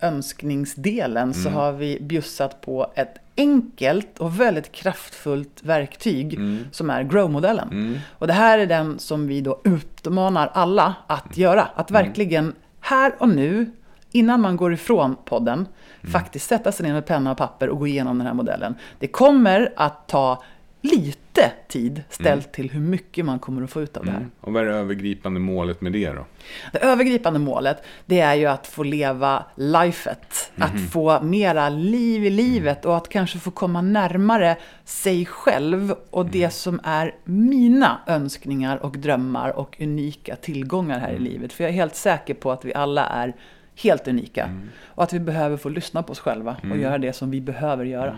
önskningsdelen 0.00 1.34
så 1.34 1.48
har 1.48 1.72
vi 1.72 1.98
bjussat 2.00 2.60
på 2.60 2.92
ett 2.94 3.14
enkelt 3.40 4.18
och 4.18 4.40
väldigt 4.40 4.72
kraftfullt 4.72 5.62
verktyg 5.62 6.38
som 6.72 6.90
är 6.90 7.02
Grow-modellen. 7.02 8.00
Och 8.18 8.26
det 8.26 8.32
här 8.32 8.58
är 8.58 8.66
den 8.66 8.98
som 8.98 9.26
vi 9.26 9.40
då 9.40 9.60
utmanar 9.64 10.50
alla 10.54 10.94
att 11.06 11.36
göra. 11.36 11.68
Att 11.74 11.90
verkligen 11.90 12.52
här 12.80 13.12
och 13.18 13.28
nu, 13.28 13.70
innan 14.12 14.40
man 14.40 14.56
går 14.56 14.72
ifrån 14.72 15.16
podden, 15.24 15.68
faktiskt 16.12 16.48
sätta 16.48 16.72
sig 16.72 16.86
ner 16.86 16.92
med 16.92 17.06
penna 17.06 17.30
och 17.30 17.38
papper 17.38 17.68
och 17.68 17.78
gå 17.78 17.86
igenom 17.86 18.18
den 18.18 18.26
här 18.26 18.34
modellen. 18.34 18.74
Det 18.98 19.06
kommer 19.06 19.72
att 19.76 20.08
ta 20.08 20.42
lite 20.80 21.52
tid 21.68 22.02
ställt 22.08 22.52
till 22.52 22.70
hur 22.70 22.80
mycket 22.80 23.24
man 23.24 23.38
kommer 23.38 23.62
att 23.62 23.70
få 23.70 23.82
ut 23.82 23.96
av 23.96 24.04
det 24.04 24.10
här. 24.10 24.18
Mm. 24.18 24.30
Och 24.40 24.52
vad 24.52 24.62
är 24.62 24.66
det 24.66 24.74
övergripande 24.74 25.40
målet 25.40 25.80
med 25.80 25.92
det 25.92 26.12
då? 26.12 26.26
Det 26.72 26.78
övergripande 26.78 27.38
målet, 27.38 27.84
det 28.06 28.20
är 28.20 28.34
ju 28.34 28.46
att 28.46 28.66
få 28.66 28.82
leva 28.82 29.44
lifet. 29.54 30.52
Att 30.56 30.90
få 30.92 31.22
mera 31.22 31.68
liv 31.68 32.24
i 32.24 32.30
livet 32.30 32.84
och 32.84 32.96
att 32.96 33.08
kanske 33.08 33.38
få 33.38 33.50
komma 33.50 33.80
närmare 33.80 34.56
sig 34.84 35.26
själv 35.26 35.94
och 36.10 36.26
det 36.26 36.50
som 36.50 36.80
är 36.84 37.14
mina 37.24 38.00
önskningar 38.06 38.76
och 38.76 38.98
drömmar 38.98 39.48
och 39.58 39.76
unika 39.80 40.36
tillgångar 40.36 40.98
här 40.98 41.12
i 41.12 41.18
livet. 41.18 41.52
För 41.52 41.64
jag 41.64 41.70
är 41.70 41.74
helt 41.74 41.96
säker 41.96 42.34
på 42.34 42.52
att 42.52 42.64
vi 42.64 42.74
alla 42.74 43.06
är 43.06 43.34
helt 43.74 44.08
unika. 44.08 44.50
Och 44.84 45.02
att 45.02 45.12
vi 45.12 45.20
behöver 45.20 45.56
få 45.56 45.68
lyssna 45.68 46.02
på 46.02 46.12
oss 46.12 46.20
själva 46.20 46.56
och 46.70 46.76
göra 46.76 46.98
det 46.98 47.12
som 47.12 47.30
vi 47.30 47.40
behöver 47.40 47.84
göra. 47.84 48.16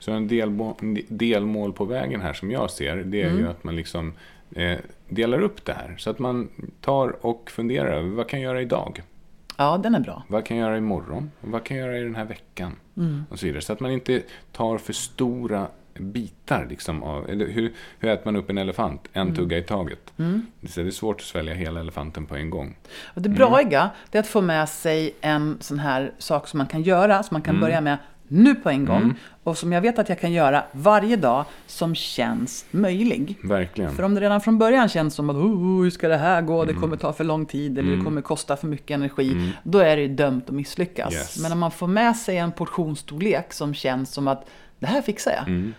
Så 0.00 0.12
en 0.12 0.28
delmål, 0.28 0.74
delmål 1.08 1.72
på 1.72 1.84
vägen 1.84 2.20
här 2.20 2.32
som 2.32 2.50
jag 2.50 2.70
ser, 2.70 2.96
det 2.96 3.22
är 3.22 3.26
Mm. 3.26 3.38
ju 3.38 3.48
att 3.48 3.64
man 3.64 3.76
liksom 3.76 4.12
eh, 4.56 4.78
delar 5.08 5.40
upp 5.42 5.64
det 5.64 5.72
här. 5.72 5.94
Så 5.98 6.10
att 6.10 6.18
man 6.18 6.48
tar 6.80 7.26
och 7.26 7.50
funderar 7.50 7.86
över 7.92 8.08
vad 8.08 8.28
kan 8.28 8.40
jag 8.40 8.48
göra 8.50 8.62
idag? 8.62 9.02
Ja, 9.56 9.78
den 9.82 9.94
är 9.94 10.00
bra. 10.00 10.22
Vad 10.28 10.44
kan 10.44 10.56
jag 10.56 10.66
göra 10.66 10.76
imorgon? 10.78 11.30
Vad 11.40 11.64
kan 11.64 11.76
jag 11.76 11.86
göra 11.86 11.98
i 11.98 12.02
den 12.02 12.14
här 12.14 12.24
veckan? 12.24 12.72
Mm. 12.96 13.24
Och 13.30 13.38
så 13.38 13.46
vidare. 13.46 13.62
Så 13.62 13.72
att 13.72 13.80
man 13.80 13.90
inte 13.90 14.22
tar 14.52 14.78
för 14.78 14.92
stora 14.92 15.66
bitar. 15.94 16.66
Liksom 16.70 17.02
av, 17.02 17.30
eller 17.30 17.46
hur, 17.48 17.72
hur 17.98 18.08
äter 18.10 18.24
man 18.24 18.36
upp 18.36 18.50
en 18.50 18.58
elefant? 18.58 19.08
En 19.12 19.22
Mm. 19.22 19.34
tugga 19.34 19.58
i 19.58 19.62
taget. 19.62 20.12
Det 20.60 20.76
är 20.78 20.90
svårt 20.90 21.16
att 21.16 21.26
svälja 21.26 21.54
hela 21.54 21.80
elefanten 21.80 22.26
på 22.26 22.36
en 22.36 22.50
gång. 22.50 22.76
Och 23.14 23.22
det 23.22 23.28
braiga, 23.28 23.90
det 24.10 24.18
är 24.18 24.20
att 24.20 24.26
få 24.28 24.40
med 24.40 24.68
sig 24.68 25.14
en 25.20 25.56
sån 25.60 25.78
här 25.78 26.12
sak 26.18 26.48
som 26.48 26.58
man 26.58 26.66
kan 26.66 26.82
göra, 26.82 27.22
som 27.22 27.34
man 27.34 27.42
kan 27.42 27.60
börja 27.60 27.80
med 27.80 27.98
nu 28.32 28.54
på 28.54 28.70
en 28.70 28.84
gång 28.84 29.02
Mm. 29.02 29.14
och 29.44 29.58
som 29.58 29.72
jag 29.72 29.80
vet 29.80 29.98
att 29.98 30.08
jag 30.08 30.20
kan 30.20 30.32
göra 30.32 30.64
varje 30.72 31.16
dag 31.16 31.44
som 31.66 31.94
känns 31.94 32.64
möjlig. 32.70 33.36
Verkligen. 33.44 33.92
För 33.92 34.02
om 34.02 34.14
det 34.14 34.20
redan 34.20 34.40
från 34.40 34.58
början 34.58 34.88
känns 34.88 35.14
som 35.14 35.30
att 35.30 35.36
oh, 35.36 35.82
hur 35.82 35.90
ska 35.90 36.08
det 36.08 36.16
här 36.16 36.42
gå, 36.42 36.62
Mm. 36.62 36.74
det 36.74 36.80
kommer 36.80 36.96
ta 36.96 37.12
för 37.12 37.24
lång 37.24 37.46
tid 37.46 37.78
eller 37.78 37.96
det 37.96 38.04
kommer 38.04 38.20
kosta 38.22 38.56
för 38.56 38.66
mycket 38.66 38.94
energi. 38.94 39.52
Då 39.62 39.78
är 39.78 39.96
det 39.96 40.02
ju 40.02 40.08
dömt 40.08 40.44
att 40.48 40.54
misslyckas. 40.54 41.12
Yes. 41.14 41.42
Men 41.42 41.52
om 41.52 41.58
man 41.58 41.70
får 41.70 41.86
med 41.86 42.16
sig 42.16 42.36
en 42.38 42.52
portionsstorlek 42.52 43.52
som 43.52 43.74
känns 43.74 44.12
som 44.12 44.28
att 44.28 44.46
det 44.78 44.86
här 44.86 45.02
fixar 45.02 45.32
jag. 45.32 45.48
Mm. 45.48 45.74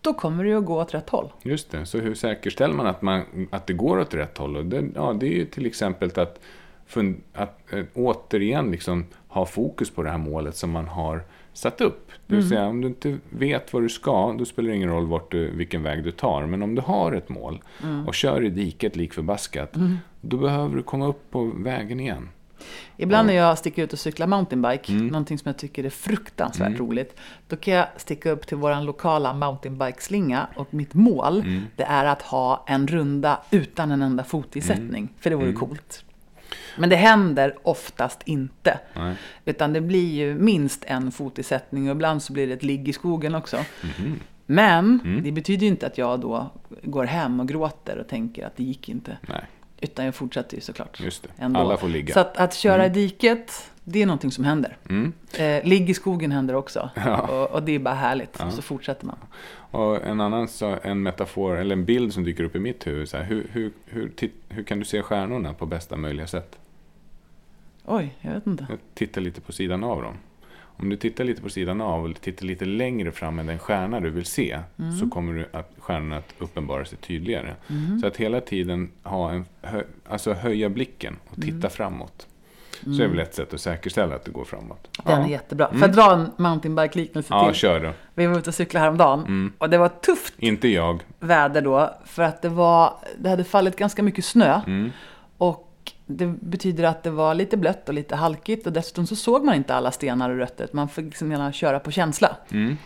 Då 0.00 0.14
kommer 0.14 0.44
det 0.44 0.50
ju 0.50 0.58
att 0.58 0.64
gå 0.64 0.80
åt 0.80 0.94
rätt 0.94 1.08
håll. 1.10 1.32
Just 1.42 1.70
det, 1.70 1.86
så 1.86 1.98
hur 1.98 2.14
säkerställer 2.14 2.74
man 2.74 2.86
att, 2.86 3.02
man, 3.02 3.22
att 3.50 3.66
det 3.66 3.72
går 3.72 3.98
åt 3.98 4.14
rätt 4.14 4.38
håll? 4.38 4.56
Och 4.56 4.66
det, 4.66 4.84
ja, 4.94 5.12
det 5.20 5.26
är 5.26 5.32
ju 5.36 5.44
till 5.46 5.66
exempel 5.66 6.08
att, 6.08 6.18
att 6.18 7.72
eh, 7.72 7.84
återigen 7.94 8.70
liksom 8.70 9.06
ha 9.28 9.46
fokus 9.46 9.90
på 9.90 10.02
det 10.02 10.10
här 10.10 10.18
målet 10.18 10.56
som 10.56 10.70
man 10.70 10.88
har 10.88 11.22
satt 11.52 11.80
upp. 11.80 12.10
Det 12.26 12.34
vill 12.36 12.48
säga, 12.48 12.66
om 12.66 12.80
du 12.80 12.88
inte 12.88 13.18
vet 13.30 13.72
vad 13.72 13.82
du 13.82 13.88
ska, 13.88 14.32
då 14.38 14.44
spelar 14.44 14.70
det 14.70 14.76
ingen 14.76 14.88
roll 14.88 15.06
vart 15.06 15.30
du, 15.30 15.50
vilken 15.50 15.82
väg 15.82 16.04
du 16.04 16.10
tar. 16.10 16.46
Men 16.46 16.62
om 16.62 16.74
du 16.74 16.82
har 16.82 17.12
ett 17.12 17.28
mål 17.28 17.62
och 18.06 18.14
kör 18.14 18.44
i 18.44 18.50
diket 18.50 18.96
lik 18.96 19.12
förbaskat, 19.14 19.74
då 20.20 20.36
behöver 20.36 20.76
du 20.76 20.82
komma 20.82 21.06
upp 21.06 21.30
på 21.30 21.52
vägen 21.54 22.00
igen. 22.00 22.28
Ibland 22.96 23.26
när 23.26 23.34
jag 23.34 23.58
sticker 23.58 23.82
ut 23.82 23.92
och 23.92 23.98
cyklar 23.98 24.26
mountainbike, 24.26 24.92
Mm. 24.92 25.06
någonting 25.06 25.38
som 25.38 25.48
jag 25.48 25.58
tycker 25.58 25.84
är 25.84 25.90
fruktansvärt 25.90 26.78
roligt, 26.78 27.16
då 27.48 27.56
kan 27.56 27.74
jag 27.74 27.86
sticka 27.96 28.30
upp 28.30 28.46
till 28.46 28.56
vår 28.56 28.84
lokala 28.84 29.32
mountainbike-slinga 29.34 30.46
och 30.56 30.74
mitt 30.74 30.94
mål, 30.94 31.40
Mm. 31.40 31.62
det 31.76 31.82
är 31.82 32.04
att 32.04 32.22
ha 32.22 32.64
en 32.66 32.86
runda 32.88 33.38
utan 33.50 33.90
en 33.90 34.02
enda 34.02 34.24
fotisättning. 34.24 35.02
Mm. 35.02 35.08
För 35.20 35.30
det 35.30 35.36
vore 35.36 35.52
coolt. 35.52 36.04
Men 36.78 36.88
det 36.88 36.96
händer 36.96 37.54
oftast 37.62 38.22
inte. 38.24 38.78
Nej. 38.96 39.14
Utan 39.44 39.72
det 39.72 39.80
blir 39.80 40.12
ju 40.14 40.34
minst 40.34 40.84
en 40.86 41.12
fotisättning 41.12 41.88
och 41.90 41.94
ibland 41.96 42.22
så 42.22 42.32
blir 42.32 42.46
det 42.46 42.52
ett 42.52 42.62
ligg 42.62 42.88
i 42.88 42.92
skogen 42.92 43.34
också. 43.34 43.56
Mhm. 43.82 44.20
Men 44.46 45.00
Mm. 45.04 45.22
det 45.22 45.32
betyder 45.32 45.62
ju 45.62 45.68
inte 45.68 45.86
att 45.86 45.98
jag 45.98 46.20
då 46.20 46.50
går 46.82 47.04
hem 47.04 47.40
och 47.40 47.48
gråter 47.48 47.98
och 47.98 48.08
tänker 48.08 48.46
att 48.46 48.56
det 48.56 48.64
gick 48.64 48.88
inte. 48.88 49.18
Nej, 49.28 49.44
Utan 49.80 50.04
jag 50.04 50.14
fortsätter 50.14 50.54
ju 50.54 50.60
såklart. 50.60 51.00
just 51.00 51.22
det. 51.22 51.28
Ändå. 51.44 51.60
Alla 51.60 51.76
får 51.76 51.88
ligga. 51.88 52.14
Så 52.14 52.20
att, 52.20 52.36
att 52.36 52.54
köra 52.54 52.86
i 52.86 52.88
diket, 52.88 53.70
det 53.84 54.02
är 54.02 54.06
någonting 54.06 54.30
som 54.30 54.44
händer. 54.44 54.76
Mm. 54.88 55.12
Eh, 55.38 55.64
ligg 55.64 55.90
i 55.90 55.94
skogen 55.94 56.32
händer 56.32 56.54
också. 56.54 56.90
Ja. 57.04 57.20
Och, 57.20 57.50
och 57.50 57.62
det 57.62 57.72
är 57.72 57.78
bara 57.78 57.94
härligt. 57.94 58.40
Och 58.42 58.52
så 58.52 58.62
fortsätter 58.62 59.06
man. 59.06 59.16
Och 59.70 60.06
en 60.06 60.20
annan 60.20 60.48
så, 60.48 60.78
en 60.82 61.02
metafor, 61.02 61.56
eller 61.56 61.72
en 61.72 61.84
bild 61.84 62.14
som 62.14 62.24
dyker 62.24 62.44
upp 62.44 62.56
i 62.56 62.58
mitt 62.58 62.86
huvud. 62.86 63.08
Så 63.08 63.16
här, 63.16 63.24
hur, 63.24 63.46
hur, 63.52 63.72
hur, 63.84 64.12
hur 64.48 64.62
kan 64.62 64.78
du 64.78 64.84
se 64.84 65.02
stjärnorna 65.02 65.54
på 65.54 65.66
bästa 65.66 65.96
möjliga 65.96 66.26
sätt? 66.26 66.58
Oj, 67.84 68.14
jag 68.20 68.32
vet 68.32 68.46
inte. 68.46 68.66
Jag 68.68 68.78
tittar 68.94 69.20
lite 69.20 69.40
på 69.40 69.52
sidan 69.52 69.84
av 69.84 70.02
dem. 70.02 70.14
Om 70.82 70.88
du 70.88 70.96
tittar 70.96 71.24
lite 71.24 71.42
på 71.42 71.48
sidan 71.48 71.80
av 71.80 72.04
och 72.04 72.20
tittar 72.20 72.46
lite 72.46 72.64
längre 72.64 73.12
fram 73.12 73.38
än 73.38 73.46
den 73.46 73.58
stjärna 73.58 74.00
du 74.00 74.10
vill 74.10 74.24
se 74.24 74.58
så 75.00 75.08
kommer 75.10 75.32
du 75.32 75.46
att 75.58 75.72
stjärnorna 75.78 76.16
att 76.16 76.34
uppenbara 76.38 76.84
sig 76.84 76.98
tydligare. 76.98 77.54
Så 78.00 78.06
att 78.06 78.16
hela 78.16 78.40
tiden 78.40 78.90
ha 79.02 79.30
en, 79.32 79.44
hö, 79.62 79.82
alltså 80.08 80.32
höja 80.32 80.68
blicken 80.68 81.16
och 81.30 81.42
titta 81.42 81.68
framåt. 81.70 82.26
Så 82.96 83.02
är 83.02 83.08
väl 83.08 83.18
ett 83.18 83.34
sätt 83.34 83.54
att 83.54 83.60
säkerställa 83.60 84.14
att 84.14 84.24
det 84.24 84.30
går 84.30 84.44
framåt. 84.44 85.00
Den 85.04 85.20
är 85.22 85.28
jättebra. 85.28 85.68
Får 85.70 85.80
jag 85.80 85.92
dra 85.92 86.12
en 86.14 86.30
mountainbike-liknelse 86.36 87.34
Ja, 87.34 87.46
till? 87.46 87.54
kör 87.54 87.80
då. 87.80 87.92
Vi 88.14 88.26
var 88.26 88.38
ute 88.38 88.50
och 88.50 88.54
cyklade 88.54 88.82
häromdagen. 88.84 89.52
Och 89.58 89.70
det 89.70 89.78
var 89.78 89.88
tufft 89.88 90.34
Inte 90.38 90.68
jag. 90.68 91.02
väder 91.18 91.62
då. 91.62 91.94
För 92.04 92.22
att 92.22 92.42
det, 92.42 92.48
var, 92.48 92.94
det 93.18 93.28
hade 93.28 93.44
fallit 93.44 93.76
ganska 93.76 94.02
mycket 94.02 94.24
snö. 94.24 94.60
Mm. 96.10 96.38
Det 96.40 96.46
betyder 96.46 96.84
att 96.84 97.02
det 97.02 97.10
var 97.10 97.34
lite 97.34 97.56
blött 97.56 97.88
och 97.88 97.94
lite 97.94 98.16
halkigt. 98.16 98.66
Och 98.66 98.72
dessutom 98.72 99.06
så 99.06 99.16
såg 99.16 99.44
man 99.44 99.54
inte 99.54 99.74
alla 99.74 99.90
stenar 99.90 100.30
och 100.30 100.36
rötter. 100.36 100.68
Man 100.72 100.88
fick 100.88 101.04
liksom 101.04 101.30
gärna 101.30 101.52
köra 101.52 101.80
på 101.80 101.90
känsla. 101.90 102.36
Mm. 102.50 102.76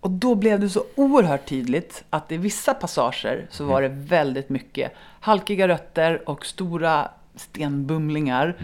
Och 0.00 0.10
då 0.10 0.34
blev 0.34 0.60
det 0.60 0.68
så 0.68 0.84
oerhört 0.94 1.48
tydligt 1.48 2.04
att 2.10 2.32
i 2.32 2.36
vissa 2.36 2.74
passager 2.74 3.46
så 3.50 3.64
var 3.64 3.82
det 3.82 3.88
väldigt 3.88 4.48
mycket 4.48 4.92
halkiga 5.20 5.68
rötter 5.68 6.28
och 6.28 6.46
stora 6.46 7.08
stenbumlingar. 7.34 8.56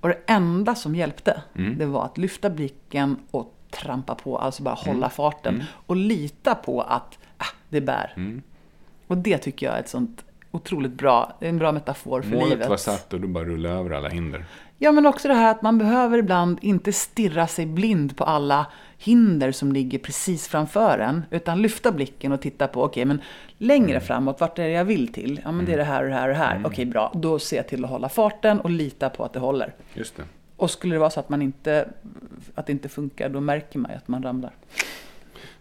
Och 0.00 0.08
det 0.08 0.18
enda 0.26 0.74
som 0.74 0.94
hjälpte, 0.94 1.42
det 1.78 1.86
var 1.86 2.04
att 2.04 2.18
lyfta 2.18 2.50
blicken 2.50 3.16
och 3.30 3.54
trampa 3.70 4.14
på, 4.14 4.38
alltså 4.38 4.62
bara 4.62 4.74
hålla 4.74 5.10
farten. 5.10 5.64
Och 5.86 5.96
lita 5.96 6.54
på 6.54 6.80
att 6.80 7.18
ah, 7.38 7.46
det 7.68 7.80
bär. 7.80 8.14
Och 9.06 9.16
det 9.16 9.38
tycker 9.38 9.66
jag 9.66 9.76
är 9.76 9.80
ett 9.80 9.88
sånt 9.88 10.24
otroligt 10.52 10.92
bra, 10.92 11.36
det 11.40 11.46
är 11.46 11.50
en 11.50 11.58
bra 11.58 11.72
metafor 11.72 12.22
för 12.22 12.30
Målet 12.30 12.48
livet. 12.48 12.68
var 12.68 12.76
satt 12.76 13.12
och 13.12 13.20
du 13.20 13.28
bara 13.28 13.44
rullade 13.44 13.74
över 13.74 13.90
alla 13.90 14.08
hinder. 14.08 14.44
Ja, 14.78 14.92
men 14.92 15.06
också 15.06 15.28
det 15.28 15.34
här 15.34 15.50
att 15.50 15.62
man 15.62 15.78
behöver 15.78 16.18
ibland 16.18 16.58
inte 16.62 16.92
stirra 16.92 17.46
sig 17.46 17.66
blind 17.66 18.16
på 18.16 18.24
alla 18.24 18.66
hinder 18.98 19.52
som 19.52 19.72
ligger 19.72 19.98
precis 19.98 20.48
framför 20.48 20.98
en, 20.98 21.22
utan 21.30 21.62
lyfta 21.62 21.92
blicken 21.92 22.32
och 22.32 22.40
titta 22.40 22.68
på, 22.68 22.84
okej, 22.84 23.04
men 23.04 23.20
längre 23.58 24.00
framåt, 24.00 24.40
vart 24.40 24.58
är 24.58 24.62
det 24.62 24.70
jag 24.70 24.84
vill 24.84 25.12
till? 25.12 25.40
Ja, 25.44 25.52
men 25.52 25.64
det 25.64 25.72
är 25.72 25.76
det 25.76 25.84
här 25.84 26.02
och 26.02 26.08
det 26.08 26.14
här 26.14 26.28
och 26.28 26.34
det 26.34 26.38
här. 26.38 26.60
Okej, 26.64 26.86
bra. 26.86 27.12
Då 27.14 27.38
ser 27.38 27.56
jag 27.56 27.68
till 27.68 27.84
att 27.84 27.90
hålla 27.90 28.08
farten 28.08 28.60
och 28.60 28.70
lita 28.70 29.10
på 29.10 29.24
att 29.24 29.32
det 29.32 29.40
håller. 29.40 29.74
Just 29.94 30.16
det. 30.16 30.22
Och 30.56 30.70
skulle 30.70 30.94
det 30.94 30.98
vara 30.98 31.10
så 31.10 31.20
att 31.20 31.28
man 31.28 31.42
inte, 31.42 31.88
att 32.54 32.66
det 32.66 32.72
inte 32.72 32.88
funkar, 32.88 33.28
då 33.28 33.40
märker 33.40 33.78
man 33.78 33.90
ju 33.90 33.96
att 33.96 34.08
man 34.08 34.22
ramlar. 34.22 34.52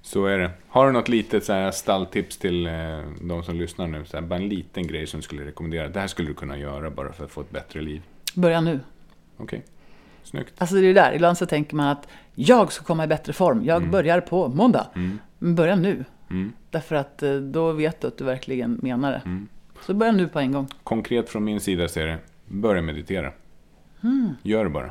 Så 0.01 0.25
är 0.25 0.37
det. 0.37 0.51
Har 0.67 0.85
du 0.85 0.91
något 0.91 1.09
litet 1.09 1.43
så 1.43 1.53
här 1.53 1.71
stalltips 1.71 2.37
till 2.37 2.67
eh, 2.67 2.73
de 3.21 3.43
som 3.43 3.55
lyssnar 3.55 3.87
nu? 3.87 4.05
Så 4.05 4.17
här, 4.17 4.21
bara 4.23 4.35
en 4.35 4.49
liten 4.49 4.87
grej 4.87 5.07
som 5.07 5.19
du 5.19 5.23
skulle 5.23 5.45
rekommendera. 5.45 5.87
Det 5.87 5.99
här 5.99 6.07
skulle 6.07 6.27
du 6.27 6.33
kunna 6.33 6.57
göra 6.57 6.89
bara 6.89 7.13
för 7.13 7.25
att 7.25 7.31
få 7.31 7.41
ett 7.41 7.51
bättre 7.51 7.81
liv. 7.81 8.01
Börja 8.35 8.61
nu. 8.61 8.79
Okej, 9.37 9.63
snyggt. 10.23 10.53
Alltså 10.57 10.75
det 10.75 10.81
är 10.81 10.93
det 10.93 11.01
där, 11.01 11.13
ibland 11.15 11.37
så 11.37 11.45
tänker 11.45 11.75
man 11.75 11.87
att 11.87 12.07
jag 12.35 12.71
ska 12.71 12.85
komma 12.85 13.03
i 13.03 13.07
bättre 13.07 13.33
form, 13.33 13.65
jag 13.65 13.89
börjar 13.89 14.21
på 14.21 14.47
måndag. 14.47 14.87
Men 15.37 15.55
börja 15.55 15.75
nu. 15.75 16.05
Mm. 16.29 16.53
Därför 16.69 16.95
att 16.95 17.23
eh, 17.23 17.35
då 17.35 17.71
vet 17.71 18.01
du 18.01 18.07
att 18.07 18.17
du 18.17 18.23
verkligen 18.23 18.79
menar 18.81 19.11
det. 19.11 19.21
Så 19.85 19.93
börja 19.93 20.11
nu 20.11 20.27
på 20.27 20.39
en 20.39 20.51
gång. 20.51 20.67
Konkret 20.83 21.29
från 21.29 21.43
min 21.43 21.59
sida 21.59 21.87
så 21.87 21.99
är 21.99 22.07
det, 22.07 22.17
börja 22.47 22.81
meditera. 22.81 23.31
Gör 24.41 24.63
det 24.63 24.69
bara. 24.69 24.89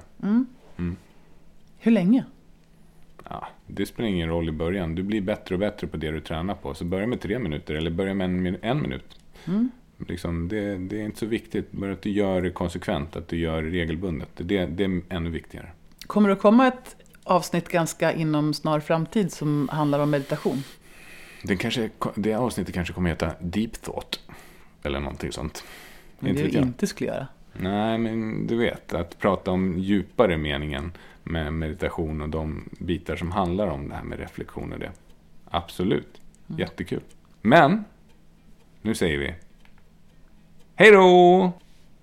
Hur 1.78 1.90
länge? 1.90 2.24
Ja, 3.32 3.48
det 3.66 3.86
spelar 3.86 4.08
ingen 4.08 4.28
roll 4.28 4.48
i 4.48 4.52
början. 4.52 4.94
Du 4.94 5.02
blir 5.02 5.20
bättre 5.20 5.54
och 5.54 5.58
bättre 5.58 5.86
på 5.86 5.96
det 5.96 6.10
du 6.10 6.20
tränar 6.20 6.54
på. 6.54 6.74
Så 6.74 6.84
börja 6.84 7.06
med 7.06 7.20
tre 7.20 7.38
minuter 7.38 7.74
eller 7.74 7.90
börja 7.90 8.14
med 8.14 8.24
en, 8.24 8.42
min- 8.42 8.58
en 8.62 8.82
minut. 8.82 9.16
Liksom, 10.08 10.48
det, 10.48 10.78
det 10.78 11.00
är 11.00 11.04
inte 11.04 11.18
så 11.18 11.26
viktigt. 11.26 11.72
Bara 11.72 11.92
att 11.92 12.02
du 12.02 12.10
gör 12.10 12.42
det 12.42 12.50
konsekvent, 12.50 13.16
att 13.16 13.28
du 13.28 13.36
gör 13.38 13.62
det 13.62 13.68
regelbundet. 13.70 14.28
Det, 14.36 14.66
det 14.66 14.84
är 14.84 15.00
ännu 15.08 15.30
viktigare. 15.30 15.66
Kommer 16.06 16.28
det 16.28 16.32
att 16.32 16.40
komma 16.42 16.66
ett 16.66 16.96
avsnitt 17.24 17.68
ganska 17.68 18.12
inom 18.12 18.54
snar 18.54 18.80
framtid 18.80 19.32
som 19.32 19.68
handlar 19.72 19.98
om 19.98 20.10
meditation? 20.10 20.62
Det, 21.42 21.56
kanske, 21.56 21.90
det 22.14 22.34
avsnittet 22.34 22.74
kanske 22.74 22.94
kommer 22.94 23.10
heta 23.10 23.32
Deep 23.40 23.72
Thought. 23.82 24.20
Eller 24.82 25.00
någonting 25.00 25.32
sånt. 25.32 25.64
Men 26.18 26.30
Inte 26.30 26.42
det 26.42 26.48
vi 26.48 26.54
jag. 26.54 26.62
inte 26.62 26.86
skulle 26.86 27.10
göra. 27.10 27.26
Nej, 27.62 27.98
men 27.98 28.46
du 28.46 28.56
vet, 28.56 28.94
att 28.94 29.18
prata 29.18 29.50
om 29.50 29.78
djupare 29.78 30.36
meningen 30.36 30.92
med 31.22 31.52
meditation 31.52 32.20
och 32.20 32.28
de 32.28 32.68
bitar 32.78 33.16
som 33.16 33.30
handlar 33.30 33.66
om 33.66 33.88
det 33.88 33.94
här 33.94 34.02
med 34.02 34.18
reflektion 34.18 34.72
och 34.72 34.78
det. 34.78 34.92
Absolut, 35.50 36.20
jättekul. 36.46 37.02
Men, 37.42 37.84
nu 38.82 38.94
säger 38.94 39.18
vi 39.18 39.34
hej 40.74 40.90
då! 40.90 41.52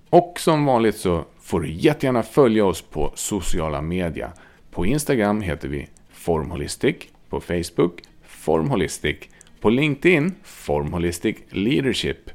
Och 0.09 0.39
som 0.39 0.65
vanligt 0.65 0.97
så 0.97 1.25
får 1.39 1.61
du 1.61 1.71
jättegärna 1.71 2.23
följa 2.23 2.65
oss 2.65 2.81
på 2.81 3.11
sociala 3.15 3.81
medier. 3.81 4.31
På 4.71 4.85
Instagram 4.85 5.41
heter 5.41 5.67
vi 5.67 5.87
Formholistic, 6.09 6.95
på 7.29 7.39
Facebook 7.39 8.01
Formholistic, 8.23 9.17
på 9.61 9.69
LinkedIn 9.69 10.35
Formholistic 10.43 11.37
Leadership 11.49 12.29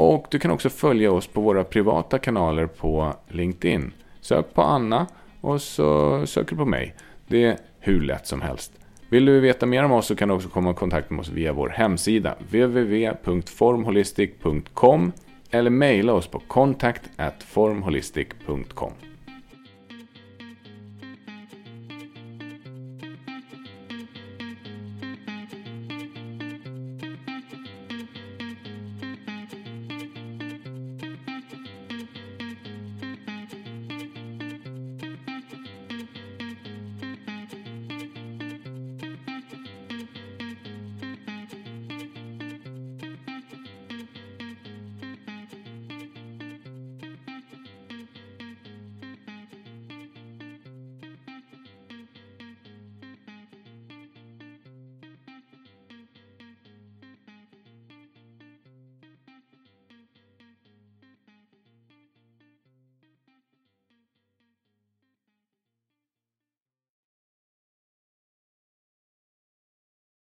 och 0.00 0.26
du 0.30 0.38
kan 0.38 0.50
också 0.50 0.70
följa 0.70 1.12
oss 1.12 1.26
på 1.26 1.40
våra 1.40 1.64
privata 1.64 2.18
kanaler 2.18 2.66
på 2.66 3.14
LinkedIn. 3.28 3.92
Sök 4.20 4.54
på 4.54 4.62
Anna 4.62 5.06
och 5.40 5.62
så 5.62 6.22
söker 6.26 6.50
du 6.50 6.56
på 6.56 6.64
mig. 6.64 6.94
Det 7.26 7.44
är 7.44 7.56
hur 7.78 8.00
lätt 8.00 8.26
som 8.26 8.40
helst. 8.40 8.72
Vill 9.08 9.24
du 9.24 9.40
veta 9.40 9.66
mer 9.66 9.84
om 9.84 9.92
oss 9.92 10.06
så 10.06 10.16
kan 10.16 10.28
du 10.28 10.34
också 10.34 10.48
komma 10.48 10.70
i 10.70 10.74
kontakt 10.74 11.10
med 11.10 11.20
oss 11.20 11.28
via 11.28 11.52
vår 11.52 11.68
hemsida 11.68 12.34
www.formholistic.com 12.38 15.12
eller 15.50 15.70
mejla 15.70 16.12
oss 16.12 16.26
på 16.26 16.38
contact.formholistic.com. 16.38 19.09